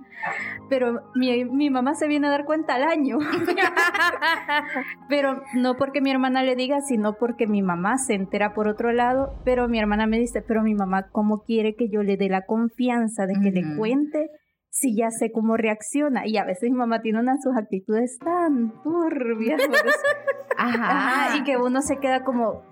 Pero 0.69 1.03
mi, 1.15 1.45
mi 1.45 1.71
mamá 1.71 1.95
se 1.95 2.09
viene 2.09 2.27
a 2.27 2.31
dar 2.31 2.45
cuenta 2.45 2.75
al 2.75 2.83
año. 2.83 3.19
pero 5.09 5.43
no 5.55 5.77
porque 5.77 6.01
mi 6.01 6.11
hermana 6.11 6.43
le 6.43 6.57
diga, 6.57 6.81
sino 6.81 7.15
porque 7.19 7.47
mi 7.47 7.63
mamá 7.63 7.99
se 7.99 8.15
entera 8.15 8.53
por 8.53 8.67
otro 8.67 8.91
lado. 8.91 9.39
Pero 9.45 9.69
mi 9.69 9.79
hermana 9.79 10.09
me 10.09 10.19
dice, 10.19 10.43
pero 10.43 10.63
mi 10.63 10.75
mamá, 10.75 11.11
¿cómo 11.13 11.45
quiere 11.45 11.77
que 11.77 11.89
yo 11.89 12.03
le 12.03 12.17
dé 12.17 12.29
la 12.29 12.47
confianza 12.47 13.27
de 13.27 13.35
que 13.35 13.53
le 13.53 13.77
cuente 13.77 14.29
si 14.77 14.97
ya 14.97 15.11
sé 15.13 15.31
cómo 15.31 15.57
reacciona? 15.57 16.27
Y 16.27 16.37
a 16.37 16.45
veces 16.45 16.69
mi 16.69 16.77
mamá 16.77 17.01
tiene 17.01 17.21
unas 17.21 17.41
sus 17.43 17.57
actitudes 17.57 18.19
tan 18.19 18.73
turbias. 18.83 19.63
por 19.65 19.77
eso- 19.77 19.97
Ajá. 20.59 20.91
Ajá, 21.29 21.37
y 21.37 21.45
que 21.45 21.57
uno 21.57 21.81
se 21.81 21.99
queda 21.99 22.25
como, 22.25 22.63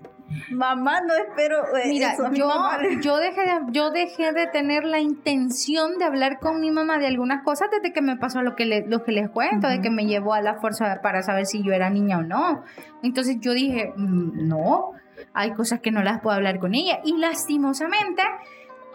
mamá, 0.51 0.99
no 1.01 1.13
espero. 1.15 1.63
eh, 1.77 1.87
Mira, 1.87 2.11
eso 2.13 2.25
a 2.25 2.29
mi 2.29 2.39
yo, 2.39 2.47
mamá 2.47 2.77
yo, 3.01 3.17
dejé 3.17 3.41
de, 3.41 3.59
yo 3.71 3.89
dejé 3.91 4.33
de 4.33 4.47
tener 4.47 4.83
la 4.83 4.99
intención 4.99 5.97
de 5.97 6.03
hablar 6.05 6.39
con 6.39 6.59
mi 6.59 6.71
mamá 6.71 6.97
de 6.97 7.07
algunas 7.07 7.41
cosas 7.43 7.69
desde 7.71 7.93
que 7.93 8.01
me 8.01 8.17
pasó 8.17 8.41
lo 8.41 8.55
que, 8.55 8.65
le- 8.65 8.85
lo 8.85 9.03
que 9.05 9.13
les 9.13 9.29
cuento, 9.29 9.67
de 9.69 9.81
que 9.81 9.89
me 9.89 10.05
llevó 10.05 10.33
a 10.33 10.41
la 10.41 10.55
fuerza 10.55 10.99
para 11.01 11.23
saber 11.23 11.45
si 11.45 11.63
yo 11.63 11.71
era 11.71 11.89
niña 11.89 12.17
o 12.19 12.23
no. 12.23 12.63
Entonces 13.01 13.37
yo 13.39 13.53
dije, 13.53 13.93
"Mm, 13.95 14.47
no, 14.47 14.91
hay 15.33 15.51
cosas 15.53 15.79
que 15.79 15.91
no 15.91 16.03
las 16.03 16.19
puedo 16.21 16.35
hablar 16.35 16.59
con 16.59 16.73
ella. 16.75 16.99
Y 17.05 17.17
lastimosamente 17.17 18.23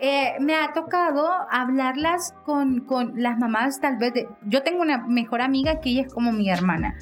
eh, 0.01 0.35
me 0.41 0.55
ha 0.55 0.73
tocado 0.73 1.29
hablarlas 1.51 2.35
con, 2.45 2.81
con 2.81 3.21
las 3.21 3.39
mamás 3.39 3.81
tal 3.81 3.97
vez 3.97 4.15
de... 4.15 4.29
Yo 4.47 4.63
tengo 4.63 4.83
una 4.83 5.07
mejor 5.07 5.41
amiga 5.41 5.81
que 5.81 5.91
ella 5.91 6.03
es 6.03 6.13
como 6.13 6.33
mi 6.33 6.51
hermana. 6.51 6.95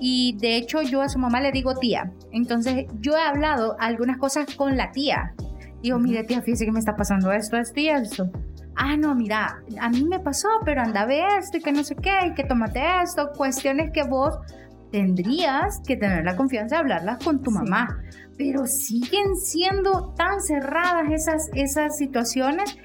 Y 0.00 0.36
de 0.38 0.56
hecho 0.56 0.82
yo 0.82 1.02
a 1.02 1.08
su 1.08 1.18
mamá 1.18 1.40
le 1.40 1.52
digo 1.52 1.74
tía. 1.74 2.12
Entonces 2.32 2.86
yo 3.00 3.16
he 3.16 3.22
hablado 3.22 3.76
algunas 3.80 4.18
cosas 4.18 4.54
con 4.54 4.76
la 4.76 4.92
tía. 4.92 5.34
Digo, 5.82 5.98
mire 5.98 6.24
tía, 6.24 6.42
fíjese 6.42 6.66
que 6.66 6.72
me 6.72 6.78
está 6.78 6.96
pasando 6.96 7.32
esto, 7.32 7.56
esto 7.56 7.80
y 7.80 7.88
esto. 7.88 8.30
Ah, 8.76 8.96
no, 8.96 9.14
mira, 9.14 9.62
a 9.80 9.88
mí 9.88 10.04
me 10.04 10.20
pasó, 10.20 10.48
pero 10.64 10.82
anda 10.82 11.06
ve 11.06 11.22
esto 11.38 11.56
y 11.56 11.62
que 11.62 11.72
no 11.72 11.82
sé 11.82 11.96
qué, 11.96 12.26
y 12.26 12.34
que 12.34 12.44
tómate 12.44 12.82
esto. 13.02 13.30
Cuestiones 13.34 13.90
que 13.92 14.02
vos 14.02 14.38
tendrías 14.92 15.80
que 15.86 15.96
tener 15.96 16.24
la 16.24 16.36
confianza 16.36 16.76
de 16.76 16.80
hablarlas 16.80 17.24
con 17.24 17.42
tu 17.42 17.50
mamá. 17.50 17.98
Pero 18.36 18.66
siguen 18.66 19.36
siendo 19.36 20.12
tan 20.16 20.40
cerradas 20.40 21.10
esas, 21.10 21.48
esas 21.54 21.96
situaciones 21.96 22.76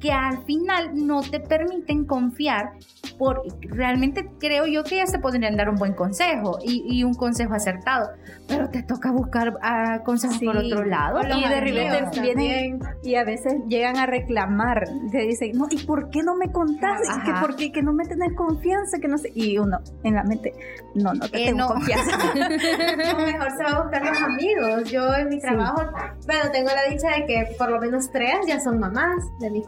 que 0.00 0.10
al 0.12 0.44
final 0.44 0.90
no 0.94 1.20
te 1.22 1.40
permiten 1.40 2.04
confiar 2.06 2.72
por 3.18 3.42
realmente 3.60 4.30
creo 4.40 4.66
yo 4.66 4.82
que 4.82 4.94
ellas 4.96 5.12
te 5.12 5.18
podrían 5.18 5.56
dar 5.56 5.68
un 5.68 5.76
buen 5.76 5.92
consejo 5.92 6.58
y, 6.64 6.82
y 6.88 7.04
un 7.04 7.12
consejo 7.14 7.52
acertado 7.54 8.08
pero 8.48 8.70
te 8.70 8.82
toca 8.82 9.12
buscar 9.12 9.58
ah, 9.62 10.00
consejos 10.04 10.38
por 10.38 10.58
Sí. 10.60 10.72
otro 10.72 10.84
lado 10.86 11.20
Y 11.22 11.48
de 11.48 11.60
repente 11.60 12.20
vienen 12.20 12.80
y 13.02 13.14
a 13.16 13.24
veces 13.24 13.54
llegan 13.68 13.96
a 13.98 14.06
reclamar. 14.06 14.84
Te 15.12 15.18
dicen, 15.18 15.52
no, 15.56 15.66
¿y 15.70 15.84
por 15.84 16.10
qué 16.10 16.22
no 16.22 16.34
me 16.34 16.50
contás? 16.50 17.00
¿Y 17.04 17.24
que 17.24 17.30
Ajá. 17.30 17.40
por 17.40 17.56
qué 17.56 17.70
que 17.72 17.82
no 17.82 17.92
me 17.92 18.04
tenés 18.06 18.32
confianza? 18.34 18.98
Que 19.00 19.06
no 19.08 19.18
sé. 19.18 19.30
Y 19.34 19.58
uno 19.58 19.78
en 20.02 20.14
la 20.14 20.24
mente, 20.24 20.52
no, 20.94 21.12
no 21.14 21.28
te 21.28 21.42
Eh, 21.42 21.46
tengo 21.46 21.58
no. 21.60 21.68
confianza. 21.68 22.16
Mejor 22.34 23.50
se 23.56 23.62
va 23.64 23.70
a 23.70 23.82
buscar 23.82 24.04
los 24.04 24.20
amigos. 24.22 24.90
Yo 24.90 25.14
en 25.14 25.28
mi 25.28 25.40
trabajo, 25.40 25.82
bueno, 26.26 26.50
tengo 26.52 26.70
la 26.70 26.90
dicha 26.92 27.08
de 27.16 27.26
que 27.26 27.54
por 27.58 27.70
lo 27.70 27.80
menos 27.80 28.10
tres 28.10 28.34
ya 28.46 28.60
son 28.60 28.78
mamás 28.80 29.22
de 29.40 29.50
mis 29.50 29.66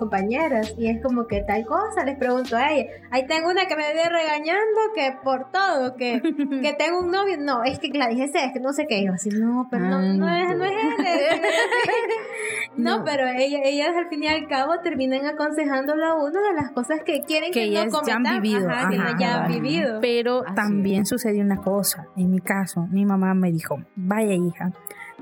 Y 0.77 0.89
es 0.89 1.03
como 1.03 1.27
que 1.27 1.43
tal 1.43 1.65
cosa, 1.67 2.05
les 2.05 2.17
pregunto 2.19 2.57
a 2.57 2.71
ella. 2.73 2.91
Ahí 3.11 3.27
tengo 3.27 3.51
una 3.51 3.67
que 3.67 3.77
me 3.77 3.85
viene 3.93 4.09
regañando 4.09 4.81
que 4.95 5.17
por 5.23 5.51
todo, 5.51 5.97
que, 5.97 6.21
que 6.63 6.73
tengo 6.75 7.01
un 7.01 7.11
novio. 7.11 7.37
No, 7.39 7.63
es 7.65 7.79
que 7.79 7.89
Gladys 7.89 8.21
ese 8.31 8.45
es 8.47 8.53
que 8.53 8.61
no 8.61 8.73
sé 8.73 8.87
qué. 8.89 9.05
Yo 9.05 9.13
así, 9.13 9.31
no, 9.31 9.67
pero 9.71 9.85
no, 9.87 10.01
no 10.01 10.29
es, 10.35 10.57
no 10.57 10.65
es 10.65 10.73
él. 10.73 11.05
es- 11.05 11.41
No, 12.77 12.99
No. 12.99 13.05
pero 13.05 13.27
ella, 13.29 13.59
ellas 13.65 13.91
al 13.97 14.09
fin 14.09 14.23
y 14.23 14.29
al 14.29 14.49
cabo 14.49 14.73
terminan 14.83 15.27
aconsejándole 15.27 16.05
a 16.05 16.15
uno 16.15 16.31
de 16.41 16.55
las 16.55 16.71
cosas 16.73 17.01
que 17.05 17.21
quieren 17.23 17.51
Que 17.53 17.61
que, 17.61 17.65
ellas 17.67 17.93
no 17.93 18.01
ya 18.07 18.15
han 18.17 18.23
vivido, 18.23 18.69
Ajá, 18.71 18.89
que 18.89 18.97
ajá, 18.97 19.17
ya 19.19 19.45
han 19.45 19.53
vivido. 19.53 19.99
Pero 20.01 20.43
Así 20.47 20.55
también 20.55 21.05
sucedió 21.07 21.43
una 21.43 21.57
cosa. 21.59 22.07
En 22.17 22.31
mi 22.31 22.41
caso, 22.41 22.87
mi 22.91 23.05
mamá 23.05 23.35
me 23.35 23.53
dijo, 23.53 23.77
vaya 23.95 24.33
hija, 24.35 24.73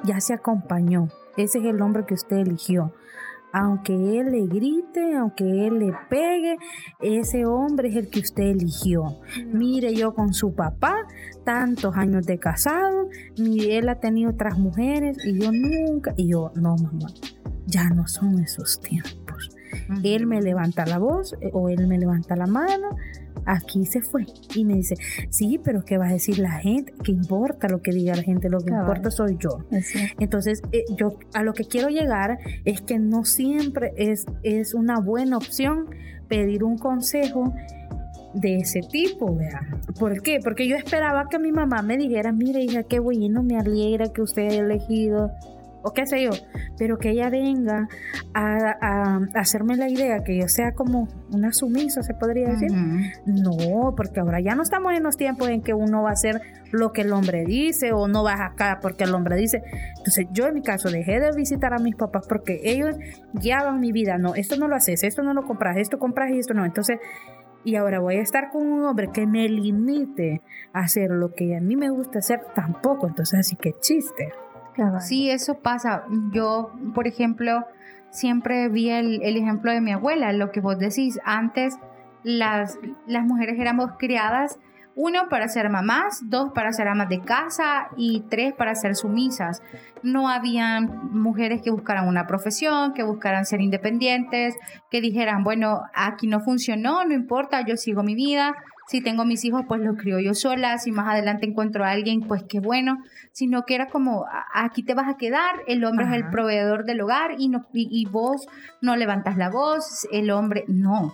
ya 0.04 0.20
se 0.20 0.34
acompañó. 0.34 1.08
Ese 1.36 1.58
es 1.58 1.64
el 1.64 1.80
hombre 1.82 2.04
que 2.06 2.14
usted 2.14 2.36
eligió. 2.38 2.92
Aunque 3.52 3.92
él 3.92 4.30
le 4.30 4.46
grite, 4.46 5.14
aunque 5.16 5.44
él 5.66 5.78
le 5.78 5.92
pegue, 6.08 6.56
ese 7.00 7.44
hombre 7.44 7.88
es 7.88 7.96
el 7.96 8.08
que 8.08 8.20
usted 8.20 8.44
eligió. 8.44 9.20
Mire 9.52 9.94
yo 9.94 10.14
con 10.14 10.32
su 10.32 10.54
papá, 10.54 10.94
tantos 11.44 11.96
años 11.96 12.26
de 12.26 12.38
casado, 12.38 13.08
mire, 13.38 13.78
él 13.78 13.88
ha 13.88 13.96
tenido 13.96 14.30
otras 14.30 14.58
mujeres 14.58 15.18
y 15.24 15.40
yo 15.40 15.50
nunca, 15.52 16.14
y 16.16 16.28
yo, 16.28 16.52
no 16.54 16.76
mamá, 16.76 17.08
ya 17.66 17.88
no 17.90 18.06
son 18.06 18.38
esos 18.40 18.80
tiempos. 18.80 19.50
Él 20.02 20.26
me 20.26 20.40
levanta 20.40 20.84
la 20.86 20.98
voz 20.98 21.34
eh, 21.40 21.50
o 21.52 21.68
él 21.68 21.86
me 21.86 21.98
levanta 21.98 22.36
la 22.36 22.46
mano, 22.46 22.96
aquí 23.46 23.86
se 23.86 24.00
fue. 24.00 24.26
Y 24.54 24.64
me 24.64 24.74
dice, 24.74 24.96
sí, 25.30 25.60
pero 25.62 25.84
¿qué 25.84 25.98
va 25.98 26.08
a 26.08 26.12
decir 26.12 26.38
la 26.38 26.52
gente? 26.52 26.92
¿Qué 27.02 27.12
importa 27.12 27.68
lo 27.68 27.82
que 27.82 27.92
diga 27.92 28.14
la 28.14 28.22
gente? 28.22 28.48
Lo 28.48 28.60
que 28.60 28.70
importa 28.70 29.10
soy 29.10 29.36
yo. 29.38 29.64
Entonces, 30.18 30.62
eh, 30.72 30.84
yo 30.96 31.18
a 31.34 31.42
lo 31.42 31.52
que 31.52 31.64
quiero 31.64 31.88
llegar 31.88 32.38
es 32.64 32.80
que 32.80 32.98
no 32.98 33.24
siempre 33.24 33.92
es, 33.96 34.26
es 34.42 34.74
una 34.74 35.00
buena 35.00 35.36
opción 35.36 35.86
pedir 36.28 36.64
un 36.64 36.78
consejo 36.78 37.52
de 38.34 38.58
ese 38.58 38.80
tipo, 38.80 39.34
¿verdad? 39.34 39.60
¿Por 39.98 40.22
qué? 40.22 40.38
Porque 40.42 40.68
yo 40.68 40.76
esperaba 40.76 41.28
que 41.28 41.38
mi 41.38 41.50
mamá 41.50 41.82
me 41.82 41.96
dijera, 41.96 42.32
mire 42.32 42.62
hija, 42.62 42.84
qué 42.84 43.00
bueno, 43.00 43.42
me 43.42 43.58
alegra 43.58 44.12
que 44.12 44.22
usted 44.22 44.48
haya 44.48 44.60
elegido, 44.60 45.32
o 45.82 45.92
qué 45.92 46.06
sé 46.06 46.22
yo, 46.22 46.30
pero 46.78 46.98
que 46.98 47.10
ella 47.10 47.30
venga 47.30 47.88
a, 48.34 48.76
a- 48.80 49.16
a 49.16 49.40
hacerme 49.40 49.76
la 49.76 49.88
idea 49.88 50.22
que 50.24 50.36
yo 50.38 50.48
sea 50.48 50.72
como 50.72 51.08
una 51.32 51.52
sumisa, 51.52 52.02
se 52.02 52.14
podría 52.14 52.48
decir. 52.50 52.70
No, 53.26 53.94
porque 53.96 54.20
ahora 54.20 54.40
ya 54.40 54.54
no 54.54 54.62
estamos 54.62 54.92
en 54.94 55.02
los 55.02 55.16
tiempos 55.16 55.48
en 55.48 55.62
que 55.62 55.74
uno 55.74 56.02
va 56.02 56.10
a 56.10 56.12
hacer 56.12 56.40
lo 56.72 56.92
que 56.92 57.00
el 57.02 57.12
hombre 57.12 57.44
dice 57.44 57.92
o 57.92 58.06
no 58.08 58.22
vas 58.22 58.40
acá 58.40 58.78
porque 58.80 59.04
el 59.04 59.14
hombre 59.14 59.36
dice. 59.36 59.62
Entonces 59.98 60.26
yo 60.32 60.46
en 60.46 60.54
mi 60.54 60.62
caso 60.62 60.90
dejé 60.90 61.18
de 61.20 61.32
visitar 61.34 61.74
a 61.74 61.78
mis 61.78 61.96
papás 61.96 62.26
porque 62.28 62.60
ellos 62.64 62.96
guiaban 63.32 63.80
mi 63.80 63.92
vida. 63.92 64.18
No, 64.18 64.34
esto 64.34 64.56
no 64.56 64.68
lo 64.68 64.76
haces, 64.76 65.02
esto 65.02 65.22
no 65.22 65.34
lo 65.34 65.44
compras, 65.44 65.76
esto 65.78 65.98
compras 65.98 66.30
y 66.30 66.38
esto 66.38 66.54
no. 66.54 66.64
Entonces, 66.64 66.98
y 67.64 67.76
ahora 67.76 67.98
voy 68.00 68.16
a 68.16 68.22
estar 68.22 68.50
con 68.50 68.66
un 68.66 68.84
hombre 68.84 69.10
que 69.12 69.26
me 69.26 69.48
limite 69.48 70.40
a 70.72 70.80
hacer 70.80 71.10
lo 71.10 71.34
que 71.34 71.56
a 71.56 71.60
mí 71.60 71.76
me 71.76 71.90
gusta 71.90 72.20
hacer 72.20 72.40
tampoco. 72.54 73.06
Entonces, 73.08 73.40
así 73.40 73.56
que 73.56 73.74
chiste. 73.80 74.32
Sí, 75.00 75.30
eso 75.30 75.58
pasa. 75.60 76.04
Yo, 76.32 76.72
por 76.94 77.06
ejemplo, 77.06 77.64
siempre 78.10 78.68
vi 78.68 78.90
el, 78.90 79.22
el 79.22 79.36
ejemplo 79.36 79.72
de 79.72 79.80
mi 79.80 79.92
abuela, 79.92 80.32
lo 80.32 80.50
que 80.50 80.60
vos 80.60 80.78
decís. 80.78 81.18
Antes 81.24 81.78
las, 82.22 82.78
las 83.06 83.24
mujeres 83.24 83.58
éramos 83.58 83.92
criadas, 83.98 84.58
uno, 84.96 85.28
para 85.30 85.48
ser 85.48 85.70
mamás, 85.70 86.20
dos, 86.28 86.50
para 86.52 86.72
ser 86.72 86.88
amas 86.88 87.08
de 87.08 87.20
casa 87.20 87.88
y 87.96 88.24
tres, 88.28 88.52
para 88.52 88.74
ser 88.74 88.96
sumisas. 88.96 89.62
No 90.02 90.28
habían 90.28 91.10
mujeres 91.12 91.62
que 91.62 91.70
buscaran 91.70 92.08
una 92.08 92.26
profesión, 92.26 92.92
que 92.92 93.02
buscaran 93.02 93.46
ser 93.46 93.60
independientes, 93.60 94.56
que 94.90 95.00
dijeran, 95.00 95.44
bueno, 95.44 95.80
aquí 95.94 96.26
no 96.26 96.40
funcionó, 96.40 97.04
no 97.04 97.14
importa, 97.14 97.64
yo 97.64 97.76
sigo 97.76 98.02
mi 98.02 98.14
vida. 98.14 98.54
Si 98.90 99.00
tengo 99.00 99.24
mis 99.24 99.44
hijos, 99.44 99.62
pues 99.68 99.80
los 99.82 99.96
crío 99.96 100.18
yo 100.18 100.34
sola. 100.34 100.78
Si 100.78 100.90
más 100.90 101.06
adelante 101.08 101.46
encuentro 101.46 101.84
a 101.84 101.90
alguien, 101.90 102.22
pues 102.22 102.42
qué 102.48 102.58
bueno. 102.58 102.98
Sino 103.32 103.64
que 103.64 103.76
era 103.76 103.86
como, 103.86 104.24
"A- 104.24 104.64
aquí 104.64 104.82
te 104.82 104.94
vas 104.94 105.08
a 105.08 105.16
quedar, 105.16 105.54
el 105.68 105.84
hombre 105.84 106.06
es 106.06 106.12
el 106.12 106.28
proveedor 106.30 106.84
del 106.84 107.00
hogar 107.02 107.36
y, 107.38 107.48
no, 107.48 107.66
y, 107.72 107.88
y 107.90 108.06
vos 108.06 108.48
no 108.82 108.96
levantas 108.96 109.36
la 109.36 109.48
voz, 109.48 110.08
el 110.10 110.30
hombre 110.32 110.64
no. 110.66 111.12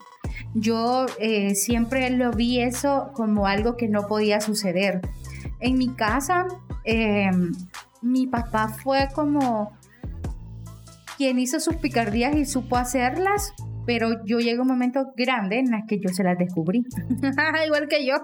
Yo 0.55 1.05
eh, 1.19 1.55
siempre 1.55 2.09
lo 2.11 2.31
vi 2.31 2.61
eso 2.61 3.11
como 3.15 3.47
algo 3.47 3.77
que 3.77 3.89
no 3.89 4.07
podía 4.07 4.41
suceder. 4.41 5.03
En 5.61 5.77
mi 5.77 5.89
casa, 5.95 6.47
eh, 6.85 7.31
mi 8.01 8.27
papá 8.27 8.69
fue 8.69 9.09
como 9.15 9.73
quien 11.17 11.39
hizo 11.39 11.61
sus 11.61 11.77
picardías 11.77 12.37
y 12.37 12.45
supo 12.45 12.77
hacerlas, 12.77 13.53
pero 13.87 14.25
yo 14.25 14.39
llegué 14.41 14.59
a 14.59 14.63
un 14.63 14.69
momento 14.69 15.13
grande 15.17 15.61
en 15.61 15.73
el 15.73 15.87
que 15.87 15.99
yo 16.01 16.09
se 16.09 16.25
las 16.25 16.37
descubrí. 16.37 16.85
Igual 17.67 17.89
que 17.89 18.05
yo. 18.05 18.15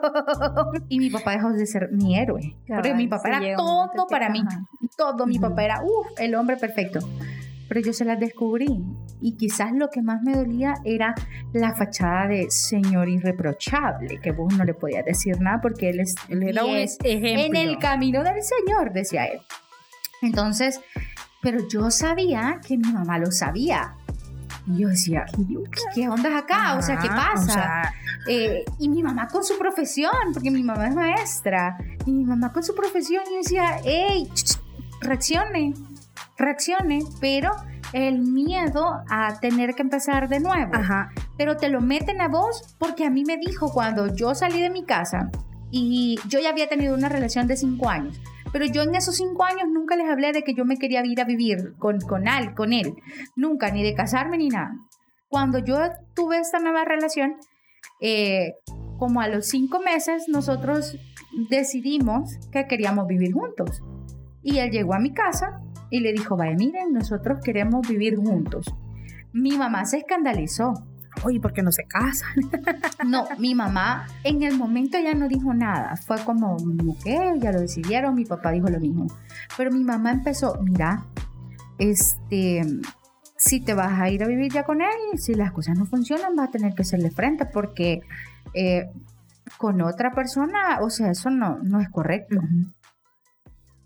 y 0.89 0.99
mi 0.99 1.09
papá 1.09 1.33
dejó 1.33 1.53
de 1.53 1.67
ser 1.67 1.91
mi 1.93 2.19
héroe. 2.19 2.57
porque 2.67 2.95
mi 2.95 3.07
papá 3.07 3.29
era 3.39 3.57
todo 3.57 4.07
para 4.09 4.29
mí. 4.29 4.43
ajá. 4.47 4.65
Todo. 4.97 5.27
Mi 5.27 5.39
papá 5.39 5.65
era, 5.65 5.83
uff, 5.83 6.19
el 6.19 6.35
hombre 6.35 6.57
perfecto. 6.57 6.99
Pero 7.69 7.81
yo 7.81 7.93
se 7.93 8.05
las 8.05 8.19
descubrí. 8.21 8.83
Y 9.21 9.37
quizás 9.37 9.73
lo 9.73 9.89
que 9.89 10.03
más 10.03 10.21
me 10.23 10.35
dolía 10.35 10.75
era 10.85 11.15
la 11.53 11.75
fachada 11.75 12.27
de 12.27 12.51
señor 12.51 13.09
irreprochable, 13.09 14.19
que 14.21 14.33
vos 14.33 14.53
no 14.59 14.65
le 14.65 14.75
podías 14.75 15.05
decir 15.05 15.41
nada 15.41 15.61
porque 15.61 15.91
él, 15.91 16.01
es, 16.01 16.17
Él 16.29 16.43
era 16.43 16.65
un 16.65 16.73
10 16.73 16.99
ejemplo. 17.05 17.61
en 17.61 17.69
el 17.69 17.79
camino 17.79 18.25
del 18.25 18.43
Señor, 18.43 18.93
decía 18.93 19.27
él. 19.27 19.41
Entonces, 20.23 20.81
pero 21.41 21.67
yo 21.69 21.91
sabía 21.91 22.61
que 22.67 22.77
mi 22.79 22.93
mamá 22.93 23.19
lo 23.19 23.31
sabía. 23.31 23.95
Y 24.67 24.83
yo 24.83 24.89
decía, 24.89 25.25
¿qué 25.95 26.09
onda 26.09 26.39
acá? 26.39 26.77
o 26.77 26.83
sea, 26.83 26.99
¿qué 26.99 27.09
pasa? 27.09 27.35
o 27.41 27.45
sea, 27.45 27.95
Eh, 28.29 28.65
y 28.79 28.89
mi 28.89 29.03
mamá 29.03 29.27
con 29.27 29.43
su 29.43 29.59
profesión, 29.59 30.13
porque 30.33 30.51
mi 30.51 30.63
mamá 30.63 30.87
es 30.87 30.95
maestra, 30.95 31.77
y 32.07 32.13
mi 32.13 32.25
mamá 32.25 32.53
con 32.53 32.63
su 32.63 32.73
profesión, 32.75 33.25
yo 33.29 33.39
decía, 33.39 33.79
hey, 33.85 34.31
reaccione, 35.01 35.75
reaccione, 36.39 37.01
pero 37.21 37.51
el 37.93 38.21
miedo 38.21 39.03
a 39.11 39.39
tener 39.41 39.75
que 39.75 39.83
empezar 39.83 40.29
de 40.29 40.41
nuevo. 40.41 40.75
Ajá. 40.75 41.11
Pero 41.37 41.57
te 41.57 41.69
lo 41.69 41.81
meten 41.81 42.21
a 42.21 42.29
vos 42.29 42.75
porque 42.79 43.05
a 43.05 43.11
mí 43.11 43.25
me 43.25 43.37
dijo 43.37 43.73
cuando 43.73 44.15
yo 44.15 44.35
salí 44.35 44.61
de 44.61 44.71
mi 44.71 44.85
casa 44.85 45.31
y 45.71 46.19
yo 46.29 46.39
ya 46.39 46.51
había 46.51 46.69
tenido 46.69 46.95
una 46.95 47.09
relación 47.09 47.47
de 47.47 47.57
cinco 47.57 47.89
años. 47.89 48.19
Pero 48.53 48.67
yo 48.67 48.83
en 48.83 48.95
esos 48.95 49.17
cinco 49.17 49.45
años 49.45 49.69
nunca 49.71 49.97
les 49.97 50.09
hablé 50.09 50.33
de 50.33 50.43
que 50.43 50.55
yo 50.55 50.65
me 50.65 50.77
quería 50.77 51.05
ir 51.05 51.21
a 51.21 51.25
vivir 51.25 51.75
con, 51.79 52.01
con, 52.01 52.29
él, 52.29 52.55
con 52.55 52.73
él. 52.73 52.95
Nunca, 53.35 53.71
ni 53.71 53.83
de 53.83 53.95
casarme 53.95 54.39
ni 54.39 54.49
nada. 54.49 54.77
Cuando 55.29 55.59
yo 55.59 55.79
tuve 56.15 56.39
esta 56.39 56.59
nueva 56.59 56.85
relación, 56.85 57.37
eh, 58.01 58.57
como 58.99 59.21
a 59.21 59.29
los 59.29 59.47
cinco 59.47 59.81
meses, 59.81 60.29
nosotros 60.29 60.99
decidimos 61.49 62.39
que 62.51 62.67
queríamos 62.67 63.07
vivir 63.07 63.33
juntos. 63.33 63.83
Y 64.43 64.59
él 64.59 64.71
llegó 64.71 64.95
a 64.95 64.99
mi 64.99 65.13
casa 65.13 65.61
y 65.91 66.01
le 66.01 66.13
dijo, 66.13 66.37
vaya, 66.37 66.55
miren, 66.57 66.93
nosotros 66.93 67.41
queremos 67.43 67.89
vivir 67.89 68.17
juntos. 68.17 68.67
Mi 69.33 69.57
mamá 69.57 69.85
se 69.87 69.99
escandalizó. 69.99 70.75
Oye, 71.25 71.41
¿por 71.41 71.53
qué 71.53 71.63
no 71.63 71.73
se 71.73 71.85
casan? 71.85 72.31
No, 73.05 73.27
mi 73.39 73.55
mamá 73.55 74.07
en 74.23 74.43
el 74.43 74.57
momento 74.57 74.97
ya 74.99 75.13
no 75.15 75.29
dijo 75.29 75.53
nada. 75.55 75.97
Fue 75.97 76.17
como, 76.25 76.55
ok, 76.55 77.41
ya 77.41 77.51
lo 77.51 77.61
decidieron, 77.61 78.15
mi 78.15 78.25
papá 78.25 78.53
dijo 78.53 78.69
lo 78.69 78.79
mismo. 78.79 79.07
Pero 79.57 79.73
mi 79.73 79.83
mamá 79.83 80.13
empezó, 80.13 80.57
mira, 80.63 81.05
este, 81.79 82.63
si 83.37 83.61
te 83.61 83.75
vas 83.75 84.01
a 84.01 84.09
ir 84.09 84.23
a 84.23 84.29
vivir 84.29 84.53
ya 84.53 84.63
con 84.63 84.81
él, 84.81 85.19
si 85.19 85.35
las 85.35 85.51
cosas 85.53 85.77
no 85.77 85.85
funcionan, 85.85 86.37
vas 86.37 86.49
a 86.49 86.53
tener 86.53 86.75
que 86.75 86.83
hacerle 86.83 87.11
frente 87.11 87.45
porque 87.45 88.03
eh, 88.55 88.89
con 89.59 89.81
otra 89.83 90.13
persona, 90.13 90.79
o 90.81 90.91
sea, 90.91 91.11
eso 91.11 91.29
no, 91.29 91.59
no 91.59 91.81
es 91.81 91.89
correcto. 91.91 92.41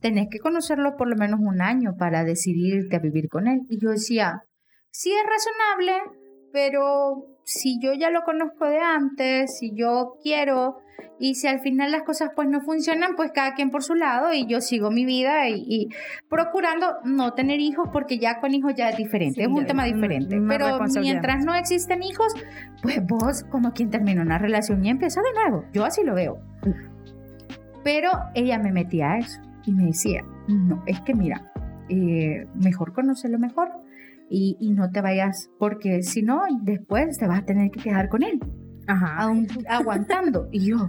Tenés 0.01 0.29
que 0.31 0.41
conocerlo 0.41 0.97
por 0.97 1.09
lo 1.09 1.17
menos 1.17 1.41
un 1.41 1.63
año 1.63 1.97
para 1.97 2.23
decidirte 2.23 2.97
a 2.97 3.01
vivir 3.01 3.29
con 3.29 3.47
él. 3.47 3.63
Y 3.71 3.81
yo 3.81 3.91
decía, 3.91 4.43
sí 4.91 5.11
es 5.13 5.25
razonable, 5.25 6.19
pero 6.53 7.27
si 7.45 7.79
yo 7.81 7.93
ya 7.95 8.11
lo 8.11 8.23
conozco 8.23 8.67
de 8.67 8.79
antes, 8.79 9.59
si 9.59 9.73
yo 9.75 10.15
quiero 10.23 10.79
y 11.19 11.35
si 11.35 11.47
al 11.47 11.61
final 11.61 11.93
las 11.93 12.03
cosas 12.03 12.31
pues 12.35 12.49
no 12.49 12.61
funcionan, 12.61 13.17
pues 13.17 13.31
cada 13.33 13.55
quien 13.55 13.71
por 13.71 13.83
su 13.83 13.95
lado 13.95 14.33
y 14.33 14.47
yo 14.47 14.61
sigo 14.61 14.91
mi 14.91 15.05
vida 15.05 15.49
y, 15.49 15.65
y 15.67 15.89
procurando 16.29 16.97
no 17.05 17.33
tener 17.33 17.61
hijos 17.61 17.89
porque 17.93 18.19
ya 18.19 18.41
con 18.41 18.55
hijos 18.55 18.75
ya 18.77 18.91
es 18.91 18.97
diferente, 18.97 19.43
es 19.43 19.49
un 19.49 19.67
tema 19.67 19.85
diferente. 19.85 20.39
Pero 20.49 20.79
mientras 21.01 21.45
no 21.45 21.55
existen 21.55 22.03
hijos, 22.03 22.35
pues 22.83 23.05
vos 23.07 23.45
como 23.51 23.73
quien 23.73 23.91
termina 23.91 24.23
una 24.23 24.39
relación 24.39 24.85
y 24.85 24.91
empieza 24.91 25.23
de 25.23 25.33
nuevo. 25.33 25.65
Yo 25.73 25.85
así 25.85 26.03
lo 26.05 26.15
veo. 26.15 26.39
Pero 27.83 28.11
ella 28.35 28.59
me 28.59 28.73
metía 28.73 29.13
a 29.13 29.19
eso 29.19 29.41
y 29.65 29.73
me 29.73 29.87
decía, 29.87 30.25
no, 30.49 30.83
es 30.87 31.01
que 31.01 31.15
mira, 31.15 31.53
eh, 31.89 32.47
mejor 32.55 32.93
conocerlo 32.93 33.39
mejor 33.39 33.86
y, 34.31 34.57
y 34.61 34.73
no 34.73 34.91
te 34.91 35.01
vayas, 35.01 35.51
porque 35.59 36.03
si 36.03 36.23
no, 36.23 36.43
después 36.63 37.19
te 37.19 37.27
vas 37.27 37.41
a 37.41 37.45
tener 37.45 37.71
que 37.71 37.81
quedar 37.83 38.09
con 38.09 38.23
él, 38.23 38.41
Ajá. 38.87 39.17
aún 39.19 39.47
aguantando. 39.69 40.49
Y 40.53 40.67
yo, 40.71 40.89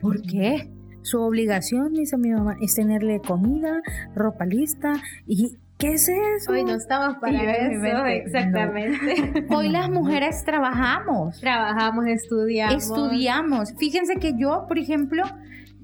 ¿por 0.00 0.20
qué? 0.22 0.70
Su 1.02 1.20
obligación, 1.20 1.92
dice 1.92 2.16
mi 2.18 2.30
mamá, 2.30 2.56
es 2.60 2.74
tenerle 2.74 3.20
comida, 3.20 3.80
ropa 4.14 4.44
lista. 4.44 4.94
¿Y 5.26 5.56
qué 5.78 5.94
es 5.94 6.08
eso? 6.08 6.50
Hoy 6.52 6.64
no 6.64 6.74
estamos 6.74 7.16
para 7.18 7.42
eso, 7.68 7.80
mente, 7.80 8.16
exactamente. 8.16 9.46
Hoy 9.54 9.68
las 9.68 9.88
mujeres 9.88 10.42
trabajamos, 10.44 11.38
Trabajamos, 11.40 12.06
estudiamos. 12.06 12.74
estudiamos. 12.82 13.74
Fíjense 13.78 14.16
que 14.16 14.32
yo, 14.36 14.64
por 14.66 14.78
ejemplo, 14.78 15.22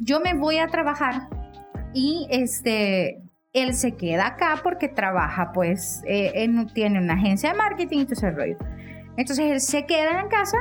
yo 0.01 0.19
me 0.21 0.35
voy 0.35 0.59
a 0.59 0.67
trabajar 0.67 1.29
y 1.95 2.27
este, 2.31 3.23
él 3.53 3.75
se 3.75 3.93
queda 3.93 4.29
acá 4.29 4.61
porque 4.63 4.89
trabaja, 4.89 5.53
pues, 5.53 6.03
eh, 6.07 6.33
él 6.35 6.67
tiene 6.73 6.99
una 6.99 7.15
agencia 7.15 7.51
de 7.53 7.59
marketing 7.59 8.01
y 8.01 8.05
todo 8.05 8.15
ese 8.15 8.31
rollo. 8.31 8.57
Entonces 9.17 9.51
él 9.51 9.61
se 9.61 9.85
queda 9.85 10.21
en 10.21 10.29
casa, 10.29 10.57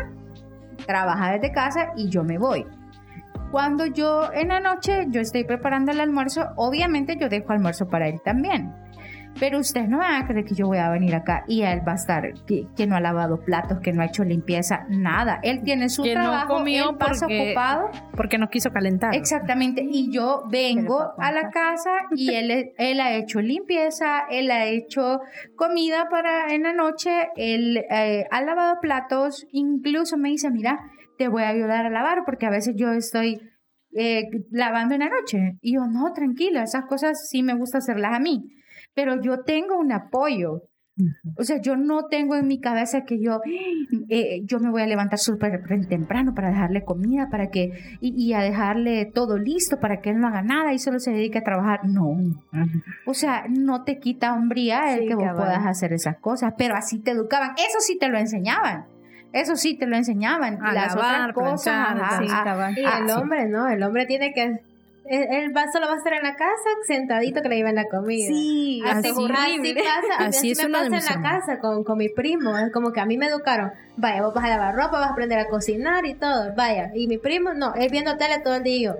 trabaja 0.85 1.31
desde 1.31 1.51
casa 1.53 1.93
y 1.95 2.09
yo 2.09 2.23
me 2.23 2.37
voy. 2.37 2.65
Cuando 3.51 3.85
yo 3.85 4.31
en 4.33 4.49
la 4.49 4.59
noche 4.59 5.07
yo 5.09 5.21
estoy 5.21 5.43
preparando 5.43 5.91
el 5.91 6.01
almuerzo, 6.01 6.49
obviamente 6.55 7.17
yo 7.19 7.29
dejo 7.29 7.51
almuerzo 7.53 7.87
para 7.87 8.07
él 8.07 8.21
también. 8.23 8.73
Pero 9.39 9.59
ustedes 9.59 9.89
no 9.89 9.97
van 9.99 10.21
a 10.21 10.27
creer 10.27 10.45
que 10.45 10.53
yo 10.53 10.67
voy 10.67 10.77
a 10.77 10.89
venir 10.89 11.15
acá 11.15 11.43
y 11.47 11.63
él 11.63 11.81
va 11.87 11.93
a 11.93 11.95
estar 11.95 12.33
que, 12.45 12.67
que 12.75 12.85
no 12.85 12.95
ha 12.95 12.99
lavado 12.99 13.43
platos, 13.43 13.79
que 13.79 13.91
no 13.91 14.01
ha 14.01 14.05
hecho 14.05 14.23
limpieza, 14.23 14.85
nada. 14.89 15.39
Él 15.41 15.63
tiene 15.63 15.89
su 15.89 16.03
Que 16.03 16.13
no 16.13 16.21
trabajo, 16.21 16.53
comió 16.55 16.91
él 16.91 16.97
pasa 16.97 17.25
porque- 17.25 17.45
ocupado. 17.47 17.89
Porque 18.15 18.37
no 18.37 18.49
quiso 18.49 18.71
calentar. 18.71 19.15
Exactamente, 19.15 19.83
y 19.89 20.11
yo 20.13 20.43
vengo 20.51 21.13
a 21.17 21.31
la 21.31 21.49
casa 21.49 21.89
y 22.15 22.33
él, 22.35 22.73
él 22.77 22.99
ha 22.99 23.13
hecho 23.15 23.41
limpieza, 23.41 24.25
él 24.29 24.51
ha 24.51 24.65
hecho 24.65 25.21
comida 25.55 26.07
para 26.09 26.53
en 26.53 26.63
la 26.63 26.73
noche, 26.73 27.29
él 27.35 27.77
eh, 27.89 28.25
ha 28.29 28.41
lavado 28.41 28.75
platos, 28.81 29.47
incluso 29.51 30.17
me 30.17 30.29
dice, 30.29 30.51
mira, 30.51 30.79
te 31.17 31.27
voy 31.29 31.43
a 31.43 31.49
ayudar 31.49 31.85
a 31.85 31.89
lavar 31.89 32.23
porque 32.25 32.45
a 32.45 32.49
veces 32.51 32.75
yo 32.77 32.91
estoy 32.91 33.39
eh, 33.93 34.23
lavando 34.51 34.93
en 34.93 35.01
la 35.01 35.09
noche. 35.09 35.57
Y 35.61 35.75
yo, 35.75 35.85
no, 35.87 36.13
tranquila, 36.13 36.63
esas 36.63 36.85
cosas 36.85 37.27
sí 37.29 37.43
me 37.43 37.53
gusta 37.55 37.79
hacerlas 37.79 38.13
a 38.13 38.19
mí, 38.19 38.43
pero 38.93 39.21
yo 39.21 39.41
tengo 39.41 39.77
un 39.77 39.91
apoyo. 39.91 40.63
O 41.35 41.43
sea, 41.43 41.59
yo 41.59 41.77
no 41.77 42.05
tengo 42.07 42.35
en 42.35 42.45
mi 42.47 42.59
cabeza 42.59 43.05
que 43.05 43.19
yo, 43.19 43.41
eh, 44.09 44.41
yo 44.43 44.59
me 44.59 44.69
voy 44.69 44.83
a 44.83 44.85
levantar 44.85 45.17
súper 45.17 45.63
temprano 45.87 46.35
para 46.35 46.49
dejarle 46.49 46.83
comida, 46.83 47.29
para 47.31 47.49
que, 47.49 47.71
y, 48.01 48.13
y 48.23 48.33
a 48.33 48.41
dejarle 48.41 49.05
todo 49.07 49.37
listo 49.39 49.79
para 49.79 49.99
que 50.01 50.11
él 50.11 50.19
no 50.19 50.27
haga 50.27 50.43
nada 50.43 50.73
y 50.73 50.79
solo 50.79 50.99
se 50.99 51.11
dedique 51.11 51.39
a 51.39 51.43
trabajar. 51.43 51.85
No. 51.85 52.17
O 53.07 53.13
sea, 53.15 53.45
no 53.49 53.83
te 53.83 53.97
quita 53.99 54.33
hombría 54.35 54.93
el 54.93 55.01
Sí, 55.03 55.07
que 55.07 55.15
vos 55.15 55.23
cabal. 55.23 55.37
puedas 55.45 55.65
hacer 55.65 55.91
esas 55.93 56.17
cosas, 56.17 56.53
pero 56.57 56.75
así 56.75 56.99
te 56.99 57.11
educaban. 57.11 57.51
Eso 57.57 57.79
sí 57.79 57.97
te 57.97 58.07
lo 58.09 58.19
enseñaban. 58.19 58.85
Eso 59.33 59.55
sí 59.55 59.77
te 59.77 59.87
lo 59.87 59.95
enseñaban. 59.95 60.59
A 60.61 60.73
Las 60.73 60.95
lavar, 60.95 61.31
otras 61.31 61.51
cosas, 61.51 61.87
planchar, 61.93 62.03
ajá, 62.03 62.21
sí, 62.21 62.27
cabal. 62.27 62.77
Y 62.77 62.83
el 62.83 63.09
hombre, 63.17 63.47
¿no? 63.47 63.67
El 63.69 63.81
hombre 63.81 64.05
tiene 64.05 64.33
que... 64.33 64.59
Él, 65.05 65.55
va, 65.55 65.71
solo 65.71 65.87
va 65.87 65.93
a 65.93 65.97
estar 65.97 66.13
en 66.13 66.23
la 66.23 66.35
casa 66.35 66.69
sentadito 66.85 67.41
que 67.41 67.49
le 67.49 67.57
lleven 67.57 67.75
la 67.75 67.85
comida. 67.89 68.27
Sí, 68.27 68.81
Así, 68.85 69.09
así. 69.09 69.25
así 69.31 69.73
pasa, 69.73 70.15
Así 70.17 70.37
así, 70.37 70.51
es 70.51 70.63
me 70.63 70.69
pasa 70.69 70.85
en 70.85 71.21
la 71.21 71.29
casa 71.29 71.59
con, 71.59 71.83
con 71.83 71.97
mi 71.97 72.09
primo. 72.09 72.57
Es 72.57 72.71
como 72.71 72.93
que 72.93 72.99
a 72.99 73.05
mí 73.05 73.17
me 73.17 73.27
educaron. 73.27 73.71
Vaya, 73.97 74.21
vos 74.21 74.33
vas 74.33 74.45
a 74.45 74.49
lavar 74.49 74.75
ropa, 74.75 74.99
vas 74.99 75.09
a 75.09 75.11
aprender 75.11 75.39
a 75.39 75.47
cocinar 75.47 76.05
y 76.05 76.13
todo. 76.13 76.53
Vaya. 76.55 76.91
Y 76.93 77.07
mi 77.07 77.17
primo, 77.17 77.53
no, 77.53 77.73
él 77.75 77.89
viendo 77.91 78.15
tele 78.17 78.39
todo 78.39 78.55
el 78.55 78.63
día. 78.63 78.95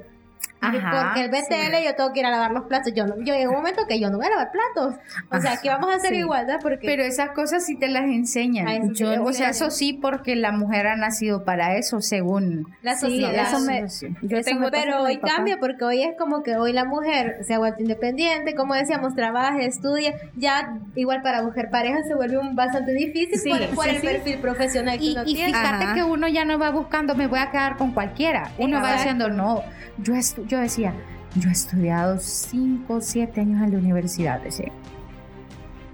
Ajá, 0.61 1.01
porque 1.05 1.21
él 1.25 1.31
ve 1.31 1.41
tele, 1.49 1.83
yo 1.83 1.95
tengo 1.95 2.13
que 2.13 2.19
ir 2.19 2.25
a 2.25 2.29
lavar 2.31 2.51
los 2.51 2.65
platos. 2.65 2.93
Yo 2.93 3.07
no, 3.07 3.15
yo 3.23 3.33
en 3.33 3.47
un 3.49 3.55
momento 3.55 3.81
que 3.87 3.99
yo 3.99 4.09
no 4.09 4.17
voy 4.17 4.27
a 4.27 4.29
lavar 4.29 4.51
platos. 4.51 4.95
O 5.31 5.41
sea, 5.41 5.57
que 5.57 5.69
vamos 5.69 5.91
a 5.91 5.95
hacer 5.95 6.11
Sí. 6.11 6.17
igualdad 6.17 6.59
porque 6.61 6.85
Pero 6.85 7.03
esas 7.03 7.31
cosas 7.31 7.65
sí 7.65 7.75
te 7.77 7.87
las 7.89 8.03
enseñan. 8.03 8.67
Sí, 8.95 9.03
Yo- 9.03 9.23
o 9.23 9.31
sí. 9.31 9.39
sea, 9.39 9.49
eso 9.49 9.71
sí, 9.71 9.93
porque 9.93 10.35
la 10.35 10.51
mujer 10.51 10.87
ha 10.87 10.95
nacido 10.95 11.43
para 11.43 11.75
eso, 11.77 11.99
según 12.01 12.67
la 12.83 12.93
Sí, 12.95 13.07
sociedad. 13.07 13.47
eso 13.47 13.59
me- 13.61 13.89
Sí. 13.89 14.07
Yo 14.21 14.37
eso 14.37 14.49
Tengo- 14.51 14.61
me 14.65 14.71
pero 14.71 15.01
hoy 15.01 15.17
cambia 15.19 15.57
porque 15.59 15.83
hoy 15.83 16.03
es 16.03 16.15
como 16.17 16.43
que 16.43 16.55
hoy 16.57 16.73
la 16.73 16.85
mujer 16.85 17.37
se 17.43 17.55
ha 17.55 17.57
vuelto 17.57 17.81
independiente, 17.81 18.53
como 18.55 18.75
decíamos, 18.75 19.15
trabaja, 19.15 19.59
estudia, 19.61 20.13
ya 20.35 20.77
igual 20.95 21.21
para 21.23 21.41
buscar 21.41 21.69
pareja 21.71 22.03
se 22.07 22.13
vuelve 22.13 22.37
un 22.37 22.55
bastante 22.55 22.91
difícil 22.93 23.39
Sí, 23.39 23.49
por, 23.49 23.59
por 23.75 23.83
sí, 23.85 23.89
el 23.91 24.01
sí. 24.01 24.07
perfil 24.07 24.37
profesional 24.37 24.97
que 24.99 25.05
Y, 25.05 25.11
uno 25.13 25.23
y 25.25 25.33
tiene. 25.33 25.45
fíjate 25.53 25.83
Ajá. 25.85 25.93
que 25.95 26.03
uno 26.03 26.27
ya 26.27 26.45
no 26.45 26.59
va 26.59 26.69
buscando, 26.69 27.15
me 27.15 27.27
voy 27.27 27.39
a 27.39 27.49
quedar 27.49 27.77
con 27.77 27.91
cualquiera. 27.93 28.51
Uno 28.57 28.81
va 28.81 28.93
diciendo, 28.93 29.29
no, 29.29 29.63
yo, 29.97 30.13
estu- 30.13 30.45
yo 30.51 30.59
decía, 30.59 30.93
yo 31.35 31.47
he 31.47 31.51
estudiado 31.53 32.19
5 32.19 32.93
o 32.93 33.01
7 33.01 33.39
años 33.39 33.63
en 33.63 33.71
la 33.71 33.77
universidad. 33.77 34.41
Decía. 34.41 34.71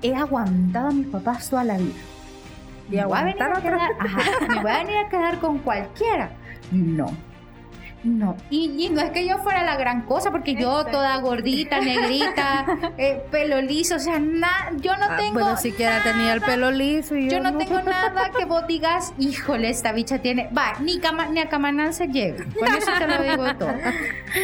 He 0.02 0.16
aguantado 0.16 0.88
a 0.88 0.92
mis 0.92 1.06
papás 1.08 1.50
toda 1.50 1.64
la 1.64 1.78
vida. 1.78 1.94
Y 2.90 2.96
¿Me 2.96 3.06
voy 3.06 3.18
a 3.18 3.24
venir 3.24 3.44
a 3.44 3.62
quedar, 3.62 3.80
ajá, 4.00 4.22
¿me 4.48 4.62
voy 4.62 4.72
a 4.72 4.78
venir 4.80 4.98
a 4.98 5.10
quedar 5.10 5.40
con 5.40 5.60
cualquiera? 5.60 6.32
No. 6.72 7.08
No, 8.03 8.38
y, 8.52 8.72
y 8.78 8.90
no 8.90 9.02
es 9.02 9.10
que 9.11 9.28
yo 9.28 9.40
fuera 9.40 9.64
la 9.64 9.76
gran 9.76 10.03
cosa, 10.03 10.30
porque 10.32 10.53
yo 10.53 10.69
Exacto. 10.82 10.91
toda 10.99 11.18
gordita, 11.18 11.80
negrita, 11.82 12.65
eh, 12.98 13.22
pelo 13.32 13.60
liso, 13.61 13.95
o 13.95 13.99
sea, 13.99 14.19
na- 14.19 14.72
yo 14.80 14.95
no 14.98 15.06
Ah, 15.10 15.18
tengo 15.18 15.34
bueno, 15.40 15.57
siquiera 15.57 16.02
tenía 16.03 16.34
el 16.34 16.41
pelo 16.41 16.69
liso 16.72 17.15
y 17.15 17.28
yo 17.30 17.40
no 17.40 17.57
tengo 17.57 17.82
nada 17.82 18.30
que 18.38 18.45
vos 18.45 18.65
digas, 18.68 19.14
híjole, 19.18 19.69
esta 19.69 19.91
bicha 19.94 20.19
tiene. 20.19 20.48
Va, 20.56 20.74
ni, 20.80 20.99
cama, 20.99 21.26
ni 21.28 21.40
a 21.40 21.49
Camanán 21.49 21.94
se 21.94 22.07
llega. 22.07 22.45
Con 22.57 22.68
eso 22.76 22.91
te 22.98 23.07
lo 23.07 23.22
digo 23.24 23.56
todo. 23.57 23.74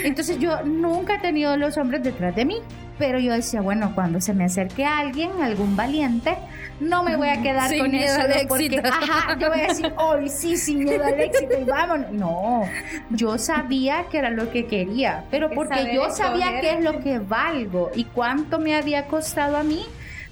Entonces, 0.03 0.39
yo 0.39 0.63
nunca 0.63 1.15
he 1.15 1.19
tenido 1.19 1.55
los 1.57 1.77
hombres 1.77 2.03
detrás 2.03 2.35
de 2.35 2.45
mí. 2.45 2.57
Pero 2.99 3.17
yo 3.17 3.33
decía, 3.33 3.59
bueno, 3.61 3.91
cuando 3.95 4.21
se 4.21 4.33
me 4.35 4.45
acerque 4.45 4.85
alguien, 4.85 5.31
algún 5.41 5.75
valiente, 5.75 6.37
no 6.79 7.03
me 7.03 7.15
voy 7.15 7.29
a 7.29 7.41
quedar 7.41 7.69
Sin 7.69 7.79
con 7.79 7.91
miedo 7.91 8.05
eso. 8.05 8.21
al 8.21 8.29
no, 8.29 8.47
porque, 8.47 8.65
éxito. 8.65 8.87
ajá, 8.89 9.37
yo 9.39 9.49
voy 9.49 9.59
a 9.61 9.67
decir, 9.67 9.93
hoy 9.97 10.29
sí, 10.29 10.57
sin 10.57 10.83
miedo 10.83 11.03
al 11.05 11.19
éxito 11.19 11.53
y 11.59 11.63
vámonos. 11.63 12.11
No, 12.11 12.63
yo 13.09 13.37
sabía 13.37 14.05
que 14.09 14.17
era 14.17 14.29
lo 14.29 14.51
que 14.51 14.65
quería, 14.65 15.23
pero 15.31 15.49
que 15.49 15.55
porque 15.55 15.93
yo 15.93 16.09
sabía 16.11 16.59
qué 16.61 16.71
es 16.77 16.83
lo 16.83 16.99
que 16.99 17.19
valgo 17.19 17.91
y 17.95 18.05
cuánto 18.05 18.59
me 18.59 18.75
había 18.75 19.05
costado 19.07 19.57
a 19.57 19.63
mí 19.63 19.85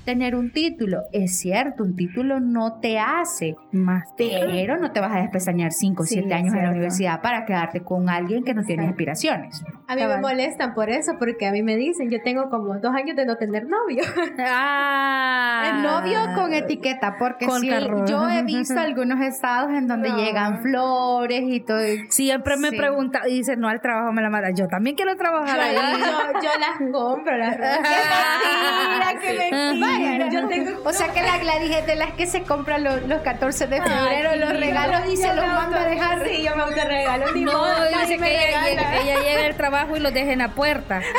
tener 0.06 0.36
un 0.36 0.52
título. 0.52 1.04
Es 1.12 1.38
cierto, 1.40 1.84
un 1.84 1.96
título 1.96 2.40
no 2.40 2.80
te 2.80 3.00
hace, 3.00 3.56
más. 3.72 4.06
pero 4.18 4.78
no 4.78 4.92
te 4.92 5.00
vas 5.00 5.12
a 5.16 5.20
despestañar 5.22 5.72
5 5.72 6.04
o 6.04 6.06
Sí, 6.06 6.16
7 6.16 6.28
es 6.30 6.34
años 6.36 6.54
en 6.56 6.64
la 6.64 6.70
universidad 6.72 7.22
para 7.22 7.46
quedarte 7.46 7.82
con 7.82 8.10
alguien 8.10 8.44
que 8.44 8.54
no 8.54 8.64
tiene 8.64 8.88
aspiraciones. 8.88 9.64
A 9.88 9.96
mí 9.96 10.06
me 10.06 10.18
molestan 10.18 10.74
por 10.74 10.90
eso, 10.90 11.14
porque 11.20 11.48
a 11.48 11.52
mí 11.52 11.62
me 11.64 11.76
dicen, 11.76 12.10
yo 12.10 12.22
tengo 12.24 12.50
como 12.50 12.78
dos 12.80 12.94
años 12.96 13.16
de 13.16 13.26
no 13.26 13.36
tener 13.38 13.66
novio. 13.68 14.04
Ah. 14.40 15.74
El 15.76 15.84
novio 15.84 16.20
con 16.36 16.54
etiqueta, 16.54 17.16
porque 17.20 17.46
Con 17.46 17.62
sí, 17.62 17.70
yo 18.08 18.30
he 18.30 18.44
visto 18.44 18.74
algunos 18.80 19.20
estados 19.22 19.72
en 19.72 19.88
donde 19.88 20.10
No. 20.10 20.18
llegan 20.18 20.62
flores 20.62 21.44
y 21.46 21.60
todo. 21.62 21.80
Siempre 22.10 22.58
me 22.58 22.70
Sí. 22.70 22.78
pregunta 22.78 23.22
y 23.28 23.38
dice, 23.40 23.56
no, 23.58 23.68
al 23.68 23.82
trabajo 23.82 24.12
me 24.12 24.22
la 24.22 24.30
manda. 24.30 24.50
Yo 24.52 24.68
también 24.68 24.96
quiero 24.96 25.16
trabajar 25.16 25.60
ahí. 25.60 25.76
yo, 25.76 26.42
yo 26.42 26.50
las 26.60 26.92
compro, 26.92 27.38
las 27.38 27.56
¡Qué 27.58 27.64
mentira! 27.64 29.20
¡Qué 29.22 29.52
mentira! 29.52 29.91
Vaya, 30.00 30.30
yo 30.32 30.48
tengo... 30.48 30.72
O 30.84 30.94
sea 30.94 31.08
que 31.10 31.22
la 31.22 31.38
Gladys 31.38 31.76
es 31.78 31.86
de 31.88 31.96
las 31.96 32.12
que 32.14 32.26
se 32.28 32.44
compran 32.44 32.84
los, 32.84 33.02
los 33.04 33.22
14 33.22 33.68
de 33.68 33.82
febrero 33.82 34.30
Ay, 34.34 34.40
los 34.40 34.50
regalos 34.60 35.02
y 35.12 35.18
se 35.18 35.28
me 35.28 35.36
los 35.36 35.46
auto- 35.46 35.56
manda 35.56 35.82
a 35.82 35.86
dejar. 35.86 36.28
Sí, 36.28 36.44
yo 36.44 36.56
me 36.56 36.64
autorregalo. 36.64 37.32
Ni 37.34 37.42
No, 37.46 37.52
modo, 37.54 37.84
dice 37.88 38.08
que 38.08 38.18
me 38.18 38.48
ella 38.50 38.64
llega, 38.68 38.98
ella 38.98 39.20
llega 39.22 39.42
del 39.44 39.56
trabajo 39.56 39.98
y 39.98 40.00
los 40.00 40.14
deja 40.14 40.32
en 40.32 40.40
la 40.40 40.50
puerta. 40.50 41.02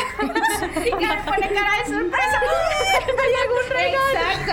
Y 0.85 0.90
que 0.90 1.07
le 1.07 1.16
pone 1.24 1.49
cara 1.53 1.70
de 1.85 1.93
sorpresa. 1.93 2.40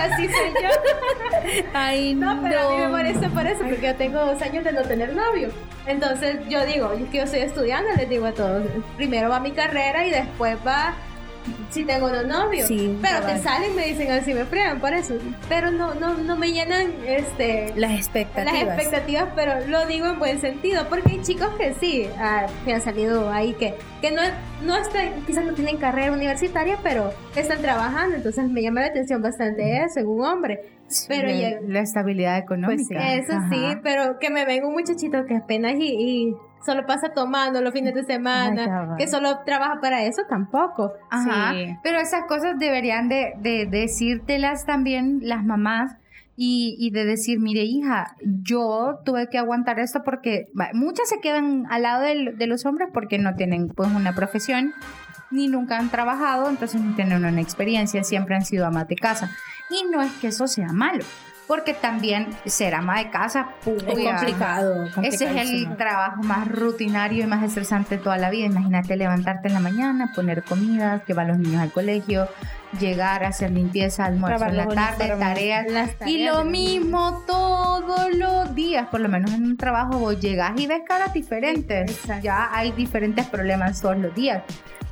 así 0.00 0.26
soy 0.28 0.52
yo. 0.62 1.62
Ay, 1.74 2.14
no. 2.14 2.40
pero 2.42 2.68
a 2.68 2.70
mí 2.72 2.76
me 2.78 2.88
molesta 2.88 3.28
por 3.28 3.46
eso, 3.46 3.60
porque 3.60 3.86
yo 3.86 3.94
tengo 3.96 4.24
dos 4.24 4.40
años 4.42 4.64
de 4.64 4.72
no 4.72 4.82
tener 4.82 5.14
novio. 5.14 5.50
Entonces 5.86 6.36
yo 6.48 6.64
digo, 6.66 6.92
es 6.92 7.08
que 7.10 7.18
yo 7.18 7.24
estoy 7.24 7.40
estudiando, 7.40 7.90
les 7.96 8.08
digo 8.08 8.26
a 8.26 8.32
todos, 8.32 8.62
primero 8.96 9.28
va 9.28 9.40
mi 9.40 9.52
carrera 9.52 10.06
y 10.06 10.10
después 10.10 10.56
va 10.66 10.94
si 11.70 11.84
tengo 11.84 12.06
unos 12.06 12.26
novios. 12.26 12.68
Sí, 12.68 12.98
pero 13.00 13.24
te 13.24 13.38
salen 13.38 13.72
y 13.72 13.74
me 13.74 13.86
dicen 13.86 14.10
así, 14.10 14.34
me 14.34 14.44
fregan 14.44 14.80
por 14.80 14.92
eso. 14.92 15.14
Pero 15.48 15.70
no, 15.70 15.94
no, 15.94 16.14
no 16.14 16.36
me 16.36 16.52
llenan 16.52 16.92
este 17.06 17.72
Las 17.76 17.92
expectativas. 17.92 18.52
las 18.52 18.62
expectativas, 18.64 19.28
pero 19.34 19.66
lo 19.66 19.86
digo 19.86 20.06
en 20.06 20.18
buen 20.18 20.40
sentido, 20.40 20.88
porque 20.88 21.10
hay 21.12 21.22
chicos 21.22 21.48
que 21.58 21.74
sí, 21.74 22.08
ah, 22.18 22.46
que 22.64 22.74
han 22.74 22.82
salido 22.82 23.30
ahí 23.30 23.54
que, 23.54 23.74
que 24.00 24.10
no, 24.10 24.22
no 24.64 24.76
están, 24.76 25.24
quizás 25.26 25.44
no 25.44 25.54
tienen 25.54 25.76
carrera 25.76 26.12
universitaria, 26.12 26.78
pero 26.82 27.12
están 27.36 27.60
trabajando, 27.60 28.16
entonces 28.16 28.48
me 28.48 28.62
llama 28.62 28.80
la 28.82 28.88
atención 28.88 29.22
bastante 29.22 29.82
eso 29.84 30.00
en 30.00 30.08
un 30.08 30.24
hombre. 30.24 30.60
Pero 31.06 31.28
la, 31.28 31.60
la 31.68 31.80
estabilidad 31.82 32.36
económica. 32.38 32.96
pues 32.96 33.28
eso 33.28 33.38
sí, 33.50 33.76
pero 33.82 34.18
que 34.18 34.28
me 34.28 34.44
venga 34.44 34.66
un 34.66 34.72
muchachito 34.74 35.24
que 35.24 35.36
apenas 35.36 35.74
y, 35.78 35.86
y 35.86 36.36
solo 36.64 36.86
pasa 36.86 37.10
tomando 37.14 37.60
los 37.60 37.72
fines 37.72 37.94
de 37.94 38.04
semana, 38.04 38.94
que 38.98 39.08
solo 39.08 39.38
trabaja 39.46 39.80
para 39.80 40.04
eso, 40.04 40.22
tampoco. 40.28 40.92
Ajá. 41.10 41.52
Sí. 41.52 41.76
Pero 41.82 41.98
esas 41.98 42.24
cosas 42.26 42.58
deberían 42.58 43.08
de, 43.08 43.32
de 43.38 43.66
decírtelas 43.66 44.66
también 44.66 45.20
las 45.22 45.44
mamás 45.44 45.96
y, 46.36 46.76
y 46.78 46.90
de 46.90 47.04
decir, 47.04 47.38
mire 47.40 47.64
hija, 47.64 48.14
yo 48.22 49.00
tuve 49.04 49.28
que 49.28 49.38
aguantar 49.38 49.78
esto 49.78 50.02
porque 50.04 50.46
muchas 50.72 51.08
se 51.08 51.20
quedan 51.20 51.66
al 51.70 51.82
lado 51.82 52.02
del- 52.02 52.38
de 52.38 52.46
los 52.46 52.64
hombres 52.66 52.88
porque 52.92 53.18
no 53.18 53.34
tienen 53.34 53.68
pues 53.68 53.90
una 53.92 54.14
profesión 54.14 54.72
ni 55.30 55.46
nunca 55.48 55.78
han 55.78 55.90
trabajado, 55.90 56.48
entonces 56.48 56.80
no 56.80 56.94
tienen 56.96 57.24
una 57.24 57.40
experiencia, 57.40 58.02
siempre 58.04 58.34
han 58.34 58.44
sido 58.44 58.66
amas 58.66 58.88
de 58.88 58.96
casa. 58.96 59.30
Y 59.70 59.84
no 59.90 60.02
es 60.02 60.10
que 60.14 60.26
eso 60.28 60.48
sea 60.48 60.72
malo, 60.72 61.04
porque 61.50 61.74
también 61.74 62.28
ser 62.46 62.76
ama 62.76 62.98
de 62.98 63.10
casa, 63.10 63.48
Es 63.66 63.82
complicado. 63.82 64.84
ese 65.02 65.24
es 65.24 65.50
el 65.50 65.76
trabajo 65.76 66.22
más 66.22 66.46
rutinario 66.46 67.24
y 67.24 67.26
más 67.26 67.42
estresante 67.42 67.96
de 67.96 68.04
toda 68.04 68.18
la 68.18 68.30
vida. 68.30 68.46
Imagínate 68.46 68.94
levantarte 68.96 69.48
en 69.48 69.54
la 69.54 69.58
mañana, 69.58 70.12
poner 70.14 70.44
comida, 70.44 71.02
llevar 71.08 71.24
a 71.26 71.28
los 71.30 71.38
niños 71.38 71.60
al 71.60 71.72
colegio, 71.72 72.28
llegar 72.78 73.24
a 73.24 73.28
hacer 73.30 73.50
limpieza, 73.50 74.04
almuerzo 74.04 74.44
en 74.44 74.58
la 74.58 74.68
tarde, 74.68 75.08
tareas. 75.18 75.66
Las 75.72 75.90
Y 75.90 75.94
tareas 75.98 76.36
lo 76.36 76.44
mismo 76.44 77.24
todos 77.26 78.14
los 78.14 78.54
días, 78.54 78.86
por 78.86 79.00
lo 79.00 79.08
menos 79.08 79.32
en 79.32 79.44
un 79.44 79.56
trabajo 79.56 79.98
vos 79.98 80.20
llegas 80.20 80.52
y 80.56 80.68
ves 80.68 80.82
caras 80.86 81.12
diferentes. 81.12 81.90
Exacto. 81.90 82.22
Ya 82.22 82.48
hay 82.52 82.70
diferentes 82.70 83.26
problemas 83.26 83.80
todos 83.82 83.98
los 83.98 84.14
días. 84.14 84.44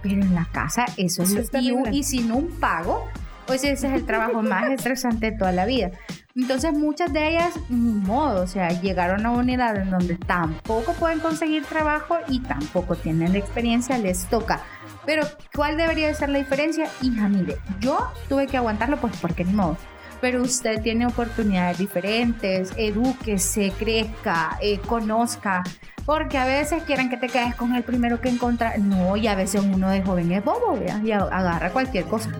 Pero 0.02 0.16
en 0.16 0.34
la 0.34 0.48
casa 0.50 0.86
eso, 0.96 1.22
Eso 1.22 1.38
es 1.38 1.50
y, 1.52 1.72
y 1.92 2.02
sin 2.02 2.32
un 2.32 2.48
pago, 2.58 3.08
pues 3.46 3.62
ese 3.62 3.86
es 3.86 3.92
el 3.92 4.06
trabajo 4.06 4.42
más 4.42 4.70
estresante 4.70 5.30
de 5.30 5.38
toda 5.38 5.52
la 5.52 5.64
vida. 5.64 5.92
Entonces 6.38 6.72
muchas 6.72 7.12
de 7.12 7.30
ellas, 7.30 7.52
ni 7.68 7.90
modo, 7.90 8.44
o 8.44 8.46
sea, 8.46 8.68
llegaron 8.68 9.26
a 9.26 9.32
una 9.32 9.54
edad 9.54 9.76
en 9.76 9.90
donde 9.90 10.14
tampoco 10.14 10.92
pueden 10.92 11.18
conseguir 11.18 11.64
trabajo 11.64 12.16
y 12.28 12.38
tampoco 12.38 12.94
tienen 12.94 13.34
experiencia, 13.34 13.98
les 13.98 14.24
toca. 14.26 14.60
Pero, 15.04 15.24
¿cuál 15.52 15.76
debería 15.76 16.06
de 16.06 16.14
ser 16.14 16.28
la 16.28 16.38
diferencia? 16.38 16.88
Hija, 17.02 17.28
mire, 17.28 17.56
yo 17.80 18.12
tuve 18.28 18.46
que 18.46 18.56
aguantarlo 18.56 18.98
pues 18.98 19.16
porque 19.20 19.44
ni 19.44 19.52
modo. 19.52 19.76
Pero 20.20 20.40
usted 20.42 20.80
tiene 20.80 21.06
oportunidades 21.06 21.78
diferentes, 21.78 22.70
edúquese, 22.76 23.72
crezca, 23.76 24.58
eh, 24.62 24.78
conozca. 24.86 25.64
Porque 26.08 26.38
a 26.38 26.46
veces 26.46 26.84
quieren 26.84 27.10
que 27.10 27.18
te 27.18 27.26
quedes 27.26 27.54
con 27.54 27.74
el 27.74 27.82
primero 27.82 28.18
que 28.18 28.30
encontrar. 28.30 28.78
No, 28.78 29.14
y 29.18 29.26
a 29.26 29.34
veces 29.34 29.60
uno 29.62 29.90
de 29.90 30.00
joven 30.00 30.32
es 30.32 30.42
bobo, 30.42 30.74
¿vea? 30.78 31.02
y 31.04 31.12
agarra 31.12 31.68
cualquier 31.68 32.06
cosa. 32.06 32.30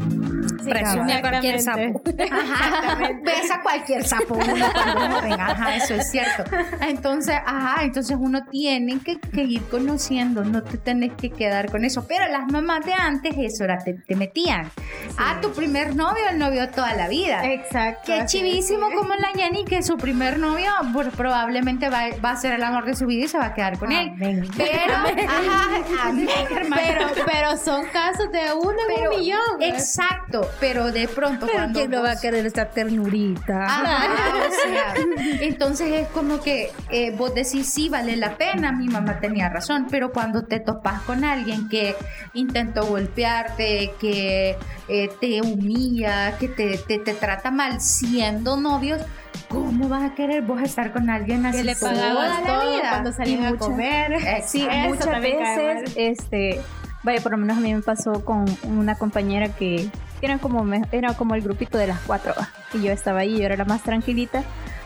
Presume 0.65 1.13
a 1.13 1.21
cualquier 1.21 1.61
sapo. 1.61 2.01
Ajá, 2.33 3.11
pesa 3.23 3.61
cualquier 3.63 4.05
sapo 4.05 4.37
uno 4.37 4.73
cuando 4.73 5.43
ajá, 5.43 5.77
eso 5.77 5.95
es 5.97 6.11
cierto. 6.11 6.45
Entonces, 6.81 7.37
ajá, 7.45 7.85
entonces 7.85 8.17
uno 8.19 8.43
tiene 8.51 9.01
que, 9.01 9.21
que 9.21 9.43
ir 9.43 9.63
conociendo, 9.65 10.45
no 10.45 10.63
te 10.63 10.79
tenés 10.79 11.13
que 11.13 11.29
quedar 11.29 11.71
con 11.71 11.85
eso. 11.85 12.07
Pero 12.09 12.27
las 12.29 12.51
mamás 12.51 12.87
de 12.87 12.95
antes, 12.95 13.35
eso 13.37 13.65
era, 13.65 13.77
te, 13.77 13.93
te 13.93 14.17
metían. 14.17 14.71
A 15.19 15.43
tu 15.43 15.53
primer 15.53 15.95
novio, 15.95 16.23
el 16.31 16.39
novio 16.39 16.63
de 16.63 16.69
toda 16.69 16.95
la 16.95 17.07
vida. 17.07 17.45
Exacto. 17.45 18.05
Qué 18.07 18.25
chivísimo 18.25 18.87
como 18.97 19.15
la 19.15 19.29
Jenny 19.35 19.67
que 19.67 19.83
su 19.83 19.99
primer 19.99 20.39
novio 20.39 20.71
pues, 20.95 21.09
probablemente 21.15 21.91
va, 21.91 22.05
va 22.25 22.31
a 22.31 22.37
ser 22.37 22.55
el 22.55 22.63
amor 22.63 22.87
de 22.87 22.95
su 22.95 23.05
vida 23.05 23.27
y 23.27 23.29
se 23.29 23.37
va 23.37 23.47
a 23.47 23.58
quedar 23.59 23.79
con 23.79 23.91
él. 23.91 24.13
Pero, 24.57 24.95
ajá, 25.29 25.83
amén. 26.09 26.29
Pero, 26.49 27.07
pero 27.27 27.57
son 27.57 27.87
casos 27.87 28.31
de 28.31 28.53
uno 28.53 28.77
en 28.97 29.09
un 29.09 29.19
millón. 29.19 29.61
Exacto, 29.61 30.49
pero 30.61 30.93
de 30.93 31.09
pronto 31.09 31.47
Pero 31.47 31.59
cuando 31.59 31.81
¿quién 31.81 31.91
no 31.91 32.03
va 32.03 32.13
a 32.13 32.21
querer 32.21 32.47
esta 32.47 32.71
ternurita? 32.71 33.65
Ajá, 33.65 34.35
o 34.49 34.69
sea, 34.69 34.95
entonces 35.41 35.93
es 35.93 36.09
como 36.09 36.41
que 36.41 36.71
eh, 36.91 37.11
vos 37.17 37.35
decís, 37.35 37.69
sí, 37.69 37.89
vale 37.89 38.17
la 38.17 38.37
pena, 38.37 38.71
mi 38.71 38.89
mamá 38.89 39.19
tenía 39.19 39.49
razón, 39.49 39.89
pero 39.91 40.13
cuando 40.13 40.45
te 40.45 40.61
topas 40.61 41.03
con 41.03 41.25
alguien 41.25 41.69
que 41.69 41.97
intentó 42.35 42.87
golpearte, 42.87 43.93
que 44.01 44.57
eh, 44.89 45.11
te 45.21 45.41
humilla, 45.43 46.39
que 46.39 46.49
te, 46.49 46.79
te, 46.79 46.99
te 46.99 47.15
trata 47.15 47.51
mal 47.51 47.81
siendo 47.81 48.57
novios, 48.57 49.03
¿cómo 49.49 49.89
vas 49.89 50.03
a 50.03 50.15
querer 50.15 50.43
vos 50.43 50.61
estar 50.63 50.93
con 50.93 51.09
alguien 51.11 51.47
así 51.47 51.59
que 51.59 51.65
le 51.65 51.75
toda 51.75 51.93
pagabas 51.93 52.41
la 52.43 52.47
todo 52.47 52.71
vida? 52.71 52.91
cuando 52.91 53.13
salían 53.13 53.45
a 53.45 53.57
comer. 53.57 54.19
Sí, 54.47 54.67
Eso 54.71 54.89
muchas 54.89 55.21
veces, 55.21 55.93
este, 55.97 56.61
vaya, 57.03 57.21
por 57.21 57.33
lo 57.33 57.39
menos 57.39 57.59
a 57.59 57.61
mí 57.61 57.75
me 57.75 57.83
pasó 57.83 58.25
con 58.25 58.45
una 58.65 58.97
compañera 58.97 59.49
que 59.49 59.91
eran 60.21 60.39
como, 60.39 60.65
era 60.93 61.15
como 61.15 61.35
el 61.35 61.43
grupito 61.43 61.79
de 61.79 61.87
las 61.87 62.01
cuatro, 62.01 62.35
y 62.75 62.83
yo 62.83 62.93
estaba 62.93 63.21
ahí, 63.21 63.39
yo 63.39 63.45
era 63.45 63.57
la 63.57 63.65
más 63.65 63.83
tranquilita, 63.83 64.43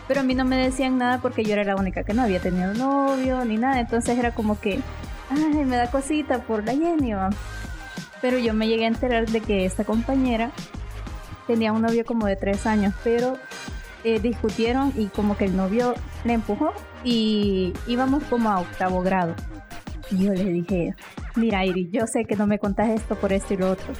pero 0.07 0.19
a 0.19 0.23
mí 0.23 0.35
no 0.35 0.45
me 0.45 0.57
decían 0.57 0.97
nada 0.97 1.19
porque 1.19 1.43
yo 1.43 1.53
era 1.53 1.63
la 1.63 1.75
única 1.75 2.03
que 2.03 2.13
no 2.13 2.21
había 2.21 2.39
tenido 2.39 2.73
novio 2.73 3.43
ni 3.45 3.57
nada, 3.57 3.79
entonces 3.79 4.17
era 4.17 4.31
como 4.31 4.59
que, 4.59 4.79
ay, 5.29 5.65
me 5.65 5.75
da 5.75 5.89
cosita 5.89 6.39
por 6.39 6.63
la 6.63 6.73
Jenny, 6.73 7.13
¿va? 7.13 7.29
pero 8.21 8.37
yo 8.37 8.53
me 8.53 8.67
llegué 8.69 8.85
a 8.85 8.87
enterar 8.87 9.27
de 9.27 9.41
que 9.41 9.65
esta 9.65 9.83
compañera 9.83 10.51
tenía 11.45 11.73
un 11.73 11.81
novio 11.81 12.05
como 12.05 12.25
de 12.25 12.37
tres 12.37 12.65
años, 12.65 12.93
pero 13.03 13.37
eh, 14.03 14.19
discutieron 14.19 14.91
y 14.97 15.07
como 15.07 15.37
que 15.37 15.45
el 15.45 15.55
novio 15.55 15.93
le 16.25 16.33
empujó 16.33 16.73
y 17.03 17.73
íbamos 17.87 18.23
como 18.25 18.49
a 18.49 18.59
octavo 18.59 19.01
grado. 19.01 19.35
Y 20.11 20.25
yo 20.25 20.33
le 20.33 20.43
dije, 20.45 20.93
mira 21.35 21.65
Iris, 21.65 21.89
yo 21.91 22.05
sé 22.07 22.25
que 22.25 22.35
no 22.35 22.45
me 22.47 22.59
contás 22.59 22.89
esto 22.89 23.15
por 23.15 23.33
esto 23.33 23.53
y 23.53 23.57
lo 23.57 23.71
otro, 23.71 23.93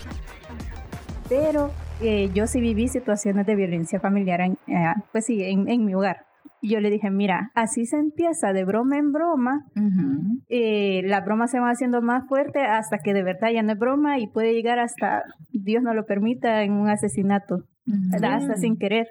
pero 1.30 1.72
eh, 2.02 2.30
yo 2.34 2.48
sí 2.48 2.60
viví 2.62 2.88
situaciones 2.88 3.46
de 3.46 3.56
violencia 3.56 4.00
familiar, 4.00 4.42
en, 4.42 4.54
eh, 4.68 4.94
pues 5.12 5.26
sí, 5.26 5.44
en, 5.44 5.70
en 5.70 5.86
mi 5.86 5.94
hogar. 5.96 6.26
Y 6.62 6.70
yo 6.70 6.80
le 6.80 6.90
dije, 6.90 7.10
mira, 7.10 7.52
así 7.56 7.86
se 7.86 7.98
empieza 7.98 8.54
de 8.54 8.64
broma 8.64 8.98
en 8.98 9.12
broma, 9.12 9.66
Ujú. 9.76 10.40
eh, 10.50 11.02
la 11.06 11.22
broma 11.22 11.48
se 11.48 11.60
va 11.60 11.70
haciendo 11.70 12.02
más 12.02 12.26
fuerte 12.28 12.62
hasta 12.62 13.00
que 13.00 13.14
de 13.14 13.24
verdad 13.24 13.50
ya 13.54 13.64
no 13.64 13.74
es 13.74 13.80
broma 13.80 14.20
y 14.20 14.28
puede 14.28 14.54
llegar 14.54 14.80
hasta, 14.80 15.24
Dios 15.52 15.84
no 15.84 15.94
lo 15.94 16.06
permita, 16.06 16.64
en 16.64 16.74
un 16.74 16.90
asesinato, 16.90 17.64
¿verdad? 17.86 18.36
hasta 18.36 18.56
sin 18.56 18.78
querer. 18.78 19.08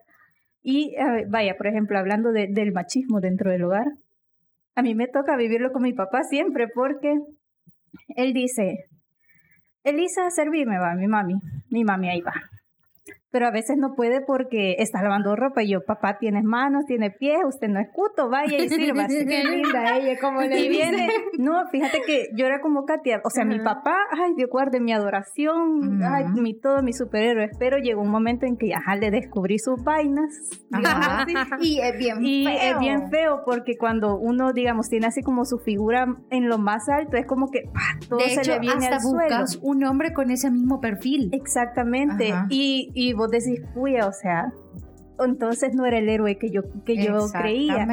Y 0.62 0.94
vaya, 1.28 1.56
por 1.56 1.66
ejemplo, 1.66 1.98
hablando 1.98 2.30
de- 2.32 2.46
del 2.48 2.72
machismo 2.72 3.20
dentro 3.20 3.50
del 3.50 3.64
hogar, 3.64 3.86
a 4.74 4.82
mí 4.82 4.94
me 4.94 5.08
toca 5.08 5.36
vivirlo 5.36 5.72
con 5.72 5.82
mi 5.82 5.92
papá 5.92 6.22
siempre 6.22 6.68
porque 6.68 7.14
él 8.16 8.32
dice, 8.32 8.84
Elisa, 9.84 10.30
servime, 10.30 10.78
va, 10.78 10.94
mi 10.94 11.08
mami, 11.08 11.34
mi 11.70 11.84
mami 11.84 12.08
ahí 12.10 12.20
va. 12.20 12.32
Pero 13.32 13.46
a 13.46 13.50
veces 13.50 13.76
no 13.78 13.94
puede 13.94 14.20
porque 14.20 14.76
está 14.78 15.02
lavando 15.02 15.34
ropa 15.34 15.62
y 15.62 15.70
yo, 15.70 15.84
papá, 15.84 16.18
tienes 16.18 16.44
manos, 16.44 16.84
tiene 16.86 17.10
pies, 17.10 17.38
usted 17.48 17.66
no 17.68 17.80
es 17.80 17.88
cuto, 17.92 18.28
vaya 18.28 18.56
y 18.58 18.68
sírvase. 18.68 19.26
Qué 19.26 19.42
linda 19.44 19.96
ella, 19.98 20.18
como 20.20 20.42
le 20.42 20.68
viene, 20.68 21.08
no, 21.38 21.66
fíjate 21.70 22.02
que 22.06 22.28
yo 22.36 22.44
era 22.46 22.60
como 22.60 22.84
Katia, 22.84 23.20
o 23.24 23.30
sea, 23.30 23.44
mi 23.44 23.58
papá, 23.58 23.96
ay, 24.12 24.34
Dios 24.36 24.50
guarde 24.50 24.80
mi 24.80 24.92
adoración, 24.92 26.02
ay, 26.02 26.24
Ujú. 26.24 26.40
mi 26.42 26.54
todo, 26.60 26.82
mi 26.82 26.92
superhéroe, 26.92 27.50
pero 27.58 27.78
llegó 27.78 28.02
un 28.02 28.10
momento 28.10 28.46
en 28.46 28.56
que, 28.56 28.74
ajá, 28.74 28.96
le 28.96 29.10
descubrí 29.10 29.58
sus 29.58 29.82
vainas, 29.82 30.30
digamos 30.70 31.06
así. 31.08 31.34
Y 31.60 31.80
es 31.80 31.96
bien 31.98 32.18
Y 32.24 32.44
feo. 32.46 32.72
es 32.74 32.78
bien 32.78 33.10
feo 33.10 33.42
porque 33.44 33.76
cuando 33.78 34.18
uno, 34.18 34.52
digamos, 34.52 34.88
tiene 34.88 35.06
así 35.06 35.22
como 35.22 35.44
su 35.46 35.58
figura 35.58 36.06
en 36.30 36.48
lo 36.48 36.58
más 36.58 36.88
alto, 36.88 37.16
es 37.16 37.26
como 37.26 37.50
que 37.50 37.62
¡pah! 37.72 37.98
todo 38.08 38.18
De 38.18 38.28
se 38.30 38.40
hecho, 38.40 38.52
le 38.52 38.58
viene 38.60 38.84
hasta 38.84 38.96
al 38.96 39.00
suelo. 39.00 39.18
buscas 39.22 39.58
un 39.62 39.84
hombre 39.84 40.12
con 40.12 40.30
ese 40.30 40.50
mismo 40.50 40.80
perfil. 40.80 41.30
Exactamente. 41.32 42.32
Ajá. 42.32 42.46
Y, 42.50 42.90
y 42.94 43.12
vos 43.22 43.30
decís, 43.30 43.60
puya, 43.74 44.06
o 44.06 44.12
sea, 44.12 44.52
entonces 45.24 45.74
no 45.74 45.86
era 45.86 45.98
el 45.98 46.08
héroe 46.08 46.36
que 46.36 46.50
yo, 46.50 46.62
que 46.84 46.96
yo 46.96 47.26
creía. 47.32 47.86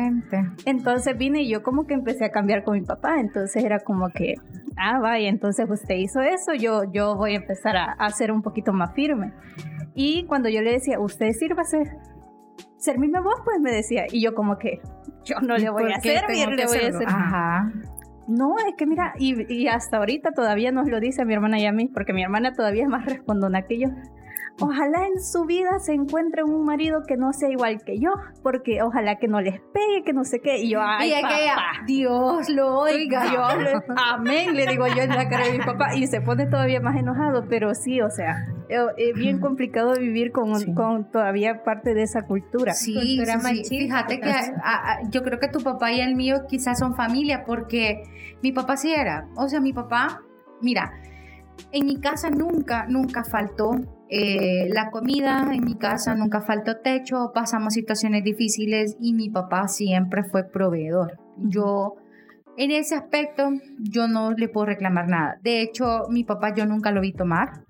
Entonces 0.65 1.17
vine 1.17 1.43
y 1.43 1.49
yo 1.49 1.63
como 1.63 1.85
que 1.85 1.93
empecé 1.93 2.25
a 2.25 2.31
cambiar 2.31 2.63
con 2.63 2.75
mi 2.75 2.81
papá. 2.85 3.19
Entonces 3.19 3.63
era 3.63 3.79
como 3.79 4.09
que, 4.09 4.35
ah, 4.77 4.99
vaya, 4.99 5.29
entonces 5.29 5.69
usted 5.69 5.95
hizo 5.95 6.21
eso, 6.21 6.53
yo, 6.53 6.83
yo 6.91 7.15
voy 7.15 7.33
a 7.33 7.37
empezar 7.37 7.77
a, 7.77 7.91
a 7.93 8.09
ser 8.09 8.31
un 8.31 8.41
poquito 8.41 8.73
más 8.73 8.93
firme. 8.93 9.33
Y 9.93 10.25
cuando 10.25 10.49
yo 10.49 10.61
le 10.61 10.71
decía, 10.71 10.99
usted 10.99 11.31
sírvase, 11.31 11.83
servirme 12.77 13.19
vos, 13.21 13.35
pues 13.43 13.59
me 13.59 13.71
decía. 13.71 14.05
Y 14.11 14.21
yo 14.21 14.33
como 14.33 14.57
que, 14.57 14.79
yo 15.23 15.39
no 15.41 15.57
le 15.57 15.69
voy 15.69 15.91
a 15.91 15.95
¿Por 15.95 16.01
qué 16.01 16.17
servir, 16.17 16.49
le 16.49 16.65
voy 16.65 16.77
a 16.77 16.91
servir. 16.91 17.07
Ajá. 17.07 17.71
No, 18.27 18.55
es 18.59 18.75
que 18.77 18.85
mira, 18.85 19.13
y, 19.17 19.51
y 19.51 19.67
hasta 19.67 19.97
ahorita 19.97 20.31
todavía 20.31 20.71
nos 20.71 20.87
lo 20.87 20.99
dice 20.99 21.23
a 21.23 21.25
mi 21.25 21.33
hermana 21.33 21.59
y 21.59 21.65
a 21.65 21.71
mí, 21.71 21.87
porque 21.87 22.13
mi 22.13 22.21
hermana 22.21 22.53
todavía 22.53 22.83
es 22.83 22.89
más 22.89 23.05
respondona 23.05 23.63
que 23.63 23.79
yo. 23.79 23.89
Ojalá 24.61 25.07
en 25.07 25.21
su 25.21 25.45
vida 25.45 25.79
se 25.79 25.93
encuentre 25.93 26.43
un 26.43 26.65
marido 26.65 27.01
que 27.07 27.15
no 27.17 27.31
sea 27.33 27.49
igual 27.49 27.81
que 27.85 27.99
yo, 27.99 28.11
porque 28.43 28.81
ojalá 28.81 29.15
que 29.17 29.27
no 29.27 29.39
les 29.41 29.59
pegue, 29.73 30.03
que 30.05 30.13
no 30.13 30.23
sé 30.23 30.39
qué. 30.41 30.57
Y 30.59 30.69
yo, 30.71 30.79
ay, 30.81 31.09
Y 31.09 31.13
aquella, 31.13 31.55
papá. 31.55 31.85
Dios 31.87 32.49
lo 32.49 32.77
oiga. 32.79 33.23
Dios 33.29 33.57
le- 33.57 33.93
amén, 33.97 34.55
le 34.55 34.67
digo 34.67 34.85
yo 34.87 35.03
en 35.03 35.09
la 35.09 35.29
cara 35.29 35.45
de 35.45 35.57
mi 35.57 35.63
papá. 35.65 35.95
Y 35.95 36.07
se 36.07 36.21
pone 36.21 36.45
todavía 36.45 36.81
más 36.81 36.95
enojado, 36.97 37.45
pero 37.49 37.73
sí, 37.73 38.01
o 38.01 38.09
sea, 38.09 38.47
eh, 38.69 38.77
es 38.97 39.15
bien 39.15 39.39
complicado 39.39 39.93
vivir 39.97 40.31
con, 40.31 40.59
Sí. 40.59 40.73
con 40.73 41.09
todavía 41.09 41.63
parte 41.63 41.93
de 41.93 42.03
esa 42.03 42.23
cultura. 42.23 42.73
Sí, 42.73 42.93
Cultura 42.93 43.39
sí, 43.39 43.63
sí. 43.63 43.79
Fíjate 43.79 44.19
que 44.19 44.29
a- 44.29 44.53
a- 44.63 45.09
yo 45.09 45.23
creo 45.23 45.39
que 45.39 45.47
tu 45.47 45.59
papá 45.61 45.91
y 45.91 46.01
el 46.01 46.15
mío 46.15 46.45
quizás 46.47 46.79
son 46.79 46.95
familia 46.95 47.43
porque 47.45 48.03
mi 48.43 48.51
papá 48.51 48.75
sí 48.77 48.93
era. 48.93 49.27
O 49.35 49.47
sea, 49.47 49.59
mi 49.61 49.73
papá, 49.73 50.21
mira, 50.61 50.91
en 51.71 51.85
mi 51.85 51.99
casa 51.99 52.29
nunca, 52.29 52.85
nunca 52.87 53.23
faltó 53.23 53.71
eh, 54.09 54.67
la 54.73 54.89
comida, 54.91 55.49
en 55.53 55.63
mi 55.63 55.75
casa 55.75 56.15
nunca 56.15 56.41
faltó 56.41 56.77
techo, 56.77 57.31
pasamos 57.33 57.73
situaciones 57.73 58.23
difíciles 58.23 58.97
y 58.99 59.13
mi 59.13 59.29
papá 59.29 59.67
siempre 59.67 60.23
fue 60.23 60.43
proveedor. 60.43 61.19
Yo, 61.37 61.95
en 62.57 62.71
ese 62.71 62.95
aspecto, 62.95 63.49
yo 63.79 64.07
no 64.07 64.31
le 64.31 64.49
puedo 64.49 64.65
reclamar 64.65 65.07
nada. 65.07 65.37
De 65.43 65.61
hecho, 65.61 66.03
mi 66.09 66.23
papá 66.23 66.53
yo 66.55 66.65
nunca 66.65 66.91
lo 66.91 67.01
vi 67.01 67.13
tomar. 67.13 67.63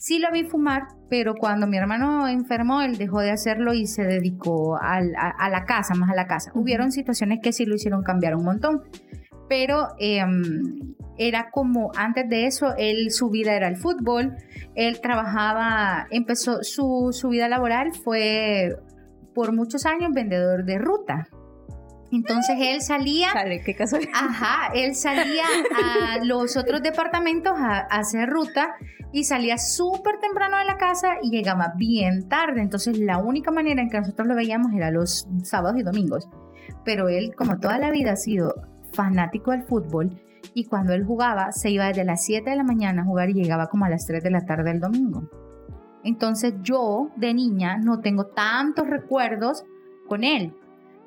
Sí 0.00 0.18
lo 0.18 0.30
vi 0.32 0.42
fumar, 0.44 0.88
pero 1.08 1.34
cuando 1.34 1.66
mi 1.66 1.76
hermano 1.78 2.26
enfermó, 2.28 2.82
él 2.82 2.98
dejó 2.98 3.20
de 3.20 3.30
hacerlo 3.30 3.72
y 3.72 3.86
se 3.86 4.02
dedicó 4.02 4.76
al- 4.76 5.14
a, 5.16 5.30
a 5.30 5.48
la 5.48 5.64
casa, 5.64 5.94
más 5.94 6.10
a 6.10 6.14
la 6.14 6.26
casa. 6.26 6.50
Hubieron 6.54 6.90
situaciones 6.92 7.38
que 7.42 7.52
sí 7.52 7.64
lo 7.64 7.76
hicieron 7.76 8.02
cambiar 8.02 8.34
un 8.34 8.44
montón, 8.44 8.82
pero 9.54 9.90
em, 10.00 10.96
era 11.16 11.52
como 11.52 11.92
antes 11.94 12.28
de 12.28 12.46
eso, 12.46 12.74
él 12.76 13.12
su 13.12 13.30
vida 13.30 13.54
era 13.54 13.68
el 13.68 13.76
fútbol, 13.76 14.34
él 14.74 15.00
trabajaba, 15.00 16.08
empezó 16.10 16.64
su, 16.64 17.10
su 17.12 17.28
vida 17.28 17.48
laboral 17.48 17.92
fue 17.94 18.76
por 19.32 19.52
muchos 19.52 19.86
años 19.86 20.10
vendedor 20.12 20.64
de 20.64 20.78
ruta. 20.78 21.28
Entonces 22.10 22.56
él 22.58 22.82
salía 22.82 23.28
Chale, 23.32 23.62
qué 23.64 23.76
casualidad. 23.76 24.12
Ajá, 24.12 24.72
él 24.74 24.96
salía 24.96 25.44
a 25.72 26.24
los 26.24 26.56
otros 26.56 26.82
departamentos 26.82 27.52
a, 27.56 27.76
a 27.78 27.98
hacer 28.00 28.28
ruta 28.28 28.74
y 29.12 29.22
salía 29.22 29.56
súper 29.56 30.18
temprano 30.18 30.58
de 30.58 30.64
la 30.64 30.78
casa 30.78 31.18
y 31.22 31.30
llegaba 31.30 31.74
bien 31.76 32.28
tarde. 32.28 32.60
Entonces 32.60 32.98
la 32.98 33.18
única 33.18 33.52
manera 33.52 33.80
en 33.80 33.88
que 33.88 34.00
nosotros 34.00 34.26
lo 34.26 34.34
veíamos 34.34 34.72
era 34.72 34.90
los 34.90 35.28
sábados 35.44 35.78
y 35.78 35.84
domingos. 35.84 36.28
Pero 36.84 37.08
él, 37.08 37.36
como 37.36 37.60
toda 37.60 37.78
la 37.78 37.92
vida, 37.92 38.12
ha 38.12 38.16
sido 38.16 38.73
fanático 38.94 39.50
del 39.50 39.64
fútbol 39.64 40.20
y 40.54 40.64
cuando 40.66 40.92
él 40.92 41.04
jugaba 41.04 41.52
se 41.52 41.70
iba 41.70 41.86
desde 41.88 42.04
las 42.04 42.24
7 42.24 42.48
de 42.50 42.56
la 42.56 42.64
mañana 42.64 43.02
a 43.02 43.04
jugar 43.04 43.30
y 43.30 43.34
llegaba 43.34 43.68
como 43.68 43.84
a 43.84 43.88
las 43.90 44.06
3 44.06 44.22
de 44.22 44.30
la 44.30 44.44
tarde 44.46 44.70
del 44.70 44.80
domingo. 44.80 45.24
Entonces 46.02 46.54
yo 46.62 47.08
de 47.16 47.32
niña 47.34 47.78
no 47.78 48.00
tengo 48.00 48.26
tantos 48.26 48.86
recuerdos 48.88 49.64
con 50.06 50.22
él 50.22 50.54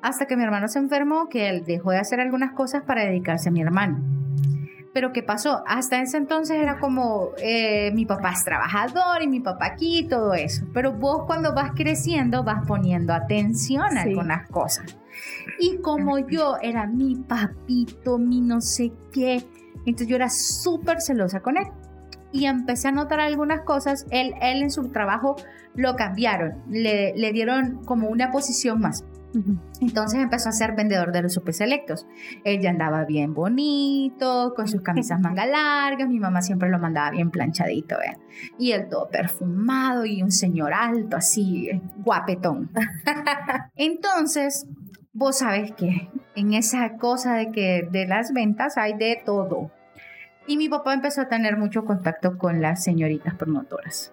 hasta 0.02 0.26
que 0.26 0.36
mi 0.36 0.42
hermano 0.44 0.68
se 0.68 0.78
enfermó, 0.78 1.28
que 1.28 1.48
él 1.48 1.64
dejó 1.64 1.90
de 1.90 1.98
hacer 1.98 2.20
algunas 2.20 2.52
cosas 2.52 2.82
para 2.84 3.04
dedicarse 3.04 3.48
a 3.48 3.52
mi 3.52 3.60
hermano. 3.62 3.98
Pero 4.94 5.12
¿qué 5.12 5.22
pasó? 5.22 5.62
Hasta 5.66 6.00
ese 6.00 6.16
entonces 6.16 6.56
era 6.56 6.78
como 6.80 7.28
eh, 7.42 7.92
mi 7.94 8.06
papá 8.06 8.32
es 8.32 8.42
trabajador 8.44 9.22
y 9.22 9.28
mi 9.28 9.38
papá 9.40 9.66
aquí 9.66 9.98
y 10.00 10.08
todo 10.08 10.34
eso. 10.34 10.66
Pero 10.72 10.92
vos 10.92 11.24
cuando 11.26 11.54
vas 11.54 11.72
creciendo 11.76 12.42
vas 12.42 12.66
poniendo 12.66 13.12
atención 13.12 13.84
a 13.98 14.02
Sí. 14.02 14.08
algunas 14.08 14.48
cosas. 14.48 14.96
Y 15.58 15.78
como 15.78 16.18
yo 16.18 16.56
era 16.62 16.86
mi 16.86 17.16
papito, 17.16 18.18
mi 18.18 18.40
no 18.40 18.60
sé 18.60 18.92
qué, 19.12 19.44
entonces 19.86 20.08
yo 20.08 20.16
era 20.16 20.30
súper 20.30 21.00
celosa 21.00 21.40
con 21.40 21.56
él. 21.56 21.66
Y 22.30 22.44
empecé 22.46 22.88
a 22.88 22.92
notar 22.92 23.20
algunas 23.20 23.62
cosas. 23.62 24.06
Él, 24.10 24.34
él 24.42 24.62
en 24.62 24.70
su 24.70 24.88
trabajo 24.88 25.36
lo 25.74 25.96
cambiaron, 25.96 26.62
le, 26.68 27.14
le 27.16 27.32
dieron 27.32 27.82
como 27.84 28.08
una 28.08 28.30
posición 28.30 28.80
más. 28.80 29.04
Entonces 29.80 30.20
empezó 30.20 30.48
a 30.48 30.52
ser 30.52 30.74
vendedor 30.74 31.12
de 31.12 31.22
los 31.22 31.34
super 31.34 31.54
selectos. 31.54 32.06
Él 32.44 32.60
ya 32.60 32.70
andaba 32.70 33.04
bien 33.04 33.34
bonito, 33.34 34.54
con 34.56 34.66
sus 34.66 34.80
camisas 34.80 35.20
manga 35.20 35.46
largas. 35.46 36.08
Mi 36.08 36.18
mamá 36.18 36.42
siempre 36.42 36.68
lo 36.70 36.78
mandaba 36.78 37.10
bien 37.10 37.30
planchadito, 37.30 37.96
¿eh? 38.00 38.16
Y 38.58 38.72
él 38.72 38.88
todo 38.88 39.08
perfumado 39.08 40.04
y 40.04 40.22
un 40.22 40.32
señor 40.32 40.72
alto, 40.72 41.16
así, 41.16 41.68
eh, 41.68 41.80
guapetón. 41.98 42.70
Entonces, 43.76 44.66
vos 45.18 45.38
sabes 45.38 45.72
que 45.72 46.08
en 46.36 46.54
esa 46.54 46.96
cosa 46.96 47.34
de 47.34 47.50
que 47.50 47.88
de 47.90 48.06
las 48.06 48.32
ventas 48.32 48.78
hay 48.78 48.94
de 48.94 49.20
todo. 49.24 49.70
Y 50.46 50.56
mi 50.56 50.68
papá 50.68 50.94
empezó 50.94 51.22
a 51.22 51.28
tener 51.28 51.56
mucho 51.56 51.84
contacto 51.84 52.38
con 52.38 52.62
las 52.62 52.84
señoritas 52.84 53.34
promotoras. 53.34 54.12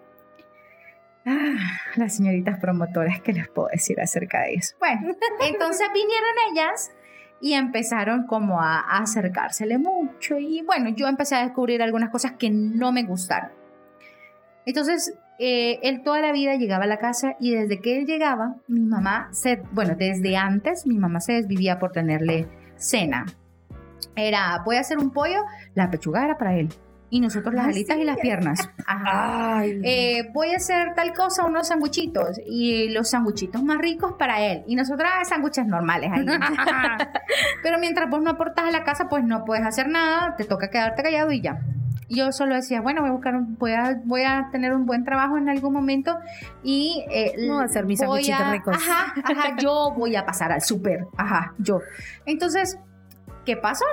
Ah, 1.27 1.55
las 1.95 2.15
señoritas 2.15 2.59
promotoras, 2.59 3.21
¿qué 3.21 3.33
les 3.33 3.47
puedo 3.47 3.67
decir 3.71 4.01
acerca 4.01 4.41
de 4.41 4.55
eso? 4.55 4.75
Bueno, 4.79 5.13
entonces 5.47 5.87
vinieron 5.93 6.29
ellas 6.51 6.91
y 7.39 7.53
empezaron 7.53 8.25
como 8.25 8.59
a, 8.59 8.79
a 8.79 9.03
acercársele 9.03 9.77
mucho 9.77 10.39
y 10.39 10.63
bueno, 10.63 10.89
yo 10.89 11.07
empecé 11.07 11.35
a 11.35 11.43
descubrir 11.43 11.83
algunas 11.83 12.09
cosas 12.09 12.33
que 12.33 12.49
no 12.49 12.91
me 12.91 13.03
gustaron. 13.03 13.51
Entonces, 14.65 15.13
eh, 15.39 15.79
él 15.83 16.01
toda 16.03 16.21
la 16.21 16.31
vida 16.31 16.55
llegaba 16.55 16.85
a 16.85 16.87
la 16.87 16.97
casa 16.97 17.35
y 17.39 17.51
desde 17.51 17.79
que 17.79 17.97
él 17.97 18.05
llegaba, 18.05 18.55
mi 18.67 18.81
mamá 18.81 19.29
se, 19.31 19.61
bueno, 19.71 19.95
desde 19.97 20.37
antes 20.37 20.85
mi 20.85 20.97
mamá 20.97 21.19
se 21.19 21.33
desvivía 21.33 21.79
por 21.79 21.91
tenerle 21.91 22.47
cena. 22.77 23.25
Era, 24.15 24.61
voy 24.63 24.77
a 24.77 24.81
hacer 24.81 24.97
un 24.97 25.11
pollo, 25.11 25.43
la 25.73 25.89
pechuga 25.89 26.23
era 26.23 26.37
para 26.37 26.55
él. 26.55 26.69
Y 27.09 27.19
nosotros 27.19 27.53
las 27.53 27.65
Ah, 27.65 27.69
alitas 27.69 27.97
y 27.97 28.03
las 28.03 28.17
piernas. 28.17 28.69
Ajá. 28.85 29.63
Eh, 29.65 30.29
voy 30.33 30.51
a 30.53 30.57
hacer 30.57 30.95
tal 30.95 31.13
cosa, 31.13 31.45
unos 31.45 31.67
sanguchitos. 31.67 32.41
Y 32.45 32.89
los 32.89 33.09
sanguchitos 33.09 33.63
más 33.63 33.77
ricos 33.77 34.13
para 34.17 34.41
él. 34.41 34.63
Y 34.67 34.75
nosotras 34.75 35.11
ah, 35.15 35.23
sándwiches 35.23 35.65
normales 35.67 36.11
ahí. 36.11 36.25
Pero 37.63 37.79
mientras 37.79 38.09
vos 38.09 38.21
no 38.21 38.31
aportas 38.31 38.65
a 38.65 38.71
la 38.71 38.83
casa, 38.83 39.07
pues 39.07 39.23
no 39.23 39.45
puedes 39.45 39.65
hacer 39.65 39.87
nada. 39.87 40.35
Te 40.35 40.45
toca 40.45 40.69
quedarte 40.69 41.03
callado 41.03 41.31
y 41.31 41.41
ya. 41.41 41.61
Yo 42.09 42.31
solo 42.31 42.55
decía, 42.55 42.81
bueno, 42.81 43.01
voy 43.01 43.09
a 43.09 43.13
buscar, 43.13 43.35
un- 43.35 43.57
voy 43.57 43.71
a, 43.73 43.99
voy 44.05 44.23
a 44.23 44.49
tener 44.51 44.73
un 44.73 44.85
buen 44.85 45.03
trabajo 45.03 45.37
en 45.37 45.49
algún 45.49 45.73
momento 45.73 46.15
y 46.63 47.03
eh, 47.09 47.33
No, 47.47 47.59
hacer 47.59 47.85
mis 47.85 48.05
voy 48.05 48.29
a- 48.31 48.51
ricos. 48.51 48.75
Ajá, 48.75 49.13
ajá, 49.23 49.55
yo 49.57 49.91
voy 49.97 50.15
a 50.15 50.25
pasar 50.25 50.51
al 50.51 50.61
súper, 50.61 51.07
ajá, 51.17 51.53
yo. 51.57 51.79
Entonces, 52.25 52.77
¿qué 53.45 53.57
pasó? 53.57 53.85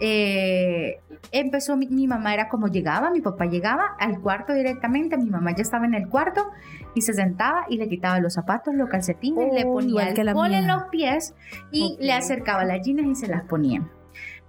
Eh, 0.00 0.98
empezó 1.30 1.76
mi, 1.76 1.86
mi 1.86 2.08
mamá 2.08 2.34
era 2.34 2.48
como 2.48 2.66
llegaba, 2.66 3.10
mi 3.10 3.20
papá 3.20 3.46
llegaba 3.46 3.94
al 4.00 4.20
cuarto 4.20 4.52
directamente, 4.52 5.16
mi 5.16 5.30
mamá 5.30 5.52
ya 5.54 5.62
estaba 5.62 5.86
en 5.86 5.94
el 5.94 6.08
cuarto 6.08 6.50
y 6.94 7.02
se 7.02 7.12
sentaba 7.14 7.66
y 7.68 7.76
le 7.78 7.88
quitaba 7.88 8.18
los 8.18 8.34
zapatos, 8.34 8.74
los 8.74 8.88
calcetines, 8.88 9.52
le 9.54 9.64
Oh, 9.64 9.74
ponía 9.74 10.12
que 10.12 10.24
la 10.24 10.32
alcohol 10.32 10.52
en 10.54 10.66
los 10.66 10.84
pies 10.90 11.34
y 11.70 11.96
le 12.00 12.12
acercaba 12.12 12.64
las 12.64 12.80
jeans 12.84 13.06
y 13.06 13.14
se 13.14 13.28
las 13.28 13.42
ponía. 13.44 13.82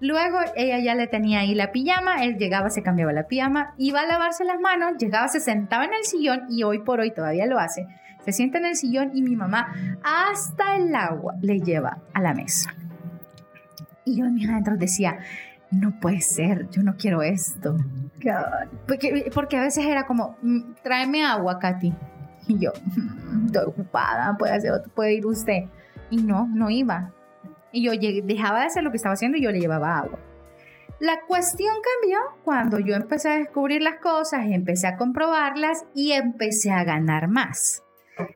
Luego 0.02 0.40
ella 0.56 0.80
ya 0.80 0.94
le 0.96 1.08
tenía 1.08 1.40
ahí 1.40 1.56
la 1.56 1.72
pijama, 1.72 2.24
él 2.24 2.38
llegaba, 2.38 2.70
se 2.70 2.84
cambiaba 2.84 3.14
la 3.14 3.28
pijama, 3.28 3.74
iba 3.78 4.02
a 4.02 4.06
lavarse 4.06 4.44
las 4.44 4.60
manos, 4.60 4.98
llegaba, 4.98 5.28
se 5.30 5.40
sentaba 5.40 5.86
en 5.86 5.94
el 5.94 6.04
sillón 6.04 6.42
y 6.50 6.64
hoy 6.64 6.80
por 6.80 7.00
hoy 7.00 7.12
todavía 7.12 7.46
lo 7.46 7.60
hace. 7.60 7.88
Se 8.26 8.32
sienta 8.34 8.58
en 8.58 8.66
el 8.66 8.76
sillón 8.76 9.12
y 9.14 9.22
mi 9.22 9.36
mamá 9.36 9.74
hasta 10.04 10.76
el 10.78 10.94
agua 10.96 11.36
le 11.42 11.60
lleva 11.60 12.00
a 12.14 12.22
la 12.22 12.34
mesa. 12.34 12.74
Y 14.04 14.18
yo 14.18 14.26
en 14.26 14.34
mis 14.34 14.50
adentros 14.50 14.78
decía, 14.80 15.18
no 15.72 16.00
puede 16.00 16.22
ser, 16.22 16.70
yo 16.70 16.84
no 16.84 16.96
quiero 16.98 17.22
esto. 17.22 17.78
Porque, 18.88 19.30
porque 19.34 19.58
a 19.58 19.62
veces 19.62 19.86
era 19.86 20.06
como, 20.06 20.38
"Mm, 20.42 20.74
tráeme 20.84 21.24
agua, 21.24 21.60
Katy. 21.60 21.94
Y 22.48 22.60
yo, 22.60 22.72
"Mm, 22.96 23.46
estoy 23.48 23.66
ocupada, 23.66 24.36
puede, 24.38 24.54
hacer, 24.54 24.72
puede 24.94 25.14
ir 25.14 25.26
usted. 25.26 25.64
Y 26.10 26.18
no, 26.18 26.48
no 26.48 26.70
iba. 26.70 27.12
Y 27.76 27.84
yo 27.84 27.92
dejaba 28.24 28.62
de 28.62 28.68
hacer 28.68 28.84
lo 28.84 28.92
que 28.92 28.98
estaba 28.98 29.14
haciendo 29.14 29.38
y 29.38 29.42
yo 29.42 29.52
le 29.52 29.60
llevaba 29.60 29.98
agua. 29.98 30.18
La 31.00 31.20
cuestión 31.28 31.76
cambió 32.02 32.20
cuando 32.46 32.80
yo 32.80 32.96
empecé 32.96 33.30
a 33.30 33.38
descubrir 33.38 33.82
las 33.82 33.98
cosas, 33.98 34.46
empecé 34.46 34.88
a 34.88 34.96
comprobarlas 34.96 35.86
y 35.94 36.14
empecé 36.14 36.72
a 36.72 36.86
ganar 36.86 37.28
más. 37.28 37.84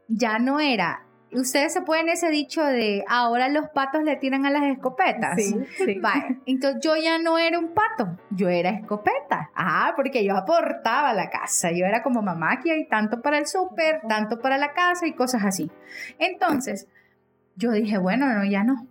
Ya 0.10 0.40
no 0.40 0.60
era, 0.60 1.06
ustedes 1.32 1.72
se 1.72 1.82
pueden 1.84 2.10
ese 2.10 2.30
dicho 2.30 2.62
de 2.64 3.06
ahora 3.08 3.48
los 3.50 3.70
patos 3.70 4.04
le 4.04 4.18
tiran 4.18 4.46
a 4.46 4.52
las 4.52 4.64
escopetas. 4.64 5.36
Sí, 5.38 5.56
sí. 5.78 6.00
Vale, 6.00 6.40
entonces 6.46 6.82
yo 6.84 6.98
ya 6.98 7.18
no 7.18 7.38
era 7.38 7.58
un 7.60 7.74
pato, 7.74 8.18
yo 8.32 8.50
era 8.50 8.72
escopeta. 8.72 9.52
Ah, 9.56 9.94
porque 9.96 10.26
yo 10.26 10.36
aportaba 10.36 11.12
a 11.12 11.14
la 11.14 11.30
casa. 11.30 11.72
Yo 11.72 11.86
era 11.86 12.04
como 12.04 12.22
mamá, 12.22 12.54
aquí 12.54 12.72
hay 12.72 12.88
tanto 12.88 13.22
para 13.22 13.38
el 13.38 13.48
súper, 13.48 14.02
tanto 14.08 14.40
para 14.40 14.58
la 14.58 14.74
casa 14.74 15.08
y 15.08 15.14
cosas 15.14 15.46
así. 15.46 15.72
Entonces, 16.18 16.88
yo 17.56 17.72
dije, 17.72 17.98
bueno, 17.98 18.28
no, 18.28 18.44
ya 18.46 18.64
no. 18.64 18.88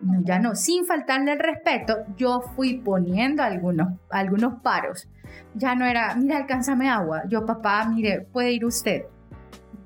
No, 0.00 0.20
ya 0.22 0.38
no. 0.38 0.54
Sin 0.54 0.84
faltarle 0.84 1.32
el 1.32 1.38
respeto, 1.38 1.96
yo 2.16 2.40
fui 2.54 2.78
poniendo 2.78 3.42
algunos, 3.42 3.88
algunos 4.10 4.60
paros. 4.60 5.08
Ya 5.54 5.74
no 5.74 5.86
era, 5.86 6.14
mira, 6.14 6.36
alcánzame 6.36 6.88
agua. 6.88 7.22
Yo, 7.28 7.44
papá, 7.46 7.86
mire, 7.88 8.20
puede 8.32 8.52
ir 8.52 8.64
usted. 8.64 9.04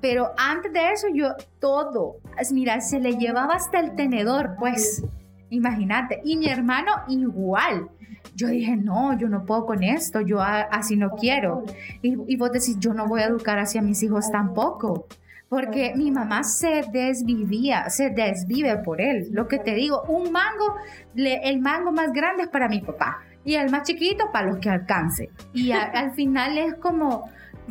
Pero 0.01 0.31
antes 0.37 0.73
de 0.73 0.91
eso, 0.91 1.07
yo 1.13 1.35
todo, 1.59 2.17
mira, 2.51 2.81
se 2.81 2.99
le 2.99 3.17
llevaba 3.17 3.53
hasta 3.55 3.79
el 3.79 3.95
tenedor, 3.95 4.55
pues. 4.59 5.03
Imagínate. 5.49 6.21
Y 6.23 6.37
mi 6.37 6.47
hermano 6.47 6.91
igual. 7.07 7.89
Yo 8.35 8.47
dije, 8.47 8.75
no, 8.77 9.17
yo 9.17 9.27
no 9.27 9.45
puedo 9.45 9.65
con 9.65 9.83
esto, 9.83 10.21
yo 10.21 10.39
a- 10.41 10.61
así 10.61 10.95
no 10.95 11.11
quiero. 11.11 11.63
Y, 12.01 12.15
y 12.27 12.37
vos 12.37 12.51
decís, 12.51 12.77
yo 12.79 12.93
no 12.93 13.05
voy 13.07 13.21
a 13.21 13.25
educar 13.25 13.59
hacia 13.59 13.81
mis 13.81 14.01
hijos 14.03 14.31
tampoco. 14.31 15.07
Porque 15.51 15.91
mi 15.97 16.11
mamá 16.11 16.45
se 16.45 16.81
desvivía, 16.93 17.89
se 17.89 18.09
desvive 18.09 18.77
por 18.77 19.01
él. 19.01 19.27
Lo 19.31 19.49
que 19.49 19.59
te 19.59 19.75
digo, 19.75 20.01
un 20.07 20.31
mango, 20.31 20.75
el 21.13 21.59
mango 21.59 21.91
más 21.91 22.13
grande 22.13 22.43
es 22.43 22.47
para 22.49 22.69
mi 22.69 22.79
papá 22.79 23.19
y 23.43 23.55
el 23.55 23.69
más 23.69 23.83
chiquito 23.83 24.31
para 24.31 24.47
los 24.47 24.59
que 24.59 24.69
alcance. 24.69 25.29
Y 25.53 25.73
a- 25.73 25.83
al 25.83 26.11
final 26.15 26.57
es 26.57 26.75
como, 26.75 27.25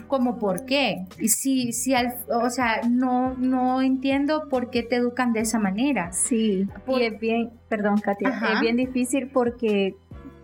como 0.09 0.39
¿por 0.39 0.67
qué? 0.67 1.07
Y 1.19 1.29
si, 1.29 1.73
si 1.73 1.95
al, 1.95 2.17
o 2.29 2.51
sea, 2.51 2.83
no, 2.87 3.35
no 3.39 3.81
entiendo 3.81 4.47
por 4.51 4.69
qué 4.69 4.83
te 4.83 4.97
educan 4.97 5.33
de 5.33 5.41
esa 5.41 5.59
manera. 5.59 6.13
Sí, 6.13 6.67
Por- 6.85 7.01
y 7.01 7.07
es 7.07 7.19
bien, 7.19 7.51
perdón 7.71 7.97
Katia, 7.99 8.29
Ajá. 8.29 8.53
es 8.53 8.61
bien 8.61 8.77
difícil 8.77 9.29
porque, 9.33 9.95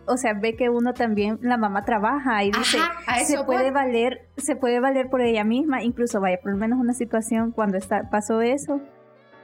o 0.06 0.16
sea, 0.16 0.34
ve 0.34 0.56
que 0.56 0.68
uno 0.70 0.92
también, 0.94 1.38
la 1.42 1.56
mamá 1.56 1.84
trabaja 1.84 2.42
y 2.44 2.50
dice, 2.50 2.78
Ajá, 2.78 3.18
se 3.24 3.42
puede 3.44 3.64
voy. 3.64 3.70
valer, 3.72 4.28
se 4.36 4.56
puede 4.56 4.80
valer 4.80 5.08
por 5.10 5.20
ella 5.20 5.44
misma, 5.44 5.82
incluso 5.82 6.20
vaya, 6.20 6.38
por 6.42 6.52
lo 6.52 6.58
menos 6.58 6.78
una 6.78 6.92
situación 6.94 7.52
cuando 7.52 7.76
está, 7.76 8.08
pasó 8.10 8.40
eso, 8.40 8.80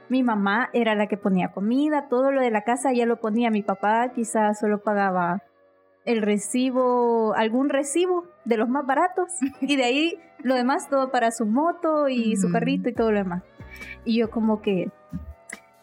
mi 0.09 0.23
mamá 0.23 0.69
era 0.73 0.95
la 0.95 1.07
que 1.07 1.17
ponía 1.17 1.51
comida, 1.51 2.07
todo 2.09 2.31
lo 2.31 2.41
de 2.41 2.51
la 2.51 2.61
casa 2.63 2.91
ella 2.91 3.05
lo 3.05 3.19
ponía, 3.19 3.49
mi 3.49 3.63
papá 3.63 4.11
quizás 4.13 4.59
solo 4.59 4.81
pagaba 4.83 5.41
el 6.05 6.21
recibo, 6.21 7.33
algún 7.35 7.69
recibo 7.69 8.25
de 8.45 8.57
los 8.57 8.67
más 8.69 8.85
baratos 8.85 9.31
y 9.61 9.75
de 9.75 9.83
ahí 9.85 10.19
lo 10.39 10.55
demás 10.55 10.89
todo 10.89 11.11
para 11.11 11.31
su 11.31 11.45
moto 11.45 12.09
y 12.09 12.35
su 12.35 12.47
Ujú. 12.47 12.53
carrito 12.53 12.89
y 12.89 12.93
todo 12.93 13.11
lo 13.11 13.19
demás. 13.19 13.43
Y 14.05 14.19
yo 14.19 14.29
como 14.29 14.61
que 14.61 14.91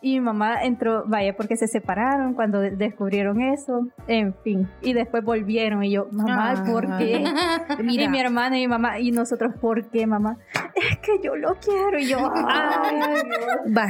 y 0.02 0.14
mi 0.14 0.20
mamá 0.20 0.62
entró, 0.62 1.05
vaya, 1.06 1.35
porque 1.36 1.56
se 1.56 1.66
separaron 1.68 2.35
cuando 2.35 2.60
de- 2.60 2.70
descubrieron 2.70 3.40
eso, 3.43 3.86
en 4.06 4.35
fin. 4.43 4.68
Y 4.81 4.93
después 4.94 5.22
volvieron 5.24 5.85
y 5.85 5.90
yo, 5.93 6.06
mamá, 6.10 6.55
Ah. 6.56 6.64
¿por 6.64 6.98
qué? 6.98 7.24
Mira. 7.82 8.05
Y 8.05 8.09
mi 8.09 8.20
hermana 8.20 8.56
y 8.59 8.62
mi 8.62 8.68
mamá, 8.68 8.98
y 8.98 9.10
nosotros, 9.12 9.55
¿por 9.60 9.89
qué, 9.90 10.06
mamá? 10.06 10.39
Es 10.74 10.98
que 10.98 11.20
yo 11.22 11.36
lo 11.36 11.55
quiero. 11.56 11.98
Y 11.98 12.06
yo, 12.09 12.18
ay, 12.48 12.97
Dios. 13.24 13.77
Va, 13.77 13.86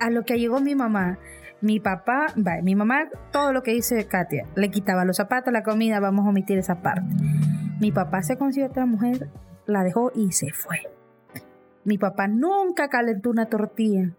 a 0.00 0.10
lo 0.10 0.22
que 0.24 0.38
llegó 0.38 0.60
mi 0.60 0.74
mamá. 0.74 1.18
Mi 1.60 1.80
papá, 1.80 2.26
va, 2.36 2.60
mi 2.62 2.74
mamá, 2.74 3.08
todo 3.32 3.52
lo 3.52 3.62
que 3.62 3.72
dice 3.72 4.06
Katia, 4.06 4.46
le 4.54 4.70
quitaba 4.70 5.04
los 5.06 5.16
zapatos, 5.16 5.50
la 5.52 5.62
comida, 5.62 5.98
vamos 5.98 6.26
a 6.26 6.28
omitir 6.28 6.58
esa 6.58 6.82
parte. 6.82 7.14
Mi 7.80 7.90
papá 7.90 8.22
se 8.22 8.36
consiguió 8.36 8.68
otra 8.68 8.84
mujer, 8.84 9.28
la 9.66 9.82
dejó 9.82 10.12
y 10.14 10.32
se 10.32 10.50
fue. 10.52 10.76
Mi 11.84 11.96
papá 11.96 12.28
nunca 12.28 12.88
calentó 12.88 13.30
una 13.30 13.46
tortilla. 13.46 14.10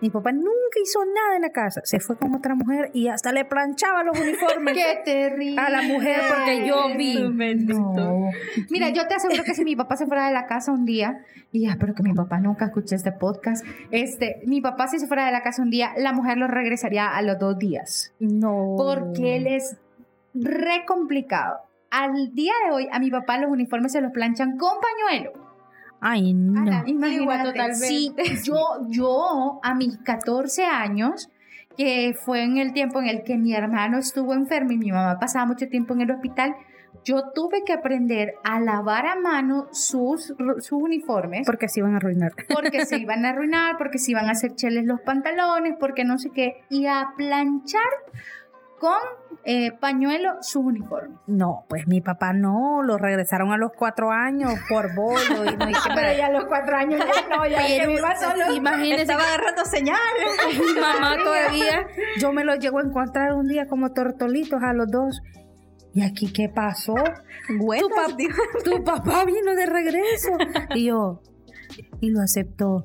Mi 0.00 0.10
papá 0.10 0.30
nunca 0.30 0.78
hizo 0.82 1.04
nada 1.06 1.36
en 1.36 1.42
la 1.42 1.50
casa. 1.50 1.80
Se 1.84 2.00
fue 2.00 2.16
con 2.16 2.34
otra 2.34 2.54
mujer 2.54 2.90
y 2.92 3.08
hasta 3.08 3.32
le 3.32 3.44
planchaba 3.46 4.04
los 4.04 4.18
uniformes 4.18 4.74
Qué 4.74 5.00
terrible. 5.04 5.58
a 5.60 5.70
la 5.70 5.82
mujer 5.82 6.20
porque 6.28 6.66
yo 6.66 6.96
vi. 6.96 7.18
No. 7.64 8.30
Mira, 8.68 8.90
yo 8.90 9.06
te 9.08 9.14
aseguro 9.14 9.42
que 9.42 9.54
si 9.54 9.64
mi 9.64 9.74
papá 9.74 9.96
se 9.96 10.06
fuera 10.06 10.26
de 10.26 10.34
la 10.34 10.46
casa 10.46 10.70
un 10.72 10.84
día, 10.84 11.24
y 11.50 11.62
ya 11.62 11.70
espero 11.70 11.94
que 11.94 12.02
mi 12.02 12.12
papá 12.12 12.40
nunca 12.40 12.66
escuche 12.66 12.94
este 12.94 13.12
podcast, 13.12 13.64
este, 13.90 14.42
mi 14.44 14.60
papá 14.60 14.88
si 14.88 14.98
se 14.98 15.06
fuera 15.06 15.24
de 15.24 15.32
la 15.32 15.42
casa 15.42 15.62
un 15.62 15.70
día, 15.70 15.92
la 15.96 16.12
mujer 16.12 16.36
lo 16.36 16.46
regresaría 16.46 17.08
a 17.08 17.22
los 17.22 17.38
dos 17.38 17.58
días. 17.58 18.12
No. 18.18 18.74
Porque 18.76 19.36
él 19.36 19.46
es 19.46 19.76
re 20.34 20.84
complicado. 20.86 21.60
Al 21.90 22.34
día 22.34 22.52
de 22.66 22.74
hoy, 22.74 22.88
a 22.92 22.98
mi 22.98 23.10
papá 23.10 23.38
los 23.38 23.50
uniformes 23.50 23.92
se 23.92 24.02
los 24.02 24.12
planchan 24.12 24.58
con 24.58 24.72
pañuelo. 24.80 25.45
Ay, 26.08 26.34
no. 26.34 26.84
Imagínate, 26.86 27.48
totalmente. 27.48 27.76
sí, 27.84 28.14
yo, 28.44 28.56
yo 28.88 29.58
a 29.60 29.74
mis 29.74 29.98
14 29.98 30.64
años, 30.64 31.30
que 31.76 32.14
fue 32.14 32.44
en 32.44 32.58
el 32.58 32.72
tiempo 32.72 33.00
en 33.00 33.08
el 33.08 33.24
que 33.24 33.36
mi 33.36 33.54
hermano 33.54 33.98
estuvo 33.98 34.32
enfermo 34.32 34.70
y 34.70 34.78
mi 34.78 34.92
mamá 34.92 35.18
pasaba 35.18 35.46
mucho 35.46 35.66
tiempo 35.68 35.94
en 35.94 36.02
el 36.02 36.12
hospital, 36.12 36.54
yo 37.04 37.30
tuve 37.34 37.64
que 37.64 37.72
aprender 37.72 38.34
a 38.44 38.60
lavar 38.60 39.06
a 39.06 39.16
mano 39.16 39.66
sus, 39.72 40.32
sus 40.60 40.72
uniformes. 40.72 41.44
Porque 41.44 41.68
se 41.68 41.80
iban 41.80 41.94
a 41.94 41.96
arruinar. 41.96 42.34
Porque 42.54 42.86
se 42.86 42.98
iban 42.98 43.24
a 43.24 43.30
arruinar, 43.30 43.76
porque 43.76 43.98
se 43.98 44.12
iban 44.12 44.26
a 44.26 44.30
hacer 44.30 44.54
cheles 44.54 44.84
los 44.84 45.00
pantalones, 45.00 45.74
porque 45.80 46.04
no 46.04 46.18
sé 46.18 46.30
qué. 46.30 46.62
Y 46.70 46.86
a 46.86 47.14
planchar 47.16 47.82
con 48.80 48.98
eh, 49.44 49.72
pañuelo 49.78 50.34
sus 50.42 50.64
uniformes. 50.64 51.18
No, 51.26 51.64
pues 51.68 51.86
mi 51.86 52.00
papá 52.00 52.32
no, 52.32 52.82
lo 52.82 52.98
regresaron 52.98 53.52
a 53.52 53.56
los 53.56 53.72
cuatro 53.76 54.10
años 54.10 54.52
por 54.68 54.94
bolo 54.94 55.44
y 55.44 55.56
no 55.56 55.66
Pero 55.94 56.16
ya 56.18 56.26
a 56.26 56.30
los 56.30 56.44
cuatro 56.46 56.76
años 56.76 57.00
ya 57.00 57.36
no, 57.36 57.46
ya 57.46 57.58
Pero, 57.66 57.92
que 57.92 58.16
solo. 58.20 58.52
imagínese 58.54 59.02
Estaba 59.02 59.22
agarrando 59.22 59.64
señales. 59.64 60.36
mi 60.74 60.80
mamá 60.80 61.16
todavía, 61.22 61.86
yo 62.18 62.32
me 62.32 62.44
lo 62.44 62.54
llego 62.56 62.78
a 62.78 62.82
encontrar 62.82 63.32
un 63.34 63.46
día 63.46 63.66
como 63.66 63.92
tortolitos 63.92 64.62
a 64.62 64.72
los 64.72 64.90
dos. 64.90 65.20
¿Y 65.94 66.02
aquí 66.02 66.30
qué 66.32 66.48
pasó? 66.48 66.94
Tu, 67.46 67.54
pap- 67.56 68.62
tu 68.64 68.84
papá 68.84 69.24
vino 69.24 69.54
de 69.54 69.64
regreso. 69.66 70.30
Y 70.74 70.86
yo, 70.88 71.22
y 72.00 72.10
lo 72.10 72.20
aceptó. 72.20 72.82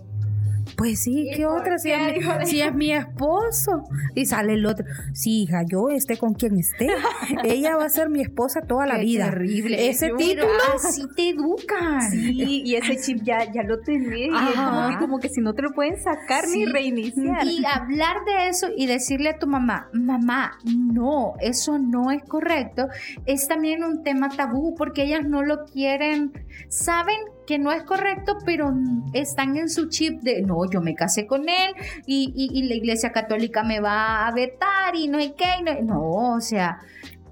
Pues 0.77 1.03
sí, 1.03 1.29
¿qué 1.35 1.45
otra? 1.45 1.77
Si 1.77 1.91
es, 1.91 1.99
mi, 2.17 2.45
si 2.45 2.61
es 2.61 2.73
mi 2.73 2.91
esposo. 2.93 3.83
Y 4.15 4.25
sale 4.25 4.53
el 4.53 4.65
otro. 4.65 4.85
Sí, 5.13 5.43
hija, 5.43 5.61
yo 5.69 5.89
esté 5.89 6.17
con 6.17 6.33
quien 6.33 6.57
esté. 6.57 6.87
Ella 7.43 7.75
va 7.77 7.85
a 7.85 7.89
ser 7.89 8.09
mi 8.09 8.21
esposa 8.21 8.61
toda 8.61 8.85
la 8.87 8.95
Qué 8.95 9.01
vida. 9.05 9.25
terrible. 9.29 9.89
Ese 9.89 10.09
título. 10.17 10.47
Así 10.75 11.03
te 11.15 11.29
educan. 11.29 12.01
Sí, 12.09 12.63
y 12.65 12.75
ese 12.75 12.97
chip 12.97 13.23
ya, 13.23 13.51
ya 13.51 13.63
lo 13.63 13.79
tenés. 13.79 14.11
Y 14.11 14.49
es 14.49 14.55
como 14.55 14.89
que, 14.89 14.97
como 14.99 15.19
que 15.19 15.29
si 15.29 15.41
no 15.41 15.53
te 15.53 15.61
lo 15.61 15.71
pueden 15.71 16.01
sacar 16.01 16.45
ni 16.47 16.61
Sí. 16.61 16.65
reiniciar. 16.65 17.45
Y 17.45 17.63
hablar 17.65 18.17
de 18.25 18.49
eso 18.49 18.67
y 18.75 18.87
decirle 18.87 19.29
a 19.29 19.37
tu 19.37 19.47
mamá, 19.47 19.87
mamá, 19.93 20.57
no, 20.65 21.33
eso 21.41 21.77
no 21.79 22.11
es 22.11 22.23
correcto, 22.23 22.87
es 23.25 23.47
también 23.47 23.83
un 23.83 24.03
tema 24.03 24.29
tabú 24.29 24.75
porque 24.75 25.03
ellas 25.03 25.21
no 25.27 25.43
lo 25.43 25.65
quieren, 25.65 26.31
saben 26.69 27.17
que 27.51 27.59
no 27.59 27.71
es 27.73 27.83
correcto, 27.83 28.37
pero 28.45 28.71
están 29.11 29.57
en 29.57 29.69
su 29.69 29.89
chip 29.89 30.21
de, 30.21 30.41
no, 30.41 30.69
yo 30.71 30.79
me 30.79 30.95
casé 30.95 31.27
con 31.27 31.41
él 31.49 31.73
y, 32.05 32.31
y- 32.33 32.57
y 32.59 32.63
la 32.69 32.75
iglesia 32.75 33.11
católica 33.11 33.61
me 33.63 33.81
va 33.81 34.25
a 34.25 34.31
vetar 34.31 34.95
y 34.95 35.09
no 35.09 35.17
hay 35.17 35.31
qué, 35.31 35.45
y 35.59 35.63
no, 35.63 35.81
no, 35.81 36.33
o 36.35 36.39
sea, 36.39 36.79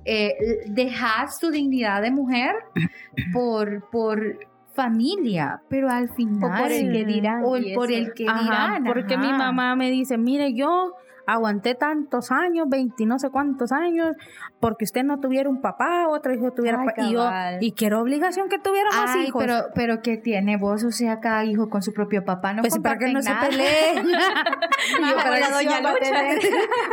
eh, 0.03 0.33
dejas 0.67 1.39
tu 1.39 1.51
dignidad 1.51 2.01
de 2.01 2.11
mujer 2.11 2.53
por, 3.33 3.89
por 3.91 4.39
familia, 4.73 5.61
pero 5.69 5.89
al 5.89 6.09
final... 6.15 6.43
O 6.43 6.63
por 6.63 6.71
el 6.71 6.91
que 6.91 7.05
dirán. 7.05 7.43
O 7.45 7.57
por 7.75 7.91
el 7.91 8.13
que 8.13 8.25
Ajá, 8.27 8.41
dirán. 8.77 8.83
porque 8.83 9.17
mi 9.17 9.31
mamá 9.31 9.75
me 9.75 9.89
dice, 9.89 10.17
mire, 10.17 10.53
yo 10.53 10.93
aguanté 11.33 11.75
tantos 11.75 12.31
años, 12.31 12.67
20 12.69 13.05
no 13.05 13.19
sé 13.19 13.29
cuántos 13.29 13.71
años, 13.71 14.15
porque 14.59 14.85
usted 14.85 15.03
no 15.03 15.19
tuviera 15.19 15.49
un 15.49 15.61
papá, 15.61 16.07
otro 16.07 16.33
hijo 16.33 16.51
tuviera 16.51 16.79
Ay, 16.81 17.05
y 17.07 17.13
yo, 17.13 17.29
y 17.61 17.71
quiero 17.73 18.01
obligación 18.01 18.49
que 18.49 18.59
tuviera 18.59 18.89
más 18.91 19.15
Ay, 19.15 19.27
hijos. 19.27 19.43
pero, 19.43 19.65
pero 19.75 20.01
¿qué 20.01 20.17
tiene 20.17 20.57
vos? 20.57 20.83
O 20.83 20.91
sea, 20.91 21.19
cada 21.19 21.45
hijo 21.45 21.69
con 21.69 21.81
su 21.81 21.93
propio 21.93 22.25
papá 22.25 22.53
no 22.53 22.61
pues 22.61 22.77
para 22.79 22.97
que 22.97 23.11
no 23.11 23.21
se 23.21 23.31
peleen. 23.33 24.07
Yo, 24.07 25.15
para, 25.15 25.39
la 25.39 25.49
doña 25.49 25.81
Lucha. 25.81 26.11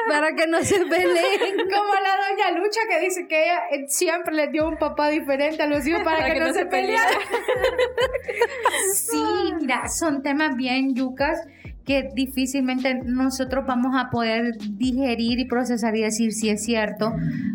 para 0.09 0.35
que 0.35 0.47
no 0.47 0.63
se 0.63 0.85
peleen. 0.85 1.57
Como 1.57 1.95
la 1.95 2.17
doña 2.29 2.59
Lucha 2.59 2.81
que 2.89 3.01
dice 3.01 3.27
que 3.27 3.45
ella 3.45 3.61
eh, 3.71 3.85
siempre 3.89 4.35
le 4.35 4.49
dio 4.49 4.69
un 4.69 4.77
papá 4.77 5.09
diferente 5.09 5.63
a 5.63 5.67
los 5.67 5.87
hijos 5.87 6.03
para, 6.03 6.25
que, 6.27 6.39
no, 6.39 6.53
se 6.53 6.67
pelearan. 6.67 7.15
sí, 8.95 9.23
mira, 9.61 9.89
son 9.89 10.23
temas 10.23 10.57
bien 10.57 10.95
yucas 10.95 11.47
que 11.87 12.11
difícilmente 12.15 13.01
nosotros 13.05 13.65
vamos 13.67 13.95
a 13.97 14.11
poder 14.11 14.57
digerir 14.59 15.39
y 15.39 15.45
procesar 15.47 15.97
y 15.97 16.03
decir 16.03 16.33
si 16.33 16.51
es 16.51 16.65
cierto, 16.65 17.13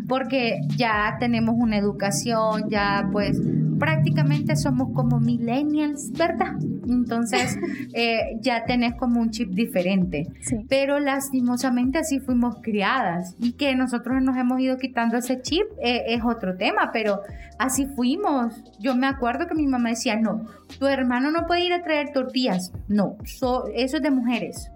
porque 0.08 0.60
ya 0.76 1.16
tenemos 1.20 1.54
una 1.58 1.76
educación, 1.76 2.70
ya 2.70 3.06
pues 3.12 3.38
prácticamente 3.82 4.54
somos 4.54 4.90
como 4.94 5.18
millennials, 5.18 6.12
¿verdad? 6.12 6.54
Entonces 6.88 7.58
eh, 7.94 8.38
ya 8.40 8.64
tenés 8.64 8.94
como 8.94 9.20
un 9.20 9.30
chip 9.30 9.50
diferente. 9.50 10.28
Sí. 10.40 10.64
Pero 10.68 11.00
lastimosamente 11.00 11.98
así 11.98 12.20
fuimos 12.20 12.58
criadas 12.62 13.34
y 13.40 13.54
que 13.54 13.74
nosotros 13.74 14.22
nos 14.22 14.36
hemos 14.36 14.60
ido 14.60 14.76
quitando 14.76 15.16
ese 15.16 15.42
chip 15.42 15.64
eh, 15.82 16.04
es 16.06 16.22
otro 16.24 16.56
tema, 16.56 16.90
pero 16.92 17.22
así 17.58 17.86
fuimos. 17.96 18.54
Yo 18.78 18.94
me 18.94 19.08
acuerdo 19.08 19.48
que 19.48 19.56
mi 19.56 19.66
mamá 19.66 19.88
decía, 19.88 20.14
no, 20.14 20.46
tu 20.78 20.86
hermano 20.86 21.32
no 21.32 21.48
puede 21.48 21.64
ir 21.64 21.72
a 21.72 21.82
traer 21.82 22.12
tortillas, 22.12 22.72
no, 22.86 23.16
so- 23.24 23.66
eso 23.74 23.96
es 23.96 24.02
de 24.04 24.12
mujeres. 24.12 24.70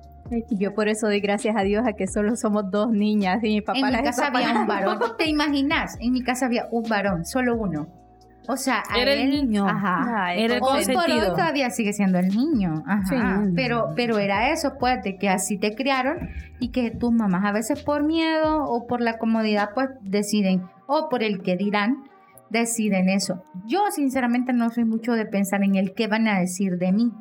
Yo 0.50 0.74
por 0.74 0.88
eso 0.88 1.06
doy 1.06 1.20
gracias 1.20 1.54
a 1.56 1.62
Dios 1.62 1.86
a 1.86 1.92
que 1.92 2.08
solo 2.08 2.34
somos 2.34 2.68
dos 2.72 2.90
niñas 2.90 3.38
y 3.44 3.50
mi 3.50 3.60
papá 3.60 3.78
en 3.78 3.86
mi 3.98 4.02
casa 4.02 4.26
había 4.26 4.52
un 4.60 4.66
varón, 4.66 4.98
¿te 5.16 5.28
imaginas? 5.28 5.96
En 6.00 6.12
mi 6.12 6.24
casa 6.24 6.46
había 6.46 6.66
un 6.72 6.82
varón, 6.88 7.24
solo 7.24 7.56
uno. 7.56 7.86
O 8.48 8.56
sea, 8.56 8.82
a 8.88 8.98
Era 8.98 9.12
el 9.12 9.30
niño. 9.30 9.66
Ajá. 9.66 10.26
Ay, 10.26 10.44
Era 10.44 10.56
el 10.56 10.62
Hoy 10.62 10.84
por 10.86 11.10
hoy 11.10 11.20
todavía 11.20 11.70
sigue 11.70 11.92
siendo 11.92 12.18
el 12.18 12.28
niño, 12.28 12.82
ajá. 12.86 13.06
Sí. 13.44 13.52
Pero, 13.54 13.92
pero 13.96 14.18
era 14.18 14.50
eso, 14.50 14.74
pues, 14.78 15.02
de 15.02 15.16
que 15.18 15.28
así 15.28 15.58
te 15.58 15.74
criaron 15.74 16.30
y 16.60 16.70
que 16.70 16.90
tus 16.90 17.12
mamás 17.12 17.44
a 17.44 17.52
veces 17.52 17.82
por 17.82 18.02
miedo 18.04 18.64
o 18.64 18.86
por 18.86 19.00
la 19.00 19.18
comodidad, 19.18 19.70
pues 19.74 19.88
deciden, 20.02 20.62
o 20.86 21.08
por 21.08 21.22
el 21.22 21.42
que 21.42 21.56
dirán, 21.56 22.04
deciden 22.50 23.08
eso. 23.08 23.42
Yo 23.66 23.90
sinceramente 23.90 24.52
no 24.52 24.70
soy 24.70 24.84
mucho 24.84 25.12
de 25.12 25.26
pensar 25.26 25.62
en 25.62 25.74
el 25.76 25.94
qué 25.94 26.06
van 26.06 26.28
a 26.28 26.38
decir 26.38 26.78
de 26.78 26.92
mí. 26.92 27.12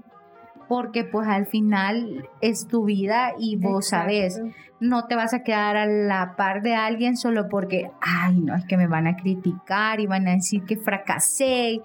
Porque 0.67 1.03
pues 1.03 1.27
al 1.27 1.45
final 1.45 2.29
es 2.41 2.67
tu 2.67 2.85
vida 2.85 3.33
y 3.39 3.57
vos 3.57 3.89
sabés, 3.89 4.41
no 4.79 5.05
te 5.05 5.15
vas 5.15 5.33
a 5.33 5.43
quedar 5.43 5.77
a 5.77 5.85
la 5.85 6.35
par 6.35 6.61
de 6.61 6.75
alguien 6.75 7.17
solo 7.17 7.47
porque, 7.49 7.89
ay, 8.01 8.41
no, 8.41 8.55
es 8.55 8.65
que 8.65 8.77
me 8.77 8.87
van 8.87 9.07
a 9.07 9.15
criticar 9.15 9.99
y 9.99 10.07
van 10.07 10.27
a 10.27 10.31
decir 10.31 10.63
que 10.63 10.77
fracasé. 10.77 11.81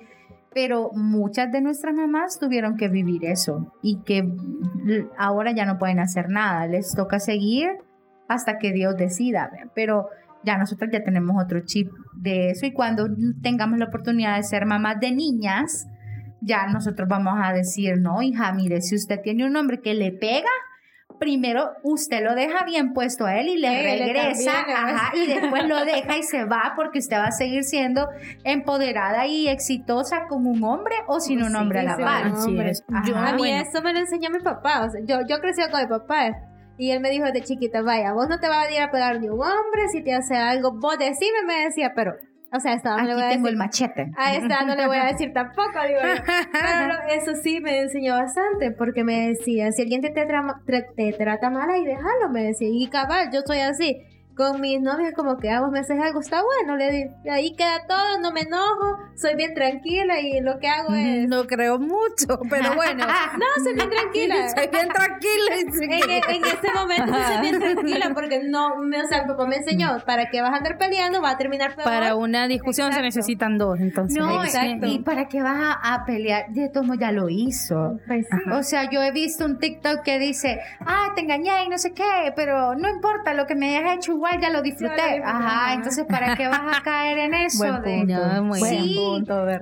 Pero 0.53 0.91
muchas 0.93 1.53
de 1.53 1.61
nuestras 1.61 1.95
mamás 1.95 2.41
tuvieron 2.41 2.77
que 2.77 2.89
vivir 2.89 3.25
eso 3.25 3.73
y 3.83 4.03
que 4.03 4.29
ahora 5.17 5.53
ya 5.53 5.65
no 5.65 5.79
pueden 5.79 6.01
hacer 6.01 6.29
nada, 6.29 6.67
les 6.67 6.93
toca 6.93 7.21
seguir 7.21 7.69
hasta 8.27 8.59
que 8.59 8.73
Dios 8.73 8.97
decida, 8.97 9.51
pero 9.77 10.09
ya 10.43 10.59
nosotros 10.59 10.91
ya 10.93 11.05
tenemos 11.05 11.37
otro 11.43 11.61
chip 11.61 11.93
de 12.15 12.51
eso 12.51 12.67
y 12.67 12.73
cuando 12.73 13.09
tengamos 13.43 13.79
la 13.79 13.87
oportunidad 13.87 14.37
de 14.37 14.43
ser 14.43 14.67
mamás 14.67 14.99
de 15.01 15.13
niñas, 15.13 15.87
ya 16.41 16.67
nosotros 16.67 17.09
vamos 17.09 17.35
a 17.43 17.53
decir, 17.53 17.99
no, 17.99 18.23
hija, 18.23 18.53
mire, 18.53 18.81
si 18.81 18.97
usted 18.97 19.21
tiene 19.23 19.47
un 19.47 19.57
hombre 19.57 19.81
que 19.81 19.95
le 19.95 20.13
pega, 20.13 20.51
primero 21.19 21.73
usted 21.83 22.25
lo 22.25 22.35
deja 22.35 22.65
bien 22.65 22.93
puesto 22.93 23.27
a 23.27 23.39
él 23.39 23.49
y 23.49 23.59
le 23.59 23.83
regresa, 23.83 24.61
ajá, 24.61 25.17
y 25.17 25.27
después 25.27 25.65
lo 25.69 25.85
deja 25.85 26.17
y 26.17 26.23
se 26.23 26.45
va 26.45 26.73
porque 26.77 26.99
usted 26.99 27.17
va 27.17 27.27
a 27.27 27.33
seguir 27.33 27.65
siendo 27.65 28.09
empoderada 28.45 29.27
y 29.27 29.49
exitosa 29.49 30.27
con 30.29 30.47
un 30.47 30.65
hombre 30.65 30.95
o 31.07 31.21
sin 31.21 31.43
un 31.43 31.55
hombre 31.55 31.81
a 31.81 31.83
la 31.83 31.97
par. 31.97 32.27
a 32.27 33.33
mí 33.35 33.51
eso 33.51 33.83
me 33.83 33.93
lo 33.93 33.99
enseñó 34.01 34.31
mi 34.31 34.41
papá, 34.41 34.85
o 34.87 34.91
sea, 34.91 35.01
yo, 35.05 35.19
yo 35.29 35.41
crecí 35.41 35.61
con 35.71 35.81
mi 35.81 35.87
papá. 35.87 36.47
Y 36.79 36.93
él 36.93 37.01
me 37.01 37.11
dijo 37.11 37.27
de 37.31 37.43
chiquita, 37.43 37.83
vaya, 37.83 38.15
vos 38.15 38.27
no 38.27 38.41
te 38.41 38.49
vas 38.49 38.67
a 38.67 38.73
ir 38.73 38.81
a 38.81 38.91
pegar 38.91 39.21
ni 39.21 39.29
un 39.29 39.39
hombre, 39.39 39.89
si 39.93 40.03
te 40.03 40.15
hace 40.15 40.35
algo, 40.35 40.73
vos 40.73 40.99
decime, 40.99 41.43
me 41.47 41.65
decía, 41.65 41.93
pero 41.95 42.15
o 42.53 42.61
sea, 42.61 42.75
esta 42.75 42.97
no 42.97 43.05
le 43.05 43.15
voy 43.15 43.23
a 43.23 43.29
tengo 43.31 43.49
el 43.49 43.57
machete. 43.57 44.11
A 44.17 44.35
esta 44.35 44.65
no 44.65 44.75
le 44.75 44.87
voy 44.87 44.97
a 44.97 45.07
decir 45.07 45.33
tampoco, 45.33 45.79
digo 45.87 46.01
yo. 46.01 46.23
Pero 46.53 46.95
eso 47.11 47.35
sí 47.43 47.61
me 47.61 47.81
enseñó 47.81 48.15
bastante, 48.15 48.73
porque 48.73 49.05
me 49.05 49.29
decía, 49.29 49.71
si 49.73 49.83
alguien 49.83 50.01
te, 50.01 50.11
te, 50.11 50.27
te 50.97 51.13
trata 51.13 51.51
mal, 51.51 51.71
ahí 51.71 51.85
déjalo, 51.85 52.29
me 52.31 52.43
decía. 52.43 52.69
Y 52.71 52.89
cabal, 52.89 53.31
yo 53.33 53.41
soy 53.47 53.59
así 53.59 54.03
con 54.41 54.59
mis 54.59 54.81
novias 54.81 55.13
como 55.15 55.37
que, 55.37 55.51
ah, 55.51 55.61
vos 55.61 55.71
me 55.71 55.81
haces 55.81 56.01
algo, 56.01 56.21
está 56.21 56.43
bueno, 56.43 56.75
le 56.79 56.91
digo, 56.91 57.11
ahí 57.31 57.55
queda 57.55 57.87
todo, 57.87 58.19
no 58.23 58.33
me 58.33 58.41
enojo, 58.41 58.97
soy 59.15 59.35
bien 59.35 59.53
tranquila 59.53 60.19
y 60.19 60.41
lo 60.41 60.59
que 60.59 60.67
hago 60.67 60.95
es... 60.95 61.29
No 61.29 61.47
creo 61.47 61.79
mucho, 61.79 62.41
pero 62.49 62.75
bueno. 62.75 63.05
no, 63.39 63.63
soy 63.63 63.75
bien 63.75 63.91
tranquila. 63.91 64.49
soy 64.57 64.69
bien 64.69 64.89
tranquila. 64.89 65.57
En, 65.59 66.37
en, 66.37 66.45
ese 66.45 66.73
momento 66.75 67.13
soy 67.13 67.41
bien 67.43 67.61
tranquila 67.61 68.13
porque 68.15 68.43
no, 68.43 68.77
me, 68.79 69.03
o 69.03 69.07
sea, 69.07 69.19
el 69.19 69.27
papá 69.27 69.45
me 69.45 69.57
enseñó, 69.57 69.99
para 70.07 70.31
que 70.31 70.41
vas 70.41 70.55
a 70.55 70.57
andar 70.57 70.79
peleando, 70.79 71.21
va 71.21 71.33
a 71.33 71.37
terminar 71.37 71.75
peor. 71.75 71.85
Para 71.85 72.15
una 72.15 72.49
discusión 72.49 72.95
se 72.95 73.03
necesitan 73.03 73.59
dos, 73.59 73.79
entonces. 73.79 74.17
No, 74.17 74.43
exacto. 74.43 74.87
Y 74.87 75.01
para 75.01 75.29
qué 75.29 75.43
vas 75.43 75.77
a, 75.83 76.05
pelear, 76.07 76.47
de 76.49 76.71
tomo 76.71 76.95
ya 76.95 77.13
lo 77.13 77.29
hizo. 77.29 78.01
Pues 78.07 78.27
o 78.51 78.63
sea, 78.63 78.89
yo 78.89 79.03
he 79.03 79.13
visto 79.13 79.45
un 79.45 79.59
TikTok 79.59 80.03
que 80.03 80.19
dice, 80.19 80.61
ah, 80.81 81.13
te 81.15 81.21
engañé 81.21 81.65
y 81.67 81.69
no 81.69 81.77
sé 81.77 81.93
qué, 81.93 82.33
pero 82.35 82.75
no 82.75 82.89
importa 82.89 83.35
lo 83.35 83.47
que 83.47 83.55
me 83.55 83.77
hayas 83.77 83.97
hecho 83.97 84.13
igual 84.13 84.30
ya 84.41 84.51
lo 84.51 84.63
disfruté. 84.63 85.23
Ajá, 85.25 85.75
entonces 85.75 86.05
¿para 86.07 86.37
qué 86.37 86.49
vas 86.49 86.79
a 86.79 86.83
caer 86.83 87.19
en 87.19 87.35
eso? 87.47 87.59
Buen 87.59 87.83
punto, 87.83 88.55
sí, 88.59 88.97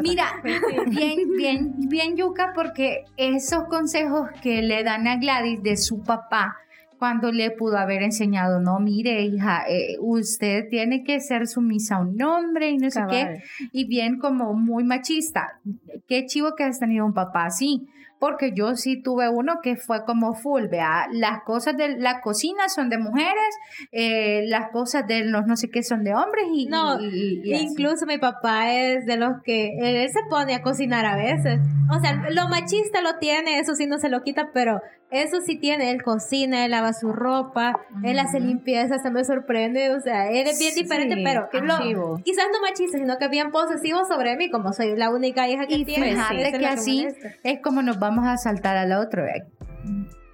mira, 0.01 0.43
bien, 0.87 1.19
bien, 1.37 1.75
bien 1.89 2.17
yuca 2.17 2.53
porque 2.55 3.05
esos 3.17 3.65
consejos 3.65 4.29
que 4.43 4.63
le 4.63 4.83
dan 4.83 5.07
a 5.07 5.17
Gladys 5.17 5.63
de 5.63 5.77
su 5.77 6.03
papá 6.03 6.57
cuando 6.99 7.31
le 7.31 7.53
pudo 7.53 7.79
haber 7.79 8.03
enseñado, 8.03 8.61
no, 8.61 8.81
mire, 8.81 9.23
hija, 9.23 9.63
eh, 9.69 9.97
usted 10.01 10.69
tiene 10.69 11.05
que 11.05 11.21
ser 11.21 11.47
sumisa 11.47 11.97
a 11.97 12.01
un 12.01 12.21
hombre 12.21 12.71
y 12.71 12.79
no 12.79 12.91
sé 12.91 13.03
qué, 13.09 13.43
y 13.71 13.87
bien 13.87 14.19
como 14.19 14.53
muy 14.55 14.83
machista. 14.83 15.61
Qué 16.09 16.27
chivo 16.27 16.57
que 16.57 16.65
has 16.65 16.81
tenido 16.81 17.07
un 17.07 17.15
papá 17.15 17.47
así 17.47 17.87
porque 18.19 18.53
yo 18.53 18.77
sí 18.77 19.01
tuve 19.03 19.29
uno 19.29 19.61
que 19.63 19.77
fue 19.77 20.05
como 20.05 20.35
full, 20.35 20.67
vea, 20.67 21.07
las 21.13 21.43
cosas 21.45 21.77
de 21.77 21.97
la 21.97 22.21
cocina 22.21 22.69
son 22.69 22.89
de 22.89 22.99
mujeres, 22.99 23.57
eh, 23.93 24.45
las 24.49 24.71
cosas 24.71 25.07
de 25.07 25.25
los 25.25 25.47
no 25.47 25.57
sé 25.57 25.71
qué 25.71 25.83
son 25.83 26.05
de 26.05 26.15
hombres 26.15 26.47
y... 26.53 26.67
No, 26.67 27.01
incluso 27.01 28.07
mi 28.07 28.19
papá 28.19 28.73
es 28.73 29.07
de 29.07 29.17
los 29.17 29.43
que 29.43 29.71
él 29.81 30.09
se 30.11 30.21
pone 30.29 30.55
a 30.55 30.63
cocinar 30.63 31.07
a 31.07 31.17
veces. 31.17 31.61
O 31.91 32.01
sea, 32.01 32.29
lo 32.31 32.49
machista 32.49 33.01
lo 33.01 33.19
tiene, 33.19 33.59
eso 33.59 33.75
sí 33.75 33.87
no 33.87 33.99
se 33.99 34.09
lo 34.09 34.23
quita, 34.23 34.51
pero 34.53 34.81
eso 35.11 35.41
sí 35.41 35.57
tiene, 35.57 35.91
él 35.91 36.03
cocina, 36.03 36.65
él 36.65 36.73
lava 36.73 36.93
su 36.93 37.13
ropa, 37.13 37.81
él 38.03 38.19
hace 38.19 38.41
limpieza, 38.41 38.99
se 38.99 39.11
me 39.11 39.25
sorprende, 39.25 39.95
o 39.95 40.01
sea, 40.01 40.31
él 40.31 40.47
es 40.47 40.59
bien 40.59 40.75
diferente, 40.75 41.17
pero 41.25 41.49
quizás 41.51 42.47
no 42.53 42.61
machista, 42.61 42.99
sino 42.99 43.17
que 43.19 43.29
bien 43.29 43.51
posesivo 43.51 44.05
sobre 44.07 44.37
mí, 44.37 44.51
como 44.51 44.73
soy 44.73 44.97
la 44.97 45.11
única 45.11 45.49
hija 45.49 45.67
que 45.67 45.77
y 45.77 45.85
tiene. 45.85 46.11
Fíjate 46.11 46.59
que 46.59 46.67
así 46.67 47.07
es 47.43 47.61
como 47.63 47.83
nos 47.83 47.99
vamos 47.99 48.27
a 48.27 48.37
saltar 48.37 48.77
al 48.77 48.93
otro. 48.93 49.25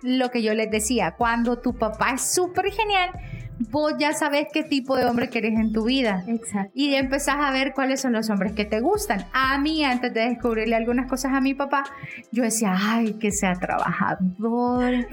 Lo 0.02 0.30
que 0.30 0.42
yo 0.42 0.52
les 0.55 0.70
decía, 0.70 1.14
cuando 1.16 1.60
tu 1.60 1.78
papá 1.78 2.10
es 2.14 2.34
súper 2.34 2.66
genial, 2.70 3.10
vos 3.59 3.94
ya 3.98 4.12
sabes 4.12 4.48
qué 4.52 4.62
tipo 4.64 4.97
de 4.97 5.05
hombre 5.05 5.28
querés 5.31 5.59
en 5.59 5.72
tu 5.72 5.85
vida. 5.85 6.24
Exacto. 6.26 6.72
Y 6.74 6.94
empezás 6.94 7.36
a 7.39 7.51
ver 7.52 7.72
cuáles 7.74 8.01
son 8.01 8.12
los 8.12 8.28
hombres 8.31 8.52
que 8.52 8.64
te 8.64 8.81
gustan. 8.81 9.26
A 9.32 9.59
mí, 9.59 9.85
antes 9.85 10.12
de 10.12 10.28
descubrirle 10.28 10.76
algunas 10.76 11.09
cosas 11.09 11.32
a 11.32 11.40
mi 11.40 11.55
papá, 11.55 11.85
yo 12.32 12.43
decía, 12.43 12.74
ay, 12.76 13.14
que 13.14 13.31
sea 13.31 13.55
trabajador, 13.55 15.06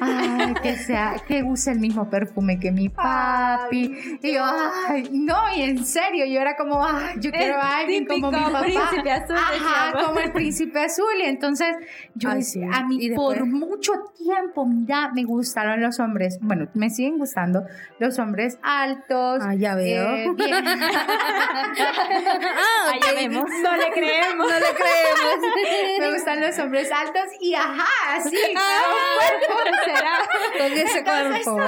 ay, 0.00 0.54
que 0.62 0.76
sea, 0.76 1.16
que 1.26 1.42
use 1.42 1.72
el 1.72 1.80
mismo 1.80 2.10
perfume 2.10 2.58
que 2.58 2.72
mi 2.72 2.88
papi. 2.88 4.18
Y 4.22 4.34
yo, 4.34 4.44
ay, 4.88 5.08
no, 5.12 5.36
y 5.56 5.62
en 5.62 5.84
serio, 5.84 6.26
yo 6.26 6.40
era 6.40 6.56
como, 6.56 6.84
ay, 6.84 7.16
yo 7.20 7.30
quiero 7.30 7.56
a 7.56 7.78
alguien 7.78 8.06
como 8.06 8.30
mi 8.30 8.38
papá. 8.38 8.62
príncipe 8.62 9.10
azul. 9.10 9.36
Ajá, 9.36 10.06
como 10.06 10.20
el 10.20 10.32
príncipe 10.32 10.80
azul. 10.80 11.14
Y 11.22 11.26
entonces, 11.26 11.68
yo 12.14 12.30
decía, 12.30 12.70
a 12.72 12.86
mí 12.86 13.10
por 13.14 13.46
mucho 13.46 13.92
tiempo, 14.16 14.66
mira, 14.66 15.10
me 15.14 15.24
gustaron 15.24 15.80
los 15.80 16.00
hombres. 16.00 16.38
Bueno, 16.40 16.68
me 16.74 16.90
siguen 16.90 17.18
gustando 17.18 17.67
los 17.98 18.18
hombres 18.18 18.58
altos. 18.62 19.40
Ah, 19.42 19.54
ya 19.54 19.74
veo. 19.74 20.14
Eh, 20.14 20.30
bien. 20.34 20.54
ah, 20.78 21.74
ya 23.04 23.12
vemos. 23.14 23.44
No 23.62 23.76
le 23.76 23.90
creemos. 23.90 24.48
No 24.48 24.58
le 24.58 24.74
creemos. 24.74 25.18
Me 25.98 26.10
gustan 26.12 26.40
los 26.40 26.58
hombres 26.58 26.90
altos 26.92 27.26
y 27.40 27.54
ajá, 27.54 28.20
sí. 28.22 28.30
será. 29.84 30.18
Con 30.58 30.72
ese 30.72 31.04
cuerpo. 31.04 31.60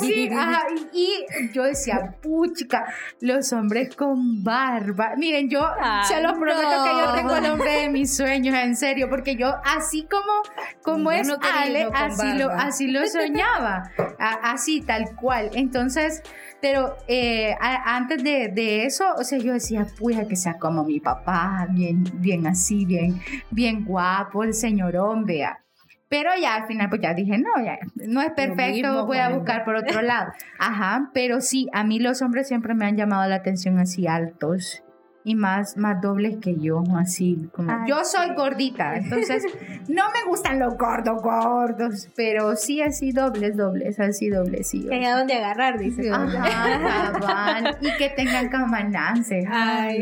Sí, 0.00 0.30
ajá. 0.32 0.62
Y 0.92 1.26
yo 1.52 1.64
decía, 1.64 2.14
puchica, 2.22 2.86
los 3.20 3.52
hombres 3.52 3.94
con 3.96 4.44
barba. 4.44 5.14
Miren, 5.16 5.48
yo 5.48 5.66
se 6.06 6.20
los 6.20 6.32
prometo 6.32 6.84
que 6.84 6.90
yo 6.90 7.14
tengo 7.14 7.36
el 7.36 7.46
hombre 7.46 7.72
de 7.82 7.88
mis 7.88 8.14
sueños, 8.16 8.54
en 8.56 8.76
serio, 8.76 9.08
porque 9.08 9.36
yo 9.36 9.54
así 9.64 10.06
como, 10.06 10.42
como 10.82 11.12
es 11.12 11.28
Ale, 11.28 11.88
así 11.94 12.32
lo, 12.34 12.50
así 12.50 12.88
lo 12.88 13.06
soñaba. 13.06 13.90
así, 14.18 14.82
tal 14.82 15.14
cual. 15.16 15.47
Entonces, 15.54 16.22
pero 16.60 16.96
eh, 17.06 17.54
antes 17.60 18.22
de, 18.22 18.84
eso, 18.84 19.04
o 19.16 19.24
sea, 19.24 19.38
yo 19.38 19.52
decía, 19.52 19.86
puya, 19.98 20.26
que 20.26 20.36
sea 20.36 20.58
como 20.58 20.84
mi 20.84 21.00
papá, 21.00 21.66
bien, 21.70 22.04
bien 22.14 22.46
así, 22.46 22.84
bien, 22.84 23.20
bien 23.50 23.84
guapo, 23.84 24.44
el 24.44 24.54
señorón, 24.54 25.24
vea. 25.24 25.60
Pero 26.08 26.30
ya 26.40 26.54
al 26.54 26.66
final, 26.66 26.88
pues 26.88 27.02
ya 27.02 27.12
dije, 27.12 27.36
no, 27.36 27.62
ya 27.62 27.78
no 27.94 28.22
es 28.22 28.30
perfecto, 28.30 29.04
voy 29.06 29.18
a 29.18 29.28
buscar 29.28 29.64
por 29.64 29.76
otro 29.76 30.00
lado. 30.00 30.32
Ajá, 30.58 31.10
pero 31.12 31.40
sí, 31.42 31.68
a 31.72 31.84
mí 31.84 32.00
los 32.00 32.22
hombres 32.22 32.48
siempre 32.48 32.74
me 32.74 32.86
han 32.86 32.96
llamado 32.96 33.28
la 33.28 33.36
atención 33.36 33.78
así 33.78 34.06
altos 34.06 34.82
y 35.28 35.34
más, 35.34 35.76
más 35.76 36.00
dobles 36.00 36.38
que 36.40 36.58
yo, 36.58 36.82
así 36.96 37.50
como 37.52 37.86
yo 37.86 38.02
soy 38.02 38.34
gordita, 38.34 38.96
entonces 38.96 39.44
no 39.88 40.04
me 40.10 40.24
gustan 40.26 40.58
los 40.58 40.78
gordos 40.78 41.22
gordos, 41.22 42.08
pero 42.16 42.56
sí 42.56 42.80
así 42.80 43.12
dobles, 43.12 43.54
dobles, 43.54 44.00
así 44.00 44.30
dobles, 44.30 44.68
sí. 44.68 44.86
Que 44.88 45.04
a 45.04 45.18
dónde 45.18 45.34
agarrar, 45.34 45.78
dice. 45.78 46.10
Ajá, 46.10 47.76
y 47.82 47.96
que 47.98 48.08
tengan 48.08 48.48
camanances. 48.48 49.44
Ay, 49.50 50.00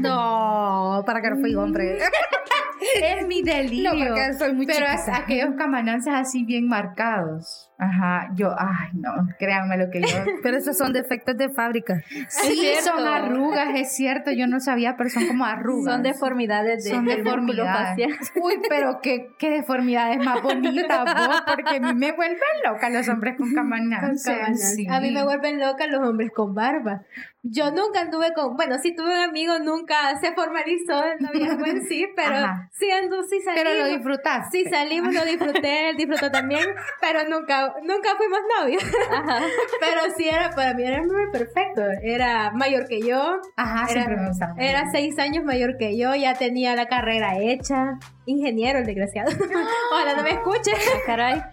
no, 0.00 1.02
para 1.04 1.20
que 1.20 1.30
no 1.30 1.36
fui 1.36 1.54
hombre. 1.54 1.98
es 3.02 3.26
mi 3.26 3.42
delirio. 3.42 3.92
No, 3.92 4.06
porque 4.06 4.32
soy 4.34 4.54
muy 4.54 4.66
Pero 4.66 4.86
aquellos 5.12 5.54
camanances 5.56 6.12
así 6.14 6.44
bien 6.44 6.66
marcados. 6.66 7.70
Ajá, 7.82 8.30
yo, 8.36 8.54
ay, 8.56 8.90
no, 8.92 9.12
créanme 9.40 9.76
lo 9.76 9.90
que 9.90 10.02
yo. 10.02 10.06
Pero 10.42 10.56
esos 10.56 10.78
son 10.78 10.92
defectos 10.92 11.36
de 11.36 11.48
fábrica. 11.48 12.00
Sí, 12.28 12.62
son 12.80 13.04
arrugas, 13.08 13.74
es 13.74 13.92
cierto, 13.92 14.30
yo 14.30 14.46
no 14.46 14.60
sabía, 14.60 14.96
pero 14.96 15.10
son 15.10 15.26
como 15.26 15.44
arrugas. 15.44 15.94
Son 15.94 16.02
deformidades 16.04 16.84
de 16.84 16.90
Son 16.90 17.04
deformidades. 17.06 18.32
Uy, 18.36 18.60
pero 18.68 19.00
qué, 19.02 19.30
qué 19.36 19.50
deformidades 19.50 20.24
más 20.24 20.40
bonitas 20.42 21.04
vos, 21.04 21.42
porque 21.44 21.76
a 21.76 21.80
mí 21.80 21.94
me 21.94 22.12
vuelven 22.12 22.38
loca 22.64 22.88
los 22.88 23.08
hombres 23.08 23.36
con 23.36 23.52
camanances. 23.52 24.78
A 24.88 25.00
mí 25.00 25.10
me 25.10 25.24
vuelven 25.24 25.58
loca 25.58 25.86
los 25.88 26.08
hombres 26.08 26.30
con 26.32 26.54
barba. 26.54 27.02
Yo 27.44 27.72
nunca 27.72 28.02
anduve 28.02 28.32
con, 28.34 28.56
bueno, 28.56 28.78
sí 28.80 28.94
tuve 28.94 29.08
un 29.08 29.28
amigo, 29.28 29.58
nunca 29.58 30.16
se 30.20 30.32
formalizó 30.32 31.04
el 31.04 31.18
noviazgo 31.18 31.66
en 31.66 31.82
sí, 31.82 32.06
pero 32.16 32.36
sí, 32.70 32.86
sí 33.28 33.40
salimos. 33.40 33.54
Pero 33.54 33.78
lo 33.80 33.86
disfrutaste. 33.88 34.58
Sí 34.58 34.70
salimos, 34.70 35.12
lo 35.12 35.24
disfruté, 35.24 35.90
él 35.90 35.96
disfrutó 35.96 36.30
también, 36.30 36.64
pero 37.00 37.28
nunca 37.28 37.71
pero 37.74 37.86
nunca 37.86 38.10
fuimos 38.16 38.40
novios. 38.58 38.82
pero 39.80 40.00
sí 40.16 40.28
era, 40.28 40.50
para 40.50 40.74
mí 40.74 40.84
era 40.84 40.98
el 40.98 41.30
perfecto. 41.30 41.82
Era 42.02 42.50
mayor 42.52 42.86
que 42.86 43.00
yo. 43.00 43.40
Ajá, 43.56 43.84
era, 43.90 43.92
siempre 43.92 44.16
me 44.16 44.28
gustaba. 44.28 44.54
Era 44.58 44.90
seis 44.90 45.18
años 45.18 45.44
mayor 45.44 45.76
que 45.78 45.96
yo, 45.96 46.14
ya 46.14 46.34
tenía 46.34 46.74
la 46.76 46.86
carrera 46.86 47.38
hecha. 47.38 47.98
Ingeniero, 48.26 48.80
el 48.80 48.86
desgraciado. 48.86 49.30
Ojalá 49.92 50.14
no 50.16 50.22
me 50.22 50.30
escuche. 50.30 50.72
Caray. 51.06 51.42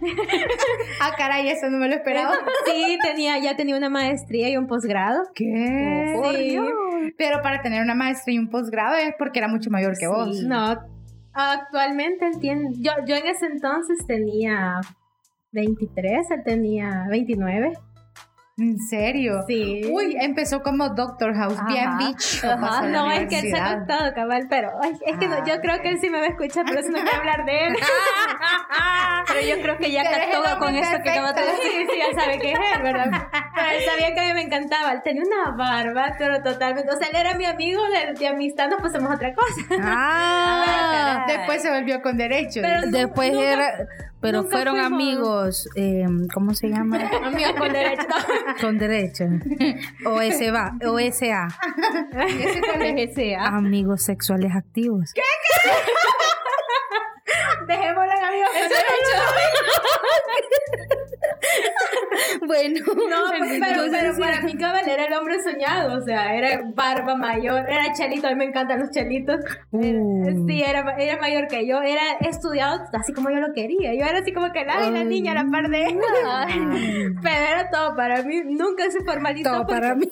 Ah, 1.02 1.14
caray, 1.16 1.48
eso 1.48 1.70
no 1.70 1.78
me 1.78 1.88
lo 1.88 1.94
esperaba. 1.94 2.34
Sí, 2.66 2.98
tenía, 3.02 3.38
ya 3.38 3.56
tenía 3.56 3.74
una 3.74 3.88
maestría 3.88 4.50
y 4.50 4.58
un 4.58 4.66
posgrado. 4.66 5.22
¿Qué? 5.34 6.20
Sí. 6.22 6.58
Pero 7.16 7.40
para 7.40 7.62
tener 7.62 7.82
una 7.82 7.94
maestría 7.94 8.34
y 8.34 8.38
un 8.38 8.50
posgrado 8.50 8.96
es 8.96 9.14
porque 9.18 9.38
era 9.38 9.48
mucho 9.48 9.70
mayor 9.70 9.96
que 9.98 10.08
vos. 10.08 10.42
No, 10.42 10.76
actualmente 11.32 12.30
yo, 12.40 12.92
yo 13.06 13.16
en 13.16 13.26
ese 13.26 13.46
entonces 13.46 14.06
tenía 14.06 14.80
23, 15.52 16.30
él 16.30 16.42
tenía 16.44 17.06
29. 17.08 17.72
¿En 18.58 18.78
serio? 18.78 19.42
Sí. 19.46 19.88
Uy, 19.90 20.16
empezó 20.20 20.62
como 20.62 20.90
Doctor 20.90 21.34
House, 21.34 21.56
bien 21.66 21.88
Ajá. 21.88 21.98
bitch. 21.98 22.44
Ajá, 22.44 22.82
no, 22.88 23.10
es 23.10 23.26
que 23.26 23.38
él 23.38 23.50
se 23.50 23.56
ha 23.58 23.86
cabal, 24.14 24.48
pero 24.50 24.70
ay, 24.82 24.92
es 25.06 25.16
que 25.16 25.28
no, 25.28 25.46
yo 25.46 25.60
creo 25.62 25.80
que 25.80 25.88
él 25.88 25.98
sí 25.98 26.10
me 26.10 26.18
va 26.18 26.24
a 26.26 26.28
escuchar, 26.28 26.66
pero 26.66 26.80
eso 26.80 26.90
no 26.90 27.00
voy 27.00 27.08
a 27.10 27.16
hablar 27.16 27.44
de 27.46 27.66
él. 27.68 27.76
Pero 29.28 29.46
yo 29.46 29.62
creo 29.62 29.76
que 29.78 29.92
ya 29.92 30.02
cató 30.02 30.58
con 30.58 30.74
esto 30.74 30.96
que 31.04 31.10
de 31.10 31.20
perfecto. 31.20 31.40
decir. 31.40 31.70
Sí, 31.72 31.86
sí, 31.92 31.98
ya 31.98 32.20
sabe 32.20 32.38
que 32.40 32.52
es 32.52 32.58
él, 32.74 32.82
¿verdad? 32.82 33.04
Pero 33.54 33.68
él 33.70 33.82
sabía 33.88 34.14
que 34.14 34.20
a 34.20 34.24
mí 34.24 34.32
me 34.34 34.42
encantaba. 34.42 34.92
Él 34.92 35.02
tenía 35.04 35.22
una 35.22 35.56
barba, 35.56 36.14
pero 36.18 36.42
totalmente. 36.42 36.90
O 36.90 36.96
sea, 36.96 37.06
él 37.08 37.16
era 37.16 37.34
mi 37.34 37.44
amigo 37.44 37.80
de, 37.90 38.14
de 38.18 38.26
amistad, 38.28 38.68
nos 38.68 38.80
pusimos 38.80 39.14
otra 39.14 39.32
cosa. 39.34 39.62
Ah, 39.82 41.24
Después 41.28 41.62
se 41.62 41.70
volvió 41.70 42.02
con 42.02 42.16
derechos. 42.16 42.62
Pero 42.62 42.90
después 42.90 43.32
nunca- 43.32 43.52
era, 43.52 43.72
pero 44.20 44.42
nunca 44.42 44.50
fueron 44.56 44.74
fuimos- 44.76 44.92
amigos, 44.92 45.68
eh, 45.76 46.04
¿cómo 46.34 46.52
se 46.54 46.68
llama? 46.68 46.98
Amigos 47.24 47.52
con 47.58 47.72
derecho. 47.72 48.06
Con 48.60 48.76
derecho. 48.78 49.24
OSA, 50.04 50.72
OSA, 50.86 51.48
¿Ese 52.28 52.60
cuál 52.60 52.82
es? 52.98 53.14
sea. 53.14 53.46
amigos 53.46 54.04
sexuales 54.04 54.52
activos. 54.54 55.14
Dejémoslo 57.66 58.12
en 58.12 58.24
amigos 58.24 58.50
con 58.52 58.68
derecho. 58.68 59.16
Bueno, 62.46 62.80
No, 62.86 63.38
pues, 63.38 63.60
pero, 63.60 63.82
pero 63.90 64.16
para 64.18 64.40
mí 64.42 64.54
cabal 64.56 64.88
era 64.88 65.04
el 65.06 65.12
hombre 65.14 65.42
soñado, 65.42 65.98
o 65.98 66.00
sea, 66.02 66.34
era 66.34 66.62
barba 66.74 67.14
mayor, 67.16 67.68
era 67.68 67.92
chelito, 67.92 68.26
a 68.26 68.30
mí 68.30 68.36
me 68.36 68.44
encantan 68.46 68.80
los 68.80 68.90
chelitos. 68.90 69.40
Uh. 69.70 70.24
Era- 70.26 70.36
sí, 70.46 70.62
era, 70.62 70.94
era 70.98 71.20
mayor 71.20 71.48
que 71.48 71.66
yo, 71.66 71.80
era 71.82 72.02
estudiado 72.20 72.80
así 72.92 73.12
como 73.12 73.30
yo 73.30 73.36
lo 73.40 73.52
quería. 73.52 73.94
Yo 73.94 74.04
era 74.04 74.18
así 74.18 74.32
como 74.32 74.52
que 74.52 74.64
la, 74.64 74.90
la 74.90 75.04
niña 75.04 75.34
la 75.34 75.44
par 75.50 75.68
de. 75.68 75.80
Pero 77.22 77.36
era 77.36 77.70
todo 77.70 77.96
para 77.96 78.22
mí, 78.22 78.42
nunca 78.44 78.90
se 78.90 79.02
formalizó. 79.04 79.50
todo 79.50 79.66
para 79.66 79.94
mí. 79.94 80.08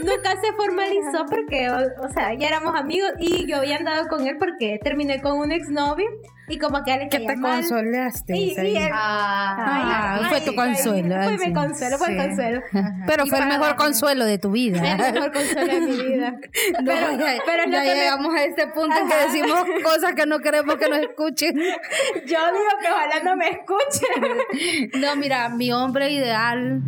Nunca 0.00 0.30
se 0.40 0.52
formalizó 0.52 1.26
porque, 1.28 1.68
o, 1.70 2.04
o 2.06 2.08
sea, 2.12 2.34
ya 2.34 2.48
éramos 2.48 2.74
amigos 2.74 3.10
y 3.18 3.46
yo 3.46 3.58
había 3.58 3.76
andado 3.76 4.08
con 4.08 4.26
él 4.26 4.36
porque 4.38 4.78
terminé 4.82 5.20
con 5.20 5.38
un 5.38 5.52
exnovio 5.52 6.06
y 6.48 6.58
como 6.58 6.82
que 6.84 6.92
a 6.92 6.94
él 6.94 7.00
le 7.04 7.08
Que 7.08 7.18
te 7.20 7.36
mal. 7.36 7.56
consolaste. 7.60 8.36
Y, 8.36 8.54
y 8.58 8.76
él, 8.76 8.90
Ah, 8.92 10.18
Ay, 10.20 10.24
fue 10.28 10.38
ay, 10.38 10.44
tu 10.44 10.54
consuelo. 10.54 11.14
Fue 11.16 11.24
ay, 11.32 11.38
sí. 11.38 11.46
mi 11.48 11.52
consuelo, 11.54 11.98
fue 11.98 12.08
el 12.12 12.16
consuelo. 12.26 12.62
Pero 13.06 13.24
Y 13.26 13.28
fue 13.30 13.38
el 13.40 13.46
mejor 13.46 13.68
darme- 13.70 13.76
consuelo 13.76 14.24
de 14.24 14.38
tu 14.38 14.50
vida. 14.52 14.78
Fue 14.96 15.08
el 15.08 15.14
mejor 15.14 15.32
consuelo 15.32 15.72
de 15.74 15.80
mi 15.80 15.96
vida. 15.96 16.34
No, 16.82 16.92
pero, 16.92 17.10
ya, 17.18 17.42
pero 17.46 17.62
es 17.62 17.68
lo 17.68 17.72
ya 17.74 17.82
que 17.82 17.88
me- 17.88 17.94
llegamos 17.94 18.34
a 18.34 18.44
este 18.44 18.66
punto 18.68 18.96
en 18.96 19.08
que 19.08 19.14
decimos 19.16 19.64
cosas 19.84 20.14
que 20.14 20.26
no 20.26 20.38
queremos 20.40 20.76
que 20.76 20.88
nos 20.88 20.98
escuchen. 20.98 21.54
yo 22.26 22.38
digo 22.38 22.72
que 22.80 22.88
ojalá 22.90 23.20
no 23.24 23.36
me 23.36 23.48
escuchen. 23.50 24.90
No, 25.00 25.16
mira, 25.16 25.48
mi 25.48 25.72
hombre 25.72 26.10
ideal 26.10 26.82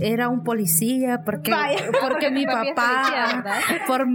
era 0.00 0.28
un 0.28 0.44
policía 0.44 1.22
porque, 1.24 1.50
Vaya. 1.50 1.90
porque 2.00 2.30
mi 2.30 2.46
papá, 2.46 3.42
por 3.86 4.06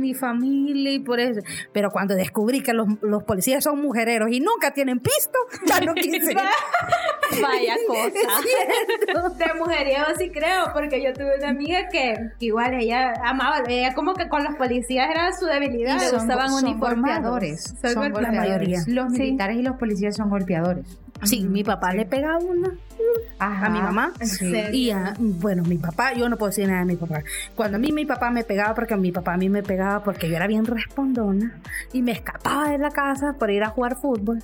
mi 0.00 0.14
familia 0.14 0.92
y 0.92 0.98
por 1.00 1.20
eso. 1.20 1.40
Pero 1.72 1.90
cuando 1.90 2.14
descubrí 2.14 2.62
que 2.62 2.72
los, 2.72 2.86
los 3.02 3.24
policías 3.24 3.64
son 3.64 3.80
mujereros 3.80 4.30
y 4.30 4.40
nunca 4.40 4.72
tienen 4.72 5.00
pisto, 5.00 5.38
ya 5.66 5.80
no 5.80 5.94
quise. 6.00 6.34
Vaya 7.42 7.76
cosa. 7.86 8.10
De 9.36 9.54
mujeriego 9.58 10.04
sí 10.18 10.30
creo, 10.30 10.72
porque 10.72 11.02
yo 11.02 11.12
tuve 11.12 11.36
una 11.38 11.50
amiga 11.50 11.88
que, 11.90 12.14
que 12.38 12.46
igual 12.46 12.74
ella 12.74 13.12
amaba, 13.24 13.62
ella 13.68 13.94
como 13.94 14.14
que 14.14 14.28
con 14.28 14.44
los 14.44 14.54
policías 14.56 15.10
era 15.10 15.32
su 15.32 15.44
debilidad. 15.46 15.96
Y 15.96 16.00
le 16.00 16.06
son- 16.06 16.18
gustaban 16.20 16.50
son 16.50 16.64
uniformados. 16.64 17.16
golpeadores. 17.30 17.64
Son 17.80 17.90
Son 17.92 18.02
golpeadores. 18.12 18.32
La 18.34 18.40
mayoría. 18.40 18.78
Los 18.86 19.12
Sí. 19.12 19.20
militares 19.20 19.56
y 19.58 19.62
los 19.62 19.76
policías 19.76 20.16
son 20.16 20.30
golpeadores. 20.30 20.98
Sí, 21.22 21.44
mi 21.44 21.64
papá 21.64 21.92
le 21.92 22.06
pegaba 22.06 22.38
una 22.38 22.70
Ajá. 23.38 23.66
a 23.66 23.70
mi 23.70 23.80
mamá. 23.80 24.12
Sí. 24.22 24.52
Y 24.72 24.90
a, 24.90 25.14
bueno, 25.18 25.62
mi 25.64 25.78
papá, 25.78 26.12
yo 26.12 26.28
no 26.28 26.36
puedo 26.36 26.50
decir 26.50 26.66
nada 26.66 26.80
de 26.80 26.86
mi 26.86 26.96
papá. 26.96 27.22
Cuando 27.54 27.76
a 27.76 27.80
mí 27.80 27.92
mi 27.92 28.04
papá 28.04 28.30
me 28.30 28.44
pegaba, 28.44 28.74
porque 28.74 28.96
mi 28.96 29.12
papá 29.12 29.34
a 29.34 29.36
mí 29.36 29.48
me 29.48 29.62
pegaba 29.62 30.02
porque 30.02 30.28
yo 30.28 30.36
era 30.36 30.46
bien 30.46 30.64
respondona 30.64 31.58
y 31.92 32.02
me 32.02 32.12
escapaba 32.12 32.70
de 32.70 32.78
la 32.78 32.90
casa 32.90 33.34
para 33.38 33.52
ir 33.52 33.62
a 33.62 33.68
jugar 33.68 33.96
fútbol. 33.96 34.42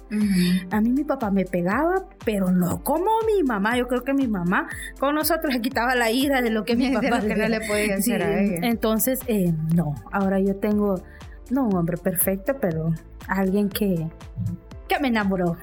A 0.71 0.81
mí 0.81 0.91
mi 0.91 1.05
papá 1.05 1.31
me 1.31 1.45
pegaba, 1.45 2.05
pero 2.25 2.51
no 2.51 2.83
como 2.83 3.11
mi 3.27 3.43
mamá. 3.43 3.77
Yo 3.77 3.87
creo 3.89 4.03
que 4.03 4.15
mi 4.15 4.29
mamá 4.29 4.69
con 4.99 5.15
nosotros 5.15 5.53
le 5.53 5.61
quitaba 5.61 5.95
la 5.95 6.11
ira 6.11 6.43
de 6.43 6.51
lo 6.51 6.65
que 6.65 6.77
mi 6.77 6.91
papá 6.93 7.21
lo 7.21 7.29
que 7.29 7.37
no 7.37 7.49
le 7.49 7.61
podía 7.61 7.97
hacer 7.97 8.23
a 8.23 8.41
ella. 8.41 8.59
Entonces, 8.63 9.21
eh, 9.27 9.53
no, 9.75 9.95
ahora 10.13 10.41
yo 10.41 10.57
tengo, 10.57 11.03
no 11.51 11.67
un 11.67 11.77
hombre 11.77 11.97
perfecto, 11.97 12.57
pero 12.61 12.93
alguien 13.29 13.69
que, 13.69 14.07
que 14.89 14.99
me 14.99 15.09
enamoró. 15.09 15.57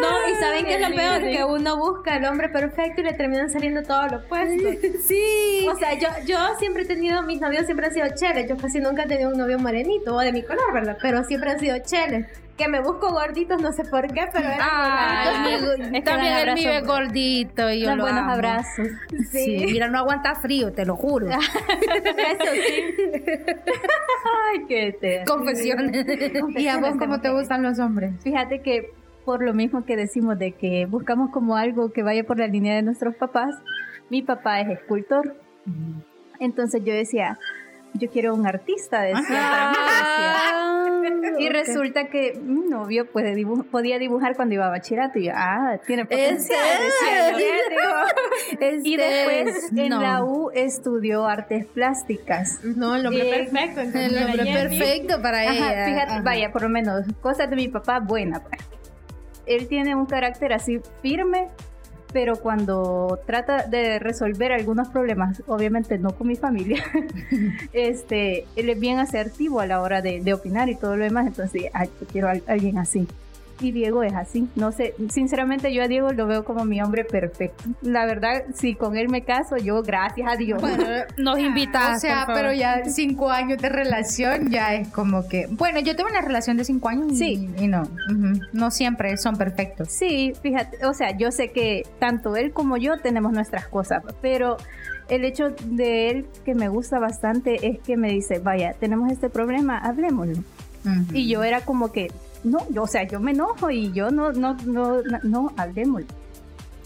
No, 0.00 0.28
y 0.28 0.34
saben 0.36 0.64
qué 0.64 0.74
es 0.76 0.88
lo 0.88 0.94
peor, 0.94 1.22
que 1.22 1.44
uno 1.44 1.76
busca 1.76 2.14
al 2.14 2.24
hombre 2.24 2.48
perfecto 2.48 3.02
y 3.02 3.04
le 3.04 3.12
terminan 3.12 3.50
saliendo 3.50 3.82
todo 3.82 4.08
lo 4.08 4.16
opuesto. 4.18 4.68
Sí. 5.06 5.66
O 5.70 5.76
sea, 5.76 5.94
yo, 5.98 6.08
yo 6.26 6.38
siempre 6.58 6.82
he 6.82 6.86
tenido, 6.86 7.22
mis 7.22 7.40
novios 7.40 7.66
siempre 7.66 7.86
han 7.86 7.94
sido 7.94 8.06
cheles. 8.14 8.48
Yo 8.48 8.56
casi 8.56 8.80
nunca 8.80 9.02
he 9.04 9.06
tenido 9.06 9.30
un 9.30 9.38
novio 9.38 9.58
morenito 9.58 10.14
o 10.14 10.20
de 10.20 10.32
mi 10.32 10.42
color, 10.42 10.72
¿verdad? 10.72 10.96
Pero 11.00 11.24
siempre 11.24 11.50
han 11.50 11.60
sido 11.60 11.78
cheles. 11.80 12.26
Que 12.56 12.68
me 12.68 12.80
busco 12.80 13.10
gorditos, 13.10 13.60
no 13.62 13.72
sé 13.72 13.84
por 13.84 14.06
qué, 14.12 14.26
pero 14.32 14.46
Ay, 14.60 15.54
Es 15.54 15.90
que 15.90 16.00
también 16.04 16.36
él 16.48 16.54
vive 16.54 16.80
gordito 16.82 17.70
y 17.70 17.80
yo 17.80 17.96
lo 17.96 18.02
buenos 18.02 18.20
amo. 18.22 18.32
abrazos. 18.32 18.88
Sí. 19.30 19.64
mira, 19.66 19.88
no 19.88 19.98
aguanta 19.98 20.34
frío, 20.34 20.72
te 20.72 20.84
lo 20.84 20.96
juro. 20.96 21.28
Eso 21.30 22.52
sí. 22.52 22.94
Ay, 24.50 24.64
qué 24.68 24.96
te. 25.00 25.24
Confesiones. 25.24 26.06
¿Y 26.56 26.68
a 26.68 26.78
vos 26.78 26.94
cómo 26.98 27.20
te 27.20 27.30
gustan 27.30 27.62
los 27.62 27.78
hombres? 27.78 28.12
Fíjate 28.22 28.60
que 28.60 28.92
por 29.24 29.42
lo 29.42 29.54
mismo 29.54 29.84
que 29.84 29.96
decimos 29.96 30.38
de 30.38 30.52
que 30.52 30.86
buscamos 30.86 31.30
como 31.30 31.56
algo 31.56 31.92
que 31.92 32.02
vaya 32.02 32.24
por 32.24 32.38
la 32.38 32.48
línea 32.48 32.74
de 32.74 32.82
nuestros 32.82 33.14
papás, 33.16 33.54
mi 34.10 34.22
papá 34.22 34.60
es 34.60 34.68
escultor. 34.68 35.36
Entonces 36.38 36.82
yo 36.84 36.92
decía, 36.92 37.38
yo 37.94 38.10
quiero 38.10 38.34
un 38.34 38.46
artista, 38.46 39.02
decía. 39.02 39.22
para 39.28 39.70
mí, 39.70 39.76
decía. 39.76 40.48
Y 41.38 41.48
resulta 41.48 42.08
que 42.08 42.38
mi 42.40 42.68
novio 42.68 43.10
puede 43.10 43.34
podía 43.70 43.98
dibujar 43.98 44.36
cuando 44.36 44.54
iba 44.54 44.66
a 44.66 44.70
bachillerato. 44.70 45.18
Y 45.18 45.24
yo, 45.26 45.32
ah, 45.34 45.76
tiene 45.86 46.04
potencial. 46.04 46.58
Este, 48.60 48.80
Y 48.84 48.96
después 48.96 49.72
en 49.76 49.88
no. 49.88 50.00
la 50.00 50.24
U 50.24 50.50
estudió 50.54 51.26
artes 51.26 51.66
plásticas. 51.66 52.62
No, 52.62 52.94
el 52.94 53.06
hombre 53.06 53.28
Eh, 53.28 53.48
perfecto. 53.50 53.80
El 53.98 54.16
hombre 54.24 54.44
perfecto 54.52 55.20
para 55.22 55.40
Ajá, 55.40 55.52
ella. 55.52 55.84
fíjate, 55.86 56.12
Ajá. 56.12 56.22
vaya, 56.22 56.52
por 56.52 56.62
lo 56.62 56.68
menos, 56.68 57.04
cosas 57.20 57.50
de 57.50 57.56
mi 57.56 57.68
papá 57.68 57.98
buena. 57.98 58.40
pues. 58.40 58.60
Él 59.46 59.66
tiene 59.66 59.96
un 59.96 60.06
carácter 60.06 60.52
así 60.52 60.80
firme, 61.02 61.48
pero 62.12 62.36
cuando 62.36 63.20
trata 63.26 63.66
de 63.66 63.98
resolver 63.98 64.52
algunos 64.52 64.88
problemas, 64.88 65.42
obviamente 65.46 65.98
no 65.98 66.12
con 66.12 66.28
mi 66.28 66.36
familia, 66.36 66.84
este, 67.72 68.46
él 68.56 68.70
es 68.70 68.78
bien 68.78 68.98
asertivo 68.98 69.60
a 69.60 69.66
la 69.66 69.80
hora 69.80 70.02
de, 70.02 70.20
de 70.20 70.34
opinar 70.34 70.68
y 70.68 70.76
todo 70.76 70.96
lo 70.96 71.04
demás, 71.04 71.26
entonces, 71.26 71.64
ay, 71.72 71.88
yo 72.00 72.06
quiero 72.06 72.28
a 72.28 72.34
alguien 72.46 72.78
así. 72.78 73.06
Y 73.62 73.70
Diego 73.72 74.02
es 74.02 74.12
así. 74.14 74.48
No 74.56 74.72
sé, 74.72 74.94
sinceramente 75.08 75.72
yo 75.72 75.82
a 75.84 75.88
Diego 75.88 76.10
lo 76.12 76.26
veo 76.26 76.44
como 76.44 76.64
mi 76.64 76.82
hombre 76.82 77.04
perfecto. 77.04 77.64
La 77.80 78.04
verdad, 78.06 78.42
si 78.54 78.74
con 78.74 78.96
él 78.96 79.08
me 79.08 79.22
caso, 79.22 79.56
yo 79.56 79.82
gracias 79.82 80.30
a 80.32 80.36
Dios. 80.36 80.60
Bueno, 80.60 80.84
nos 81.16 81.38
invitas. 81.48 81.98
O 81.98 82.00
sea, 82.00 82.24
pero 82.26 82.52
ya 82.52 82.84
cinco 82.86 83.30
años 83.30 83.58
de 83.62 83.68
relación 83.68 84.50
ya 84.50 84.74
es 84.74 84.88
como 84.88 85.28
que... 85.28 85.46
Bueno, 85.50 85.78
yo 85.80 85.94
tuve 85.94 86.10
una 86.10 86.20
relación 86.22 86.56
de 86.56 86.64
cinco 86.64 86.88
años 86.88 87.12
y, 87.12 87.16
Sí. 87.16 87.50
y 87.58 87.68
no. 87.68 87.88
No 88.52 88.70
siempre 88.70 89.16
son 89.16 89.36
perfectos. 89.36 89.88
Sí, 89.90 90.32
fíjate, 90.42 90.84
o 90.84 90.92
sea, 90.94 91.16
yo 91.16 91.30
sé 91.30 91.52
que 91.52 91.86
tanto 92.00 92.34
él 92.36 92.52
como 92.52 92.76
yo 92.76 92.98
tenemos 92.98 93.32
nuestras 93.32 93.68
cosas, 93.68 94.02
pero 94.20 94.56
el 95.08 95.24
hecho 95.24 95.50
de 95.66 96.10
él 96.10 96.26
que 96.44 96.54
me 96.54 96.68
gusta 96.68 96.98
bastante 96.98 97.66
es 97.68 97.78
que 97.80 97.96
me 97.96 98.08
dice, 98.10 98.38
vaya, 98.40 98.74
tenemos 98.80 99.10
este 99.12 99.28
problema, 99.30 99.78
hablemoslo. 99.78 100.42
Y 101.12 101.28
yo 101.28 101.44
era 101.44 101.60
como 101.60 101.92
que, 101.92 102.10
no, 102.44 102.58
yo, 102.70 102.82
o 102.82 102.86
sea, 102.86 103.04
yo 103.04 103.20
me 103.20 103.32
enojo 103.32 103.70
y 103.70 103.92
yo 103.92 104.10
no, 104.10 104.32
no, 104.32 104.54
no, 104.66 105.02
no, 105.02 105.18
no, 105.22 105.52
hablemoslo. 105.56 106.06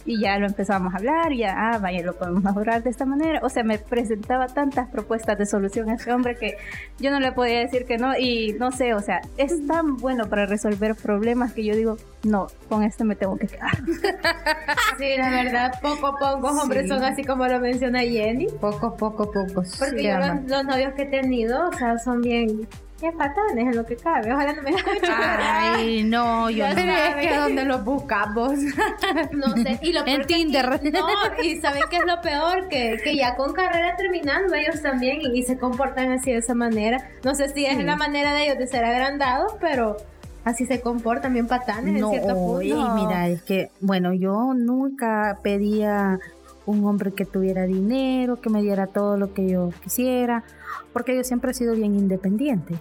Y 0.09 0.21
ya 0.21 0.39
lo 0.39 0.47
empezamos 0.47 0.95
a 0.95 0.99
hablar, 0.99 1.33
y 1.33 1.39
ya, 1.39 1.53
ah, 1.57 1.79
vaya, 1.79 2.01
lo 2.05 2.13
podemos 2.15 2.41
mejorar 2.45 2.81
de 2.81 2.91
esta 2.91 3.05
manera. 3.05 3.41
O 3.43 3.49
sea, 3.49 3.65
me 3.65 3.77
presentaba 3.77 4.47
tantas 4.47 4.89
propuestas 4.89 5.37
de 5.37 5.47
solución 5.47 5.91
a 5.91 5.95
ese 5.95 6.13
hombre 6.13 6.37
que 6.37 6.57
yo 7.01 7.11
no 7.11 7.19
le 7.19 7.33
podía 7.33 7.59
decir 7.59 7.87
que 7.87 7.99
no. 7.99 8.17
Y 8.17 8.55
no 8.61 8.71
sé, 8.71 8.95
o 8.95 9.01
sea, 9.01 9.21
es 9.37 9.67
tan 9.67 9.97
bueno 9.97 10.29
para 10.29 10.47
resolver 10.47 10.95
problemas 10.95 11.53
que 11.55 11.65
yo 11.65 11.75
digo, 11.75 11.97
no, 12.23 12.47
con 12.69 12.85
este 12.85 13.03
me 13.03 13.17
tengo 13.17 13.37
que 13.37 13.49
quedar. 13.49 13.73
Sí, 14.99 15.15
la 15.19 15.29
verdad, 15.29 15.73
poco 15.83 16.07
a 16.07 16.19
poco 16.19 16.49
hombres 16.63 16.89
son 16.89 17.03
así 17.03 17.23
como 17.23 17.47
lo 17.47 17.61
menciona 17.61 18.01
Jenny. 18.01 18.47
Poco, 18.61 18.97
poco, 18.97 19.31
poco. 19.31 19.63
Porque 19.79 20.05
yo 20.05 20.19
los, 20.19 20.45
los 20.47 20.65
novios 20.65 20.95
que 20.95 21.03
he 21.03 21.07
tenido, 21.07 21.69
o 21.69 21.73
sea, 21.73 21.99
son 21.99 22.23
bien... 22.23 22.67
Qué 22.99 23.13
patanes 23.13 23.59
en 23.67 23.77
lo 23.77 23.85
que 23.85 23.95
cabe. 23.97 24.33
Ojalá 24.33 24.55
no 24.55 24.63
me 24.63 24.71
escuchen. 24.71 25.11
Ay, 25.13 26.03
no, 26.05 26.49
yo 26.49 26.67
no. 26.67 26.75
Pero 26.75 26.93
es 26.93 27.27
que 27.29 27.37
donde 27.39 27.65
los 27.67 27.85
buscamos. 27.85 28.53
No 29.33 29.49
sé. 29.57 29.79
Y 29.83 29.93
lo 29.93 30.03
peor 30.05 30.21
En 30.23 30.27
que- 30.27 30.35
Tinder. 30.35 30.81
no, 30.93 31.43
y 31.43 31.61
saben 31.61 31.83
qué 31.91 31.97
es 31.99 32.07
lo 32.07 32.21
peor, 32.23 32.69
que, 32.69 32.97
que 33.05 33.15
ya 33.17 33.37
con 33.37 33.53
carrera 33.53 33.97
terminando 33.97 34.55
ellos 34.55 34.81
también 34.81 35.19
y, 35.21 35.39
y 35.39 35.43
se 35.43 35.59
comportan 35.59 36.11
así 36.13 36.33
de 36.33 36.39
esa 36.39 36.55
manera. 36.55 37.07
No 37.23 37.35
sé 37.35 37.49
si 37.51 37.67
es 37.67 37.77
la 37.85 37.97
manera 37.97 38.33
de 38.33 38.45
ellos 38.45 38.59
de 38.59 38.67
ser 38.67 38.85
agrandados, 38.85 39.55
pero 39.61 39.97
así 40.45 40.65
se 40.65 40.81
comportan 40.81 41.35
bien 41.35 41.47
patanes 41.49 42.01
No, 42.01 42.07
en 42.09 42.13
cierto 42.21 42.35
punto. 42.35 42.55
oye, 42.59 42.75
mira, 42.95 43.29
es 43.29 43.43
que, 43.43 43.71
bueno, 43.81 44.15
yo 44.15 44.55
nunca 44.55 45.39
pedía 45.43 46.19
un 46.67 46.85
hombre 46.85 47.13
que 47.13 47.25
tuviera 47.25 47.65
dinero, 47.65 48.41
que 48.41 48.51
me 48.51 48.61
diera 48.61 48.89
todo 48.89 49.17
lo 49.17 49.33
que 49.33 49.49
yo 49.49 49.71
quisiera, 49.83 50.45
porque 50.93 51.17
yo 51.17 51.25
siempre 51.25 51.53
he 51.53 51.55
sido 51.55 51.75
bien 51.75 51.95
independiente. 51.95 52.75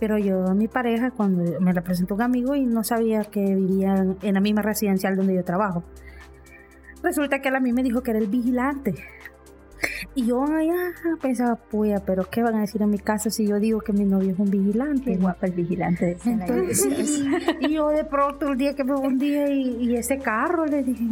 Pero 0.00 0.18
yo 0.18 0.46
a 0.46 0.54
mi 0.54 0.68
pareja, 0.68 1.12
cuando 1.12 1.60
me 1.60 1.72
la 1.72 1.82
presentó 1.82 2.14
un 2.14 2.22
amigo 2.22 2.54
y 2.54 2.66
no 2.66 2.82
sabía 2.82 3.22
que 3.24 3.54
vivía 3.54 4.04
en 4.20 4.34
la 4.34 4.40
misma 4.40 4.62
residencial 4.62 5.16
donde 5.16 5.34
yo 5.34 5.44
trabajo, 5.44 5.84
resulta 7.02 7.40
que 7.40 7.48
él 7.48 7.56
a 7.56 7.60
mí 7.60 7.72
me 7.72 7.82
dijo 7.82 8.02
que 8.02 8.10
era 8.10 8.20
el 8.20 8.26
vigilante. 8.26 8.94
Y 10.14 10.26
yo 10.26 10.44
ah, 10.44 10.92
pensaba, 11.20 11.56
puya, 11.56 12.00
pero 12.04 12.24
¿qué 12.30 12.42
van 12.42 12.56
a 12.56 12.60
decir 12.60 12.82
en 12.82 12.90
mi 12.90 12.98
casa 12.98 13.30
si 13.30 13.46
yo 13.46 13.58
digo 13.58 13.80
que 13.80 13.92
mi 13.92 14.04
novio 14.04 14.32
es 14.32 14.38
un 14.38 14.50
vigilante? 14.50 15.12
Qué 15.12 15.16
guapa 15.16 15.46
el 15.46 15.52
vigilante. 15.52 16.16
Entonces, 16.24 16.82
sí, 16.82 17.28
y 17.60 17.74
yo 17.74 17.88
de 17.88 18.04
pronto 18.04 18.48
el 18.48 18.56
día 18.56 18.74
que 18.74 18.84
me 18.84 18.94
un 18.94 19.18
día 19.18 19.48
y, 19.50 19.76
y 19.80 19.96
ese 19.96 20.18
carro 20.18 20.66
le 20.66 20.82
dije, 20.82 21.04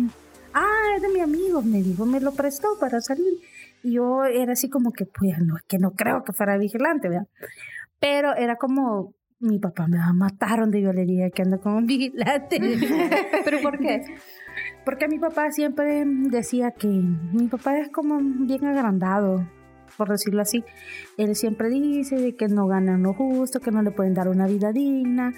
ah, 0.54 0.94
es 0.96 1.02
de 1.02 1.08
mi 1.08 1.20
amigo, 1.20 1.62
me 1.62 1.82
dijo, 1.82 2.06
me 2.06 2.20
lo 2.20 2.32
prestó 2.32 2.68
para 2.80 3.00
salir. 3.00 3.40
Y 3.82 3.94
yo 3.94 4.24
era 4.24 4.52
así 4.52 4.68
como 4.68 4.92
que, 4.92 5.06
pues 5.06 5.38
no, 5.38 5.56
es 5.56 5.62
que 5.64 5.78
no 5.78 5.92
creo 5.92 6.22
que 6.24 6.32
fuera 6.32 6.56
vigilante, 6.56 7.08
¿verdad? 7.08 7.26
Pero 7.98 8.34
era 8.36 8.56
como, 8.56 9.14
mi 9.40 9.58
papá 9.58 9.88
me 9.88 9.98
va 9.98 10.06
a 10.06 10.12
matar 10.12 10.60
donde 10.60 10.80
yo 10.80 10.92
le 10.92 11.04
diga 11.04 11.30
que 11.30 11.42
ando 11.42 11.60
con 11.60 11.74
un 11.74 11.86
vigilante. 11.86 12.58
¿Pero 13.44 13.60
por 13.60 13.78
qué? 13.78 14.02
Porque 14.84 15.08
mi 15.08 15.18
papá 15.18 15.50
siempre 15.50 16.04
decía 16.06 16.70
que 16.72 16.88
mi 16.88 17.48
papá 17.48 17.78
es 17.78 17.88
como 17.90 18.18
bien 18.20 18.64
agrandado, 18.64 19.46
por 19.96 20.08
decirlo 20.08 20.42
así. 20.42 20.64
Él 21.16 21.34
siempre 21.36 21.68
dice 21.68 22.16
de 22.16 22.34
que 22.34 22.48
no 22.48 22.66
ganan 22.66 23.02
lo 23.02 23.14
justo, 23.14 23.60
que 23.60 23.70
no 23.70 23.82
le 23.82 23.90
pueden 23.90 24.14
dar 24.14 24.28
una 24.28 24.46
vida 24.46 24.72
digna 24.72 25.34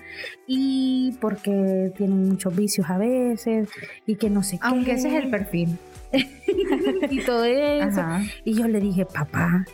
y 0.47 1.17
porque 1.21 1.93
tienen 1.97 2.29
muchos 2.29 2.55
vicios 2.55 2.89
a 2.91 2.99
veces 2.99 3.69
y 4.07 4.17
que 4.17 4.31
no 4.31 4.43
sé 4.43 4.59
qué. 4.59 4.67
Aunque 4.67 4.93
ese 4.93 5.09
es 5.09 5.25
el 5.25 5.31
perfil. 5.31 5.79
y 7.11 7.25
todo 7.25 7.45
eso. 7.45 8.01
Ajá. 8.01 8.23
Y 8.45 8.55
yo 8.55 8.69
le 8.69 8.81
dije, 8.81 9.05
papá, 9.05 9.65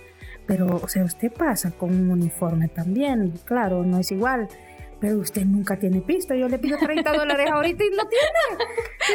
pero, 0.51 0.81
o 0.83 0.89
sea, 0.89 1.05
usted 1.05 1.33
pasa 1.33 1.71
con 1.71 1.91
un 1.91 2.11
uniforme 2.11 2.67
también, 2.67 3.35
claro, 3.45 3.85
no 3.85 3.99
es 3.99 4.11
igual. 4.11 4.49
Pero 5.01 5.19
usted 5.19 5.45
nunca 5.47 5.79
tiene 5.79 6.01
pisto. 6.03 6.35
Yo 6.35 6.49
le 6.49 6.59
pido 6.59 6.77
30 6.79 7.13
dólares 7.13 7.51
ahorita 7.51 7.85
y 7.85 7.91
no 7.91 8.03
tiene. 8.07 8.65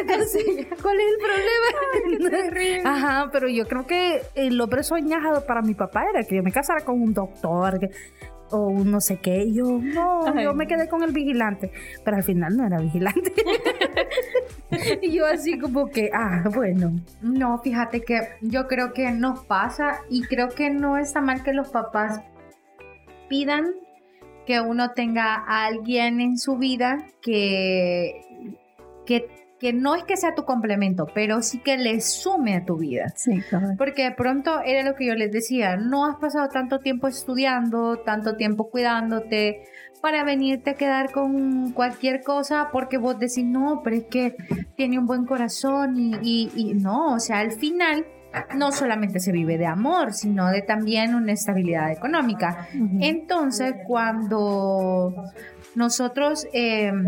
Entonces, 0.00 0.44
¿cuál 0.82 0.96
es 0.98 1.06
el 1.12 2.28
problema? 2.28 2.90
Ajá, 2.90 3.30
pero 3.32 3.48
yo 3.48 3.66
creo 3.68 3.86
que 3.86 4.20
el 4.34 4.60
hombre 4.60 4.82
soñado 4.82 5.46
para 5.46 5.62
mi 5.62 5.74
papá 5.74 6.04
era 6.12 6.24
que 6.24 6.36
yo 6.36 6.42
me 6.42 6.50
casara 6.52 6.84
con 6.84 7.00
un 7.00 7.14
doctor 7.14 7.78
que- 7.78 7.90
o 8.50 8.68
un 8.68 8.90
no 8.92 9.00
sé 9.00 9.16
qué. 9.18 9.42
Y 9.44 9.54
yo, 9.54 9.80
no, 9.82 10.24
Ay, 10.26 10.44
yo 10.44 10.54
me 10.54 10.66
quedé 10.68 10.88
con 10.88 11.02
el 11.02 11.12
vigilante. 11.12 11.70
Pero 12.04 12.16
al 12.16 12.22
final 12.22 12.56
no 12.56 12.64
era 12.66 12.78
vigilante. 12.78 13.32
y 15.02 15.12
yo 15.12 15.26
así 15.26 15.58
como 15.58 15.88
que, 15.88 16.10
ah, 16.12 16.44
bueno. 16.54 16.92
No, 17.22 17.58
fíjate 17.58 18.02
que 18.02 18.20
yo 18.42 18.66
creo 18.68 18.92
que 18.92 19.10
nos 19.10 19.44
pasa 19.46 20.00
y 20.08 20.22
creo 20.22 20.48
que 20.48 20.70
no 20.70 20.96
está 20.96 21.20
mal 21.20 21.42
que 21.42 21.52
los 21.52 21.70
papás 21.70 22.20
pidan 23.28 23.66
que 24.46 24.60
uno 24.60 24.90
tenga 24.92 25.34
a 25.34 25.64
alguien 25.66 26.20
en 26.20 26.38
su 26.38 26.56
vida 26.56 26.98
que, 27.20 28.20
que, 29.04 29.28
que 29.58 29.72
no 29.72 29.94
es 29.94 30.04
que 30.04 30.16
sea 30.16 30.34
tu 30.34 30.44
complemento, 30.44 31.06
pero 31.14 31.42
sí 31.42 31.58
que 31.58 31.76
le 31.76 32.00
sume 32.00 32.54
a 32.56 32.64
tu 32.64 32.76
vida. 32.76 33.12
Sí, 33.16 33.40
cabal. 33.50 33.74
Porque 33.76 34.04
de 34.04 34.12
pronto 34.12 34.60
era 34.64 34.82
lo 34.88 34.94
que 34.96 35.06
yo 35.06 35.14
les 35.14 35.32
decía, 35.32 35.76
no 35.76 36.04
has 36.06 36.16
pasado 36.16 36.48
tanto 36.48 36.78
tiempo 36.80 37.08
estudiando, 37.08 37.98
tanto 37.98 38.36
tiempo 38.36 38.70
cuidándote 38.70 39.62
para 40.02 40.22
venirte 40.24 40.70
a 40.70 40.74
quedar 40.74 41.10
con 41.10 41.72
cualquier 41.72 42.22
cosa 42.22 42.68
porque 42.70 42.98
vos 42.98 43.18
decís, 43.18 43.44
no, 43.44 43.80
pero 43.82 43.96
es 43.96 44.04
que 44.04 44.36
tiene 44.76 44.98
un 44.98 45.06
buen 45.06 45.24
corazón 45.24 45.96
y, 45.96 46.12
y- 46.22 46.50
y 46.54 46.74
no, 46.74 47.14
o 47.14 47.18
sea, 47.18 47.38
al 47.40 47.52
final 47.52 48.04
no 48.54 48.72
solamente 48.72 49.20
se 49.20 49.32
vive 49.32 49.58
de 49.58 49.66
amor, 49.66 50.12
sino 50.12 50.48
de 50.50 50.62
también 50.62 51.14
una 51.14 51.32
estabilidad 51.32 51.90
económica. 51.92 52.68
Entonces, 53.00 53.74
cuando 53.86 55.14
nosotros... 55.74 56.46
em, 56.52 57.04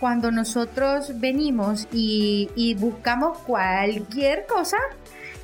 cuando 0.00 0.32
nosotros 0.32 1.20
venimos 1.20 1.86
y, 1.92 2.50
y 2.56 2.74
buscamos 2.74 3.38
cualquier 3.38 4.46
cosa, 4.46 4.76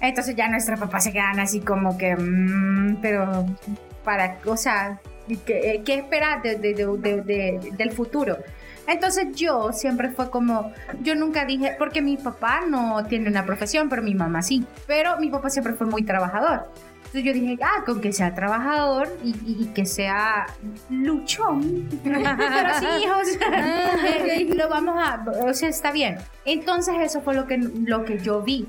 entonces 0.00 0.34
ya 0.34 0.48
nuestros 0.48 0.80
papás 0.80 1.04
se 1.04 1.12
quedan 1.12 1.38
así 1.38 1.60
como 1.60 1.96
que, 1.96 2.16
mm, 2.16 2.96
pero 3.00 3.46
para, 4.02 4.38
o 4.46 4.56
sea, 4.56 4.98
¿qué, 5.46 5.82
qué 5.84 5.94
esperas 5.94 6.42
de- 6.42 6.56
de- 6.56 6.74
de- 6.74 6.96
de- 6.98 7.22
de- 7.22 7.70
del 7.76 7.92
futuro? 7.92 8.36
Entonces 8.88 9.28
yo 9.36 9.72
siempre 9.72 10.08
fue 10.08 10.30
como, 10.30 10.72
yo 11.02 11.14
nunca 11.14 11.44
dije, 11.44 11.76
porque 11.78 12.02
mi 12.02 12.16
papá 12.16 12.62
no 12.66 13.04
tiene 13.04 13.28
una 13.28 13.44
profesión, 13.46 13.88
pero 13.88 14.02
mi 14.02 14.14
mamá 14.14 14.42
sí, 14.42 14.64
pero 14.86 15.18
mi 15.18 15.28
papá 15.30 15.50
siempre 15.50 15.74
fue 15.74 15.86
muy 15.86 16.02
trabajador. 16.02 16.70
Entonces 16.96 17.22
yo 17.24 17.32
dije, 17.32 17.58
ah, 17.62 17.84
con 17.86 18.00
que 18.02 18.12
sea 18.12 18.34
trabajador 18.34 19.08
y, 19.24 19.28
y- 19.30 19.56
y 19.62 19.66
que 19.74 19.86
sea 19.86 20.46
luchón. 20.90 21.88
Pero 22.04 22.20
sí, 22.80 22.86
o 23.08 23.24
sea, 23.24 24.38
lo 24.54 24.68
vamos 24.68 24.96
a, 24.98 25.24
o 25.44 25.54
sea, 25.54 25.68
está 25.70 25.90
bien. 25.90 26.18
Entonces 26.44 26.94
eso 27.00 27.20
fue 27.22 27.34
lo 27.34 27.46
que, 27.46 27.56
lo 27.58 28.04
que 28.04 28.18
yo 28.18 28.42
vi. 28.42 28.66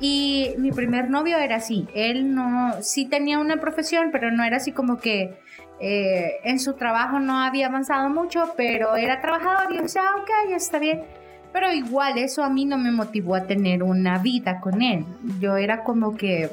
Y 0.00 0.54
mi 0.58 0.72
primer 0.72 1.10
novio 1.10 1.38
era 1.38 1.56
así. 1.56 1.86
Él 1.94 2.34
no, 2.34 2.82
sí 2.82 3.04
tenía 3.06 3.38
una 3.38 3.60
profesión, 3.60 4.08
pero 4.10 4.30
no 4.30 4.42
era 4.42 4.56
así 4.56 4.72
como 4.72 4.98
que 4.98 5.38
eh, 5.78 6.38
en 6.44 6.58
su 6.58 6.74
trabajo 6.74 7.20
no 7.20 7.38
había 7.38 7.66
avanzado 7.66 8.08
mucho, 8.08 8.54
pero 8.56 8.96
era 8.96 9.20
trabajador 9.20 9.72
y 9.72 9.76
yo 9.76 9.82
decía, 9.82 10.02
ah, 10.08 10.16
ok, 10.22 10.52
está 10.54 10.78
bien. 10.78 11.02
Pero 11.52 11.72
igual 11.72 12.16
eso 12.16 12.42
a 12.42 12.48
mí 12.48 12.64
no 12.64 12.78
me 12.78 12.92
motivó 12.92 13.34
a 13.34 13.46
tener 13.46 13.82
una 13.82 14.18
vida 14.18 14.60
con 14.60 14.82
él. 14.82 15.04
Yo 15.40 15.56
era 15.56 15.82
como 15.84 16.16
que 16.16 16.48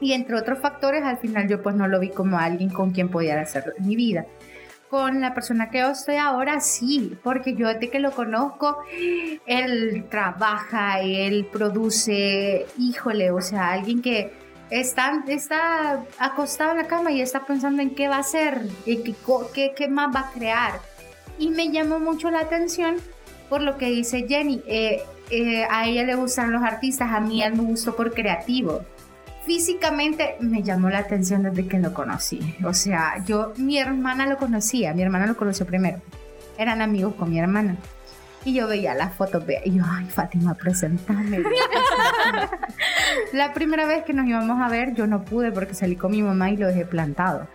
y 0.00 0.12
entre 0.12 0.36
otros 0.36 0.58
factores, 0.58 1.02
al 1.04 1.18
final 1.18 1.48
yo 1.48 1.62
pues 1.62 1.74
no 1.74 1.88
lo 1.88 2.00
vi 2.00 2.10
como 2.10 2.38
alguien 2.38 2.70
con 2.70 2.90
quien 2.90 3.08
pudiera 3.08 3.42
hacer 3.42 3.74
mi 3.78 3.96
vida. 3.96 4.26
Con 4.94 5.20
la 5.20 5.34
persona 5.34 5.70
que 5.70 5.78
yo 5.80 5.90
estoy 5.90 6.14
ahora, 6.18 6.60
sí, 6.60 7.18
porque 7.24 7.56
yo 7.56 7.66
desde 7.66 7.90
que 7.90 7.98
lo 7.98 8.12
conozco, 8.12 8.78
él 9.44 10.04
trabaja, 10.08 11.00
él 11.00 11.48
produce, 11.50 12.64
híjole, 12.78 13.32
o 13.32 13.40
sea, 13.40 13.72
alguien 13.72 14.02
que 14.02 14.32
está, 14.70 15.24
está 15.26 16.04
acostado 16.20 16.70
en 16.70 16.76
la 16.76 16.86
cama 16.86 17.10
y 17.10 17.20
está 17.20 17.44
pensando 17.44 17.82
en 17.82 17.96
qué 17.96 18.06
va 18.06 18.18
a 18.18 18.20
hacer, 18.20 18.60
co- 19.24 19.50
qué, 19.52 19.72
qué 19.76 19.88
más 19.88 20.14
va 20.14 20.20
a 20.20 20.30
crear. 20.30 20.74
Y 21.40 21.48
me 21.48 21.72
llamó 21.72 21.98
mucho 21.98 22.30
la 22.30 22.38
atención 22.38 22.94
por 23.48 23.62
lo 23.62 23.76
que 23.78 23.86
dice 23.86 24.26
Jenny. 24.28 24.62
eh, 24.64 25.02
eh, 25.30 25.66
a 25.68 25.88
ella 25.88 26.04
le 26.04 26.14
gustan 26.14 26.52
los 26.52 26.62
artistas, 26.62 27.10
a 27.10 27.18
mí 27.18 27.42
él 27.42 27.54
me 27.56 27.64
gustó 27.64 27.96
por 27.96 28.14
creativo 28.14 28.84
físicamente 29.44 30.36
me 30.40 30.62
llamó 30.62 30.90
la 30.90 30.98
atención 30.98 31.42
desde 31.42 31.66
que 31.66 31.78
lo 31.78 31.92
conocí. 31.92 32.56
O 32.64 32.74
sea, 32.74 33.22
yo, 33.24 33.52
mi 33.56 33.78
hermana 33.78 34.26
lo 34.26 34.36
conocía, 34.36 34.94
mi 34.94 35.02
hermana 35.02 35.26
lo 35.26 35.36
conoció 35.36 35.66
primero. 35.66 36.00
Eran 36.58 36.82
amigos 36.82 37.14
con 37.14 37.30
mi 37.30 37.38
hermana. 37.38 37.76
Y 38.44 38.54
yo 38.54 38.68
veía 38.68 38.94
las 38.94 39.14
fotos, 39.14 39.46
veía, 39.46 39.62
y 39.64 39.76
yo, 39.76 39.84
ay, 39.86 40.06
Fátima, 40.06 40.54
presentame. 40.54 41.42
la 43.32 43.54
primera 43.54 43.86
vez 43.86 44.04
que 44.04 44.12
nos 44.12 44.26
íbamos 44.26 44.60
a 44.60 44.68
ver, 44.68 44.94
yo 44.94 45.06
no 45.06 45.24
pude 45.24 45.50
porque 45.50 45.74
salí 45.74 45.96
con 45.96 46.10
mi 46.10 46.22
mamá 46.22 46.50
y 46.50 46.56
lo 46.56 46.66
dejé 46.66 46.84
plantado. 46.84 47.48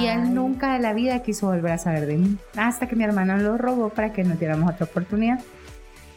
Y 0.00 0.06
él 0.06 0.34
nunca 0.34 0.72
de 0.72 0.80
la 0.80 0.92
vida 0.92 1.22
quiso 1.22 1.46
volver 1.46 1.72
a 1.72 1.78
saber 1.78 2.06
de 2.06 2.16
mí. 2.16 2.36
Hasta 2.56 2.88
que 2.88 2.96
mi 2.96 3.04
hermana 3.04 3.36
lo 3.36 3.56
robó 3.56 3.90
para 3.90 4.12
que 4.12 4.24
nos 4.24 4.38
diéramos 4.38 4.72
otra 4.72 4.86
oportunidad. 4.86 5.38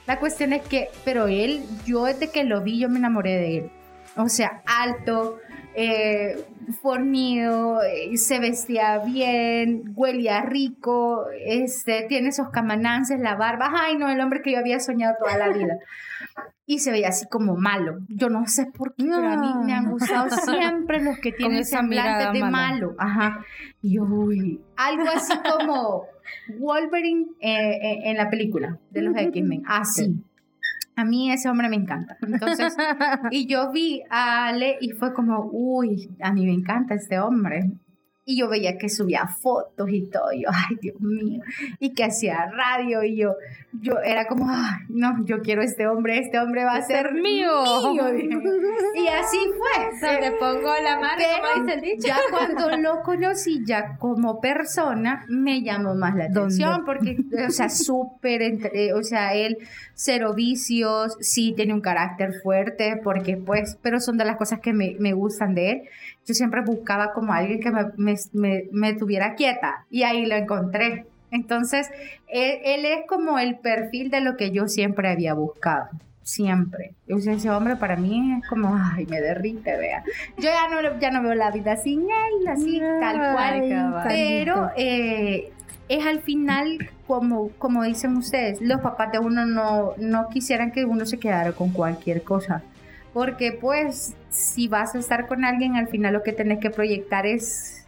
La 0.08 0.20
cuestión 0.20 0.52
es 0.52 0.64
que, 0.64 0.90
pero 1.06 1.28
él, 1.28 1.64
yo 1.86 2.06
desde 2.06 2.32
que 2.32 2.44
lo 2.44 2.62
vi, 2.62 2.80
yo 2.80 2.90
me 2.90 2.98
enamoré 2.98 3.36
de 3.38 3.58
él. 3.60 3.72
O 4.18 4.30
sea, 4.30 4.62
alto, 4.66 5.40
eh, 5.74 6.46
fornido, 6.82 7.82
eh, 7.82 8.16
se 8.18 8.40
vestía 8.40 9.00
bien, 9.00 9.94
huelía 9.96 10.42
rico, 10.42 11.26
este, 11.46 12.06
tiene 12.08 12.30
esos 12.30 12.50
camanances, 12.50 13.20
la 13.20 13.36
barba. 13.36 13.72
Ay, 13.74 13.98
no, 13.98 14.10
el 14.10 14.20
hombre 14.20 14.42
que 14.42 14.52
yo 14.54 14.60
había 14.60 14.80
soñado 14.80 15.16
toda 15.20 15.38
la 15.38 15.50
vida. 15.50 15.78
Y 16.66 16.80
se 16.80 16.92
veía 16.92 17.10
así 17.10 17.26
como 17.28 17.56
malo. 17.56 18.00
Yo 18.08 18.30
no 18.30 18.46
sé 18.48 18.66
por 18.66 18.96
qué, 18.96 19.04
pero 19.04 19.30
a 19.30 19.38
mí 19.38 19.52
me 19.66 19.74
han 19.74 19.90
gustado 19.90 20.30
siempre 20.30 21.02
los 21.02 21.18
que 21.20 21.32
tienen 21.38 21.66
semblante 21.66 22.38
de 22.38 22.46
malo. 22.46 22.96
Ajá. 22.98 23.44
Y 23.82 23.96
yo, 23.96 24.04
uy, 24.04 24.62
algo 24.78 25.10
así 25.14 25.34
como 25.40 26.06
Wolverine 26.60 27.26
eh, 27.42 27.80
eh, 27.82 28.00
en 28.06 28.18
la 28.18 28.30
película 28.30 28.78
de 28.90 29.02
los 29.02 29.18
X-Men. 29.18 29.64
Así. 29.66 30.24
A 31.02 31.03
mí 31.03 31.32
ese 31.32 31.49
hombre 31.49 31.68
me 31.68 31.78
encanta. 31.78 32.15
Entonces, 32.22 32.76
y 33.32 33.48
yo 33.48 33.72
vi 33.72 34.03
a 34.11 34.45
Ale 34.45 34.78
y 34.82 34.91
fue 34.91 35.15
como, 35.15 35.49
uy, 35.52 36.15
a 36.22 36.32
mí 36.32 36.45
me 36.45 36.53
encanta 36.53 36.94
este 36.94 37.19
hombre. 37.19 37.72
Y 38.32 38.38
yo 38.38 38.48
veía 38.48 38.78
que 38.78 38.88
subía 38.88 39.28
fotos 39.28 39.90
y 39.91 40.10
todo. 40.10 40.32
Y 40.32 40.44
yo, 40.44 40.49
ay, 40.53 40.78
Dios 40.82 41.02
mío. 41.02 41.41
Y 41.80 41.94
que 41.94 42.06
hacía 42.06 42.49
radio. 42.49 43.03
Y 43.03 43.18
yo, 43.18 43.36
yo 43.74 43.99
era 43.99 44.26
como, 44.26 44.49
ay, 44.49 44.86
no, 44.88 45.26
yo 45.26 45.41
quiero 45.41 45.62
este 45.62 45.86
hombre. 45.88 46.18
Este 46.20 46.40
hombre 46.40 46.64
va 46.64 46.76
a 46.76 46.82
ser 46.82 47.14
mío. 47.14 47.52
dije. 48.14 48.30
Y 48.95 49.08
así 49.08 49.38
fue. 49.58 50.12
Donde 50.12 50.32
pongo 50.40 50.74
la 50.82 50.99
mano, 50.99 51.22
como 51.41 51.66
dice 51.66 51.78
el 51.78 51.82
dicho. 51.82 52.08
ya 52.08 52.18
cuando 52.30 52.78
lo 52.78 53.02
conocí, 53.02 53.64
ya 53.66 53.98
como 53.98 54.40
persona, 54.40 55.26
me 55.28 55.62
llamó 55.62 55.94
más 55.94 56.16
la 56.16 56.30
¿Dónde? 56.30 56.40
atención 56.40 56.86
porque, 56.86 57.18
o 57.48 57.52
sea, 57.52 57.70
súper, 57.70 58.41
o 58.95 59.03
sea, 59.03 59.34
él 59.34 59.58
cero 59.94 60.34
vicios, 60.34 61.18
sí 61.20 61.53
tiene 61.56 61.74
un 61.74 61.82
carácter 61.82 62.34
fuerte, 62.41 62.99
porque 63.03 63.38
pues, 63.38 63.78
pero 63.82 63.99
son 63.99 64.18
de 64.18 64.26
las 64.26 64.38
cosas 64.38 64.60
que 64.60 64.74
me, 64.74 64.95
me 64.99 65.14
gustan 65.14 65.53
de 65.53 65.72
él. 65.72 65.82
Yo 66.32 66.36
siempre 66.36 66.62
buscaba 66.62 67.12
como 67.12 67.34
alguien 67.34 67.60
que 67.60 67.72
me, 67.72 67.84
me, 67.98 68.16
me- 68.32 68.64
me 68.72 68.94
tuviera 68.94 69.36
quieta 69.36 69.86
y 69.90 70.03
ahí 70.03 70.26
lo 70.26 70.36
encontré. 70.38 71.08
Entonces, 71.30 71.90
él, 72.30 72.60
él 72.64 72.86
es 72.86 72.99
como 73.06 73.38
el 73.38 73.58
perfil 73.58 74.10
de 74.10 74.22
lo 74.22 74.38
que 74.38 74.52
yo 74.52 74.70
siempre 74.70 75.10
había 75.10 75.34
buscado. 75.34 75.90
Siempre. 76.24 76.94
Ese 77.08 77.49
hombre 77.49 77.76
para 77.76 77.98
mí 77.98 78.38
es 78.41 78.48
como, 78.48 78.74
ay, 78.74 79.06
me 79.08 79.20
derrite, 79.20 79.76
vea. 79.76 80.03
Yo 80.38 80.44
ya 80.49 80.70
no, 80.70 80.99
ya 81.02 81.12
no 81.12 81.22
veo 81.22 81.36
la 81.36 81.52
vida 81.52 81.76
sin 81.76 82.02
él, 82.03 82.48
así, 82.48 82.80
tal 83.02 83.18
cual. 83.34 83.60
Pero 84.08 84.70
eh, 84.78 85.52
es 85.90 86.06
al 86.06 86.22
final, 86.22 86.78
como, 87.08 87.49
como 87.58 87.84
dicen 87.84 88.16
ustedes, 88.16 88.62
los 88.62 88.80
papás 88.80 89.12
de 89.12 89.20
uno 89.20 89.45
no, 89.45 89.94
no 89.98 90.30
quisieran 90.30 90.72
que 90.72 90.86
uno 90.86 91.06
se 91.06 91.20
quedara 91.20 91.52
con 91.52 91.72
cualquier 91.74 92.24
cosa. 92.24 92.62
Porque 93.14 93.52
pues, 93.52 94.16
si 94.30 94.68
vas 94.68 94.96
a 94.96 95.00
estar 95.00 95.28
con 95.28 95.44
alguien, 95.44 95.76
al 95.76 95.88
final 95.88 96.14
lo 96.14 96.24
que 96.24 96.32
tenés 96.32 96.60
que 96.60 96.70
proyectar 96.70 97.26
es 97.26 97.81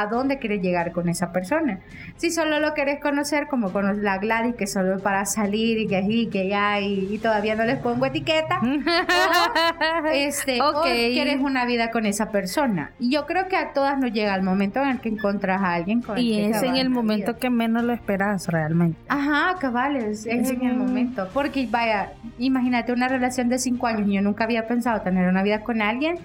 a 0.00 0.06
dónde 0.06 0.38
quieres 0.38 0.62
llegar 0.62 0.92
con 0.92 1.08
esa 1.08 1.32
persona. 1.32 1.80
Si 2.16 2.30
solo 2.30 2.60
lo 2.60 2.74
querés 2.74 3.00
conocer 3.00 3.46
como 3.48 3.72
con 3.72 4.02
la 4.02 4.18
Gladys, 4.18 4.54
que 4.54 4.66
solo 4.66 4.96
es 4.96 5.02
para 5.02 5.24
salir 5.26 5.78
y 5.78 5.86
que 5.86 6.02
sí, 6.02 6.28
que 6.30 6.48
ya, 6.48 6.80
y, 6.80 7.08
y 7.10 7.18
todavía 7.18 7.54
no 7.56 7.64
les 7.64 7.78
pongo 7.78 8.06
etiqueta, 8.06 8.60
o, 10.04 10.06
este, 10.12 10.60
o 10.60 10.76
Ok. 10.80 10.84
quieres 10.84 11.40
una 11.40 11.64
vida 11.64 11.90
con 11.90 12.06
esa 12.06 12.30
persona. 12.30 12.90
Y 12.98 13.10
yo 13.10 13.26
creo 13.26 13.48
que 13.48 13.56
a 13.56 13.72
todas 13.72 13.98
nos 13.98 14.12
llega 14.12 14.34
el 14.34 14.42
momento 14.42 14.80
en 14.82 14.88
el 14.88 15.00
que 15.00 15.08
encontrás 15.08 15.62
a 15.62 15.74
alguien 15.74 16.02
con 16.02 16.18
el 16.18 16.24
Y 16.24 16.36
que 16.36 16.50
es 16.50 16.62
en 16.62 16.76
el 16.76 16.90
momento 16.90 17.32
vida. 17.32 17.38
que 17.38 17.50
menos 17.50 17.84
lo 17.84 17.92
esperas 17.92 18.48
realmente. 18.48 18.98
Ajá, 19.08 19.56
cabales, 19.58 20.26
es 20.26 20.50
en 20.50 20.62
el 20.64 20.76
momento. 20.76 21.28
Porque 21.32 21.66
vaya, 21.70 22.12
imagínate 22.38 22.92
una 22.92 23.08
relación 23.08 23.48
de 23.48 23.58
cinco 23.58 23.86
años 23.86 24.08
y 24.08 24.14
yo 24.14 24.22
nunca 24.22 24.44
había 24.44 24.66
pensado 24.66 25.00
tener 25.00 25.28
una 25.28 25.42
vida 25.42 25.60
con 25.60 25.80
alguien 25.82 26.18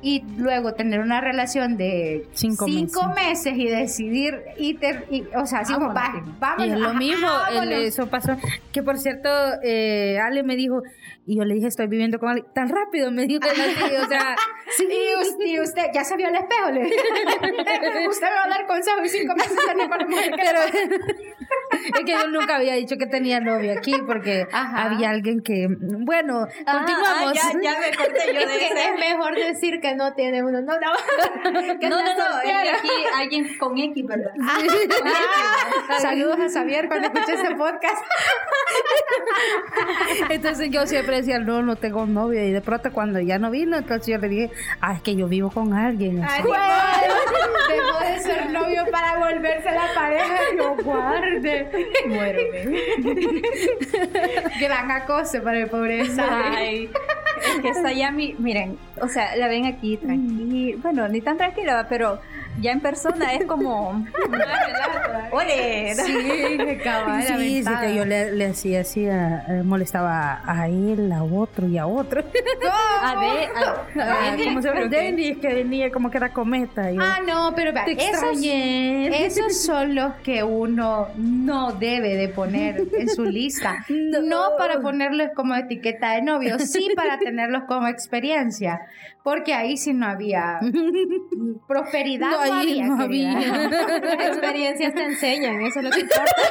y 0.00 0.22
luego 0.36 0.74
tener 0.74 1.00
una 1.00 1.20
relación 1.20 1.76
de 1.76 2.26
Cinco 2.32 2.66
meses. 3.14 3.54
y 3.56 3.66
decidir 3.66 4.42
y, 4.56 4.74
ter- 4.74 5.06
y- 5.10 5.24
o 5.34 5.44
sea, 5.46 5.60
así 5.60 5.72
como, 5.74 5.92
va, 5.92 6.22
vámonos, 6.38 6.66
Y 6.66 6.70
es 6.72 6.78
lo 6.78 6.94
mismo, 6.94 7.28
el- 7.52 7.72
eso 7.72 8.06
pasó. 8.08 8.36
Que 8.72 8.82
por 8.82 8.98
cierto, 8.98 9.28
eh, 9.62 10.18
Ale 10.22 10.42
me 10.42 10.56
dijo, 10.56 10.82
y 11.26 11.36
yo 11.36 11.44
le 11.44 11.54
dije, 11.54 11.66
estoy 11.66 11.88
viviendo 11.88 12.18
con 12.18 12.30
Ale. 12.30 12.44
Tan 12.54 12.68
rápido 12.68 13.10
me 13.10 13.26
dijo 13.26 13.40
o 13.44 14.08
sea, 14.08 14.36
Y 14.78 15.20
usted, 15.20 15.44
y 15.46 15.60
usted 15.60 15.82
ya 15.92 16.04
se 16.04 16.16
vio 16.16 16.28
al 16.28 16.34
espejo, 16.36 16.70
le 16.70 16.82
usted 18.08 18.26
me 18.26 18.34
va 18.34 18.44
a 18.44 18.48
dar 18.48 18.66
consejos 18.66 19.04
y 19.04 19.08
cinco 19.08 19.34
meses 19.34 19.56
para 19.88 20.06
mujer 20.06 20.32
pero 20.36 20.60
es 21.94 22.04
que 22.04 22.12
yo 22.12 22.26
nunca 22.28 22.56
había 22.56 22.74
dicho 22.74 22.96
que 22.96 23.06
tenía 23.06 23.40
novio 23.40 23.72
aquí 23.76 23.94
porque 24.06 24.46
Ajá. 24.52 24.84
había 24.84 25.10
alguien 25.10 25.40
que, 25.42 25.66
bueno, 25.68 26.46
continuamos. 26.64 27.32
Ah, 27.36 27.52
ya, 27.52 27.60
ya 27.62 27.80
me 27.80 27.96
corté 27.96 28.32
yo 28.34 28.40
de 28.40 28.44
Es 28.44 28.58
que 28.58 28.66
ese. 28.66 28.88
es 28.94 28.98
mejor 28.98 29.34
decir 29.34 29.80
que 29.80 29.94
no 29.94 30.12
tiene 30.14 30.42
uno. 30.42 30.60
No, 30.60 30.74
no. 30.78 30.92
que 31.80 31.88
No, 31.88 31.96
no, 32.02 32.14
no, 32.16 32.40
es 32.40 32.52
que 32.62 32.70
aquí 32.70 32.88
alguien 33.16 33.58
con 33.58 33.76
X, 33.78 34.06
¿verdad? 34.06 34.32
Ah, 34.42 34.58
Saludos 36.00 36.38
a 36.40 36.48
Xavier 36.48 36.88
cuando 36.88 37.08
escuche 37.08 37.34
este 37.34 37.54
podcast. 37.56 38.02
Entonces 40.30 40.70
yo 40.70 40.86
siempre 40.86 41.16
decía, 41.16 41.38
no, 41.38 41.62
no 41.62 41.76
tengo 41.76 42.06
novio. 42.06 42.44
Y 42.44 42.50
de 42.52 42.60
pronto 42.60 42.92
cuando 42.92 43.20
ya 43.20 43.38
no 43.38 43.50
vino, 43.50 43.76
entonces 43.76 44.06
yo 44.08 44.18
le 44.18 44.28
dije, 44.28 44.50
ah, 44.80 44.94
es 44.94 45.02
que 45.02 45.16
yo 45.16 45.26
vivo 45.28 45.50
con 45.50 45.72
alguien. 45.74 46.22
así. 46.24 46.42
Dejó 46.42 48.00
de 48.00 48.18
ser 48.20 48.50
novio 48.50 48.84
para 48.90 49.16
volverse 49.18 49.70
la 49.70 49.94
pareja. 49.94 50.38
Yo 50.56 50.74
guarde. 50.82 51.77
Muéreme. 52.06 52.80
Gran 54.60 54.90
acoso 54.90 55.42
para 55.42 55.58
el 55.58 55.68
pobre. 55.68 56.02
Ay, 56.18 56.90
es 57.42 57.60
que 57.60 57.68
está 57.68 57.92
ya 57.92 58.10
mi, 58.10 58.34
miren, 58.38 58.78
o 59.00 59.08
sea, 59.08 59.36
la 59.36 59.48
ven 59.48 59.66
aquí 59.66 59.96
tranquila, 59.96 60.78
bueno, 60.82 61.08
ni 61.08 61.20
tan 61.20 61.36
tranquila, 61.36 61.86
pero 61.88 62.20
ya 62.60 62.72
en 62.72 62.80
persona 62.80 63.34
es 63.34 63.44
como, 63.46 64.04
¡ole! 65.32 65.94
Sí, 65.94 66.78
cabal, 66.82 67.22
Sí, 67.22 67.62
sí, 67.64 67.70
que 67.80 67.94
yo 67.94 68.04
le, 68.04 68.32
le 68.32 68.46
hacía 68.46 68.80
así, 68.80 69.06
a- 69.06 69.44
eh, 69.48 69.62
molestaba 69.64 70.40
a 70.44 70.68
él, 70.68 71.10
a 71.12 71.22
otro 71.22 71.66
y 71.68 71.78
a 71.78 71.86
otro. 71.86 72.22
A 73.02 73.20
ver, 73.20 73.48
a, 73.56 74.32
a 74.32 74.36
¿Cómo 74.36 74.62
se 74.62 74.68
llama? 74.68 74.80
pero 74.88 74.90
que- 74.90 75.54
venía 75.54 75.90
como 75.90 76.10
que 76.10 76.16
era 76.18 76.32
cometa. 76.32 76.90
yo, 76.90 77.00
Ah, 77.02 77.18
no, 77.26 77.52
pero 77.54 77.72
vea, 77.72 77.84
esos, 77.86 78.38
esos 78.42 79.56
son 79.64 79.94
los 79.94 80.14
que 80.24 80.42
uno 80.42 81.08
no 81.16 81.72
debe 81.72 82.16
de 82.16 82.28
poner 82.28 82.82
en 82.98 83.08
su 83.08 83.24
lista. 83.24 83.84
No. 83.88 84.20
No. 84.38 84.56
para 84.58 84.80
ponerlos 84.80 85.28
como 85.34 85.54
etiqueta 85.54 86.12
de 86.14 86.22
novio, 86.22 86.58
sí 86.58 86.88
para 86.94 87.18
tenerlos 87.18 87.64
como 87.64 87.88
experiencia. 87.88 88.80
Porque 89.22 89.52
ahí 89.54 89.76
sí 89.76 89.92
no 89.92 90.06
había 90.06 90.60
prosperidad. 91.66 92.30
No, 92.30 92.47
No, 92.48 92.56
ahí 92.56 92.80
había, 92.80 92.86
no 92.86 93.02
había. 93.02 93.32
Las 93.32 94.28
experiencias 94.28 94.94
te 94.94 95.04
enseñan, 95.04 95.60
eso 95.62 95.78
es 95.80 95.84
lo 95.84 95.90
que 95.90 96.00
importa. 96.00 96.32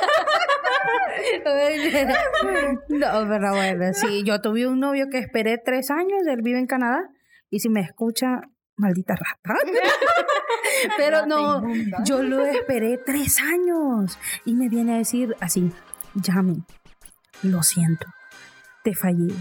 No, 2.89 3.27
pero 3.27 3.51
bueno, 3.51 3.93
sí, 3.93 4.23
yo 4.23 4.41
tuve 4.41 4.67
un 4.67 4.79
novio 4.79 5.07
que 5.09 5.17
esperé 5.17 5.57
tres 5.57 5.91
años, 5.91 6.25
él 6.27 6.41
vive 6.41 6.59
en 6.59 6.67
Canadá, 6.67 7.09
y 7.49 7.59
si 7.59 7.69
me 7.69 7.81
escucha, 7.81 8.41
maldita 8.75 9.15
rata. 9.15 9.59
Pero 10.97 11.25
no, 11.25 11.63
yo 12.03 12.21
lo 12.21 12.45
esperé 12.45 12.99
tres 13.03 13.39
años 13.41 14.17
y 14.45 14.53
me 14.53 14.69
viene 14.69 14.95
a 14.95 14.97
decir 14.97 15.35
así, 15.39 15.71
Yami, 16.13 16.63
lo 17.43 17.63
siento, 17.63 18.07
te 18.83 18.93
fallé. 18.93 19.33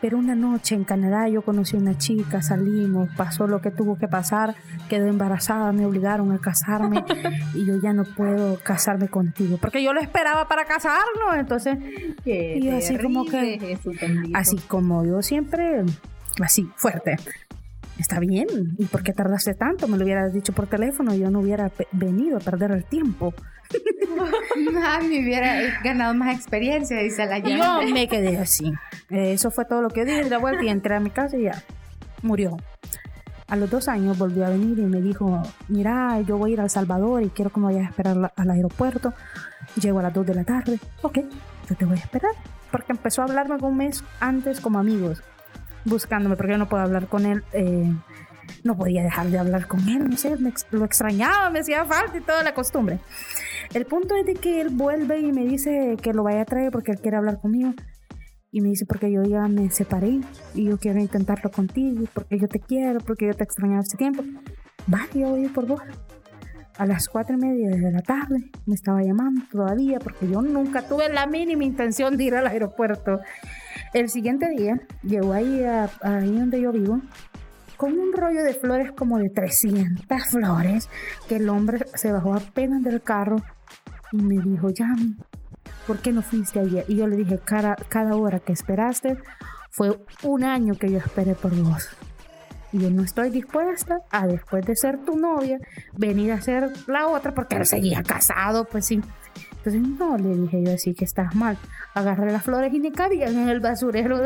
Pero 0.00 0.18
una 0.18 0.34
noche 0.34 0.74
en 0.74 0.84
Canadá 0.84 1.28
yo 1.28 1.42
conocí 1.42 1.76
a 1.76 1.80
una 1.80 1.98
chica, 1.98 2.42
salimos, 2.42 3.08
pasó 3.16 3.46
lo 3.46 3.60
que 3.60 3.70
tuvo 3.70 3.98
que 3.98 4.08
pasar, 4.08 4.54
quedó 4.88 5.06
embarazada, 5.06 5.72
me 5.72 5.84
obligaron 5.84 6.32
a 6.32 6.38
casarme 6.38 7.04
y 7.54 7.66
yo 7.66 7.80
ya 7.80 7.92
no 7.92 8.04
puedo 8.04 8.58
casarme 8.60 9.08
contigo, 9.08 9.58
porque 9.60 9.82
yo 9.82 9.92
lo 9.92 10.00
esperaba 10.00 10.48
para 10.48 10.64
casarnos, 10.64 11.36
entonces 11.36 11.78
y 12.24 12.68
así 12.68 12.98
como 12.98 13.24
que 13.26 13.78
así 14.34 14.56
como 14.68 15.04
yo 15.04 15.22
siempre 15.22 15.84
así 16.40 16.68
fuerte 16.76 17.16
está 18.00 18.18
bien 18.18 18.46
y 18.78 18.86
por 18.86 19.02
qué 19.02 19.12
tardaste 19.12 19.54
tanto 19.54 19.88
me 19.88 19.96
lo 19.96 20.04
hubieras 20.04 20.32
dicho 20.32 20.52
por 20.52 20.66
teléfono 20.66 21.14
yo 21.14 21.30
no 21.30 21.40
hubiera 21.40 21.70
venido 21.92 22.38
a 22.38 22.40
perder 22.40 22.72
el 22.72 22.84
tiempo. 22.84 23.34
Ay, 24.82 25.08
me 25.08 25.20
hubiera 25.20 25.80
ganado 25.82 26.14
más 26.14 26.34
experiencia, 26.34 26.98
dice 26.98 27.26
la 27.26 27.38
llama. 27.38 27.84
yo 27.84 27.92
me 27.92 28.08
quedé 28.08 28.38
así. 28.38 28.72
Eso 29.08 29.50
fue 29.50 29.64
todo 29.64 29.82
lo 29.82 29.90
que 29.90 30.04
dije 30.04 30.24
de 30.24 30.30
la 30.30 30.38
vuelta 30.38 30.64
y 30.64 30.68
entré 30.68 30.96
a 30.96 31.00
mi 31.00 31.10
casa 31.10 31.36
y 31.36 31.44
ya 31.44 31.62
murió. 32.22 32.56
A 33.48 33.56
los 33.56 33.68
dos 33.68 33.88
años 33.88 34.16
volvió 34.16 34.46
a 34.46 34.50
venir 34.50 34.78
y 34.78 34.82
me 34.82 35.00
dijo 35.00 35.42
mira 35.68 36.20
yo 36.20 36.38
voy 36.38 36.50
a 36.50 36.54
ir 36.54 36.60
a 36.60 36.64
El 36.64 36.70
Salvador 36.70 37.22
y 37.22 37.30
quiero 37.30 37.50
que 37.50 37.58
me 37.58 37.66
vayas 37.66 37.86
a 37.86 37.90
esperar 37.90 38.32
al 38.36 38.50
aeropuerto 38.50 39.12
llego 39.80 39.98
a 39.98 40.02
las 40.02 40.14
dos 40.14 40.24
de 40.24 40.34
la 40.34 40.44
tarde 40.44 40.78
ok 41.02 41.18
yo 41.68 41.74
te 41.74 41.84
voy 41.84 41.98
a 41.98 42.00
esperar 42.00 42.30
porque 42.70 42.92
empezó 42.92 43.22
a 43.22 43.24
hablarme 43.24 43.56
un 43.56 43.76
mes 43.76 44.04
antes 44.20 44.60
como 44.60 44.78
amigos 44.78 45.20
buscándome 45.84 46.36
porque 46.36 46.52
yo 46.52 46.58
no 46.58 46.68
puedo 46.68 46.82
hablar 46.82 47.06
con 47.06 47.26
él 47.26 47.42
eh, 47.52 47.92
no 48.64 48.76
podía 48.76 49.02
dejar 49.02 49.26
de 49.28 49.38
hablar 49.38 49.66
con 49.66 49.88
él 49.88 50.08
no 50.08 50.16
sé 50.16 50.36
me 50.36 50.52
lo 50.70 50.84
extrañaba 50.84 51.50
me 51.50 51.60
hacía 51.60 51.84
falta 51.84 52.16
y 52.16 52.20
toda 52.20 52.42
la 52.42 52.54
costumbre 52.54 52.98
el 53.72 53.86
punto 53.86 54.16
es 54.16 54.26
de 54.26 54.34
que 54.34 54.60
él 54.60 54.70
vuelve 54.70 55.20
y 55.20 55.32
me 55.32 55.44
dice 55.44 55.96
que 56.02 56.12
lo 56.12 56.24
vaya 56.24 56.42
a 56.42 56.44
traer 56.44 56.72
porque 56.72 56.92
él 56.92 56.98
quiere 56.98 57.16
hablar 57.16 57.40
conmigo 57.40 57.72
Y 58.52 58.60
me 58.60 58.70
dice, 58.70 58.84
porque 58.84 59.12
yo 59.12 59.22
ya 59.22 59.46
me 59.46 59.70
separé 59.70 60.20
y 60.54 60.64
yo 60.64 60.76
quiero 60.76 60.98
intentarlo 60.98 61.50
contigo, 61.50 62.04
porque 62.12 62.36
yo 62.38 62.48
te 62.48 62.58
quiero, 62.58 62.98
porque 62.98 63.26
yo 63.28 63.34
te 63.34 63.42
he 63.42 63.44
extrañado 63.44 63.80
hace 63.80 63.96
tiempo. 63.96 64.24
Vale, 64.88 65.08
yo 65.14 65.28
voy 65.28 65.48
por 65.48 65.66
vos. 65.66 65.80
A 66.76 66.86
las 66.86 67.08
cuatro 67.08 67.36
y 67.36 67.38
media 67.38 67.70
de 67.70 67.92
la 67.92 68.02
tarde 68.02 68.50
me 68.66 68.74
estaba 68.74 69.02
llamando 69.02 69.42
todavía 69.52 69.98
porque 70.00 70.28
yo 70.28 70.40
nunca 70.40 70.82
tuve 70.82 71.08
la 71.10 71.26
mínima 71.26 71.62
intención 71.62 72.16
de 72.16 72.24
ir 72.24 72.34
al 72.34 72.46
aeropuerto. 72.46 73.20
El 73.94 74.08
siguiente 74.08 74.48
día 74.50 74.80
llegó 75.02 75.32
ahí, 75.32 75.62
a- 75.64 75.90
ahí 76.02 76.36
donde 76.38 76.60
yo 76.60 76.72
vivo 76.72 77.00
con 77.76 77.98
un 77.98 78.12
rollo 78.12 78.42
de 78.42 78.52
flores 78.54 78.92
como 78.92 79.18
de 79.18 79.30
300 79.30 80.26
flores 80.28 80.88
que 81.28 81.36
el 81.36 81.48
hombre 81.48 81.86
se 81.94 82.12
bajó 82.12 82.34
apenas 82.34 82.82
del 82.82 83.00
carro 83.02 83.36
y 84.12 84.18
me 84.18 84.42
dijo, 84.42 84.68
Yami, 84.70 85.16
¿por 85.86 85.98
qué 86.00 86.12
no 86.12 86.20
fuiste 86.22 86.60
ayer? 86.60 86.84
Y 86.88 86.96
yo 86.96 87.06
le 87.06 87.16
dije, 87.16 87.38
cada, 87.42 87.76
cada 87.76 88.16
hora 88.16 88.38
que 88.40 88.52
esperaste 88.52 89.16
fue 89.70 89.98
un 90.24 90.44
año 90.44 90.74
que 90.74 90.90
yo 90.90 90.98
esperé 90.98 91.34
por 91.34 91.54
vos. 91.56 91.88
Y 92.72 92.78
yo 92.80 92.90
no 92.90 93.02
estoy 93.02 93.30
dispuesta 93.30 93.98
a, 94.10 94.26
después 94.26 94.64
de 94.66 94.76
ser 94.76 94.98
tu 94.98 95.16
novia, 95.16 95.58
venir 95.96 96.32
a 96.32 96.40
ser 96.40 96.70
la 96.86 97.06
otra 97.08 97.34
porque 97.34 97.56
él 97.56 97.66
seguía 97.66 98.02
casado, 98.02 98.64
pues 98.66 98.86
sí. 98.86 99.00
Entonces, 99.62 99.82
no, 99.98 100.16
le 100.16 100.34
dije 100.36 100.62
yo, 100.64 100.72
así 100.72 100.94
que 100.94 101.04
estás 101.04 101.34
mal. 101.34 101.56
Agarré 101.92 102.32
las 102.32 102.42
flores 102.44 102.72
y 102.72 102.78
ni 102.78 102.90
cabían 102.92 103.36
en 103.36 103.48
el 103.50 103.60
basurero. 103.60 104.18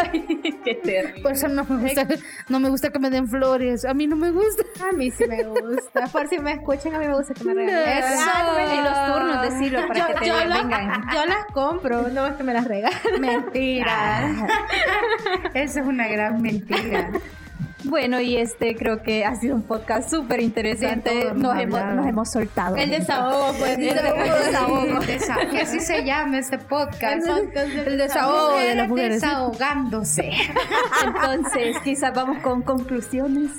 Ay, 0.00 0.24
qué 0.64 0.74
terrible. 0.76 1.22
Por 1.22 1.32
eso 1.32 1.48
no 1.48 1.64
me 1.64 1.82
gusta, 1.82 2.08
no 2.48 2.60
me 2.60 2.70
gusta 2.70 2.88
que 2.90 2.98
me 2.98 3.10
den 3.10 3.28
flores. 3.28 3.84
A 3.84 3.92
mí 3.92 4.06
no 4.06 4.16
me 4.16 4.30
gusta. 4.30 4.62
A 4.88 4.92
mí 4.92 5.10
sí 5.10 5.24
me 5.28 5.42
gusta. 5.44 6.06
Por 6.10 6.26
si 6.28 6.38
me 6.38 6.52
escuchan, 6.52 6.94
a 6.94 6.98
mí 7.00 7.06
me 7.06 7.14
gusta 7.16 7.34
que 7.34 7.44
me 7.44 7.52
regalen. 7.54 7.98
Eso. 8.04 8.58
En 8.58 8.84
los 8.84 9.06
turnos, 9.14 9.42
decirlo 9.42 9.86
para 9.88 9.98
Yo, 10.00 10.06
que 10.06 10.14
te 10.20 10.26
yo 10.26 10.44
la- 10.46 10.62
vengan. 10.62 11.02
yo 11.14 11.26
las 11.26 11.44
compro, 11.52 12.08
no 12.08 12.26
es 12.26 12.32
que 12.36 12.42
me 12.42 12.54
las 12.54 12.64
regalen. 12.66 13.20
Mentira. 13.20 14.46
Eso 15.54 15.80
es 15.80 15.86
una 15.86 16.08
gran 16.08 16.40
mentira. 16.40 17.10
Bueno, 17.88 18.20
y 18.20 18.36
este 18.36 18.74
creo 18.74 19.02
que 19.02 19.24
ha 19.24 19.34
sido 19.36 19.54
un 19.54 19.62
podcast 19.62 20.10
súper 20.10 20.40
interesante. 20.40 21.32
Nos 21.34 21.56
hemos, 21.58 21.78
hablado. 21.80 21.96
nos 21.96 22.06
hemos 22.06 22.30
soltado. 22.30 22.76
El 22.76 22.90
desahogo, 22.90 23.52
pues. 23.58 23.78
El 23.78 23.84
desahogo. 23.84 25.00
Desa- 25.02 25.50
Que 25.50 25.60
así 25.60 25.80
se 25.80 26.04
llama 26.04 26.38
este 26.38 26.58
podcast. 26.58 27.26
El 27.86 27.96
desahogo 27.98 28.58
de 28.58 28.74
las 28.74 28.88
mujeres. 28.88 29.20
Desahogándose. 29.22 30.30
Entonces, 31.04 31.76
quizás 31.84 32.12
vamos 32.14 32.38
con 32.42 32.62
conclusiones. 32.62 33.50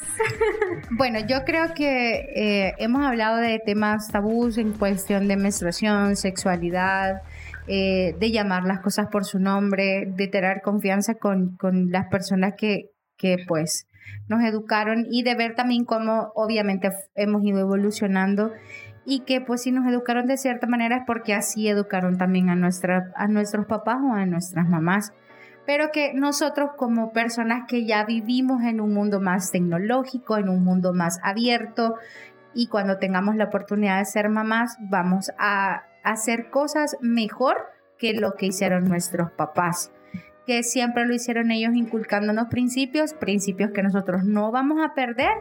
Bueno, 0.92 1.20
yo 1.28 1.44
creo 1.46 1.74
que 1.74 2.26
eh, 2.36 2.74
hemos 2.80 3.06
hablado 3.06 3.38
de 3.38 3.60
temas 3.60 4.08
tabús 4.10 4.58
en 4.58 4.74
cuestión 4.74 5.28
de 5.28 5.38
menstruación, 5.38 6.16
sexualidad, 6.16 7.22
eh, 7.68 8.16
de 8.20 8.32
llamar 8.32 8.64
las 8.64 8.80
cosas 8.82 9.08
por 9.12 9.26
su 9.26 9.40
nombre, 9.40 10.06
de 10.08 10.28
tener 10.28 10.62
confianza 10.62 11.16
con, 11.16 11.56
con 11.58 11.92
las 11.92 12.08
personas 12.08 12.54
que, 12.58 12.92
que 13.18 13.38
pues 13.48 13.88
nos 14.28 14.44
educaron 14.44 15.06
y 15.10 15.24
de 15.24 15.36
ver 15.36 15.56
también 15.56 15.86
cómo 15.86 16.32
obviamente 16.36 16.92
hemos 17.16 17.44
ido 17.44 17.60
evolucionando 17.60 18.52
y 19.06 19.22
que 19.22 19.40
pues 19.40 19.62
si 19.64 19.72
nos 19.72 19.88
educaron 19.88 20.28
de 20.28 20.38
cierta 20.38 20.68
manera 20.68 20.98
es 20.98 21.04
porque 21.08 21.34
así 21.34 21.68
educaron 21.70 22.18
también 22.18 22.50
a, 22.50 22.56
nuestra, 22.56 23.12
a 23.16 23.28
nuestros 23.28 23.66
papás 23.66 24.00
o 24.04 24.14
a 24.14 24.26
nuestras 24.26 24.68
mamás. 24.68 25.14
Pero 25.66 25.92
que 25.92 26.14
nosotros 26.14 26.72
como 26.78 27.12
personas 27.12 27.64
que 27.68 27.86
ya 27.86 28.04
vivimos 28.06 28.64
en 28.64 28.82
un 28.82 28.94
mundo 28.94 29.22
más 29.22 29.52
tecnológico, 29.52 30.38
en 30.38 30.50
un 30.50 30.64
mundo 30.64 30.94
más 30.94 31.20
abierto, 31.24 31.96
y 32.54 32.68
cuando 32.68 32.98
tengamos 32.98 33.36
la 33.36 33.46
oportunidad 33.46 34.00
de 34.00 34.06
ser 34.06 34.30
mamás, 34.30 34.78
vamos 34.80 35.32
a 35.38 35.84
hacer 36.04 36.50
cosas 36.50 36.98
mejor 37.02 37.58
que 37.98 38.14
lo 38.14 38.34
que 38.34 38.48
hicieron 38.48 38.86
nuestros 38.86 39.32
papás, 39.32 39.92
que 40.48 40.64
siempre 40.64 41.06
lo 41.06 41.14
hicieron 41.14 41.52
ellos 41.52 41.76
inculcándonos 41.76 42.48
principios, 42.48 43.14
principios 43.14 43.72
que 43.72 43.84
nosotros 43.84 44.24
no 44.24 44.50
vamos 44.50 44.80
a 44.84 44.94
perder, 44.94 45.34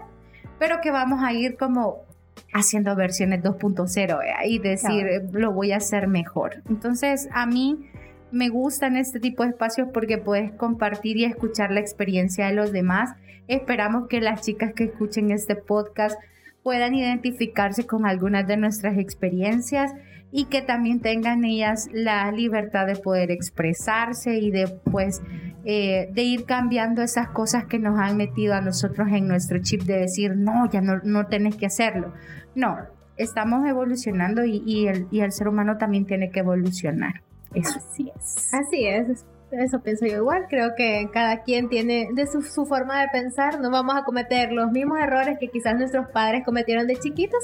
pero 0.59 0.81
que 0.83 0.91
vamos 0.91 1.23
a 1.23 1.33
ir 1.33 1.57
como 1.57 2.05
haciendo 2.53 2.95
versiones 2.97 3.43
2.0 3.43 4.20
¿eh? 4.24 4.49
y 4.49 4.59
decir, 4.59 5.07
eh, 5.07 5.23
lo 5.33 5.53
voy 5.53 5.70
a 5.70 5.77
hacer 5.77 6.09
mejor. 6.09 6.62
Entonces, 6.69 7.28
a 7.33 7.47
mí 7.47 7.89
me 8.33 8.49
gustan 8.49 8.97
este 8.97 9.20
tipo 9.20 9.45
de 9.45 9.51
espacios 9.51 9.89
porque 9.95 10.19
puedes 10.19 10.51
compartir 10.53 11.16
y 11.19 11.24
escuchar 11.24 11.70
la 11.70 11.81
experiencia 11.81 12.49
de 12.49 12.55
los 12.55 12.73
demás. 12.73 13.15
Esperamos 13.47 14.09
que 14.09 14.20
las 14.20 14.43
chicas 14.43 14.73
que 14.74 14.85
escuchen 14.85 15.31
este 15.31 15.55
podcast 15.55 16.20
puedan 16.65 16.97
identificarse 16.97 17.87
con 17.87 18.07
algunas 18.07 18.49
de 18.49 18.57
nuestras 18.57 18.99
experiencias 18.99 19.95
y 20.32 20.47
que 20.47 20.61
también 20.62 21.01
tengan 21.01 21.44
ellas 21.44 21.89
la 21.93 22.31
libertad 22.32 22.86
de 22.86 22.97
poder 22.97 23.31
expresarse 23.31 24.35
y 24.39 24.51
de 24.51 24.69
pues 24.90 25.23
eh, 25.65 26.09
de 26.12 26.23
ir 26.23 26.44
cambiando 26.44 27.03
esas 27.03 27.28
cosas 27.28 27.65
que 27.66 27.78
nos 27.78 27.98
han 27.98 28.16
metido 28.16 28.55
a 28.55 28.61
nosotros 28.61 29.09
en 29.12 29.27
nuestro 29.28 29.59
chip 29.61 29.82
de 29.82 29.98
decir 29.98 30.36
no, 30.36 30.70
ya 30.70 30.81
no, 30.81 31.01
no 31.05 31.27
tenés 31.27 31.57
que 31.57 31.66
hacerlo. 31.66 32.12
No, 32.55 32.77
estamos 33.16 33.66
evolucionando 33.66 34.44
y, 34.44 34.62
y 34.66 34.89
el, 34.89 35.07
y 35.11 35.20
el 35.20 35.32
ser 35.32 35.48
humano 35.48 35.78
también 35.78 36.07
tiene 36.07 36.31
que 36.31 36.40
evolucionar. 36.40 37.23
Eso. 37.55 37.78
Así 37.78 38.12
es. 38.16 38.55
Así 38.55 38.86
es, 38.86 39.09
es- 39.09 39.27
eso 39.53 39.81
pienso 39.81 40.05
yo 40.07 40.16
igual. 40.16 40.47
Creo 40.51 40.70
que 40.77 41.09
cada 41.12 41.43
quien 41.44 41.69
tiene 41.69 42.09
de 42.12 42.27
su, 42.27 42.43
su 42.43 42.66
forma 42.66 43.01
de 43.01 43.07
pensar. 43.12 43.61
No 43.61 43.70
vamos 43.70 43.94
a 43.97 44.03
cometer 44.05 44.51
los 44.53 44.73
mismos 44.73 44.98
errores 44.98 45.39
que 45.39 45.48
quizás 45.48 45.77
nuestros 45.78 46.09
padres 46.11 46.43
cometieron 46.44 46.89
de 46.89 46.97
chiquitos 46.97 47.39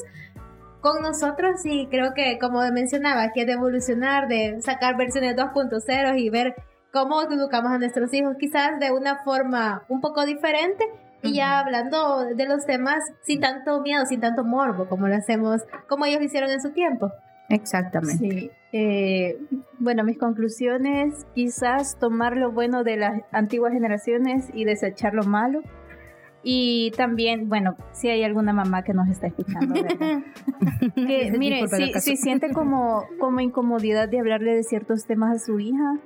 con 0.83 1.01
nosotros 1.01 1.65
y 1.65 1.87
creo 1.87 2.13
que 2.13 2.39
como 2.39 2.61
mencionaba, 2.73 3.31
que 3.33 3.43
es 3.43 3.47
de 3.47 3.53
evolucionar, 3.55 4.29
de 4.29 4.61
sacar 4.61 4.97
versiones 4.99 5.37
2.0 5.37 6.19
y 6.19 6.29
ver 6.29 6.57
cómo 6.93 7.23
educamos 7.23 7.71
a 7.71 7.79
nuestros 7.79 8.13
hijos, 8.13 8.37
quizás 8.39 8.79
de 8.81 8.91
una 8.91 9.23
forma 9.25 9.85
un 9.89 10.01
poco 10.03 10.27
diferente. 10.27 10.85
Y 11.25 11.35
ya 11.35 11.61
hablando 11.61 12.25
de 12.35 12.47
los 12.47 12.67
temas 12.67 12.99
sin 13.23 13.41
tanto 13.41 13.81
miedo, 13.81 14.05
sin 14.07 14.21
tanto 14.21 14.43
morbo, 14.43 14.89
como 14.89 15.07
lo 15.07 15.15
hacemos, 15.15 15.63
como 15.89 16.05
ellos 16.05 16.21
hicieron 16.21 16.51
en 16.51 16.61
su 16.61 16.73
tiempo. 16.73 17.13
Exactamente. 17.49 18.29
Sí. 18.29 18.51
Eh, 18.73 19.39
bueno, 19.79 20.03
mis 20.03 20.19
conclusiones, 20.19 21.27
quizás 21.33 21.97
tomar 22.01 22.37
lo 22.37 22.51
bueno 22.51 22.83
de 22.83 22.97
las 22.97 23.23
antiguas 23.31 23.73
generaciones 23.73 24.49
y 24.53 24.65
desechar 24.65 25.15
lo 25.15 25.23
malo. 25.23 25.63
Y 26.43 26.91
también, 26.97 27.49
bueno, 27.49 27.77
si 27.93 28.09
hay 28.09 28.25
alguna 28.25 28.53
mamá 28.53 28.83
que 28.83 28.93
nos 28.93 29.09
está 29.09 29.29
escuchando, 29.29 29.75
¿verdad? 29.75 30.23
que 30.95 31.33
mire, 31.39 31.67
si, 31.69 31.93
si 32.01 32.17
siente 32.17 32.53
como, 32.53 33.05
como 33.21 33.41
incomodidad 33.41 34.09
de 34.09 34.19
hablarle 34.19 34.55
de 34.55 34.65
ciertos 34.65 35.07
temas 35.07 35.37
a 35.37 35.45
su 35.45 35.61
hija, 35.61 35.99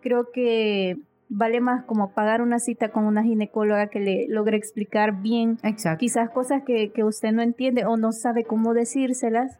creo 0.00 0.30
que 0.32 0.96
vale 1.28 1.60
más 1.60 1.84
como 1.84 2.12
pagar 2.12 2.42
una 2.42 2.58
cita 2.58 2.90
con 2.90 3.04
una 3.04 3.22
ginecóloga 3.22 3.88
que 3.88 4.00
le 4.00 4.26
logre 4.28 4.56
explicar 4.56 5.22
bien 5.22 5.58
Exacto. 5.62 6.00
quizás 6.00 6.30
cosas 6.30 6.62
que, 6.66 6.92
que 6.92 7.04
usted 7.04 7.32
no 7.32 7.42
entiende 7.42 7.86
o 7.86 7.96
no 7.96 8.12
sabe 8.12 8.44
cómo 8.44 8.74
decírselas, 8.74 9.58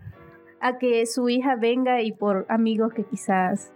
a 0.60 0.78
que 0.78 1.06
su 1.06 1.28
hija 1.28 1.56
venga 1.56 2.02
y 2.02 2.12
por 2.12 2.46
amigos 2.48 2.92
que 2.94 3.04
quizás 3.04 3.72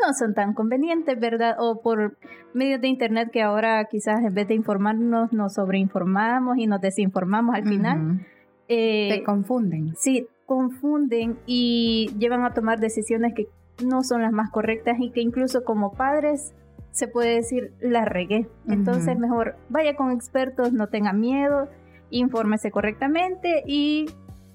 no 0.00 0.12
son 0.14 0.34
tan 0.34 0.54
convenientes, 0.54 1.18
¿verdad? 1.18 1.56
O 1.58 1.80
por 1.80 2.16
medios 2.54 2.80
de 2.80 2.88
internet 2.88 3.30
que 3.32 3.42
ahora 3.42 3.84
quizás 3.86 4.22
en 4.22 4.34
vez 4.34 4.48
de 4.48 4.54
informarnos 4.54 5.32
nos 5.32 5.54
sobreinformamos 5.54 6.58
y 6.58 6.66
nos 6.66 6.80
desinformamos 6.80 7.54
al 7.54 7.66
final. 7.66 8.26
Eh, 8.68 9.08
Te 9.10 9.22
confunden. 9.22 9.94
sí, 9.96 10.26
confunden 10.44 11.38
y 11.46 12.10
llevan 12.18 12.44
a 12.44 12.52
tomar 12.52 12.78
decisiones 12.80 13.34
que 13.34 13.48
no 13.84 14.02
son 14.02 14.22
las 14.22 14.32
más 14.32 14.50
correctas 14.50 14.96
y 15.00 15.10
que 15.10 15.20
incluso 15.20 15.64
como 15.64 15.92
padres 15.92 16.52
se 16.90 17.08
puede 17.08 17.34
decir 17.36 17.72
la 17.80 18.04
regué. 18.04 18.48
Entonces 18.68 19.18
mejor 19.18 19.56
vaya 19.68 19.96
con 19.96 20.10
expertos, 20.10 20.72
no 20.72 20.86
tenga 20.88 21.12
miedo, 21.12 21.68
infórmese 22.10 22.70
correctamente 22.70 23.62
y 23.66 24.06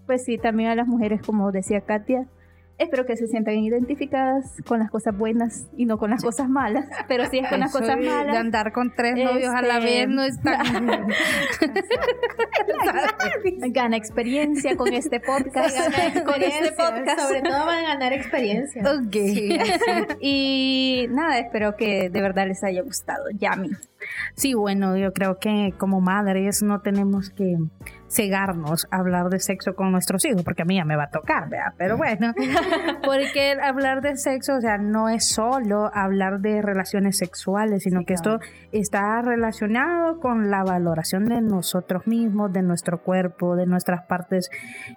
pues 0.08 0.26
sí, 0.26 0.38
también 0.38 0.70
a 0.70 0.76
las 0.76 0.88
mujeres 0.88 1.22
como 1.22 1.52
decía 1.52 1.82
Katia, 1.82 2.28
espero 2.84 3.06
que 3.06 3.16
se 3.16 3.28
sientan 3.28 3.56
identificadas 3.56 4.62
con 4.66 4.80
las 4.80 4.90
cosas 4.90 5.18
buenas 5.18 5.68
y 5.78 5.86
no 5.86 5.98
con 5.98 6.12
las 6.12 6.24
cosas 6.24 6.50
malas, 6.50 6.86
pero 7.08 7.26
si 7.30 7.40
es 7.40 7.48
con 7.48 7.60
las 7.60 7.70
Eso 7.70 7.80
cosas 7.80 7.98
malas 7.98 8.32
De 8.32 8.38
andar 8.38 8.72
con 8.72 8.94
tres 8.96 9.16
novios 9.16 9.54
a 9.54 9.62
la 9.62 9.78
este, 9.78 9.86
vez 9.86 10.10
no 10.10 10.24
es 10.24 10.42
tan... 10.42 11.08
gana 13.72 13.98
experiencia 13.98 14.76
con 14.76 14.94
este 14.94 15.20
podcast, 15.20 15.78
con 16.26 16.42
este 16.42 16.72
podcast. 16.72 17.20
Sobre 17.22 17.42
todo 17.42 17.66
van 17.66 17.86
a 17.86 17.88
ganar 17.90 18.14
experiencia. 18.14 18.84
Ok. 18.84 19.16
Y 20.22 21.08
nada, 21.10 21.40
espero 21.40 21.76
que 21.76 22.10
de 22.10 22.22
verdad 22.22 22.48
les 22.48 22.64
haya 22.64 22.82
gustado. 22.82 23.26
Yami. 23.32 23.72
Sí, 24.36 24.54
bueno, 24.54 24.98
yo 24.98 25.14
creo 25.14 25.40
que 25.40 25.74
como 25.78 26.02
madres 26.02 26.62
no 26.62 26.82
tenemos 26.82 27.30
que 27.30 27.58
cegarnos 28.12 28.88
a 28.92 28.98
hablar 28.98 29.30
de 29.30 29.40
sexo 29.40 29.74
con 29.76 29.92
nuestros 29.92 30.26
hijos, 30.26 30.44
porque 30.44 30.64
a 30.64 30.66
mí 30.66 30.76
ya 30.76 30.86
me 30.86 30.98
va 30.98 31.06
a 31.06 31.10
tocar, 31.10 31.50
¿verdad? 31.50 31.74
Pero 31.78 31.98
bueno, 31.98 32.34
porque 33.06 33.58
hablar 33.62 34.02
de 34.02 34.18
sexo, 34.18 34.56
o 34.56 34.62
sea, 34.62 34.78
no 34.78 35.08
es 35.10 35.30
solo 35.30 35.90
hablar 35.94 36.42
de 36.42 36.62
relaciones 36.62 37.18
sexuales, 37.18 37.84
sino 37.84 38.04
que 38.06 38.14
esto 38.14 38.40
está 38.72 39.22
relacionado 39.22 40.20
con 40.20 40.52
la 40.52 40.64
valoración 40.64 41.26
de 41.26 41.42
nosotros 41.42 42.06
mismos, 42.06 42.52
de 42.52 42.62
nuestro 42.64 43.02
cuerpo, 43.02 43.56
de 43.56 43.66
nuestras 43.66 44.06
partes, 44.06 44.50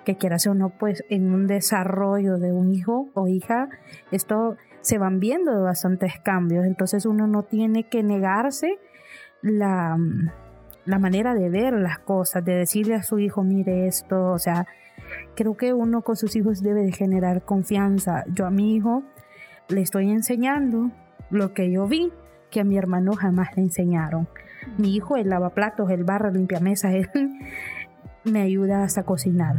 que 0.04 0.16
quieras 0.16 0.46
o 0.46 0.54
no, 0.54 0.70
pues 0.70 1.04
en 1.08 1.32
un 1.32 1.46
desarrollo 1.46 2.38
de 2.38 2.52
un 2.52 2.72
hijo 2.72 3.10
o 3.14 3.28
hija, 3.28 3.68
esto 4.10 4.56
se 4.80 4.98
van 4.98 5.18
viendo 5.18 5.62
bastantes 5.62 6.14
cambios, 6.22 6.66
entonces 6.66 7.06
uno 7.06 7.26
no 7.26 7.42
tiene 7.42 7.88
que 7.88 8.02
negarse 8.02 8.78
la 9.44 9.96
la 10.86 10.98
manera 10.98 11.34
de 11.34 11.48
ver 11.48 11.74
las 11.74 11.98
cosas, 11.98 12.44
de 12.44 12.54
decirle 12.54 12.94
a 12.94 13.02
su 13.02 13.18
hijo, 13.18 13.42
mire 13.42 13.86
esto, 13.86 14.32
o 14.32 14.38
sea, 14.38 14.66
creo 15.34 15.56
que 15.56 15.72
uno 15.72 16.02
con 16.02 16.16
sus 16.16 16.36
hijos 16.36 16.62
debe 16.62 16.82
de 16.82 16.92
generar 16.92 17.42
confianza. 17.42 18.24
Yo 18.34 18.46
a 18.46 18.50
mi 18.50 18.74
hijo 18.74 19.02
le 19.68 19.80
estoy 19.80 20.10
enseñando 20.10 20.90
lo 21.30 21.54
que 21.54 21.70
yo 21.70 21.86
vi 21.86 22.12
que 22.50 22.60
a 22.60 22.64
mi 22.64 22.76
hermano 22.76 23.14
jamás 23.14 23.56
le 23.56 23.62
enseñaron. 23.62 24.28
Mi 24.78 24.94
hijo, 24.94 25.16
él 25.16 25.30
lava 25.30 25.50
platos, 25.50 25.90
él 25.90 26.04
barra, 26.04 26.30
limpia 26.30 26.60
mesas, 26.60 26.92
él 27.14 27.30
me 28.24 28.42
ayuda 28.42 28.84
hasta 28.84 29.04
cocinar. 29.04 29.56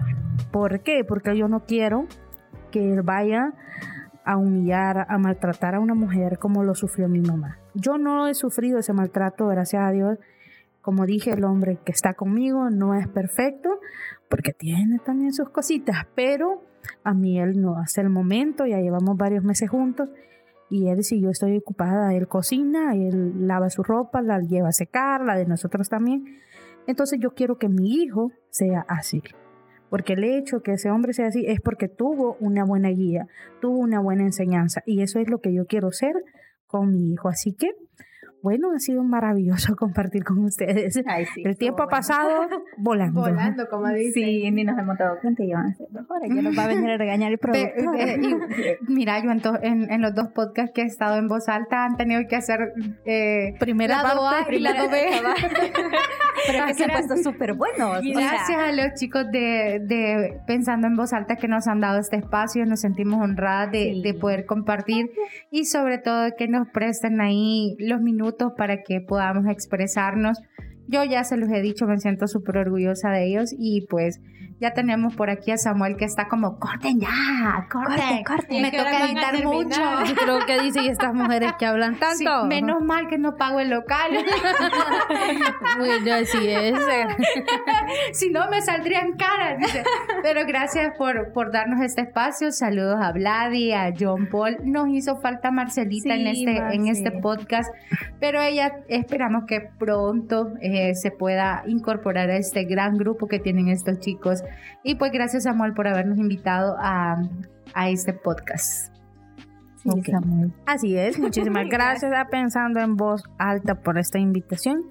¿Por 0.52 0.82
qué? 0.82 1.04
Porque 1.04 1.36
yo 1.36 1.48
no 1.48 1.66
quiero 1.66 2.06
que 2.72 2.94
él 2.94 3.02
vaya 3.02 3.54
a 4.26 4.38
humillar, 4.38 5.06
a 5.08 5.18
maltratar 5.18 5.76
a 5.76 5.80
una 5.80 5.94
mujer 5.94 6.40
como 6.40 6.64
lo 6.64 6.76
sufrió 6.76 7.08
mi 7.08 7.22
mamá. 7.22 7.60
Yo 7.76 7.98
no 7.98 8.28
he 8.28 8.34
sufrido 8.34 8.80
ese 8.80 8.92
maltrato, 8.92 9.48
gracias 9.48 9.84
a 9.84 9.92
Dios, 9.92 10.18
como 10.82 11.06
dije, 11.06 11.32
el 11.32 11.44
hombre 11.44 11.80
que 11.84 11.92
está 11.92 12.14
conmigo 12.14 12.70
no 12.70 12.94
es 12.94 13.08
perfecto 13.08 13.80
porque 14.30 14.54
tiene 14.54 15.00
también 15.00 15.34
sus 15.34 15.50
cositas, 15.50 16.08
pero 16.16 16.62
a 17.04 17.14
mí 17.14 17.40
él 17.40 17.62
no 17.62 17.78
hace 17.78 18.02
el 18.02 18.10
momento, 18.10 18.66
ya 18.66 18.80
llevamos 18.80 19.16
varios 19.18 19.44
meses 19.44 19.70
juntos 19.70 20.10
y 20.70 20.88
él 20.90 21.04
si 21.04 21.22
yo 21.22 21.30
estoy 21.30 21.58
ocupada, 21.58 22.14
él 22.14 22.28
cocina, 22.28 22.96
él 22.96 23.48
lava 23.48 23.70
su 23.70 23.84
ropa, 23.84 24.22
la 24.22 24.40
lleva 24.40 24.70
a 24.70 24.74
secar, 24.74 25.22
la 25.22 25.36
de 25.36 25.46
nosotros 25.46 25.90
también. 25.90 26.40
Entonces 26.88 27.20
yo 27.20 27.34
quiero 27.34 27.58
que 27.58 27.70
mi 27.70 27.94
hijo 27.94 28.32
sea 28.50 28.86
así. 28.88 29.22
Porque 29.90 30.14
el 30.14 30.24
hecho 30.24 30.62
que 30.62 30.74
ese 30.74 30.90
hombre 30.90 31.14
sea 31.14 31.28
así 31.28 31.46
es 31.48 31.62
porque 31.62 31.88
tuvo 31.88 32.38
una 32.40 32.66
buena 32.66 32.90
guía, 32.90 33.28
tuvo 33.62 33.80
una 33.80 34.00
buena 34.00 34.24
enseñanza. 34.24 34.82
Y 34.86 35.02
eso 35.02 35.20
es 35.20 35.30
lo 35.30 35.40
que 35.40 35.54
yo 35.54 35.66
quiero 35.66 35.92
ser 35.92 36.14
con 36.68 36.92
mi 36.92 37.14
hijo. 37.14 37.30
Así 37.30 37.54
que 37.54 37.70
bueno, 38.46 38.74
ha 38.76 38.80
sido 38.80 39.04
maravilloso 39.04 39.76
compartir 39.76 40.24
con 40.24 40.38
ustedes. 40.46 40.96
el 41.44 41.58
tiempo 41.58 41.82
ha 41.82 41.88
pasado 41.88 42.48
volando. 42.78 43.22
Volando, 43.22 43.68
como 43.68 43.88
dicen. 43.90 44.14
Sí, 44.14 44.52
ni 44.52 44.64
nos 44.64 44.78
hemos 44.78 44.96
dado 45.00 45.18
cuenta 45.20 45.44
y 45.44 45.52
van 45.52 45.66
a 45.66 45.74
ser 45.74 45.88
mejores. 45.92 46.32
Ya 46.32 46.42
nos 46.44 46.56
va 46.56 46.66
a 46.66 46.68
venir 46.68 46.92
a 46.92 46.98
regañar 46.98 47.32
el 47.32 47.38
productor. 47.40 47.98
mira, 48.88 49.20
yo 49.24 49.32
en, 49.64 49.92
en, 49.92 50.02
los 50.02 50.14
dos 50.14 50.28
podcasts 50.28 50.74
que 50.76 50.84
he 50.84 50.86
estado 50.86 51.18
en 51.18 51.28
voz 51.28 51.50
alta 51.50 51.86
han 51.86 51.98
tenido 51.98 52.22
que 52.30 52.36
hacer 52.36 52.60
eh, 53.06 53.56
primera 53.60 54.04
lado 54.04 54.28
A 54.28 54.46
y 54.52 54.60
lado 54.60 54.92
B. 54.92 55.10
Pero 56.46 56.66
que 56.68 56.74
se 56.76 56.84
han 56.84 56.92
puesto 56.92 57.18
súper 57.18 57.54
buenos. 57.56 58.02
Gracias 58.04 58.60
a 58.60 58.72
los 58.74 58.94
chicos 58.94 59.26
de, 59.32 59.82
de, 59.84 60.40
Pensando 60.46 60.86
en 60.86 60.96
Voz 60.96 61.14
Alta 61.14 61.38
que 61.38 61.48
nos 61.48 61.68
han 61.68 61.80
dado 61.80 62.00
este 62.00 62.18
espacio. 62.18 62.64
Nos 62.68 62.82
sentimos 62.82 63.20
honradas 63.24 63.72
de, 63.72 64.02
de 64.04 64.14
poder 64.14 64.46
compartir 64.46 65.10
y 65.50 65.66
sobre 65.66 65.98
todo 65.98 66.30
que 66.38 66.48
nos 66.48 66.68
presten 66.70 67.22
ahí 67.22 67.76
los 67.80 68.02
minutos 68.02 68.35
para 68.58 68.84
que 68.84 69.02
podamos 69.02 69.46
expresarnos. 69.48 70.40
Yo 70.88 71.04
ya 71.04 71.24
se 71.24 71.38
los 71.38 71.50
he 71.50 71.62
dicho, 71.62 71.88
me 71.88 71.98
siento 71.98 72.28
súper 72.28 72.58
orgullosa 72.58 73.10
de 73.10 73.26
ellos 73.26 73.56
y 73.58 73.88
pues 73.88 74.20
ya 74.60 74.74
tenemos 74.74 75.16
por 75.16 75.30
aquí 75.30 75.52
a 75.52 75.58
Samuel 75.58 75.98
que 75.98 76.06
está 76.06 76.30
como, 76.30 76.60
corten 76.60 77.00
ya, 77.00 77.68
corten, 77.70 78.24
corten. 78.24 78.62
Me 78.62 78.72
toca 78.72 79.06
editar 79.06 79.44
mucho. 79.44 79.82
Yo 80.06 80.16
creo 80.16 80.40
que 80.46 80.62
dice, 80.62 80.82
y 80.82 80.88
estas 80.88 81.14
mujeres 81.14 81.54
que 81.60 81.66
hablan 81.66 81.98
tanto. 82.00 82.46
menos 82.46 82.82
mal 82.82 83.08
que 83.08 83.18
no 83.18 83.36
pago 83.36 83.60
el 83.60 83.70
local. 83.70 84.12
bueno, 85.78 86.14
así 86.14 86.48
es. 86.48 86.80
si 88.14 88.30
no, 88.30 88.50
me 88.50 88.62
saldrían 88.62 89.14
caras. 89.18 89.58
Pero 90.24 90.46
gracias 90.48 90.94
por, 90.98 91.34
por 91.34 91.52
darnos 91.52 91.82
este 91.82 92.02
espacio. 92.02 92.52
Saludos 92.54 92.98
a 93.02 93.12
Vladi, 93.12 93.74
a 93.74 93.94
John 93.98 94.30
Paul. 94.32 94.58
Nos 94.64 94.88
hizo 94.88 95.18
falta 95.18 95.52
Marcelita 95.52 96.16
en, 96.16 96.28
este, 96.28 96.58
en 96.58 96.88
este 96.88 97.12
podcast, 97.12 97.70
pero 98.22 98.42
ella 98.42 98.72
esperamos 98.88 99.44
que 99.48 99.70
pronto 99.78 100.54
eh, 100.62 100.96
se 100.96 101.12
pueda 101.12 101.64
incorporar 101.68 102.30
a 102.30 102.38
este 102.38 102.64
gran 102.64 102.98
grupo 102.98 103.28
que 103.28 103.40
tienen 103.40 103.68
estos 103.68 104.00
chicos 104.00 104.45
y 104.84 104.96
pues 104.96 105.12
gracias 105.12 105.44
Samuel 105.44 105.74
por 105.74 105.88
habernos 105.88 106.18
invitado 106.18 106.76
a, 106.80 107.22
este 107.88 108.14
podcast. 108.14 108.94
Samuel. 109.84 110.54
Así 110.66 110.98
es, 110.98 111.20
muchísimas 111.20 111.68
gracias 111.70 112.12
a 112.14 112.28
Pensando 112.30 112.80
en 112.80 112.96
Voz 112.96 113.24
Alta 113.38 113.76
por 113.76 113.98
esta 113.98 114.18
invitación. 114.18 114.84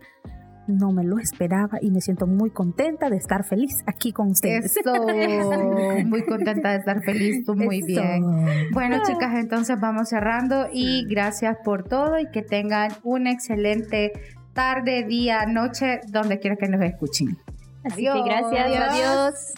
No 0.67 0.93
me 0.93 1.05
lo 1.05 1.19
esperaba 1.19 1.79
y 1.83 1.91
me 1.91 2.01
siento 2.01 2.27
muy 2.27 2.51
contenta 2.51 3.11
de 3.11 3.17
estar 3.17 3.45
feliz 3.45 3.83
aquí 3.87 4.13
con 4.13 4.31
ustedes. 4.31 4.75
muy 6.07 6.25
contenta 6.25 6.71
de 6.71 6.77
estar 6.79 7.03
feliz, 7.03 7.45
tú 7.45 7.55
muy 7.55 7.83
bien. 7.83 8.25
Bueno, 8.73 9.03
chicas, 9.05 9.35
entonces 9.35 9.79
vamos 9.79 10.09
cerrando 10.09 10.69
y 10.73 11.07
gracias 11.07 11.59
por 11.65 11.85
todo 11.85 12.19
y 12.19 12.31
que 12.31 12.41
tengan 12.43 12.93
una 13.03 13.31
excelente 13.31 14.13
tarde, 14.55 15.05
día, 15.07 15.45
noche, 15.47 16.01
donde 16.09 16.39
quiera 16.39 16.57
que 16.57 16.69
nos 16.69 16.81
escuchen. 16.81 17.37
Así 17.85 18.03
que 18.03 18.23
gracias. 18.23 18.91
Adiós. 18.91 19.55